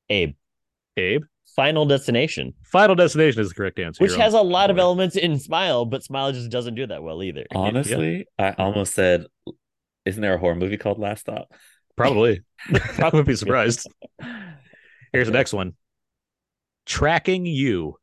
Abe, 0.09 0.35
Abe. 0.97 1.23
Final 1.55 1.85
Destination, 1.85 2.53
Final 2.63 2.95
destination 2.95 3.41
is 3.41 3.49
the 3.49 3.55
correct 3.55 3.77
answer. 3.79 4.01
which 4.01 4.11
You're 4.11 4.19
on 4.19 4.23
has 4.23 4.33
a 4.33 4.41
lot 4.41 4.69
of 4.69 4.77
board. 4.77 4.83
elements 4.83 5.15
in 5.17 5.37
Smile, 5.37 5.85
but 5.85 6.03
Smile 6.03 6.31
just 6.31 6.49
doesn't 6.49 6.75
do 6.75 6.87
that 6.87 7.03
well 7.03 7.21
either. 7.21 7.45
Honestly, 7.53 8.25
I 8.39 8.51
almost 8.51 8.93
said, 8.93 9.25
"Isn't 10.05 10.21
there 10.21 10.35
a 10.35 10.37
horror 10.37 10.55
movie 10.55 10.77
called 10.77 10.97
Last 10.97 11.21
Stop?" 11.21 11.53
Probably. 11.97 12.41
I 12.73 13.05
wouldn't 13.05 13.27
be 13.27 13.35
surprised. 13.35 13.87
Here's 15.13 15.27
the 15.27 15.33
next 15.33 15.51
one. 15.51 15.73
Tracking 16.85 17.45
you. 17.45 17.97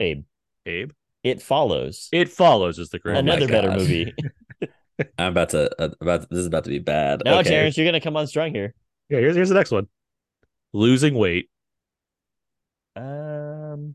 Abe, 0.00 0.24
Abe. 0.66 0.90
It 1.22 1.42
Follows. 1.42 2.08
It 2.12 2.28
follows 2.28 2.78
is 2.78 2.88
the 2.90 2.98
correct 2.98 3.16
Oh 3.16 3.20
Another 3.20 3.48
better 3.48 3.72
movie. 3.72 4.14
I'm 5.18 5.32
about 5.32 5.50
to 5.50 5.70
uh, 5.80 5.90
about 6.00 6.28
this 6.28 6.40
is 6.40 6.46
about 6.46 6.64
to 6.64 6.70
be 6.70 6.78
bad. 6.80 7.22
No, 7.24 7.38
okay. 7.38 7.50
Terrence, 7.50 7.76
you're 7.76 7.86
gonna 7.86 8.00
come 8.00 8.16
on 8.16 8.26
strong 8.26 8.52
here. 8.52 8.74
Yeah, 9.08 9.18
here's 9.18 9.36
here's 9.36 9.48
the 9.48 9.54
next 9.54 9.70
one. 9.70 9.86
Losing 10.72 11.14
weight. 11.14 11.48
Um, 12.98 13.94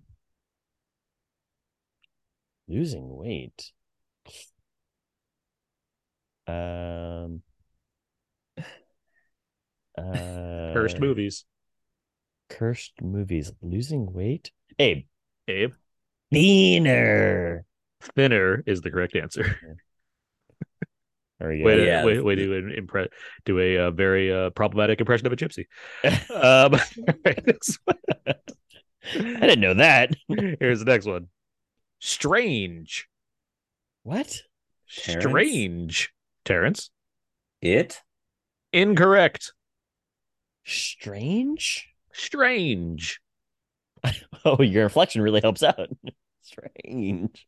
losing 2.70 3.18
weight. 3.18 3.72
Um. 6.48 7.42
Uh, 9.98 10.74
Cursed 10.74 11.00
movies. 11.00 11.46
Cursed 12.50 13.02
movies. 13.02 13.52
Losing 13.62 14.12
weight. 14.14 14.52
Abe. 14.80 15.06
Abe. 15.48 15.74
Thinner. 16.32 17.66
Thinner 18.16 18.64
is 18.66 18.82
the 18.82 18.90
correct 18.90 19.16
answer. 19.16 19.58
There 21.40 21.50
we 21.50 21.60
go. 21.60 21.66
Way 21.66 21.76
to, 21.76 21.86
Yeah. 21.86 22.06
way, 22.06 22.20
way 22.22 22.36
to 22.36 22.50
impre- 22.82 23.10
do 23.46 23.60
a 23.60 23.78
uh, 23.78 23.92
very 23.92 24.34
uh, 24.34 24.52
problematic 24.52 25.00
impression 25.02 25.28
of 25.28 25.34
a 25.34 25.36
gypsy. 25.36 25.66
um, 26.34 26.80
next 27.26 27.80
one. 27.84 27.98
I 29.16 29.18
didn't 29.18 29.62
know 29.62 29.74
that. 29.76 30.12
Here's 30.28 30.80
the 30.80 30.86
next 30.86 31.06
one. 31.06 31.28
Strange. 32.00 33.08
What? 34.04 34.42
Terrence? 34.90 35.24
Strange. 35.24 36.14
Terrence. 36.46 36.90
It. 37.62 38.02
Incorrect. 38.72 39.54
Strange? 40.66 41.88
Strange. 42.14 43.20
Oh, 44.46 44.62
your 44.62 44.84
inflection 44.84 45.22
really 45.22 45.40
helps 45.42 45.64
out. 45.64 45.90
Strange. 46.42 47.48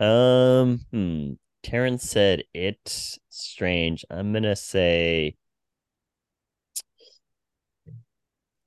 Um, 0.00 0.84
hmm. 0.90 1.34
Terrence 1.62 2.02
said 2.10 2.42
it's 2.52 3.20
strange. 3.28 4.04
I'm 4.10 4.32
gonna 4.32 4.56
say 4.56 5.36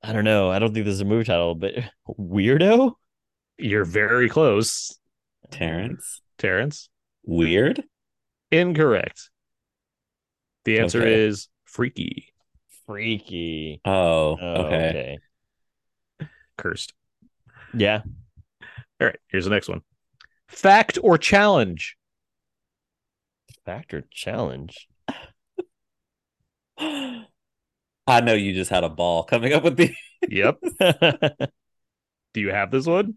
I 0.03 0.13
don't 0.13 0.23
know. 0.23 0.49
I 0.49 0.59
don't 0.59 0.73
think 0.73 0.85
this 0.85 0.95
is 0.95 1.01
a 1.01 1.05
movie 1.05 1.25
title, 1.25 1.55
but 1.55 1.73
weirdo. 2.07 2.93
You're 3.57 3.85
very 3.85 4.27
close, 4.29 4.97
Terrence. 5.51 6.21
Terrence. 6.37 6.89
Weird. 7.23 7.83
Incorrect. 8.51 9.29
The 10.65 10.79
answer 10.79 11.01
Okay. 11.01 11.13
is 11.13 11.47
freaky, 11.65 12.33
Freaky. 12.87 13.81
Oh, 13.85 14.37
Oh, 14.41 14.53
okay. 14.65 15.17
okay. 16.19 16.29
cursed. 16.57 16.93
Yeah. 17.73 18.01
All 18.99 19.07
right, 19.07 19.19
here's 19.27 19.45
the 19.45 19.51
next 19.51 19.69
one. 19.69 19.81
Fact 20.47 20.97
or 21.01 21.17
challenge? 21.17 21.95
Fact 23.65 23.93
or 23.93 24.01
challenge. 24.11 24.87
I 28.07 28.21
know 28.21 28.33
you 28.33 28.53
just 28.53 28.69
had 28.71 28.83
a 28.83 28.89
ball 28.89 29.23
coming 29.23 29.53
up 29.53 29.63
with 29.63 29.77
the. 29.77 29.93
Yep. 30.29 30.59
Do 32.33 32.41
you 32.41 32.49
have 32.51 32.71
this 32.71 32.85
one? 32.85 33.15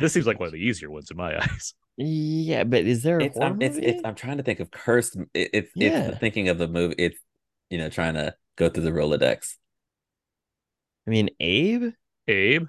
This 0.00 0.12
seems 0.12 0.26
like 0.26 0.38
one 0.40 0.46
of 0.46 0.52
the 0.52 0.58
easier 0.66 0.90
ones 0.90 1.10
in 1.10 1.16
my 1.16 1.38
eyes. 1.40 1.74
yeah, 1.96 2.64
but 2.64 2.84
is 2.84 3.02
there 3.02 3.18
a 3.20 3.24
It's, 3.24 3.36
horror 3.36 3.50
I'm, 3.50 3.62
it's, 3.62 3.76
movie? 3.76 3.86
it's, 3.86 4.02
I'm 4.04 4.14
trying 4.14 4.38
to 4.38 4.42
think 4.42 4.60
of 4.60 4.70
cursed. 4.70 5.16
It, 5.34 5.50
it's, 5.52 5.70
Yeah. 5.74 6.08
it's 6.08 6.18
thinking 6.18 6.48
of 6.48 6.58
the 6.58 6.68
movie. 6.68 6.94
It's, 6.98 7.18
you 7.70 7.78
know, 7.78 7.88
trying 7.88 8.14
to 8.14 8.34
go 8.56 8.68
through 8.68 8.82
the 8.84 8.90
Rolodex. 8.90 9.54
I 11.06 11.10
mean, 11.10 11.30
Abe, 11.40 11.92
Abe, 12.28 12.66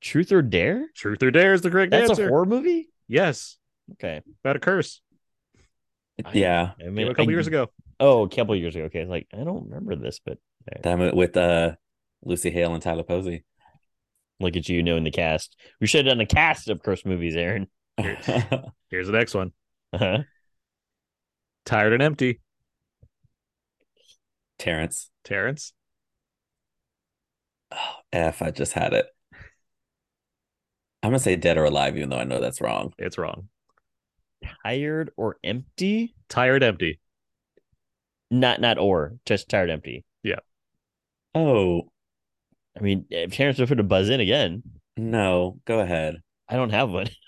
Truth 0.00 0.32
or 0.32 0.42
Dare? 0.42 0.86
truth 0.94 1.22
or 1.22 1.30
dare 1.30 1.52
is 1.54 1.60
the 1.62 1.70
correct 1.70 1.90
That's 1.90 2.10
answer. 2.10 2.26
a 2.26 2.28
horror 2.28 2.46
movie. 2.46 2.88
Yes, 3.08 3.56
Okay. 3.92 4.20
about 4.44 4.56
a 4.56 4.60
curse. 4.60 5.00
Yeah. 6.32 6.72
I 6.78 6.82
Came 6.84 6.94
mean, 6.94 7.06
a 7.08 7.10
couple 7.14 7.28
I- 7.30 7.32
years 7.32 7.46
ago. 7.46 7.70
Oh, 8.00 8.22
a 8.24 8.28
couple 8.28 8.56
years 8.56 8.74
ago. 8.74 8.84
Okay, 8.86 9.04
like 9.04 9.26
I 9.32 9.44
don't 9.44 9.64
remember 9.68 9.94
this, 9.94 10.20
but 10.24 10.38
That 10.82 10.98
mo- 10.98 11.14
with 11.14 11.36
uh, 11.36 11.76
Lucy 12.24 12.50
Hale 12.50 12.72
and 12.74 12.82
Tyler 12.82 13.02
Posey. 13.02 13.44
look 14.40 14.56
at 14.56 14.68
you 14.68 14.82
knowing 14.82 15.04
the 15.04 15.10
cast. 15.10 15.56
We 15.80 15.86
should 15.86 16.06
have 16.06 16.12
done 16.12 16.20
a 16.20 16.26
cast 16.26 16.68
of 16.68 16.82
cursed 16.82 17.04
movies, 17.06 17.36
Aaron. 17.36 17.68
Here's 17.98 19.06
the 19.06 19.12
next 19.12 19.34
one. 19.34 19.52
Uh-huh. 19.92 20.18
Tired 21.66 21.92
and 21.92 22.02
empty. 22.02 22.40
Terrence. 24.58 25.10
Terrence. 25.24 25.72
Oh, 27.72 27.96
F. 28.12 28.42
I 28.42 28.50
just 28.50 28.72
had 28.72 28.92
it. 28.94 29.06
I'm 31.02 31.10
gonna 31.10 31.18
say 31.18 31.36
dead 31.36 31.56
or 31.56 31.64
alive, 31.64 31.96
even 31.96 32.10
though 32.10 32.18
I 32.18 32.24
know 32.24 32.40
that's 32.40 32.60
wrong. 32.60 32.92
It's 32.98 33.16
wrong. 33.18 33.48
Tired 34.64 35.10
or 35.16 35.36
empty? 35.44 36.14
Tired 36.28 36.62
empty. 36.62 36.98
Not 38.30 38.60
not 38.60 38.78
or 38.78 39.16
just 39.26 39.48
tired 39.48 39.70
empty. 39.70 40.04
Yeah. 40.22 40.38
Oh 41.34 41.88
I 42.78 42.82
mean, 42.82 43.06
if 43.10 43.32
Terrence 43.34 43.58
would 43.58 43.68
to 43.78 43.82
buzz 43.84 44.08
in 44.10 44.20
again, 44.20 44.62
no, 44.96 45.60
go 45.66 45.80
ahead. 45.80 46.16
I 46.48 46.56
don't 46.56 46.70
have 46.70 46.90
one. 46.90 47.08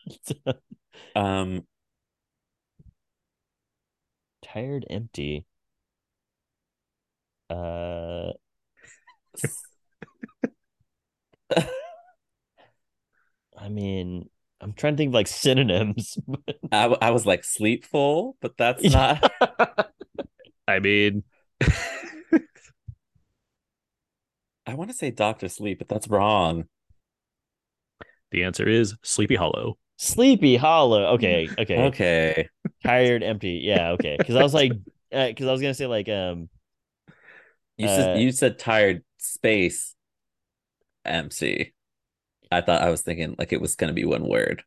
Um, 1.17 1.67
tired 4.43 4.85
empty. 4.91 5.47
Uh, 7.51 8.33
I 13.57 13.69
mean, 13.69 14.29
I'm 14.61 14.73
trying 14.73 14.95
to 14.95 14.97
think 14.97 15.11
of 15.11 15.15
like 15.15 15.27
synonyms. 15.27 16.17
but- 16.27 16.59
I, 16.71 16.83
w- 16.83 16.99
I 17.01 17.11
was 17.11 17.27
like 17.27 17.45
sleepful, 17.45 18.37
but 18.41 18.57
that's 18.57 18.83
not. 18.85 19.31
I 20.73 20.79
mean, 20.81 21.25
I 24.67 24.75
want 24.75 24.91
to 24.91 24.97
say 24.97 25.11
Doctor 25.11 25.49
Sleep, 25.49 25.79
but 25.79 25.89
that's 25.89 26.09
wrong. 26.09 26.65
the 28.31 28.45
answer 28.45 28.67
is 28.67 28.97
Sleepy 29.03 29.37
Hollow. 29.37 29.77
Sleepy 29.99 30.57
Hollow. 30.57 31.15
Okay, 31.15 31.49
okay. 31.59 31.77
Okay. 31.77 32.49
Tired 32.83 33.23
empty. 33.23 33.61
Yeah, 33.63 33.91
okay. 33.93 34.17
Because 34.19 34.37
I 34.37 34.43
was 34.43 34.55
like, 34.55 34.73
because 35.11 35.47
I 35.47 35.53
was 35.53 35.61
gonna 35.61 35.75
say 35.75 35.87
like, 35.87 36.09
um, 36.09 36.49
You 37.77 37.89
said 37.89 38.17
Uh, 38.17 38.19
you 38.21 38.33
said 38.33 38.59
tired 38.59 39.05
space 39.19 39.95
MC. 41.05 41.73
I 42.51 42.61
thought 42.63 42.83
I 42.83 42.91
was 42.91 43.03
thinking 43.03 43.35
like 43.39 43.53
it 43.53 43.61
was 43.61 43.77
gonna 43.77 43.93
be 43.93 44.05
one 44.07 44.27
word. 44.27 44.63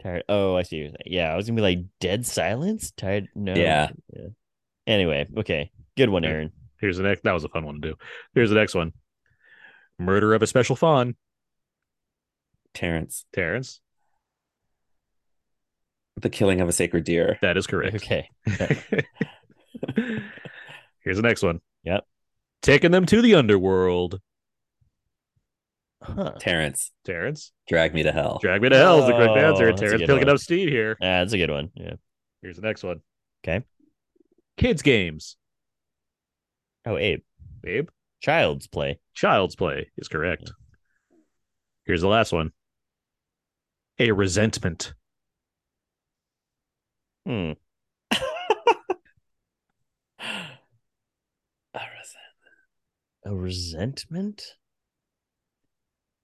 tired. 0.00 0.22
Oh, 0.28 0.54
I 0.54 0.62
see. 0.62 0.76
What 0.76 0.80
you're 0.82 0.88
saying. 0.90 0.96
Yeah, 1.06 1.32
I 1.32 1.36
was 1.36 1.46
gonna 1.46 1.56
be 1.56 1.62
like 1.62 1.84
dead 2.00 2.24
silence. 2.24 2.92
Tired. 2.92 3.28
No. 3.34 3.54
Yeah. 3.54 3.90
yeah. 4.14 4.28
Anyway, 4.86 5.26
okay. 5.38 5.70
Good 5.96 6.10
one, 6.10 6.24
Aaron. 6.24 6.52
Here's 6.80 6.96
the 6.98 7.02
next. 7.02 7.22
That 7.24 7.32
was 7.32 7.44
a 7.44 7.48
fun 7.48 7.64
one 7.64 7.80
to 7.80 7.88
do. 7.90 7.94
Here's 8.34 8.50
the 8.50 8.56
next 8.56 8.74
one. 8.74 8.92
Murder 9.98 10.34
of 10.34 10.42
a 10.42 10.46
special 10.46 10.76
fawn. 10.76 11.16
Terrence. 12.74 13.24
Terrence. 13.32 13.80
The 16.20 16.28
killing 16.30 16.60
of 16.60 16.68
a 16.68 16.72
sacred 16.72 17.04
deer. 17.04 17.38
That 17.42 17.56
is 17.56 17.66
correct. 17.66 17.96
Okay. 17.96 18.28
Here's 21.00 21.16
the 21.16 21.22
next 21.22 21.42
one. 21.42 21.60
Yep. 21.84 22.04
Taking 22.62 22.90
them 22.90 23.06
to 23.06 23.22
the 23.22 23.34
underworld. 23.34 24.20
Huh. 26.02 26.32
Terrence. 26.38 26.92
Terrence. 27.04 27.52
Drag 27.68 27.94
me 27.94 28.02
to 28.04 28.12
hell. 28.12 28.38
Drag 28.40 28.60
me 28.62 28.68
to 28.68 28.76
hell 28.76 29.00
is 29.00 29.06
the 29.06 29.12
correct 29.12 29.30
Oh, 29.32 29.36
answer. 29.36 29.66
that's 29.66 29.80
Terrence 29.80 30.00
picking 30.02 30.18
one. 30.18 30.28
up 30.30 30.38
Steed 30.38 30.68
here. 30.68 30.96
Ah, 31.00 31.20
that's 31.20 31.32
a 31.32 31.38
good 31.38 31.50
one. 31.50 31.70
Yeah. 31.74 31.94
Here's 32.42 32.56
the 32.56 32.62
next 32.62 32.82
one. 32.84 33.00
Okay. 33.44 33.64
Kids 34.56 34.82
games. 34.82 35.36
Oh, 36.86 36.96
Abe. 36.96 37.22
Babe. 37.62 37.88
Child's 38.20 38.66
Play. 38.66 38.98
Child's 39.14 39.56
play 39.56 39.90
is 39.96 40.08
correct. 40.08 40.50
Here's 41.84 42.00
the 42.00 42.08
last 42.08 42.32
one. 42.32 42.52
A 43.98 44.10
resentment. 44.12 44.94
Hmm. 47.26 47.52
A 53.26 53.34
resentment. 53.34 54.54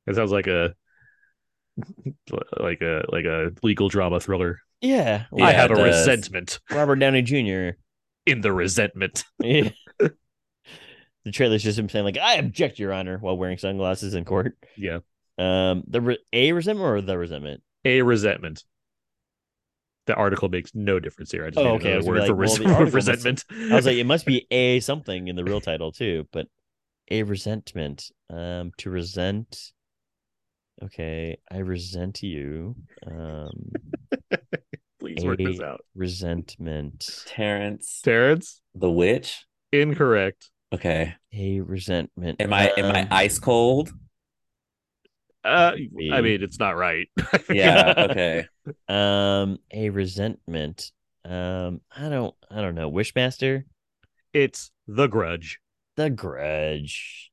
It 0.06 0.14
sounds 0.14 0.30
like 0.30 0.46
a 0.46 0.74
like 2.60 2.80
a 2.80 3.02
like 3.08 3.24
a 3.24 3.50
legal 3.64 3.88
drama 3.88 4.20
thriller. 4.20 4.60
Yeah. 4.80 5.24
Yeah, 5.34 5.44
I 5.44 5.50
have 5.50 5.72
a 5.72 5.82
resentment 5.82 6.60
Robert 6.70 6.96
Downey 6.96 7.22
Jr. 7.22 7.76
in 8.26 8.40
the 8.40 8.52
resentment. 8.52 9.24
Yeah. 9.42 9.70
the 11.24 11.30
trailer's 11.32 11.62
just 11.62 11.78
him 11.78 11.88
saying 11.88 12.04
like, 12.04 12.18
"I 12.18 12.34
object, 12.34 12.78
Your 12.78 12.92
Honor," 12.92 13.18
while 13.18 13.36
wearing 13.36 13.58
sunglasses 13.58 14.14
in 14.14 14.24
court. 14.24 14.56
Yeah. 14.76 14.98
Um, 15.38 15.84
the 15.86 16.00
re- 16.00 16.18
a 16.32 16.52
resentment 16.52 16.86
or 16.88 17.00
the 17.00 17.16
resentment? 17.18 17.62
A 17.84 18.02
resentment. 18.02 18.64
The 20.06 20.14
article 20.14 20.48
makes 20.48 20.74
no 20.74 20.98
difference 20.98 21.30
here. 21.30 21.46
I 21.46 21.50
just 21.50 21.58
Oh, 21.64 21.74
okay. 21.74 21.94
I 21.94 21.98
word 21.98 22.02
be 22.02 22.08
for 22.10 22.18
like, 22.18 22.28
well, 22.28 22.36
res- 22.36 22.60
article 22.60 22.80
must- 22.84 22.94
resentment. 22.94 23.44
I 23.70 23.74
was 23.76 23.86
like, 23.86 23.96
it 23.96 24.04
must 24.06 24.26
be 24.26 24.46
a 24.50 24.80
something 24.80 25.28
in 25.28 25.36
the 25.36 25.44
real 25.44 25.60
title 25.60 25.92
too, 25.92 26.26
but 26.32 26.46
a 27.10 27.22
resentment. 27.22 28.10
Um, 28.30 28.72
to 28.78 28.90
resent. 28.90 29.72
Okay, 30.82 31.38
I 31.50 31.58
resent 31.58 32.22
you. 32.24 32.74
Um, 33.06 33.70
Please 35.22 35.28
work 35.28 35.38
this 35.38 35.60
a 35.60 35.64
out. 35.66 35.80
resentment. 35.94 37.08
Terrence. 37.26 38.00
Terrence, 38.02 38.60
The 38.74 38.90
witch. 38.90 39.44
incorrect. 39.72 40.50
Okay. 40.72 41.14
A 41.34 41.60
resentment. 41.60 42.40
Am 42.40 42.52
I 42.52 42.72
am 42.76 42.94
I 42.94 43.02
Um, 43.02 43.08
ice 43.10 43.38
cold? 43.38 43.92
Uh, 45.44 45.72
I 46.12 46.20
mean, 46.20 46.42
it's 46.42 46.58
not 46.60 46.76
right. 46.76 47.08
Yeah. 47.50 47.94
Okay. 48.10 48.46
Um, 48.88 49.58
a 49.72 49.90
resentment. 49.90 50.92
Um, 51.24 51.80
I 51.96 52.08
don't, 52.08 52.34
I 52.50 52.60
don't 52.60 52.74
know. 52.74 52.90
Wishmaster, 52.90 53.64
it's 54.32 54.70
The 54.86 55.08
Grudge. 55.08 55.58
The 55.96 56.10
Grudge. 56.10 57.30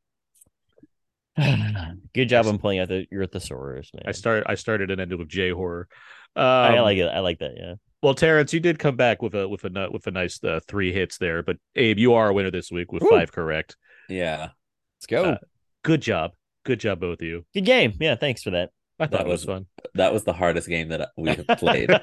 Good 2.13 2.29
job 2.29 2.47
on 2.47 2.57
pulling 2.57 2.79
out 2.79 2.89
the 2.89 3.05
your 3.11 3.25
thesaurus, 3.25 3.91
man. 3.93 4.03
I 4.05 4.11
start. 4.11 4.43
I 4.47 4.55
started 4.55 4.91
and 4.91 4.99
ended 4.99 5.19
with 5.19 5.29
J 5.29 5.51
horror. 5.51 5.87
Um, 6.35 6.43
I 6.45 6.79
like 6.81 6.97
it. 6.97 7.07
I 7.07 7.19
like 7.19 7.39
that. 7.39 7.53
Yeah. 7.57 7.75
Well, 8.01 8.13
Terrence, 8.15 8.53
you 8.53 8.59
did 8.61 8.79
come 8.79 8.95
back 8.95 9.21
with 9.21 9.35
a 9.35 9.47
with 9.47 9.63
a 9.65 9.69
nu- 9.69 9.89
with 9.91 10.07
a 10.07 10.11
nice 10.11 10.41
uh, 10.43 10.59
three 10.67 10.93
hits 10.93 11.17
there, 11.17 11.43
but 11.43 11.57
Abe, 11.75 11.99
you 11.99 12.13
are 12.13 12.29
a 12.29 12.33
winner 12.33 12.51
this 12.51 12.71
week 12.71 12.91
with 12.93 13.03
Woo. 13.03 13.09
five 13.09 13.31
correct. 13.31 13.75
Yeah. 14.07 14.49
Let's 14.97 15.05
go. 15.07 15.23
Uh, 15.25 15.37
Good 15.83 16.01
job, 16.01 16.31
good 16.65 16.79
job, 16.79 16.99
both 16.99 17.21
of 17.21 17.27
you. 17.27 17.45
Good 17.53 17.65
game. 17.65 17.93
Yeah. 17.99 18.15
Thanks 18.15 18.43
for 18.43 18.51
that. 18.51 18.71
I 18.99 19.05
thought 19.07 19.11
That 19.19 19.27
it 19.27 19.29
was, 19.29 19.45
was- 19.45 19.55
fun. 19.55 19.65
That 19.95 20.13
was 20.13 20.23
the 20.25 20.33
hardest 20.33 20.67
game 20.67 20.89
that 20.89 21.09
we 21.17 21.29
have 21.29 21.47
played 21.57 21.89
on 21.91 21.99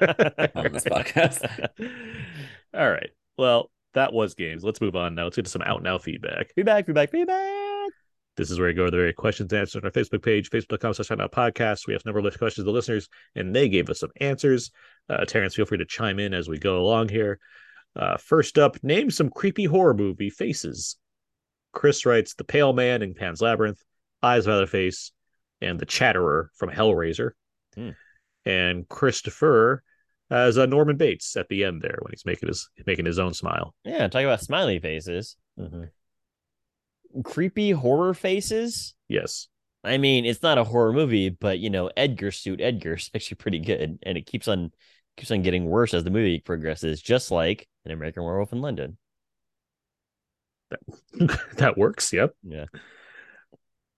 this 0.73 0.83
podcast. 0.85 1.67
All 2.73 2.89
right. 2.89 3.09
Well, 3.37 3.69
that 3.93 4.13
was 4.13 4.33
games. 4.35 4.63
Let's 4.63 4.81
move 4.81 4.95
on 4.95 5.13
now. 5.15 5.25
Let's 5.25 5.35
get 5.35 5.45
to 5.45 5.51
some 5.51 5.61
out 5.61 5.83
now 5.83 5.97
feedback. 5.99 6.53
Feedback. 6.55 6.85
Feedback. 6.87 7.11
Feedback. 7.11 7.66
This 8.37 8.51
is 8.51 8.59
where 8.59 8.69
you 8.69 8.75
go 8.75 8.85
to 8.85 8.91
the 8.91 8.97
very 8.97 9.13
questions 9.13 9.51
and 9.51 9.61
answers 9.61 9.81
on 9.81 9.85
our 9.85 9.91
Facebook 9.91 10.23
page, 10.23 10.51
facebook.com 10.51 10.93
slash 10.93 11.07
podcast. 11.09 11.87
We 11.87 11.93
have 11.93 12.03
a 12.05 12.07
number 12.07 12.19
of 12.19 12.37
questions 12.37 12.63
to 12.63 12.63
the 12.63 12.71
listeners, 12.71 13.09
and 13.35 13.53
they 13.53 13.67
gave 13.67 13.89
us 13.89 13.99
some 13.99 14.11
answers. 14.21 14.71
Uh, 15.09 15.25
Terrence, 15.25 15.55
feel 15.55 15.65
free 15.65 15.79
to 15.79 15.85
chime 15.85 16.19
in 16.19 16.35
as 16.35 16.47
we 16.47 16.59
go 16.59 16.79
along 16.79 17.09
here. 17.09 17.39
Uh, 17.95 18.15
first 18.17 18.59
up, 18.59 18.77
name 18.83 19.09
some 19.09 19.31
creepy 19.31 19.65
horror 19.65 19.95
movie 19.95 20.29
faces. 20.29 20.97
Chris 21.73 22.05
writes 22.05 22.35
The 22.35 22.43
Pale 22.43 22.73
Man 22.73 23.01
in 23.01 23.15
Pan's 23.15 23.41
Labyrinth, 23.41 23.81
Eyes 24.21 24.45
of 24.45 24.53
Leatherface, 24.53 25.11
and 25.59 25.79
The 25.79 25.85
Chatterer 25.85 26.51
from 26.55 26.69
Hellraiser. 26.69 27.31
Hmm. 27.73 27.89
And 28.45 28.87
Christopher 28.87 29.83
has 30.29 30.57
uh, 30.57 30.67
Norman 30.67 30.97
Bates 30.97 31.35
at 31.35 31.47
the 31.49 31.63
end 31.63 31.81
there 31.81 31.97
when 32.01 32.11
he's 32.11 32.25
making 32.25 32.47
his 32.47 32.69
making 32.85 33.05
his 33.05 33.19
own 33.19 33.33
smile. 33.33 33.73
Yeah, 33.83 34.07
talk 34.07 34.23
about 34.23 34.41
smiley 34.41 34.79
faces. 34.79 35.35
Creepy 37.23 37.71
horror 37.71 38.13
faces. 38.13 38.93
Yes. 39.07 39.47
I 39.83 39.97
mean, 39.97 40.25
it's 40.25 40.43
not 40.43 40.57
a 40.57 40.63
horror 40.63 40.91
movie, 40.91 41.29
but 41.29 41.59
you 41.59 41.69
know, 41.69 41.89
Edgar 41.95 42.31
suit 42.31 42.61
Edgar's 42.61 43.09
actually 43.15 43.35
pretty 43.35 43.59
good, 43.59 43.99
and 44.03 44.17
it 44.17 44.25
keeps 44.25 44.47
on 44.47 44.71
keeps 45.15 45.31
on 45.31 45.41
getting 45.41 45.65
worse 45.65 45.93
as 45.93 46.03
the 46.03 46.11
movie 46.11 46.39
progresses, 46.39 47.01
just 47.01 47.31
like 47.31 47.67
an 47.85 47.91
American 47.91 48.23
Werewolf 48.23 48.53
in 48.53 48.61
London. 48.61 48.97
that 51.55 51.73
works. 51.77 52.11
Yep. 52.11 52.33
Yeah. 52.43 52.65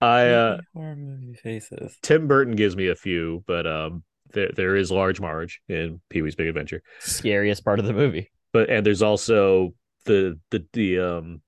I 0.01 0.27
uh 0.27 0.57
horror 0.73 0.95
movie 0.95 1.33
faces. 1.33 1.97
Tim 2.01 2.27
Burton 2.27 2.55
gives 2.55 2.75
me 2.75 2.87
a 2.87 2.95
few, 2.95 3.43
but 3.47 3.67
um 3.67 4.03
there 4.31 4.51
there 4.55 4.75
is 4.75 4.91
Large 4.91 5.19
Marge 5.19 5.61
in 5.67 5.99
Pee 6.09 6.21
Wee's 6.21 6.35
Big 6.35 6.47
Adventure. 6.47 6.81
Scariest 6.99 7.65
part 7.65 7.79
of 7.79 7.85
the 7.85 7.93
movie. 7.93 8.31
But 8.53 8.69
and 8.69 8.85
there's 8.85 9.01
also 9.01 9.73
the 10.05 10.39
the 10.51 10.65
the 10.73 10.99
um 10.99 11.41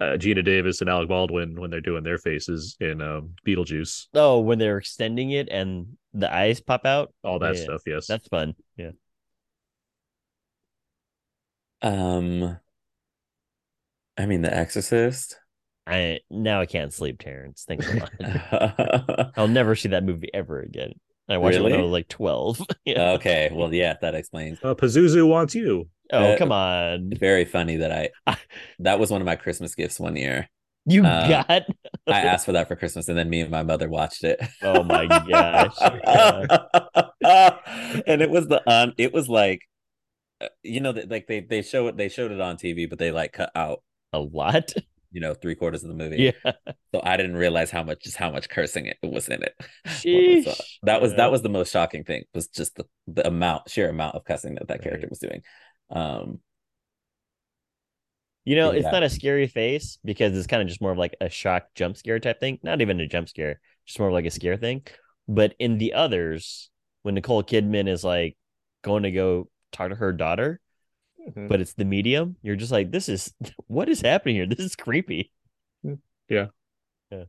uh, 0.00 0.16
Geena 0.16 0.44
Davis 0.44 0.80
and 0.80 0.90
Alec 0.90 1.08
Baldwin 1.08 1.60
when 1.60 1.70
they're 1.70 1.80
doing 1.80 2.02
their 2.04 2.18
faces 2.18 2.76
in 2.80 3.00
um 3.02 3.34
Beetlejuice. 3.46 4.06
Oh, 4.14 4.40
when 4.40 4.58
they're 4.58 4.78
extending 4.78 5.30
it 5.30 5.48
and 5.50 5.96
the 6.12 6.32
eyes 6.32 6.60
pop 6.60 6.84
out. 6.86 7.12
All 7.22 7.38
that 7.40 7.56
Yeah, 7.56 7.64
stuff, 7.64 7.82
yes. 7.86 8.06
That's 8.06 8.26
fun. 8.28 8.54
Yeah. 8.76 8.90
Um, 11.82 12.58
I 14.16 14.26
mean, 14.26 14.42
The 14.42 14.54
Exorcist. 14.54 15.36
I 15.86 16.20
now 16.30 16.60
I 16.60 16.66
can't 16.66 16.92
sleep, 16.92 17.18
Terrence. 17.18 17.64
Thanks 17.66 17.88
a 17.88 17.92
lot. 17.92 18.12
I'll 19.36 19.48
never 19.48 19.74
see 19.74 19.88
that 19.90 20.04
movie 20.04 20.30
ever 20.32 20.60
again. 20.60 20.92
I 21.30 21.38
watched 21.38 21.56
it 21.56 21.62
when 21.62 21.72
I 21.72 21.80
was 21.80 21.92
like 21.92 22.08
twelve. 22.08 22.60
yeah. 22.84 23.12
okay, 23.12 23.50
well, 23.52 23.72
yeah, 23.72 23.94
that 24.00 24.14
explains. 24.14 24.58
Uh, 24.62 24.74
Pazuzu 24.74 25.28
wants 25.28 25.54
you. 25.54 25.88
Oh 26.12 26.32
Uh, 26.32 26.38
come 26.38 26.50
on! 26.50 27.12
Very 27.16 27.44
funny 27.44 27.76
that 27.76 28.10
I. 28.26 28.36
That 28.80 28.98
was 28.98 29.10
one 29.10 29.20
of 29.20 29.26
my 29.26 29.36
Christmas 29.36 29.74
gifts 29.74 30.00
one 30.00 30.16
year. 30.16 30.48
You 30.86 31.04
uh, 31.04 31.28
got. 31.28 31.62
I 32.08 32.20
asked 32.22 32.46
for 32.46 32.52
that 32.52 32.66
for 32.66 32.74
Christmas, 32.74 33.08
and 33.08 33.16
then 33.16 33.30
me 33.30 33.42
and 33.42 33.50
my 33.50 33.62
mother 33.62 33.88
watched 33.88 34.24
it. 34.24 34.40
Oh 34.62 34.82
my 34.82 35.06
gosh! 35.06 35.76
Yeah. 37.22 37.58
and 38.06 38.22
it 38.22 38.30
was 38.30 38.48
the 38.48 38.68
un. 38.68 38.94
It 38.98 39.12
was 39.12 39.28
like, 39.28 39.60
uh, 40.40 40.48
you 40.64 40.80
know, 40.80 40.92
that 40.92 41.10
like 41.10 41.28
they 41.28 41.40
they 41.40 41.62
show 41.62 41.86
it. 41.86 41.96
They 41.96 42.08
showed 42.08 42.32
it 42.32 42.40
on 42.40 42.56
TV, 42.56 42.90
but 42.90 42.98
they 42.98 43.12
like 43.12 43.32
cut 43.32 43.52
out 43.54 43.82
A 44.12 44.18
lot. 44.18 44.72
You 45.12 45.20
know 45.20 45.34
three 45.34 45.54
quarters 45.54 45.82
of 45.82 45.88
the 45.88 45.94
movie. 45.94 46.32
Yeah. 46.44 46.52
So 46.94 47.00
I 47.04 47.16
didn't 47.16 47.36
realize 47.36 47.70
how 47.70 47.82
much 47.82 48.02
just 48.02 48.16
how 48.16 48.30
much 48.30 48.48
cursing 48.48 48.86
it 48.86 48.96
was 49.02 49.28
in 49.28 49.42
it. 49.42 49.54
So 50.44 50.54
that 50.82 51.00
was 51.00 51.12
Yeah. 51.12 51.16
that 51.18 51.30
was 51.30 51.42
the 51.42 51.48
most 51.48 51.72
shocking 51.72 52.04
thing 52.04 52.24
was 52.34 52.48
just 52.48 52.76
the 52.76 52.84
the 53.06 53.26
amount 53.26 53.68
sheer 53.70 53.88
amount 53.88 54.14
of 54.16 54.24
cussing 54.24 54.54
that 54.56 54.68
that 54.68 54.82
character 54.82 55.06
was 55.08 55.18
doing. 55.18 55.42
Um, 55.90 56.40
You 58.44 58.56
know, 58.56 58.70
it's 58.70 58.90
not 58.90 59.02
a 59.02 59.10
scary 59.10 59.46
face 59.46 59.98
because 60.04 60.36
it's 60.36 60.46
kind 60.46 60.62
of 60.62 60.68
just 60.68 60.80
more 60.80 60.92
of 60.92 60.98
like 60.98 61.14
a 61.20 61.28
shock 61.28 61.66
jump 61.74 61.96
scare 61.96 62.18
type 62.18 62.40
thing. 62.40 62.58
Not 62.62 62.80
even 62.80 62.98
a 63.00 63.06
jump 63.06 63.28
scare, 63.28 63.60
just 63.86 63.98
more 63.98 64.08
of 64.08 64.14
like 64.14 64.24
a 64.24 64.30
scare 64.30 64.56
thing. 64.56 64.82
But 65.28 65.54
in 65.58 65.78
the 65.78 65.92
others, 65.94 66.70
when 67.02 67.14
Nicole 67.14 67.44
Kidman 67.44 67.86
is 67.88 68.02
like 68.02 68.36
going 68.82 69.02
to 69.02 69.10
go 69.10 69.48
talk 69.72 69.90
to 69.90 69.94
her 69.94 70.12
daughter, 70.12 70.58
Mm-hmm. 71.28 71.48
but 71.48 71.60
it's 71.60 71.74
the 71.74 71.84
medium, 71.84 72.36
you're 72.42 72.56
just 72.56 72.72
like, 72.72 72.90
this 72.90 73.08
is 73.08 73.32
what 73.66 73.88
is 73.88 74.00
happening 74.00 74.36
here? 74.36 74.46
This 74.48 74.60
is 74.60 74.76
creepy. 74.76 75.30
Yeah. 76.28 76.46
Yeah. 77.10 77.24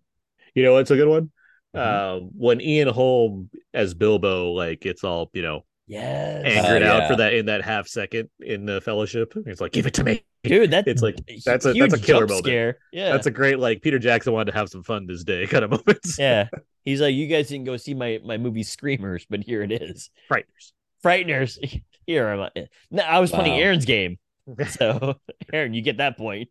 You 0.56 0.64
know 0.64 0.74
what's 0.74 0.92
a 0.92 0.96
good 0.96 1.08
one? 1.10 1.32
Mhm. 1.76 1.80
Uh, 1.80 2.26
when 2.38 2.62
Ian 2.62 2.88
Holm 2.90 3.50
as 3.74 3.94
Bilbo, 3.94 4.52
like 4.52 4.86
it's 4.86 5.04
all 5.04 5.30
you 5.34 5.42
know 5.42 5.66
Yes. 5.88 6.44
angered 6.46 6.84
Oh, 6.84 6.92
out 6.92 7.08
for 7.10 7.16
that 7.18 7.34
in 7.34 7.48
that 7.48 7.64
half 7.64 7.88
second 7.88 8.30
in 8.40 8.66
the 8.66 8.80
Fellowship. 8.82 9.34
It's 9.46 9.60
like, 9.60 9.72
"Give 9.74 9.86
it 9.88 9.94
to 9.96 10.04
me." 10.04 10.24
Dude, 10.44 10.72
that 10.72 10.88
It's 10.88 11.02
like 11.02 11.18
that's 11.46 11.66
a 11.66 11.74
that's 11.74 11.94
a 11.94 12.00
killer 12.00 12.28
moment. 12.28 12.46
scare. 12.46 12.78
Yeah. 12.94 13.12
That's 13.12 13.28
a 13.28 13.32
great 13.32 13.60
like 13.60 13.82
Peter 13.82 14.00
Jackson 14.00 14.32
wanted 14.34 14.52
to 14.52 14.58
have 14.58 14.70
some 14.70 14.84
fun 14.84 15.06
this 15.08 15.24
day 15.24 15.48
kind 15.48 15.64
of 15.66 15.72
moments. 15.72 16.18
yeah. 16.20 16.48
He's 16.86 17.02
like, 17.02 17.14
you 17.16 17.28
guys 17.28 17.48
didn't 17.50 17.66
go 17.66 17.78
see 17.78 17.94
my 17.94 18.20
my 18.24 18.38
movie 18.38 18.64
Screamers, 18.64 19.26
but 19.30 19.42
here 19.42 19.64
it 19.64 19.72
is. 19.72 20.10
Frighteners. 20.32 20.72
Frighteners. 21.04 21.82
Here 22.06 22.28
I. 22.30 22.50
No, 22.90 23.04
I 23.04 23.20
was 23.20 23.32
playing 23.32 23.60
Aaron's 23.60 23.86
game. 23.86 24.18
So, 24.70 25.16
Aaron, 25.54 25.74
you 25.74 25.82
get 25.82 25.98
that 25.98 26.18
point. 26.18 26.50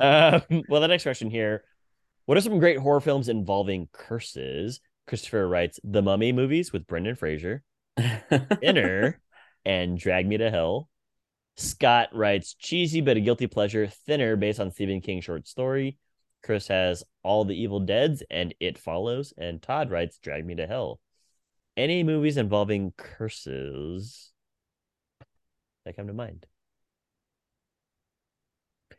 um, 0.00 0.42
well, 0.68 0.80
the 0.80 0.88
next 0.88 1.02
question 1.02 1.30
here: 1.30 1.62
What 2.24 2.38
are 2.38 2.40
some 2.40 2.58
great 2.58 2.78
horror 2.78 3.00
films 3.00 3.28
involving 3.28 3.88
curses? 3.92 4.80
Christopher 5.06 5.46
writes 5.48 5.78
The 5.84 6.02
Mummy 6.02 6.32
movies 6.32 6.72
with 6.72 6.86
Brendan 6.86 7.14
Fraser, 7.14 7.62
Thinner, 8.60 9.20
and 9.64 9.98
Drag 9.98 10.26
Me 10.26 10.38
to 10.38 10.50
Hell. 10.50 10.88
Scott 11.56 12.10
writes 12.12 12.54
cheesy 12.54 13.00
but 13.00 13.16
a 13.16 13.20
guilty 13.20 13.46
pleasure, 13.46 13.86
Thinner, 13.86 14.36
based 14.36 14.60
on 14.60 14.70
Stephen 14.70 15.00
King's 15.00 15.24
short 15.24 15.48
story. 15.48 15.98
Chris 16.42 16.68
has 16.68 17.02
All 17.24 17.44
the 17.44 17.60
Evil 17.60 17.80
Deads 17.80 18.22
and 18.30 18.54
It 18.60 18.78
Follows, 18.78 19.34
and 19.36 19.60
Todd 19.60 19.90
writes 19.90 20.18
Drag 20.18 20.46
Me 20.46 20.54
to 20.54 20.66
Hell. 20.66 21.00
Any 21.76 22.02
movies 22.02 22.36
involving 22.36 22.92
curses 22.96 24.32
that 25.88 25.96
come 25.96 26.06
to 26.06 26.12
mind? 26.12 26.46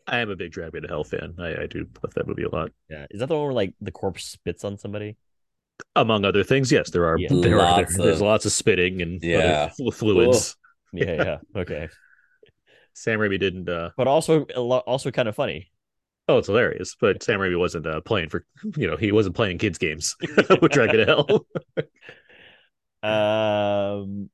I 0.08 0.20
am 0.20 0.30
a 0.32 0.36
big 0.36 0.52
Drag 0.52 0.74
Me 0.74 0.82
to 0.82 0.88
Hell 0.88 1.04
fan. 1.04 1.36
I, 1.40 1.64
I 1.64 1.68
do 1.68 1.86
love 2.04 2.14
that 2.16 2.28
movie 2.28 2.44
a 2.44 2.50
lot. 2.50 2.72
Yeah, 2.90 3.06
is 3.12 3.20
that 3.20 3.28
the 3.30 3.36
one 3.36 3.44
where 3.46 3.54
like 3.54 3.74
the 3.80 3.92
corpse 3.92 4.24
spits 4.26 4.64
on 4.64 4.78
somebody? 4.78 5.18
Among 5.96 6.26
other 6.26 6.44
things, 6.44 6.72
yes, 6.72 6.90
there 6.90 7.06
are 7.06 7.18
Yeah. 7.18 7.30
there 7.32 7.56
are 7.60 7.78
Lots 7.80 7.96
there- 7.96 8.08
there's 8.08 8.22
lots 8.22 8.46
of 8.46 8.52
spitting 8.52 9.02
and 9.02 9.24
Yeah. 9.24 9.38
other 9.66 9.74
flu- 9.78 9.92
fluids. 9.92 10.58
Yeah, 10.94 11.14
yeah, 11.24 11.38
okay, 11.56 11.90
Sam 12.94 13.20
Raimi 13.20 13.40
didn't. 13.40 13.70
uh 13.70 13.92
but 13.96 14.08
also 14.08 14.44
also 14.46 15.12
kind 15.12 15.28
of 15.30 15.36
funny. 15.36 15.72
Oh, 16.28 16.38
it's 16.40 16.48
hilarious. 16.48 16.96
But 17.00 17.22
Sam 17.24 17.40
Raimi 17.40 17.58
wasn't 17.58 17.88
uh, 17.88 18.02
playing 18.02 18.30
for 18.30 18.46
you 18.76 18.88
know 18.88 18.98
he 18.98 19.12
wasn't 19.12 19.36
playing 19.36 19.60
kids 19.60 19.78
games 19.78 20.16
with 20.62 20.72
Drag 20.72 20.92
Me 20.92 20.98
to 20.98 21.06
Hell. 21.06 21.46
Um, 23.02 24.30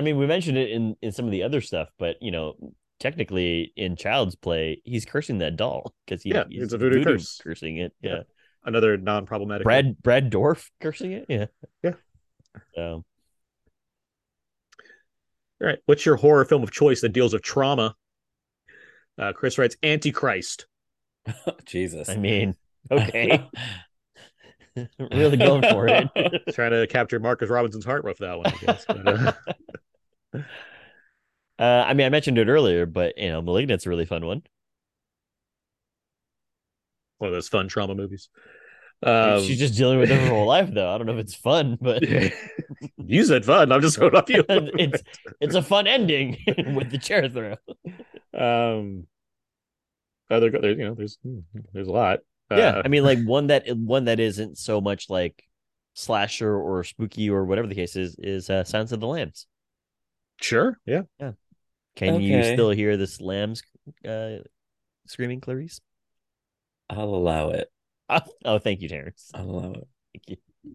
I 0.00 0.02
mean, 0.02 0.16
we 0.16 0.26
mentioned 0.26 0.56
it 0.56 0.70
in 0.70 0.96
in 1.02 1.12
some 1.12 1.26
of 1.26 1.30
the 1.30 1.42
other 1.42 1.60
stuff, 1.60 1.90
but 1.98 2.16
you 2.22 2.30
know, 2.30 2.54
technically 3.00 3.70
in 3.76 3.96
Child's 3.96 4.34
Play, 4.34 4.80
he's 4.82 5.04
cursing 5.04 5.38
that 5.38 5.56
doll 5.56 5.92
because 6.06 6.22
he, 6.22 6.30
Yeah, 6.30 6.44
he's 6.48 6.62
it's 6.62 6.72
a 6.72 6.78
voodoo 6.78 7.04
curse. 7.04 7.38
cursing 7.44 7.76
it. 7.76 7.92
Yeah, 8.00 8.22
Another 8.64 8.96
non-problematic. 8.96 9.64
Brad 9.64 10.02
Brad 10.02 10.32
Dourif 10.32 10.70
cursing 10.80 11.12
it. 11.12 11.26
Yeah, 11.28 11.46
Yeah. 11.82 11.92
So 12.74 13.04
All 15.60 15.66
right. 15.66 15.80
What's 15.84 16.06
your 16.06 16.16
horror 16.16 16.46
film 16.46 16.62
of 16.62 16.70
choice 16.70 17.02
that 17.02 17.10
deals 17.10 17.34
with 17.34 17.42
trauma? 17.42 17.94
Uh, 19.18 19.34
Chris 19.34 19.58
writes 19.58 19.76
Antichrist. 19.82 20.66
Jesus. 21.66 22.08
I 22.08 22.16
mean, 22.16 22.56
okay, 22.90 23.46
really 24.98 25.36
going 25.36 25.60
for 25.60 25.88
it. 25.88 26.08
Trying 26.54 26.70
to 26.70 26.86
capture 26.86 27.20
Marcus 27.20 27.50
Robinson's 27.50 27.84
heart 27.84 28.02
with 28.02 28.16
that 28.18 28.38
one, 28.38 28.46
I 28.46 28.56
guess. 28.64 28.84
But, 28.86 29.06
uh, 29.06 29.32
Uh, 30.34 30.42
I 31.58 31.94
mean, 31.94 32.06
I 32.06 32.10
mentioned 32.10 32.38
it 32.38 32.48
earlier, 32.48 32.86
but 32.86 33.18
you 33.18 33.28
know, 33.28 33.42
Malignant's 33.42 33.86
a 33.86 33.90
really 33.90 34.06
fun 34.06 34.24
one. 34.24 34.42
one 37.18 37.28
of 37.28 37.34
those 37.34 37.48
fun 37.48 37.68
trauma 37.68 37.94
movies. 37.94 38.28
Um, 39.02 39.42
She's 39.42 39.58
just 39.58 39.76
dealing 39.76 39.98
with 39.98 40.10
it 40.10 40.18
her 40.20 40.28
whole 40.28 40.46
life, 40.56 40.70
though. 40.72 40.90
I 40.92 40.98
don't 40.98 41.06
know 41.06 41.14
if 41.14 41.20
it's 41.20 41.34
fun, 41.34 41.78
but 41.80 42.02
you 42.96 43.24
said 43.24 43.44
fun. 43.44 43.72
I'm 43.72 43.80
just 43.82 43.96
throwing 43.96 44.14
off 44.14 44.28
you. 44.28 44.44
it's 44.48 45.02
it's 45.40 45.54
a 45.54 45.62
fun 45.62 45.86
ending 45.86 46.36
with 46.74 46.90
the 46.90 46.98
chair 46.98 47.28
throw. 47.28 47.56
um, 48.34 49.06
other 50.30 50.50
there, 50.50 50.72
you 50.72 50.84
know, 50.84 50.94
there's 50.94 51.18
there's 51.72 51.88
a 51.88 51.92
lot. 51.92 52.20
yeah, 52.50 52.76
Uh, 52.78 52.82
I 52.84 52.88
mean, 52.88 53.02
like 53.04 53.22
one 53.24 53.48
that 53.48 53.64
one 53.76 54.06
that 54.06 54.20
isn't 54.20 54.58
so 54.58 54.80
much 54.80 55.10
like 55.10 55.44
slasher 55.94 56.54
or 56.54 56.84
spooky 56.84 57.28
or 57.30 57.44
whatever 57.44 57.66
the 57.66 57.74
case 57.74 57.96
is 57.96 58.16
is 58.18 58.48
uh, 58.48 58.64
Sounds 58.64 58.92
of 58.92 59.00
the 59.00 59.06
Lambs. 59.06 59.46
Sure, 60.40 60.78
yeah. 60.86 61.02
Yeah. 61.18 61.32
Can 61.96 62.20
you 62.20 62.42
still 62.44 62.70
hear 62.70 62.96
this 62.96 63.20
lambs 63.20 63.62
uh, 64.08 64.36
screaming, 65.06 65.40
Clarice? 65.40 65.80
I'll 66.88 67.14
allow 67.14 67.50
it. 67.50 67.68
Oh, 68.12 68.18
oh, 68.44 68.58
thank 68.58 68.80
you, 68.80 68.88
Terrence. 68.88 69.30
I'll 69.34 69.48
allow 69.48 69.70
it 69.70 69.86
Thank 70.12 70.40
you. 70.64 70.74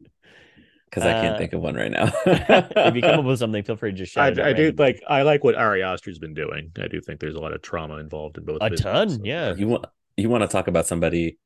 because 0.89 1.03
I 1.03 1.11
can't 1.21 1.35
Uh, 1.35 1.37
think 1.37 1.51
of 1.51 1.59
one 1.59 1.75
right 1.75 1.91
now. 1.91 2.09
if 2.25 2.95
you 2.95 3.01
come 3.01 3.19
up 3.19 3.25
with 3.31 3.39
something, 3.39 3.61
feel 3.61 3.75
free 3.75 3.91
to 3.91 3.97
just 3.97 4.15
I, 4.17 4.29
shout 4.29 4.37
it. 4.37 4.45
I 4.45 4.53
do 4.53 4.71
like 4.77 5.01
I 5.05 5.23
like 5.23 5.43
what 5.43 5.55
Ari 5.55 5.83
Aster's 5.83 6.17
been 6.17 6.33
doing. 6.33 6.71
I 6.81 6.87
do 6.87 7.01
think 7.01 7.19
there's 7.19 7.35
a 7.35 7.39
lot 7.41 7.51
of 7.51 7.61
trauma 7.61 7.97
involved 7.97 8.37
in 8.37 8.45
both. 8.45 8.59
a 8.61 8.69
ton. 8.69 9.09
so- 9.09 9.19
Yeah, 9.21 9.53
you 9.53 9.67
want 9.67 9.85
you 10.15 10.29
want 10.29 10.43
to 10.43 10.47
talk 10.47 10.69
about 10.69 10.87
somebody? 10.87 11.37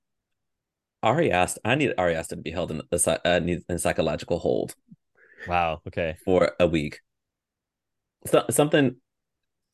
Ari 1.01 1.31
Aster. 1.31 1.59
I 1.65 1.73
need 1.73 1.93
Ari 1.97 2.13
Aster 2.15 2.35
to 2.35 2.41
be 2.43 2.51
held 2.51 2.69
in 2.69 2.83
a, 2.91 2.99
psy- 2.99 3.17
uh, 3.25 3.39
in 3.67 3.79
psychological 3.79 4.37
hold. 4.37 4.75
Wow. 5.47 5.81
Okay. 5.87 6.17
for 6.23 6.51
a 6.59 6.67
week. 6.67 6.99
So, 8.25 8.45
something 8.49 8.95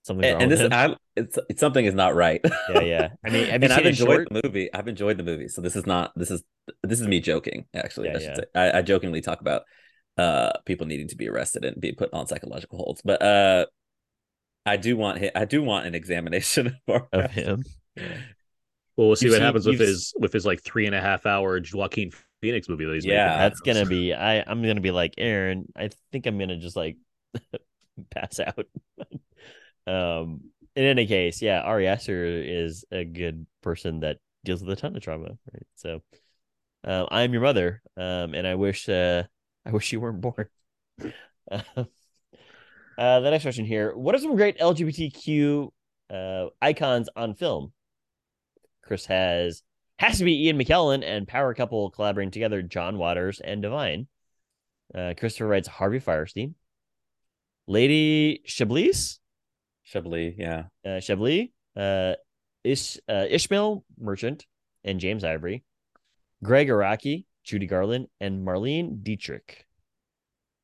Something's 0.04 0.34
wrong 0.34 0.42
and, 0.44 0.52
and 0.52 0.52
with 0.52 0.60
this 0.60 0.66
him. 0.68 0.74
I, 0.74 0.96
it's, 1.16 1.40
it's 1.50 1.60
something 1.60 1.84
is 1.84 1.96
not 1.96 2.14
right. 2.14 2.40
Yeah, 2.70 2.82
yeah. 2.82 3.10
I 3.26 3.30
mean, 3.32 3.48
have 3.48 3.64
you 3.64 3.66
and 3.66 3.74
I've 3.74 3.86
enjoyed 3.88 4.08
short? 4.08 4.28
the 4.30 4.42
movie. 4.44 4.72
I've 4.72 4.88
enjoyed 4.88 5.18
the 5.18 5.24
movie. 5.24 5.48
So 5.48 5.62
this 5.62 5.76
is 5.76 5.88
not 5.88 6.12
this 6.16 6.30
is 6.30 6.44
this 6.84 7.02
is 7.02 7.08
me 7.08 7.20
joking. 7.22 7.66
Actually, 7.74 8.10
Yeah, 8.10 8.16
I 8.16 8.20
should 8.20 8.28
yeah. 8.28 8.36
say. 8.36 8.44
I, 8.76 8.78
I 8.78 8.82
jokingly 8.84 9.22
talk 9.22 9.42
about 9.42 9.64
uh 10.18 10.52
people 10.66 10.86
needing 10.86 11.08
to 11.08 11.16
be 11.16 11.28
arrested 11.28 11.66
and 11.66 11.82
be 11.82 11.92
put 11.92 12.14
on 12.14 12.28
psychological 12.28 12.78
holds, 12.78 13.02
but 13.04 13.22
uh 13.22 13.66
I 14.68 14.78
do 14.78 14.96
want 14.96 15.18
hi- 15.20 15.32
I 15.34 15.46
do 15.46 15.64
want 15.64 15.88
an 15.88 15.96
examination 15.96 16.68
of, 16.88 16.96
of 16.96 17.08
arrest. 17.22 17.34
him. 17.34 17.64
Well, 18.96 19.08
we'll 19.08 19.16
see 19.16 19.26
You've 19.26 19.32
what 19.34 19.38
seen- 19.38 19.46
happens 19.46 19.66
with 19.66 19.80
his 19.80 20.14
with 20.20 20.34
his 20.34 20.46
like 20.46 20.62
three 20.64 20.86
and 20.86 20.94
a 20.94 21.02
half 21.02 21.26
hour 21.26 21.60
Joaquin 21.74 22.12
Phoenix 22.42 22.70
movie 22.70 22.86
that 22.86 22.94
he's 22.94 23.06
Yeah. 23.06 23.26
making. 23.26 23.40
That's 23.40 23.60
gonna 23.62 23.86
be. 23.88 24.14
I. 24.14 24.42
I'm 24.46 24.62
gonna 24.62 24.82
be 24.82 24.92
like 24.92 25.16
Aaron. 25.18 25.66
I 25.76 25.90
think 26.12 26.28
I'm 26.28 26.38
gonna 26.38 26.58
just 26.58 26.76
like 26.76 26.98
pass 28.12 28.40
out. 28.40 28.68
um. 29.88 30.42
In 30.76 30.84
any 30.84 31.08
case, 31.08 31.42
yeah, 31.42 31.62
Ari 31.62 31.88
Aster 31.88 32.26
is 32.26 32.84
a 32.92 33.06
good 33.06 33.48
person 33.62 34.02
that 34.02 34.18
deals 34.44 34.62
with 34.62 34.78
a 34.78 34.82
ton 34.82 34.94
of 34.94 35.02
trauma. 35.02 35.30
Right. 35.54 35.68
So, 35.76 36.02
um, 36.84 37.08
I'm 37.12 37.32
your 37.32 37.42
mother. 37.42 37.82
Um. 37.98 38.34
And 38.34 38.46
I 38.48 38.56
wish. 38.56 38.90
Uh. 38.90 39.24
I 39.66 39.72
wish 39.72 39.92
you 39.92 40.00
weren't 40.00 40.22
born. 40.22 40.48
uh, 41.52 41.60
the 42.98 43.30
next 43.30 43.44
question 43.44 43.66
here: 43.66 43.96
What 43.96 44.16
are 44.16 44.20
some 44.20 44.36
great 44.36 44.60
LGBTQ 44.60 45.70
uh 46.12 46.48
icons 46.62 47.10
on 47.16 47.36
film? 47.36 47.74
Chris 48.84 49.06
has 49.08 49.64
has 50.00 50.18
to 50.18 50.24
be 50.24 50.46
Ian 50.46 50.58
McKellen 50.58 51.04
and 51.06 51.28
power 51.28 51.54
couple 51.54 51.90
collaborating 51.90 52.32
together, 52.32 52.62
John 52.62 52.98
Waters 52.98 53.40
and 53.40 53.62
Divine. 53.62 54.08
Uh, 54.94 55.14
Christopher 55.18 55.48
writes 55.48 55.68
Harvey 55.68 56.00
Fierstein, 56.00 56.54
Lady 57.68 58.42
Chablis, 58.46 59.20
Chablis, 59.84 60.36
yeah. 60.38 60.64
uh, 60.86 61.00
Chablis, 61.00 61.50
uh, 61.76 62.14
Ish, 62.64 62.98
uh, 63.10 63.26
Ishmael 63.30 63.84
Merchant, 64.00 64.46
and 64.84 65.00
James 65.00 65.24
Ivory, 65.24 65.64
Gregg 66.44 66.68
Araki, 66.68 67.26
Judy 67.44 67.68
Garland, 67.68 68.08
and 68.20 68.46
Marlene 68.46 69.04
Dietrich. 69.04 69.66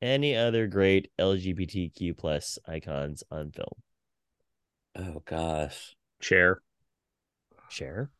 Any 0.00 0.36
other 0.36 0.66
great 0.66 1.10
LGBTQ 1.18 2.18
plus 2.18 2.58
icons 2.66 3.22
on 3.30 3.52
film? 3.52 3.82
Oh 4.96 5.22
gosh. 5.24 5.94
Chair. 6.20 6.60
Cher. 7.68 8.10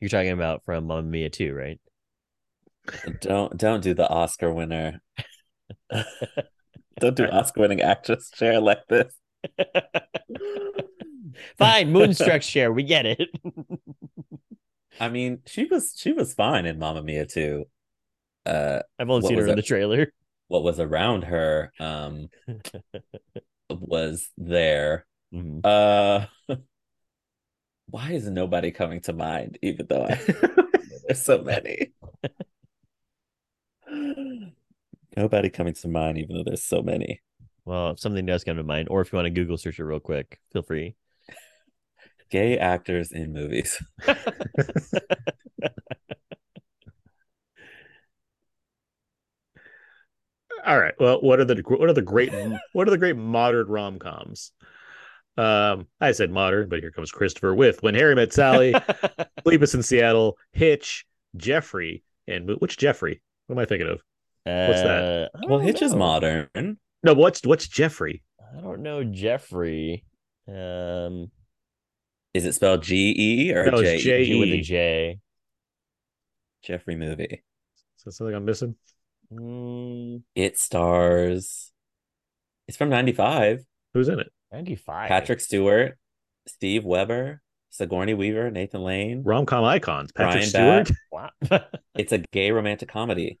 You're 0.00 0.08
talking 0.08 0.30
about 0.30 0.62
from 0.64 0.86
Mamma 0.86 1.02
Mia 1.02 1.30
2, 1.30 1.54
right? 1.54 1.80
Don't 3.20 3.56
don't 3.56 3.82
do 3.82 3.94
the 3.94 4.08
Oscar 4.08 4.52
winner. 4.52 5.00
don't 7.00 7.16
do 7.16 7.26
Oscar 7.26 7.60
winning 7.60 7.80
actress 7.80 8.30
chair 8.30 8.60
like 8.60 8.86
this. 8.88 9.12
Fine, 11.58 11.92
Moonstruck 11.92 12.42
Cher. 12.42 12.72
We 12.72 12.82
get 12.82 13.06
it. 13.06 13.28
I 15.00 15.08
mean, 15.10 15.40
she 15.46 15.66
was 15.66 15.92
she 15.96 16.12
was 16.12 16.32
fine 16.32 16.64
in 16.64 16.78
Mamma 16.78 17.02
Mia 17.02 17.26
too. 17.26 17.66
Uh 18.46 18.80
I've 18.98 19.10
only 19.10 19.28
seen 19.28 19.38
her 19.38 19.44
in 19.44 19.52
it? 19.52 19.56
the 19.56 19.62
trailer. 19.62 20.12
what 20.48 20.62
was 20.62 20.80
around 20.80 21.24
her 21.24 21.72
um 21.78 22.28
was 23.68 24.30
there. 24.38 25.06
Mhm. 25.34 25.60
Uh 25.64 26.26
why 27.88 28.12
is 28.12 28.28
nobody 28.28 28.70
coming 28.70 29.00
to 29.02 29.12
mind, 29.12 29.58
even 29.62 29.86
though 29.88 30.04
I 30.04 30.20
there's 31.06 31.22
so 31.22 31.42
many. 31.42 31.92
Nobody 35.16 35.48
coming 35.48 35.74
to 35.74 35.88
mind, 35.88 36.18
even 36.18 36.36
though 36.36 36.44
there's 36.44 36.64
so 36.64 36.82
many. 36.82 37.22
Well, 37.64 37.90
if 37.92 38.00
something 38.00 38.26
does 38.26 38.44
come 38.44 38.56
to 38.56 38.62
mind, 38.62 38.88
or 38.90 39.00
if 39.00 39.12
you 39.12 39.16
want 39.16 39.26
to 39.26 39.30
Google 39.30 39.56
search 39.56 39.78
it 39.78 39.84
real 39.84 39.98
quick, 39.98 40.38
feel 40.52 40.62
free. 40.62 40.94
Gay 42.30 42.58
actors 42.58 43.12
in 43.12 43.32
movies. 43.32 43.82
All 50.66 50.80
right. 50.80 50.94
Well, 50.98 51.20
what 51.20 51.38
are 51.38 51.44
the 51.44 51.62
what 51.66 51.88
are 51.88 51.92
the 51.92 52.02
great 52.02 52.32
what 52.72 52.88
are 52.88 52.90
the 52.90 52.98
great 52.98 53.16
modern 53.16 53.68
rom 53.68 53.98
coms? 54.00 54.50
Um, 55.38 55.86
I 56.00 56.12
said 56.12 56.30
modern, 56.30 56.68
but 56.68 56.80
here 56.80 56.90
comes 56.90 57.12
Christopher 57.12 57.54
with 57.54 57.82
When 57.82 57.94
Harry 57.94 58.14
Met 58.14 58.32
Sally, 58.32 58.74
Sleepless 59.42 59.74
in 59.74 59.82
Seattle, 59.82 60.38
Hitch, 60.52 61.06
Jeffrey, 61.36 62.02
and 62.26 62.50
which 62.58 62.78
Jeffrey? 62.78 63.22
What 63.46 63.56
am 63.56 63.60
I 63.60 63.66
thinking 63.66 63.88
of? 63.88 64.02
What's 64.46 64.82
that? 64.82 65.30
Uh, 65.34 65.38
Well, 65.48 65.58
don't 65.58 65.62
Hitch 65.66 65.82
is 65.82 65.94
modern. 65.94 66.48
No, 67.02 67.14
what's 67.14 67.44
what's 67.44 67.66
Jeffrey? 67.68 68.22
I 68.40 68.60
don't 68.60 68.82
know 68.82 69.04
Jeffrey. 69.04 70.04
Um, 70.48 71.30
Is 72.34 72.44
it 72.46 72.52
spelled 72.54 72.82
G 72.82 73.14
E 73.16 73.52
or 73.52 73.70
No, 73.70 73.78
it's 73.78 74.02
J? 74.02 74.22
E? 74.22 74.24
G 74.26 74.38
with 74.40 74.48
a 74.48 74.52
J.E.. 74.52 74.62
J. 74.62 75.18
Jeffrey 76.62 76.96
movie. 76.96 77.42
Is 77.98 78.04
that 78.04 78.12
something 78.12 78.34
I'm 78.34 78.44
missing? 78.44 78.76
Mm, 79.32 80.22
It 80.34 80.58
stars. 80.58 81.72
It's 82.68 82.76
from 82.76 82.88
'95. 82.90 83.64
Who's 83.94 84.08
in 84.08 84.20
it? 84.20 84.32
95. 84.52 85.08
Patrick 85.08 85.40
Stewart, 85.40 85.98
Steve 86.46 86.84
Weber, 86.84 87.42
Sigourney 87.70 88.14
Weaver, 88.14 88.50
Nathan 88.50 88.82
Lane. 88.82 89.22
Rom 89.24 89.46
com 89.46 89.64
icons. 89.64 90.12
Patrick 90.12 90.50
Brian 90.52 90.84
Stewart. 90.86 90.98
Wow. 91.10 91.60
It's 91.96 92.12
a 92.12 92.18
gay 92.18 92.50
romantic 92.50 92.88
comedy 92.90 93.38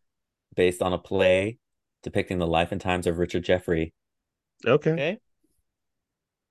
based 0.56 0.82
on 0.82 0.92
a 0.92 0.98
play 0.98 1.58
depicting 2.02 2.38
the 2.38 2.46
life 2.46 2.72
and 2.72 2.80
times 2.80 3.06
of 3.06 3.18
Richard 3.18 3.44
Jeffrey. 3.44 3.92
Okay. 4.66 4.90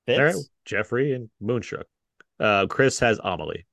okay. 0.07 0.17
All 0.17 0.23
right. 0.23 0.35
Jeffrey 0.65 1.13
and 1.13 1.29
Moonstruck. 1.41 1.87
Uh, 2.39 2.67
Chris 2.67 2.99
has 2.99 3.19
Amelie. 3.23 3.65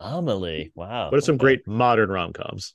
Amelie. 0.00 0.72
Wow. 0.74 1.10
What 1.10 1.18
are 1.18 1.20
some 1.20 1.34
okay. 1.36 1.40
great 1.42 1.68
modern 1.68 2.10
rom 2.10 2.32
coms? 2.32 2.74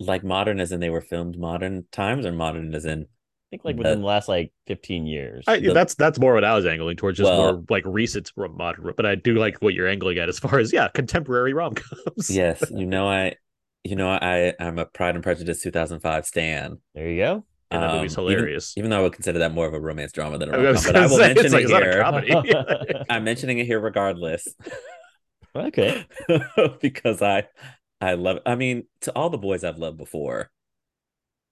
Like 0.00 0.24
modern 0.24 0.60
as 0.60 0.72
in 0.72 0.80
they 0.80 0.90
were 0.90 1.00
filmed 1.00 1.38
modern 1.38 1.84
times 1.92 2.26
or 2.26 2.32
modern 2.32 2.74
as 2.74 2.84
in 2.84 3.02
I 3.02 3.06
think 3.50 3.64
like 3.64 3.76
within 3.76 3.98
Uh, 3.98 4.00
the 4.00 4.06
last 4.06 4.28
like 4.28 4.52
15 4.66 5.06
years. 5.06 5.44
I, 5.46 5.60
The- 5.60 5.72
that's 5.72 5.94
that's 5.94 6.18
more 6.18 6.34
what 6.34 6.44
I 6.44 6.54
was 6.54 6.66
angling 6.66 6.96
towards, 6.96 7.18
just 7.18 7.30
Well- 7.30 7.52
more 7.54 7.64
like 7.70 7.84
recent 7.86 8.32
rom- 8.36 8.56
modern. 8.56 8.92
But 8.96 9.06
I 9.06 9.14
do 9.14 9.34
like 9.34 9.58
what 9.62 9.74
you're 9.74 9.88
angling 9.88 10.18
at 10.18 10.28
as 10.28 10.38
far 10.38 10.58
as 10.58 10.72
yeah, 10.72 10.88
contemporary 10.88 11.52
rom 11.52 11.74
coms. 11.74 12.30
yes, 12.30 12.62
you 12.70 12.86
know 12.86 13.08
I 13.08 13.36
you 13.84 13.96
know 13.96 14.08
I 14.10 14.54
I'm 14.58 14.78
a 14.78 14.86
Pride 14.86 15.14
and 15.14 15.22
Prejudice 15.22 15.62
2005 15.62 16.26
stan. 16.26 16.78
there 16.94 17.08
you 17.08 17.18
go. 17.22 17.44
and 17.70 17.82
that 17.82 17.94
movie's 17.94 18.16
Um, 18.18 18.24
even- 18.24 18.34
hilarious. 18.38 18.74
Even, 18.76 18.90
though 18.90 18.98
I 18.98 19.02
would 19.02 19.12
consider 19.12 19.38
that 19.40 19.52
more 19.52 19.66
of 19.66 19.74
a 19.74 19.80
romance 19.80 20.12
drama 20.12 20.38
than 20.38 20.48
a 20.50 20.52
I 20.52 20.56
rom 20.56 20.66
was 20.72 20.84
but 20.86 20.96
I 20.96 21.06
will 21.06 21.16
say, 21.16 21.34
mention 21.34 21.44
it's 21.44 21.54
like, 21.54 21.62
it 21.62 21.64
is 21.64 21.70
that 21.70 21.82
a 21.82 21.84
here. 21.84 22.02
comedy? 22.02 23.04
I'm 23.10 23.24
mentioning 23.24 23.58
it 23.58 23.66
here 23.66 23.80
regardless. 23.80 24.46
Okay. 25.56 26.04
because 26.80 27.22
I 27.22 27.46
I 28.00 28.14
love 28.14 28.40
I 28.44 28.56
mean, 28.56 28.88
to 29.02 29.12
all 29.12 29.30
the 29.30 29.38
boys 29.38 29.62
I've 29.62 29.78
loved 29.78 29.98
before. 29.98 30.50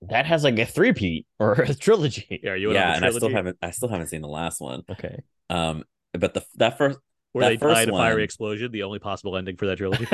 That 0.09 0.27
has 0.27 0.43
like 0.43 0.59
a 0.59 0.67
three-peat 0.67 1.25
or 1.39 1.53
a 1.53 1.73
trilogy. 1.75 2.41
yeah, 2.43 2.55
you 2.57 2.73
yeah, 2.73 2.95
and 2.97 3.05
the 3.05 3.07
I 3.07 3.11
still 3.13 3.31
haven't 3.31 3.59
I 3.63 3.71
still 3.71 3.89
haven't 3.89 4.09
seen 4.09 4.21
the 4.23 4.27
last 4.29 4.61
one. 4.61 4.83
Okay. 4.91 5.21
Um 5.51 5.85
but 6.13 6.35
the 6.35 6.45
that 6.57 6.79
first 6.79 6.99
where 7.33 7.45
that 7.45 7.49
they 7.49 7.57
first 7.59 7.87
died 7.87 7.89
in 7.89 7.95
a 7.95 7.95
fiery 7.95 8.25
explosion, 8.25 8.73
the 8.73 8.83
only 8.85 8.99
possible 8.99 9.37
ending 9.37 9.57
for 9.57 9.67
that 9.67 9.77
trilogy. 9.79 10.09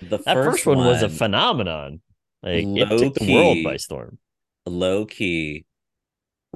the 0.00 0.18
That 0.26 0.40
first, 0.42 0.66
one, 0.66 0.84
was 0.84 1.02
a 1.02 1.08
phenomenon. 1.08 2.00
Like 2.42 2.70
it 2.74 2.96
took 2.96 3.18
the 3.18 3.24
world 3.32 3.62
by 3.62 3.76
storm. 3.76 4.18
low 4.66 5.06
key 5.06 5.66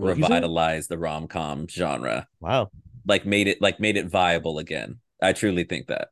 What 0.00 0.16
you 0.16 0.24
say? 0.24 0.46
revitalized 0.46 0.88
the 0.88 0.98
rom 0.98 1.28
com 1.28 1.68
genre. 1.68 2.28
Wow. 2.40 2.70
Like 3.06 3.24
made 3.26 3.48
it 3.48 3.60
like 3.62 3.80
made 3.80 3.96
it 3.96 4.06
viable 4.06 4.58
again. 4.58 5.00
I 5.22 5.32
truly 5.32 5.64
think 5.64 5.86
that. 5.88 6.08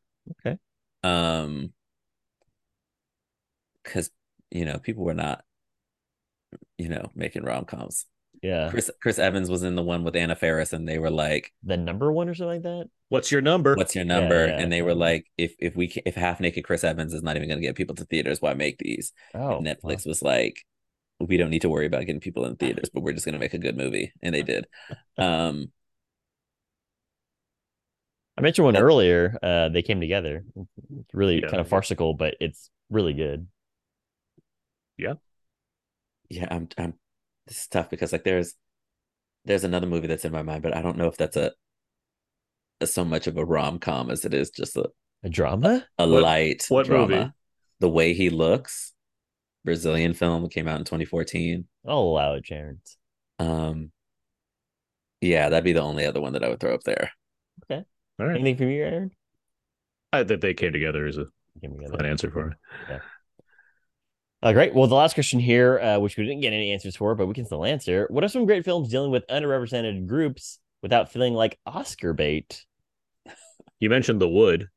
Okay. 0.47 0.59
Um 1.03 1.73
because 3.83 4.11
you 4.51 4.65
know, 4.65 4.79
people 4.79 5.05
were 5.05 5.15
not 5.15 5.45
you 6.79 6.89
know, 6.89 7.11
making 7.15 7.45
rom 7.45 7.65
coms. 7.65 8.07
Yeah. 8.45 8.69
Chris 8.71 8.91
Chris 9.01 9.19
Evans 9.19 9.49
was 9.49 9.63
in 9.63 9.75
the 9.75 9.83
one 9.83 10.05
with 10.05 10.15
Anna 10.15 10.37
Faris 10.37 10.75
and 10.75 10.87
they 10.87 10.99
were 10.99 11.11
like, 11.11 11.51
The 11.63 11.79
number 11.79 12.13
one 12.13 12.29
or 12.29 12.35
something 12.35 12.63
like 12.63 12.63
that. 12.65 12.91
What's 13.09 13.33
your 13.33 13.41
number? 13.41 13.75
What's 13.75 13.95
your 13.95 14.05
number? 14.05 14.47
yeah. 14.47 14.59
And 14.59 14.71
they 14.71 14.83
were 14.83 14.95
like, 14.95 15.25
if 15.39 15.55
if 15.59 15.75
we 15.75 15.89
ca- 15.89 16.03
if 16.05 16.15
half 16.15 16.41
naked 16.41 16.63
Chris 16.65 16.85
Evans 16.85 17.15
is 17.15 17.23
not 17.23 17.37
even 17.37 17.49
gonna 17.49 17.63
get 17.63 17.75
people 17.75 17.95
to 17.97 18.05
theaters, 18.05 18.43
why 18.43 18.53
make 18.53 18.77
these? 18.79 19.15
Oh. 19.35 19.57
And 19.57 19.67
Netflix 19.67 20.07
was 20.07 20.21
like, 20.21 20.67
we 21.21 21.39
don't 21.39 21.49
need 21.49 21.63
to 21.63 21.71
worry 21.71 21.87
about 21.87 22.05
getting 22.05 22.21
people 22.21 22.45
in 22.45 22.57
theaters, 22.61 22.91
but 22.93 23.03
we're 23.03 23.13
just 23.15 23.25
gonna 23.25 23.39
make 23.39 23.55
a 23.55 23.59
good 23.59 23.79
movie. 23.79 24.13
And 24.23 24.35
they 24.35 24.43
did. 24.43 24.67
Um 25.17 25.73
I 28.37 28.41
mentioned 28.43 28.65
one 28.65 28.77
earlier. 28.77 29.39
Uh, 29.43 29.69
they 29.69 29.83
came 29.83 30.01
together. 30.01 30.45
It's 30.57 31.15
really 31.15 31.41
Yeah. 31.41 31.49
kind 31.49 31.61
of 31.61 31.69
farcical, 31.69 32.15
but 32.15 32.35
it's 32.41 32.69
really 32.91 33.13
good. 33.15 33.47
Yeah. 34.99 35.15
Yeah, 36.29 36.49
I'm 36.51 36.69
I'm 36.77 36.95
this 37.47 37.59
is 37.63 37.67
tough 37.69 37.91
because 37.91 38.13
like 38.13 38.25
there's 38.25 38.55
there's 39.45 39.65
another 39.65 39.87
movie 39.87 40.07
that's 40.07 40.25
in 40.25 40.33
my 40.33 40.43
mind, 40.43 40.63
but 40.63 40.75
I 40.77 40.81
don't 40.83 40.97
know 40.97 41.07
if 41.09 41.17
that's 41.17 41.37
a, 41.37 41.53
a 42.81 42.87
so 42.87 43.05
much 43.05 43.27
of 43.27 43.37
a 43.37 43.45
rom 43.45 43.79
com 43.79 44.11
as 44.11 44.25
it 44.25 44.33
is 44.35 44.51
just 44.51 44.77
a, 44.77 44.89
A 45.23 45.29
drama? 45.29 45.87
a 45.99 46.09
What- 46.09 46.23
light 46.23 46.65
what 46.69 46.87
drama. 46.87 47.07
movie? 47.09 47.31
The 47.81 47.89
way 47.91 48.15
he 48.15 48.31
looks. 48.31 48.93
Brazilian 49.65 50.15
film. 50.15 50.49
Came 50.49 50.69
out 50.69 50.79
in 50.79 50.85
2014. 50.85 51.67
I'll 51.87 51.99
allow 51.99 52.35
it, 52.35 52.45
Terrence. 52.47 52.97
Um, 53.39 53.91
yeah, 55.21 55.49
that'd 55.49 55.65
be 55.65 55.73
the 55.73 55.81
only 55.83 56.07
other 56.07 56.21
one 56.21 56.35
that 56.35 56.45
I 56.45 56.49
would 56.49 56.61
throw 56.61 56.75
up 56.75 56.85
there. 56.85 57.11
Okay. 57.71 57.83
All 58.21 58.27
right. 58.27 58.37
Anything 58.37 58.57
from 58.57 58.71
you, 58.71 58.83
Aaron? 58.85 59.11
I 60.13 60.23
think 60.25 60.41
they 60.41 60.55
came 60.55 60.73
together 60.73 61.07
as 61.07 61.17
a 61.19 61.27
Came 61.61 61.75
together. 61.75 61.97
fun 61.97 62.07
answer 62.07 62.31
for 62.31 62.51
it. 62.91 63.01
Uh, 64.45 64.53
great. 64.53 64.75
Well, 64.75 64.87
the 64.87 64.95
last 64.95 65.15
question 65.15 65.41
here, 65.41 65.81
uh, 65.81 65.99
which 65.99 66.19
we 66.19 66.25
didn't 66.25 66.43
get 66.43 66.53
any 66.53 66.71
answers 66.73 66.95
for, 66.97 67.15
but 67.15 67.27
we 67.27 67.33
can 67.33 67.47
still 67.47 67.65
answer. 67.65 68.07
What 68.11 68.25
are 68.25 68.29
some 68.29 68.45
great 68.45 68.63
films 68.63 68.91
dealing 68.91 69.11
with 69.11 69.27
underrepresented 69.29 70.07
groups 70.07 70.59
without 70.83 71.11
feeling 71.11 71.33
like 71.33 71.59
Oscar 71.65 72.13
bait? 72.13 72.63
You 73.81 73.89
mentioned 73.89 74.21
The 74.21 74.29
Wood. 74.29 74.69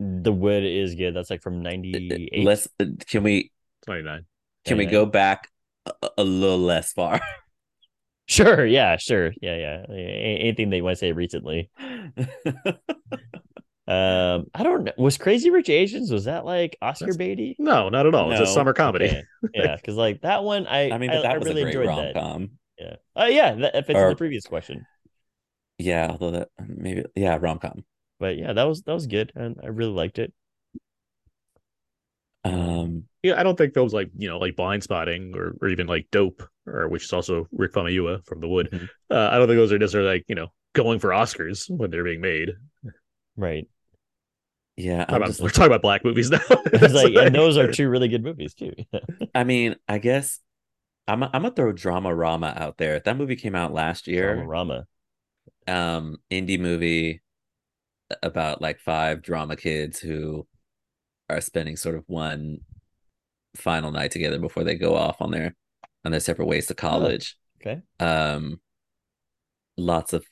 The 0.00 0.32
Wood 0.32 0.64
is 0.64 0.96
good. 0.96 1.14
That's 1.14 1.30
like 1.30 1.42
from 1.42 1.62
'98. 1.62 2.44
Let's 2.44 2.66
uh, 2.80 2.86
can 3.06 3.22
we 3.22 3.52
29. 3.86 4.24
can 4.64 4.78
we 4.78 4.86
go 4.86 5.06
back 5.06 5.48
a, 5.86 5.92
a 6.18 6.24
little 6.24 6.58
less 6.58 6.92
far? 6.92 7.20
Sure. 8.26 8.64
Yeah. 8.64 8.96
Sure. 8.96 9.34
Yeah. 9.42 9.54
Yeah. 9.54 9.84
A- 9.90 10.38
Anything 10.40 10.70
they 10.70 10.80
want 10.80 10.94
to 10.94 10.98
say 10.98 11.12
recently. 11.12 11.68
Um, 13.86 14.46
I 14.54 14.62
don't 14.62 14.84
know. 14.84 14.92
Was 14.96 15.18
Crazy 15.18 15.50
Rich 15.50 15.68
Asians 15.68 16.10
was 16.10 16.24
that 16.24 16.44
like 16.46 16.76
Oscar 16.80 17.12
baity? 17.12 17.54
No, 17.58 17.90
not 17.90 18.06
at 18.06 18.14
all. 18.14 18.32
It's 18.32 18.40
a 18.40 18.46
summer 18.46 18.72
comedy. 18.72 19.06
Okay. 19.06 19.22
Yeah, 19.54 19.76
because 19.76 19.96
like 19.96 20.22
that 20.22 20.42
one, 20.42 20.66
I 20.66 20.90
I 20.90 20.98
mean, 20.98 21.10
I, 21.10 21.16
but 21.16 21.22
that 21.22 21.30
I 21.32 21.38
was 21.38 21.48
really 21.48 21.62
a 21.62 21.64
great 21.64 21.74
enjoyed 21.76 21.88
rom 21.88 22.04
that. 22.04 22.14
com. 22.14 22.50
Yeah. 22.78 22.96
Oh 23.14 23.26
yeah, 23.26 23.54
that 23.54 23.86
fits 23.86 23.98
in 24.00 24.08
the 24.08 24.16
previous 24.16 24.46
question. 24.46 24.86
Yeah, 25.78 26.08
although 26.10 26.30
that 26.30 26.48
maybe 26.66 27.04
yeah, 27.14 27.36
rom 27.40 27.58
com. 27.58 27.84
But 28.18 28.38
yeah, 28.38 28.52
that 28.54 28.64
was 28.64 28.82
that 28.82 28.94
was 28.94 29.06
good, 29.06 29.32
and 29.34 29.60
I 29.62 29.66
really 29.66 29.92
liked 29.92 30.18
it. 30.18 30.32
Um, 32.44 33.04
Yeah, 33.22 33.38
I 33.38 33.42
don't 33.42 33.56
think 33.56 33.74
films 33.74 33.92
like 33.92 34.10
you 34.16 34.28
know, 34.28 34.38
like 34.38 34.54
Blindspotting 34.56 35.34
or, 35.34 35.56
or 35.60 35.68
even 35.68 35.86
like 35.86 36.08
Dope, 36.10 36.42
or 36.66 36.88
which 36.88 37.04
is 37.04 37.12
also 37.12 37.48
Rick 37.52 37.72
Famuyiwa 37.72 38.24
from 38.26 38.40
The 38.40 38.48
Wood. 38.48 38.70
Mhm. 38.72 38.88
Uh, 39.10 39.28
I 39.32 39.38
don't 39.38 39.46
think 39.46 39.56
those 39.58 39.72
are 39.72 39.78
necessarily 39.78 40.10
like 40.10 40.24
you 40.28 40.34
know 40.34 40.48
going 40.74 40.98
for 40.98 41.10
Oscars 41.10 41.68
when 41.70 41.90
they're 41.90 42.04
being 42.04 42.20
made. 42.20 42.50
Right. 43.36 43.66
Yeah, 44.76 45.04
I'm 45.08 45.22
about- 45.22 45.38
we're 45.40 45.50
talking 45.50 45.66
about 45.66 45.82
black 45.82 46.04
movies 46.04 46.30
now. 46.30 46.40
Like, 46.48 47.14
and 47.14 47.34
those 47.34 47.56
are 47.56 47.70
two 47.70 47.88
really 47.88 48.08
good 48.08 48.22
movies 48.24 48.54
too. 48.54 48.72
I 49.34 49.44
mean, 49.44 49.76
I 49.88 49.98
guess 49.98 50.40
I'm 51.06 51.22
I'm 51.22 51.30
gonna 51.30 51.50
throw 51.52 51.72
Dramarama 51.72 52.58
out 52.60 52.78
there. 52.78 53.00
That 53.00 53.16
movie 53.16 53.36
came 53.36 53.54
out 53.54 53.72
last 53.72 54.08
year. 54.08 54.36
Dramarama. 54.36 54.84
Um, 55.66 56.16
indie 56.30 56.58
movie 56.58 57.22
about 58.22 58.60
like 58.60 58.80
five 58.80 59.22
drama 59.22 59.56
kids 59.56 59.98
who 59.98 60.46
are 61.30 61.40
spending 61.40 61.76
sort 61.76 61.94
of 61.94 62.04
one 62.06 62.58
final 63.56 63.90
night 63.92 64.10
together 64.10 64.38
before 64.38 64.64
they 64.64 64.74
go 64.74 64.94
off 64.94 65.22
on 65.22 65.30
their 65.30 65.54
on 66.04 66.10
their 66.10 66.20
separate 66.20 66.46
ways 66.46 66.66
to 66.66 66.74
college. 66.74 67.36
Okay. 67.60 67.80
Um, 68.00 68.60
lots 69.76 70.12
of 70.12 70.24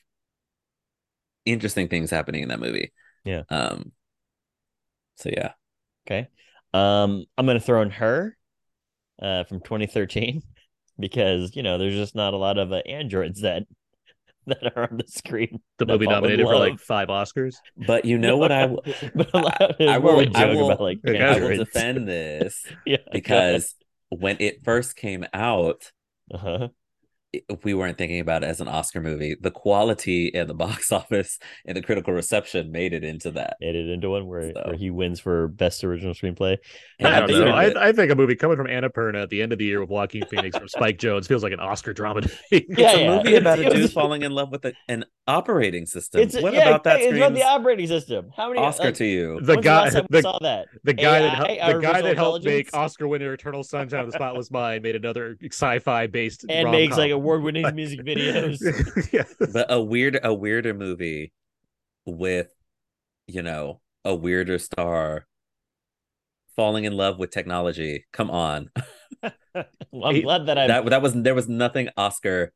interesting 1.45 1.87
things 1.87 2.09
happening 2.11 2.43
in 2.43 2.49
that 2.49 2.59
movie. 2.59 2.91
Yeah. 3.23 3.43
Um. 3.49 3.91
So 5.15 5.29
yeah. 5.31 5.51
Okay. 6.07 6.27
Um, 6.73 7.25
I'm 7.37 7.45
gonna 7.45 7.59
throw 7.59 7.81
in 7.81 7.91
her, 7.91 8.35
uh, 9.21 9.43
from 9.45 9.59
2013, 9.61 10.41
because 10.99 11.55
you 11.55 11.63
know 11.63 11.77
there's 11.77 11.95
just 11.95 12.15
not 12.15 12.33
a 12.33 12.37
lot 12.37 12.57
of 12.57 12.71
uh, 12.71 12.81
androids 12.87 13.41
that 13.41 13.63
that 14.47 14.73
are 14.75 14.89
on 14.91 14.97
the 14.97 15.07
screen. 15.07 15.61
the 15.77 15.85
that 15.85 15.93
movie 15.93 16.05
fall 16.05 16.15
nominated 16.15 16.45
for 16.45 16.57
like 16.57 16.79
five 16.79 17.07
Oscars. 17.07 17.55
But 17.77 18.05
you 18.05 18.17
know 18.17 18.37
what 18.37 18.51
I 18.51 18.61
w- 18.67 18.81
but 19.15 19.29
I'm 19.33 19.45
I 19.45 19.55
it's 19.79 20.03
more 20.03 20.15
will- 20.15 20.19
I 20.19 20.25
joke 20.25 20.55
will- 20.57 20.65
about 20.71 20.81
like 20.81 20.99
I 21.05 21.39
will 21.39 21.57
defend 21.57 22.07
this 22.07 22.65
yeah, 22.85 22.97
because 23.11 23.75
when 24.09 24.37
it 24.39 24.63
first 24.63 24.95
came 24.95 25.25
out, 25.33 25.91
uh-huh. 26.33 26.69
It- 27.33 27.43
we 27.63 27.73
weren't 27.73 27.97
thinking 27.97 28.19
about 28.19 28.43
it 28.43 28.47
as 28.47 28.61
an 28.61 28.67
Oscar 28.67 29.01
movie. 29.01 29.35
The 29.39 29.51
quality 29.51 30.33
and 30.33 30.49
the 30.49 30.53
box 30.65 30.91
office 30.91 31.39
and 31.65 31.75
the 31.75 31.81
critical 31.81 32.13
reception 32.13 32.71
made 32.71 32.93
it 32.93 33.03
into 33.03 33.31
that. 33.31 33.57
made 33.59 33.75
it 33.75 33.89
into 33.89 34.09
one 34.11 34.27
where, 34.27 34.53
So- 34.53 34.61
where 34.65 34.75
he 34.75 34.89
wins 34.91 35.19
for 35.19 35.47
best 35.47 35.83
original 35.83 36.13
screenplay. 36.13 36.57
And 36.99 37.07
I 37.07 37.17
at 37.21 37.27
don't 37.27 37.45
know. 37.45 37.51
I, 37.51 37.89
I 37.89 37.91
think 37.91 38.11
a 38.11 38.15
movie 38.15 38.35
coming 38.35 38.55
from 38.57 38.67
Annapurna 38.67 39.23
at 39.23 39.29
the 39.29 39.41
end 39.41 39.51
of 39.51 39.59
the 39.59 39.65
year 39.65 39.81
with 39.81 39.89
Joaquin 39.89 40.25
Phoenix 40.25 40.57
from 40.57 40.67
Spike 40.67 40.97
Jonze 40.99 41.27
feels 41.27 41.43
like 41.43 41.53
an 41.53 41.59
Oscar 41.59 41.93
drama 41.93 42.21
to 42.21 42.31
me. 42.51 42.65
Yeah, 42.77 42.91
it's 42.91 42.95
a 42.95 43.01
yeah. 43.01 43.17
movie 43.17 43.35
about 43.35 43.59
a 43.59 43.69
dude 43.69 43.91
falling 43.93 44.21
in 44.21 44.31
love 44.31 44.51
with 44.51 44.65
a, 44.65 44.73
an 44.87 45.05
operating 45.27 45.85
system. 45.85 46.21
It's 46.21 46.39
what 46.39 46.53
yeah, 46.53 46.69
about 46.69 46.83
that 46.83 47.01
It's 47.01 47.15
about 47.15 47.33
the 47.33 47.43
operating 47.43 47.87
system. 47.87 48.29
How 48.35 48.49
many 48.49 48.59
Oscar 48.59 48.85
like, 48.85 48.95
to 48.95 49.05
you? 49.05 49.39
The 49.41 49.57
guy, 49.57 49.83
last 49.83 49.93
time 49.93 50.05
we 50.09 50.17
the, 50.17 50.21
saw 50.21 50.39
that? 50.41 50.67
the 50.83 50.93
guy 50.93 51.21
that 51.21 51.33
helped, 51.33 51.49
the 51.73 51.79
guy 51.81 52.01
that 52.01 52.17
helped 52.17 52.45
make? 52.45 52.69
Oscar 52.75 53.07
winner 53.07 53.33
Eternal 53.33 53.63
Sunshine 53.63 54.01
of 54.01 54.07
the 54.07 54.13
Spotless 54.13 54.51
Mind 54.51 54.83
made 54.83 54.95
another 54.95 55.37
sci-fi 55.43 56.07
based 56.07 56.45
and 56.49 56.71
makes 56.71 56.97
like 56.97 57.11
award-winning 57.23 57.73
music 57.75 57.99
videos. 58.05 58.59
yeah. 59.13 59.23
but 59.53 59.65
a 59.69 59.81
weird 59.81 60.19
a 60.23 60.33
weirder 60.33 60.73
movie 60.73 61.31
with 62.05 62.49
you 63.27 63.41
know 63.41 63.79
a 64.05 64.13
weirder 64.13 64.59
star 64.59 65.25
falling 66.55 66.83
in 66.83 66.93
love 66.93 67.17
with 67.17 67.31
technology 67.31 68.05
come 68.11 68.29
on 68.29 68.69
Well, 69.91 70.05
I'm 70.09 70.15
He- 70.15 70.21
glad 70.23 70.47
that 70.47 70.57
I 70.57 70.67
that 70.67 70.85
that 70.89 71.01
was 71.01 71.13
there 71.13 71.35
was 71.35 71.47
nothing 71.47 71.87
oscar 71.95 72.51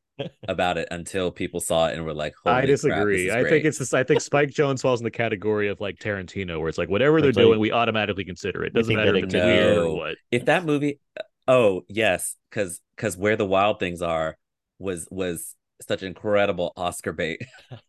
about 0.48 0.80
it 0.80 0.88
until 0.89 1.30
people 1.31 1.60
saw 1.61 1.88
it 1.88 1.94
and 1.95 2.03
were 2.03 2.14
like 2.14 2.34
Holy 2.44 2.56
I 2.56 2.65
disagree. 2.65 3.27
is 3.27 3.35
I 3.35 3.44
think 3.48 3.65
it's 3.65 3.77
this. 3.77 3.94
I 3.94 4.03
think 4.03 4.19
Spike 4.22 4.49
Jonze 4.49 4.81
falls 4.81 4.99
in 4.99 5.03
the 5.03 5.11
category 5.11 5.68
of 5.68 5.80
like 5.80 5.99
Tarantino, 5.99 6.60
where 6.60 6.68
it's 6.69 6.80
like 6.80 6.89
whatever 6.89 7.22
they're 7.22 7.27
like- 7.30 7.35
doing, 7.35 7.60
we 7.60 7.72
automatically 7.72 8.26
consider 8.26 8.64
it. 8.65 8.73
Doesn't 8.73 8.95
matter 8.95 9.15
if 9.15 9.26
it's 9.26 9.34
could- 9.35 9.44
weird 9.45 9.77
or 9.77 9.95
what. 9.95 10.15
if 10.31 10.45
that 10.45 10.65
movie 10.65 10.99
oh 11.48 11.84
yes 11.88 12.35
because 12.49 12.81
because 12.95 13.15
where 13.15 13.35
the 13.35 13.45
wild 13.45 13.80
things 13.80 14.02
are 14.02 14.35
was 14.79 15.07
was 15.11 15.55
such 15.87 16.01
incredible 16.03 16.73
oscar 16.75 17.13
bait 17.13 17.39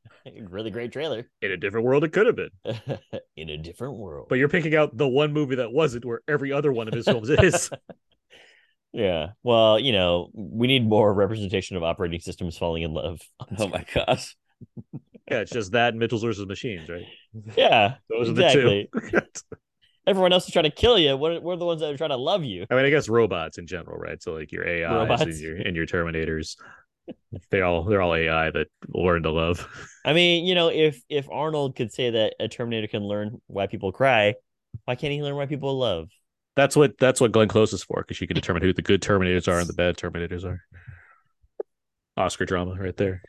really 0.43 0.71
great 0.71 0.93
trailer 0.93 1.29
In 1.43 1.51
a 1.51 1.57
different 1.57 1.87
world, 1.87 2.05
it 2.05 2.13
could 2.13 2.27
have 2.27 2.37
been. 2.37 2.51
in 3.37 3.49
a 3.49 3.57
different 3.57 3.97
world. 3.97 4.27
But 4.29 4.39
you're 4.39 4.49
picking 4.49 4.75
out 4.75 4.97
the 4.97 5.09
one 5.09 5.33
movie 5.33 5.57
that 5.57 5.73
wasn't, 5.73 6.05
where 6.05 6.21
every 6.29 6.53
other 6.53 6.73
one 6.73 6.89
of 6.89 6.95
his 6.95 7.07
films 7.07 7.31
is. 7.31 7.71
yeah, 8.93 9.29
well, 9.43 9.79
you 9.79 9.93
know, 9.93 10.31
we 10.35 10.67
need 10.67 10.87
more 10.87 11.13
representation 11.15 11.77
of 11.77 11.83
operating 11.83 12.21
systems 12.21 12.59
falling 12.59 12.83
in 12.83 12.93
love. 12.93 13.21
oh 13.59 13.69
my 13.69 13.85
gosh 13.95 14.37
Yeah, 15.31 15.41
it's 15.41 15.53
just 15.53 15.73
that 15.73 15.91
and 15.91 15.99
Mitchell's 15.99 16.23
versus 16.23 16.47
Machines, 16.47 16.89
right? 16.89 17.05
Yeah, 17.57 17.95
Those 18.11 18.31
exactly. 18.31 18.89
are 18.93 19.01
the 19.01 19.21
two. 19.21 19.57
Everyone 20.09 20.33
else 20.33 20.47
is 20.47 20.53
trying 20.53 20.65
to 20.65 20.71
kill 20.71 20.99
you. 20.99 21.17
What 21.17 21.43
we're 21.43 21.57
the 21.57 21.67
ones 21.67 21.83
that 21.83 21.93
are 21.93 21.97
trying 21.99 22.11
to 22.11 22.17
love 22.17 22.43
you. 22.43 22.65
I 22.71 22.75
mean, 22.75 22.87
I 22.87 22.91
guess 22.91 23.11
robots 23.11 23.59
in 23.59 23.67
general, 23.67 23.99
right? 23.99 24.23
So 24.23 24.33
like 24.33 24.51
your 24.51 24.67
AIs 24.67 24.91
Robots. 24.91 25.23
and 25.23 25.39
your 25.39 25.57
and 25.57 25.77
your 25.77 25.87
Terminators, 25.87 26.57
they 27.51 27.61
all 27.61 27.85
they're 27.85 28.01
all 28.01 28.15
AI 28.15 28.51
that 28.51 28.69
learn 28.89 29.25
to 29.25 29.31
love. 29.31 29.69
I 30.07 30.15
mean, 30.15 30.47
you 30.47 30.55
know, 30.55 30.69
if 30.69 31.03
if 31.11 31.29
Arnold 31.31 31.77
could 31.77 31.93
say 31.93 32.09
that 32.11 32.37
a 32.41 32.49
Terminator 32.49 32.87
can 32.87 33.03
learn 33.03 33.43
why 33.49 33.67
people 33.67 33.93
cry, 33.93 34.35
why 34.87 34.95
can't 34.95 35.13
he 35.13 35.23
learn 35.23 35.37
why 35.37 35.45
people 35.45 35.79
love? 35.79 36.09
That's 36.57 36.75
what 36.75 36.97
that's 36.99 37.21
what 37.21 37.33
Glenn 37.33 37.49
Close 37.49 37.75
is 37.75 37.85
for, 37.85 38.01
because 38.01 38.17
she 38.17 38.27
can 38.27 38.35
determine 38.35 38.63
who 38.63 38.73
the 38.73 38.81
good 38.81 39.03
Terminators 39.03 39.47
are 39.47 39.59
and 39.59 39.69
the 39.69 39.75
bad 39.75 39.99
Terminators 39.99 40.45
are. 40.45 40.65
Oscar 42.17 42.47
drama 42.47 42.75
right 42.75 42.97
there. 42.97 43.23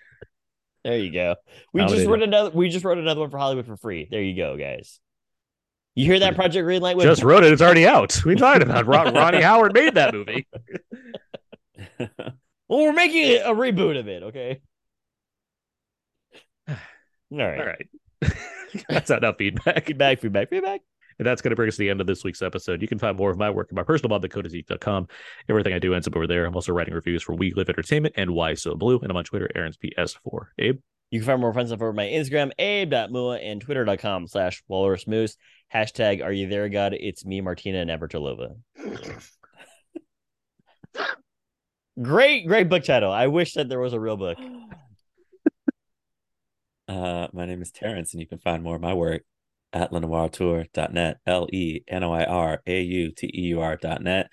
There 0.84 0.98
you 0.98 1.12
go. 1.12 1.36
We 1.74 1.86
just 1.86 2.08
wrote 2.08 2.24
another. 2.24 2.52
We 2.52 2.70
just 2.70 2.86
wrote 2.86 2.98
another 2.98 3.20
one 3.20 3.30
for 3.30 3.38
Hollywood 3.38 3.66
for 3.66 3.76
free. 3.76 4.08
There 4.10 4.22
you 4.22 4.36
go, 4.36 4.56
guys. 4.56 5.00
You 5.96 6.06
hear 6.06 6.20
that 6.20 6.36
Project 6.36 6.66
Greenlight? 6.66 6.96
with- 6.96 7.06
Just 7.06 7.24
wrote 7.24 7.44
it. 7.44 7.52
It's 7.52 7.62
already 7.62 7.86
out. 7.88 8.24
We 8.26 8.36
talked 8.36 8.62
about 8.62 8.86
Ron, 8.86 9.14
Ronnie 9.16 9.42
Howard 9.42 9.74
made 9.74 9.96
that 9.96 10.14
movie. 10.14 10.48
Well, 12.70 12.82
we're 12.82 12.94
making 12.94 13.38
a 13.42 13.50
reboot 13.50 13.98
of 14.00 14.08
it. 14.08 14.22
Okay. 14.22 14.62
All 16.70 16.76
right. 17.32 17.60
All 17.60 17.66
right. 17.66 17.88
that's 18.90 19.10
enough 19.10 19.38
feedback. 19.40 19.88
Feedback. 19.88 20.20
Feedback. 20.22 20.50
Feedback. 20.52 20.82
And 21.18 21.26
that's 21.28 21.42
going 21.42 21.50
to 21.50 21.56
bring 21.56 21.68
us 21.68 21.76
to 21.76 21.80
the 21.80 21.90
end 21.90 22.00
of 22.00 22.06
this 22.06 22.24
week's 22.24 22.44
episode. 22.44 22.82
You 22.82 22.88
can 22.88 23.00
find 23.00 23.18
more 23.18 23.32
of 23.32 23.38
my 23.40 23.50
work 23.50 23.70
at 23.72 23.76
my 23.76 23.82
personal 23.82 24.10
blog, 24.10 24.24
thecodeisgeek.com. 24.24 25.08
Everything 25.50 25.74
I 25.74 25.80
do 25.80 25.96
ends 25.96 26.08
up 26.08 26.16
over 26.16 26.28
there. 26.28 26.46
I'm 26.46 26.54
also 26.54 26.72
writing 26.72 26.94
reviews 26.94 27.24
for 27.24 27.34
We 27.34 27.52
Live 27.54 27.70
Entertainment 27.70 28.14
and 28.18 28.32
Why 28.32 28.54
So 28.54 28.76
Blue. 28.76 29.00
And 29.00 29.10
I'm 29.10 29.18
on 29.18 29.24
Twitter, 29.24 29.50
Aaron's 29.56 29.78
PS4. 29.78 30.46
Abe? 30.60 30.80
You 31.10 31.20
can 31.20 31.26
find 31.26 31.42
more 31.42 31.54
fun 31.54 31.66
stuff 31.66 31.82
over 31.82 31.92
my 31.92 32.06
Instagram, 32.06 32.52
abe.mua, 32.60 33.38
and 33.38 33.60
twitter.com 33.60 34.28
slash 34.28 34.62
walrus 34.68 35.08
moose. 35.08 35.36
Hashtag 35.74 36.24
are 36.24 36.32
you 36.32 36.48
there, 36.48 36.70
God? 36.70 36.96
It's 37.00 37.26
me, 37.26 37.42
Martina 37.42 37.80
and 37.80 37.90
Navratilova. 37.90 38.56
great, 42.02 42.48
great 42.48 42.70
book 42.70 42.84
title. 42.84 43.12
I 43.12 43.28
wish 43.28 43.54
that 43.54 43.70
there 43.70 43.80
was 43.80 43.94
a 43.94 44.00
real 44.00 44.18
book. 44.18 44.38
Uh, 46.88 47.28
my 47.34 47.46
name 47.46 47.62
is 47.62 47.70
Terrence, 47.70 48.16
and 48.16 48.20
you 48.20 48.26
can 48.26 48.40
find 48.40 48.64
more 48.64 48.76
of 48.76 48.82
my 48.82 48.96
work 48.96 49.22
at 49.74 49.92
lenoirauteur.net, 49.92 51.18
L 51.28 51.48
E 51.54 51.82
N 51.88 52.04
O 52.04 52.12
I 52.12 52.26
R 52.26 52.64
A 52.66 52.82
U 52.82 53.12
T 53.12 53.32
E 53.32 53.42
U 53.50 53.62
R.net. 53.62 54.28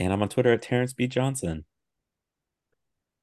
And 0.00 0.12
I'm 0.12 0.20
on 0.20 0.28
Twitter 0.28 0.52
at 0.52 0.62
Terrence 0.62 0.92
B. 0.92 1.06
Johnson. 1.06 1.64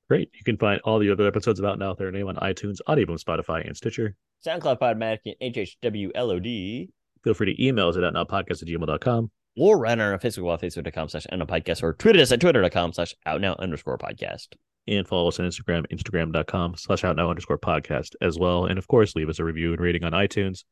Great. 0.08 0.30
You 0.34 0.46
can 0.46 0.58
find 0.58 0.80
all 0.86 1.00
the 1.00 1.12
other 1.12 1.28
episodes 1.28 1.60
about 1.60 1.80
Now 1.80 1.96
Their 1.96 2.12
Name 2.12 2.30
on 2.30 2.38
iTunes, 2.38 2.78
Audioboom, 2.88 3.22
Spotify, 3.22 3.68
and 3.68 3.76
Stitcher. 3.76 4.16
SoundCloud, 4.46 4.80
Podomatic, 4.80 5.20
and 5.26 5.54
HHWLOD. 5.54 6.88
Feel 7.26 7.34
free 7.34 7.54
to 7.54 7.62
email 7.66 7.90
us 7.90 7.98
at 7.98 8.04
nowpodcast 8.04 8.62
at 8.62 8.68
gmail.com. 8.70 9.30
or 9.58 9.78
right 9.78 9.92
on 9.92 10.00
our 10.00 10.18
Facebook 10.20 10.44
wall, 10.44 10.58
facebook.com 10.58 11.10
slash 11.10 11.26
out 11.32 11.38
now 11.40 11.46
podcast, 11.46 11.84
or 11.84 11.92
tweet 11.94 12.16
at 12.16 12.22
us 12.22 12.32
at 12.32 12.40
twitter.com 12.40 12.94
slash 12.94 13.14
out 13.26 13.42
now 13.42 13.56
underscore 13.60 13.98
podcast. 13.98 14.50
And 14.88 15.06
follow 15.08 15.28
us 15.30 15.40
on 15.40 15.48
Instagram, 15.48 15.86
instagram.com 15.92 16.76
slash 16.78 17.04
out 17.04 17.16
now 17.18 17.30
underscore 17.30 17.58
podcast 17.58 18.12
as 18.22 18.38
well. 18.40 18.66
And 18.68 18.78
of 18.78 18.88
course, 18.88 19.16
leave 19.16 19.28
us 19.30 19.40
a 19.40 19.44
review 19.44 19.72
and 19.74 19.82
rating 19.82 20.04
on 20.06 20.12
iTunes. 20.14 20.64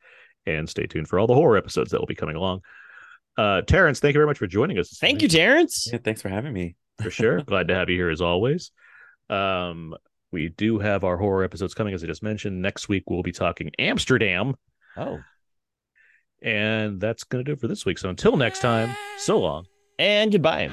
And 0.46 0.70
stay 0.70 0.86
tuned 0.86 1.08
for 1.08 1.18
all 1.20 1.26
the 1.28 1.34
horror 1.34 1.58
episodes 1.58 1.92
that 1.92 2.00
will 2.00 2.06
be 2.06 2.14
coming 2.16 2.36
along. 2.36 2.62
Uh, 3.38 3.62
Terrence, 3.62 4.00
thank 4.00 4.14
you 4.14 4.20
very 4.20 4.28
much 4.28 4.38
for 4.38 4.46
joining 4.48 4.78
us. 4.78 4.96
Thank 5.00 5.16
evening. 5.16 5.22
you, 5.32 5.38
Terrence. 5.38 5.88
Yeah, 5.92 5.98
thanks 6.04 6.22
for 6.22 6.30
having 6.30 6.54
me. 6.54 6.76
for 7.02 7.10
sure. 7.10 7.42
Glad 7.48 7.70
to 7.70 7.74
have 7.76 7.90
you 7.90 7.96
here 7.98 8.10
as 8.12 8.22
always. 8.22 8.72
Um, 9.30 9.96
we 10.32 10.50
do 10.50 10.78
have 10.80 11.04
our 11.04 11.18
horror 11.18 11.44
episodes 11.44 11.74
coming, 11.74 11.94
as 11.96 12.04
I 12.04 12.08
just 12.08 12.22
mentioned. 12.22 12.62
Next 12.62 12.90
week 12.90 13.10
we'll 13.10 13.24
be 13.24 13.32
talking 13.32 13.72
Amsterdam, 13.80 14.54
Oh. 14.96 15.20
And 16.44 17.00
that's 17.00 17.24
going 17.24 17.44
to 17.44 17.50
do 17.50 17.54
it 17.54 17.60
for 17.60 17.68
this 17.68 17.86
week. 17.86 17.98
So 17.98 18.10
until 18.10 18.38
next 18.38 18.60
time, 18.60 18.96
so 19.18 19.40
long. 19.40 19.68
And 19.98 20.32
goodbye. 20.32 20.70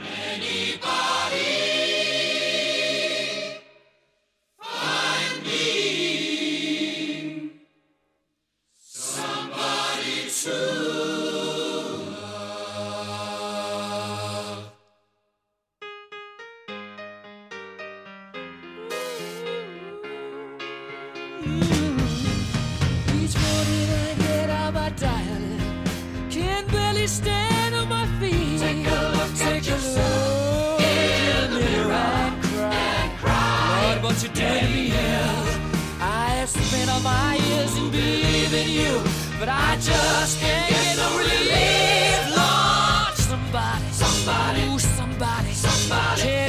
Believing 38.60 38.86
you, 38.86 39.02
but 39.38 39.48
I 39.48 39.76
just 39.76 40.40
can't 40.40 40.68
get 40.68 40.96
no 40.96 41.18
relief. 41.18 42.36
Lord, 42.36 43.16
somebody, 43.16 43.84
somebody, 43.92 44.78
somebody, 44.78 45.52
somebody. 45.52 46.39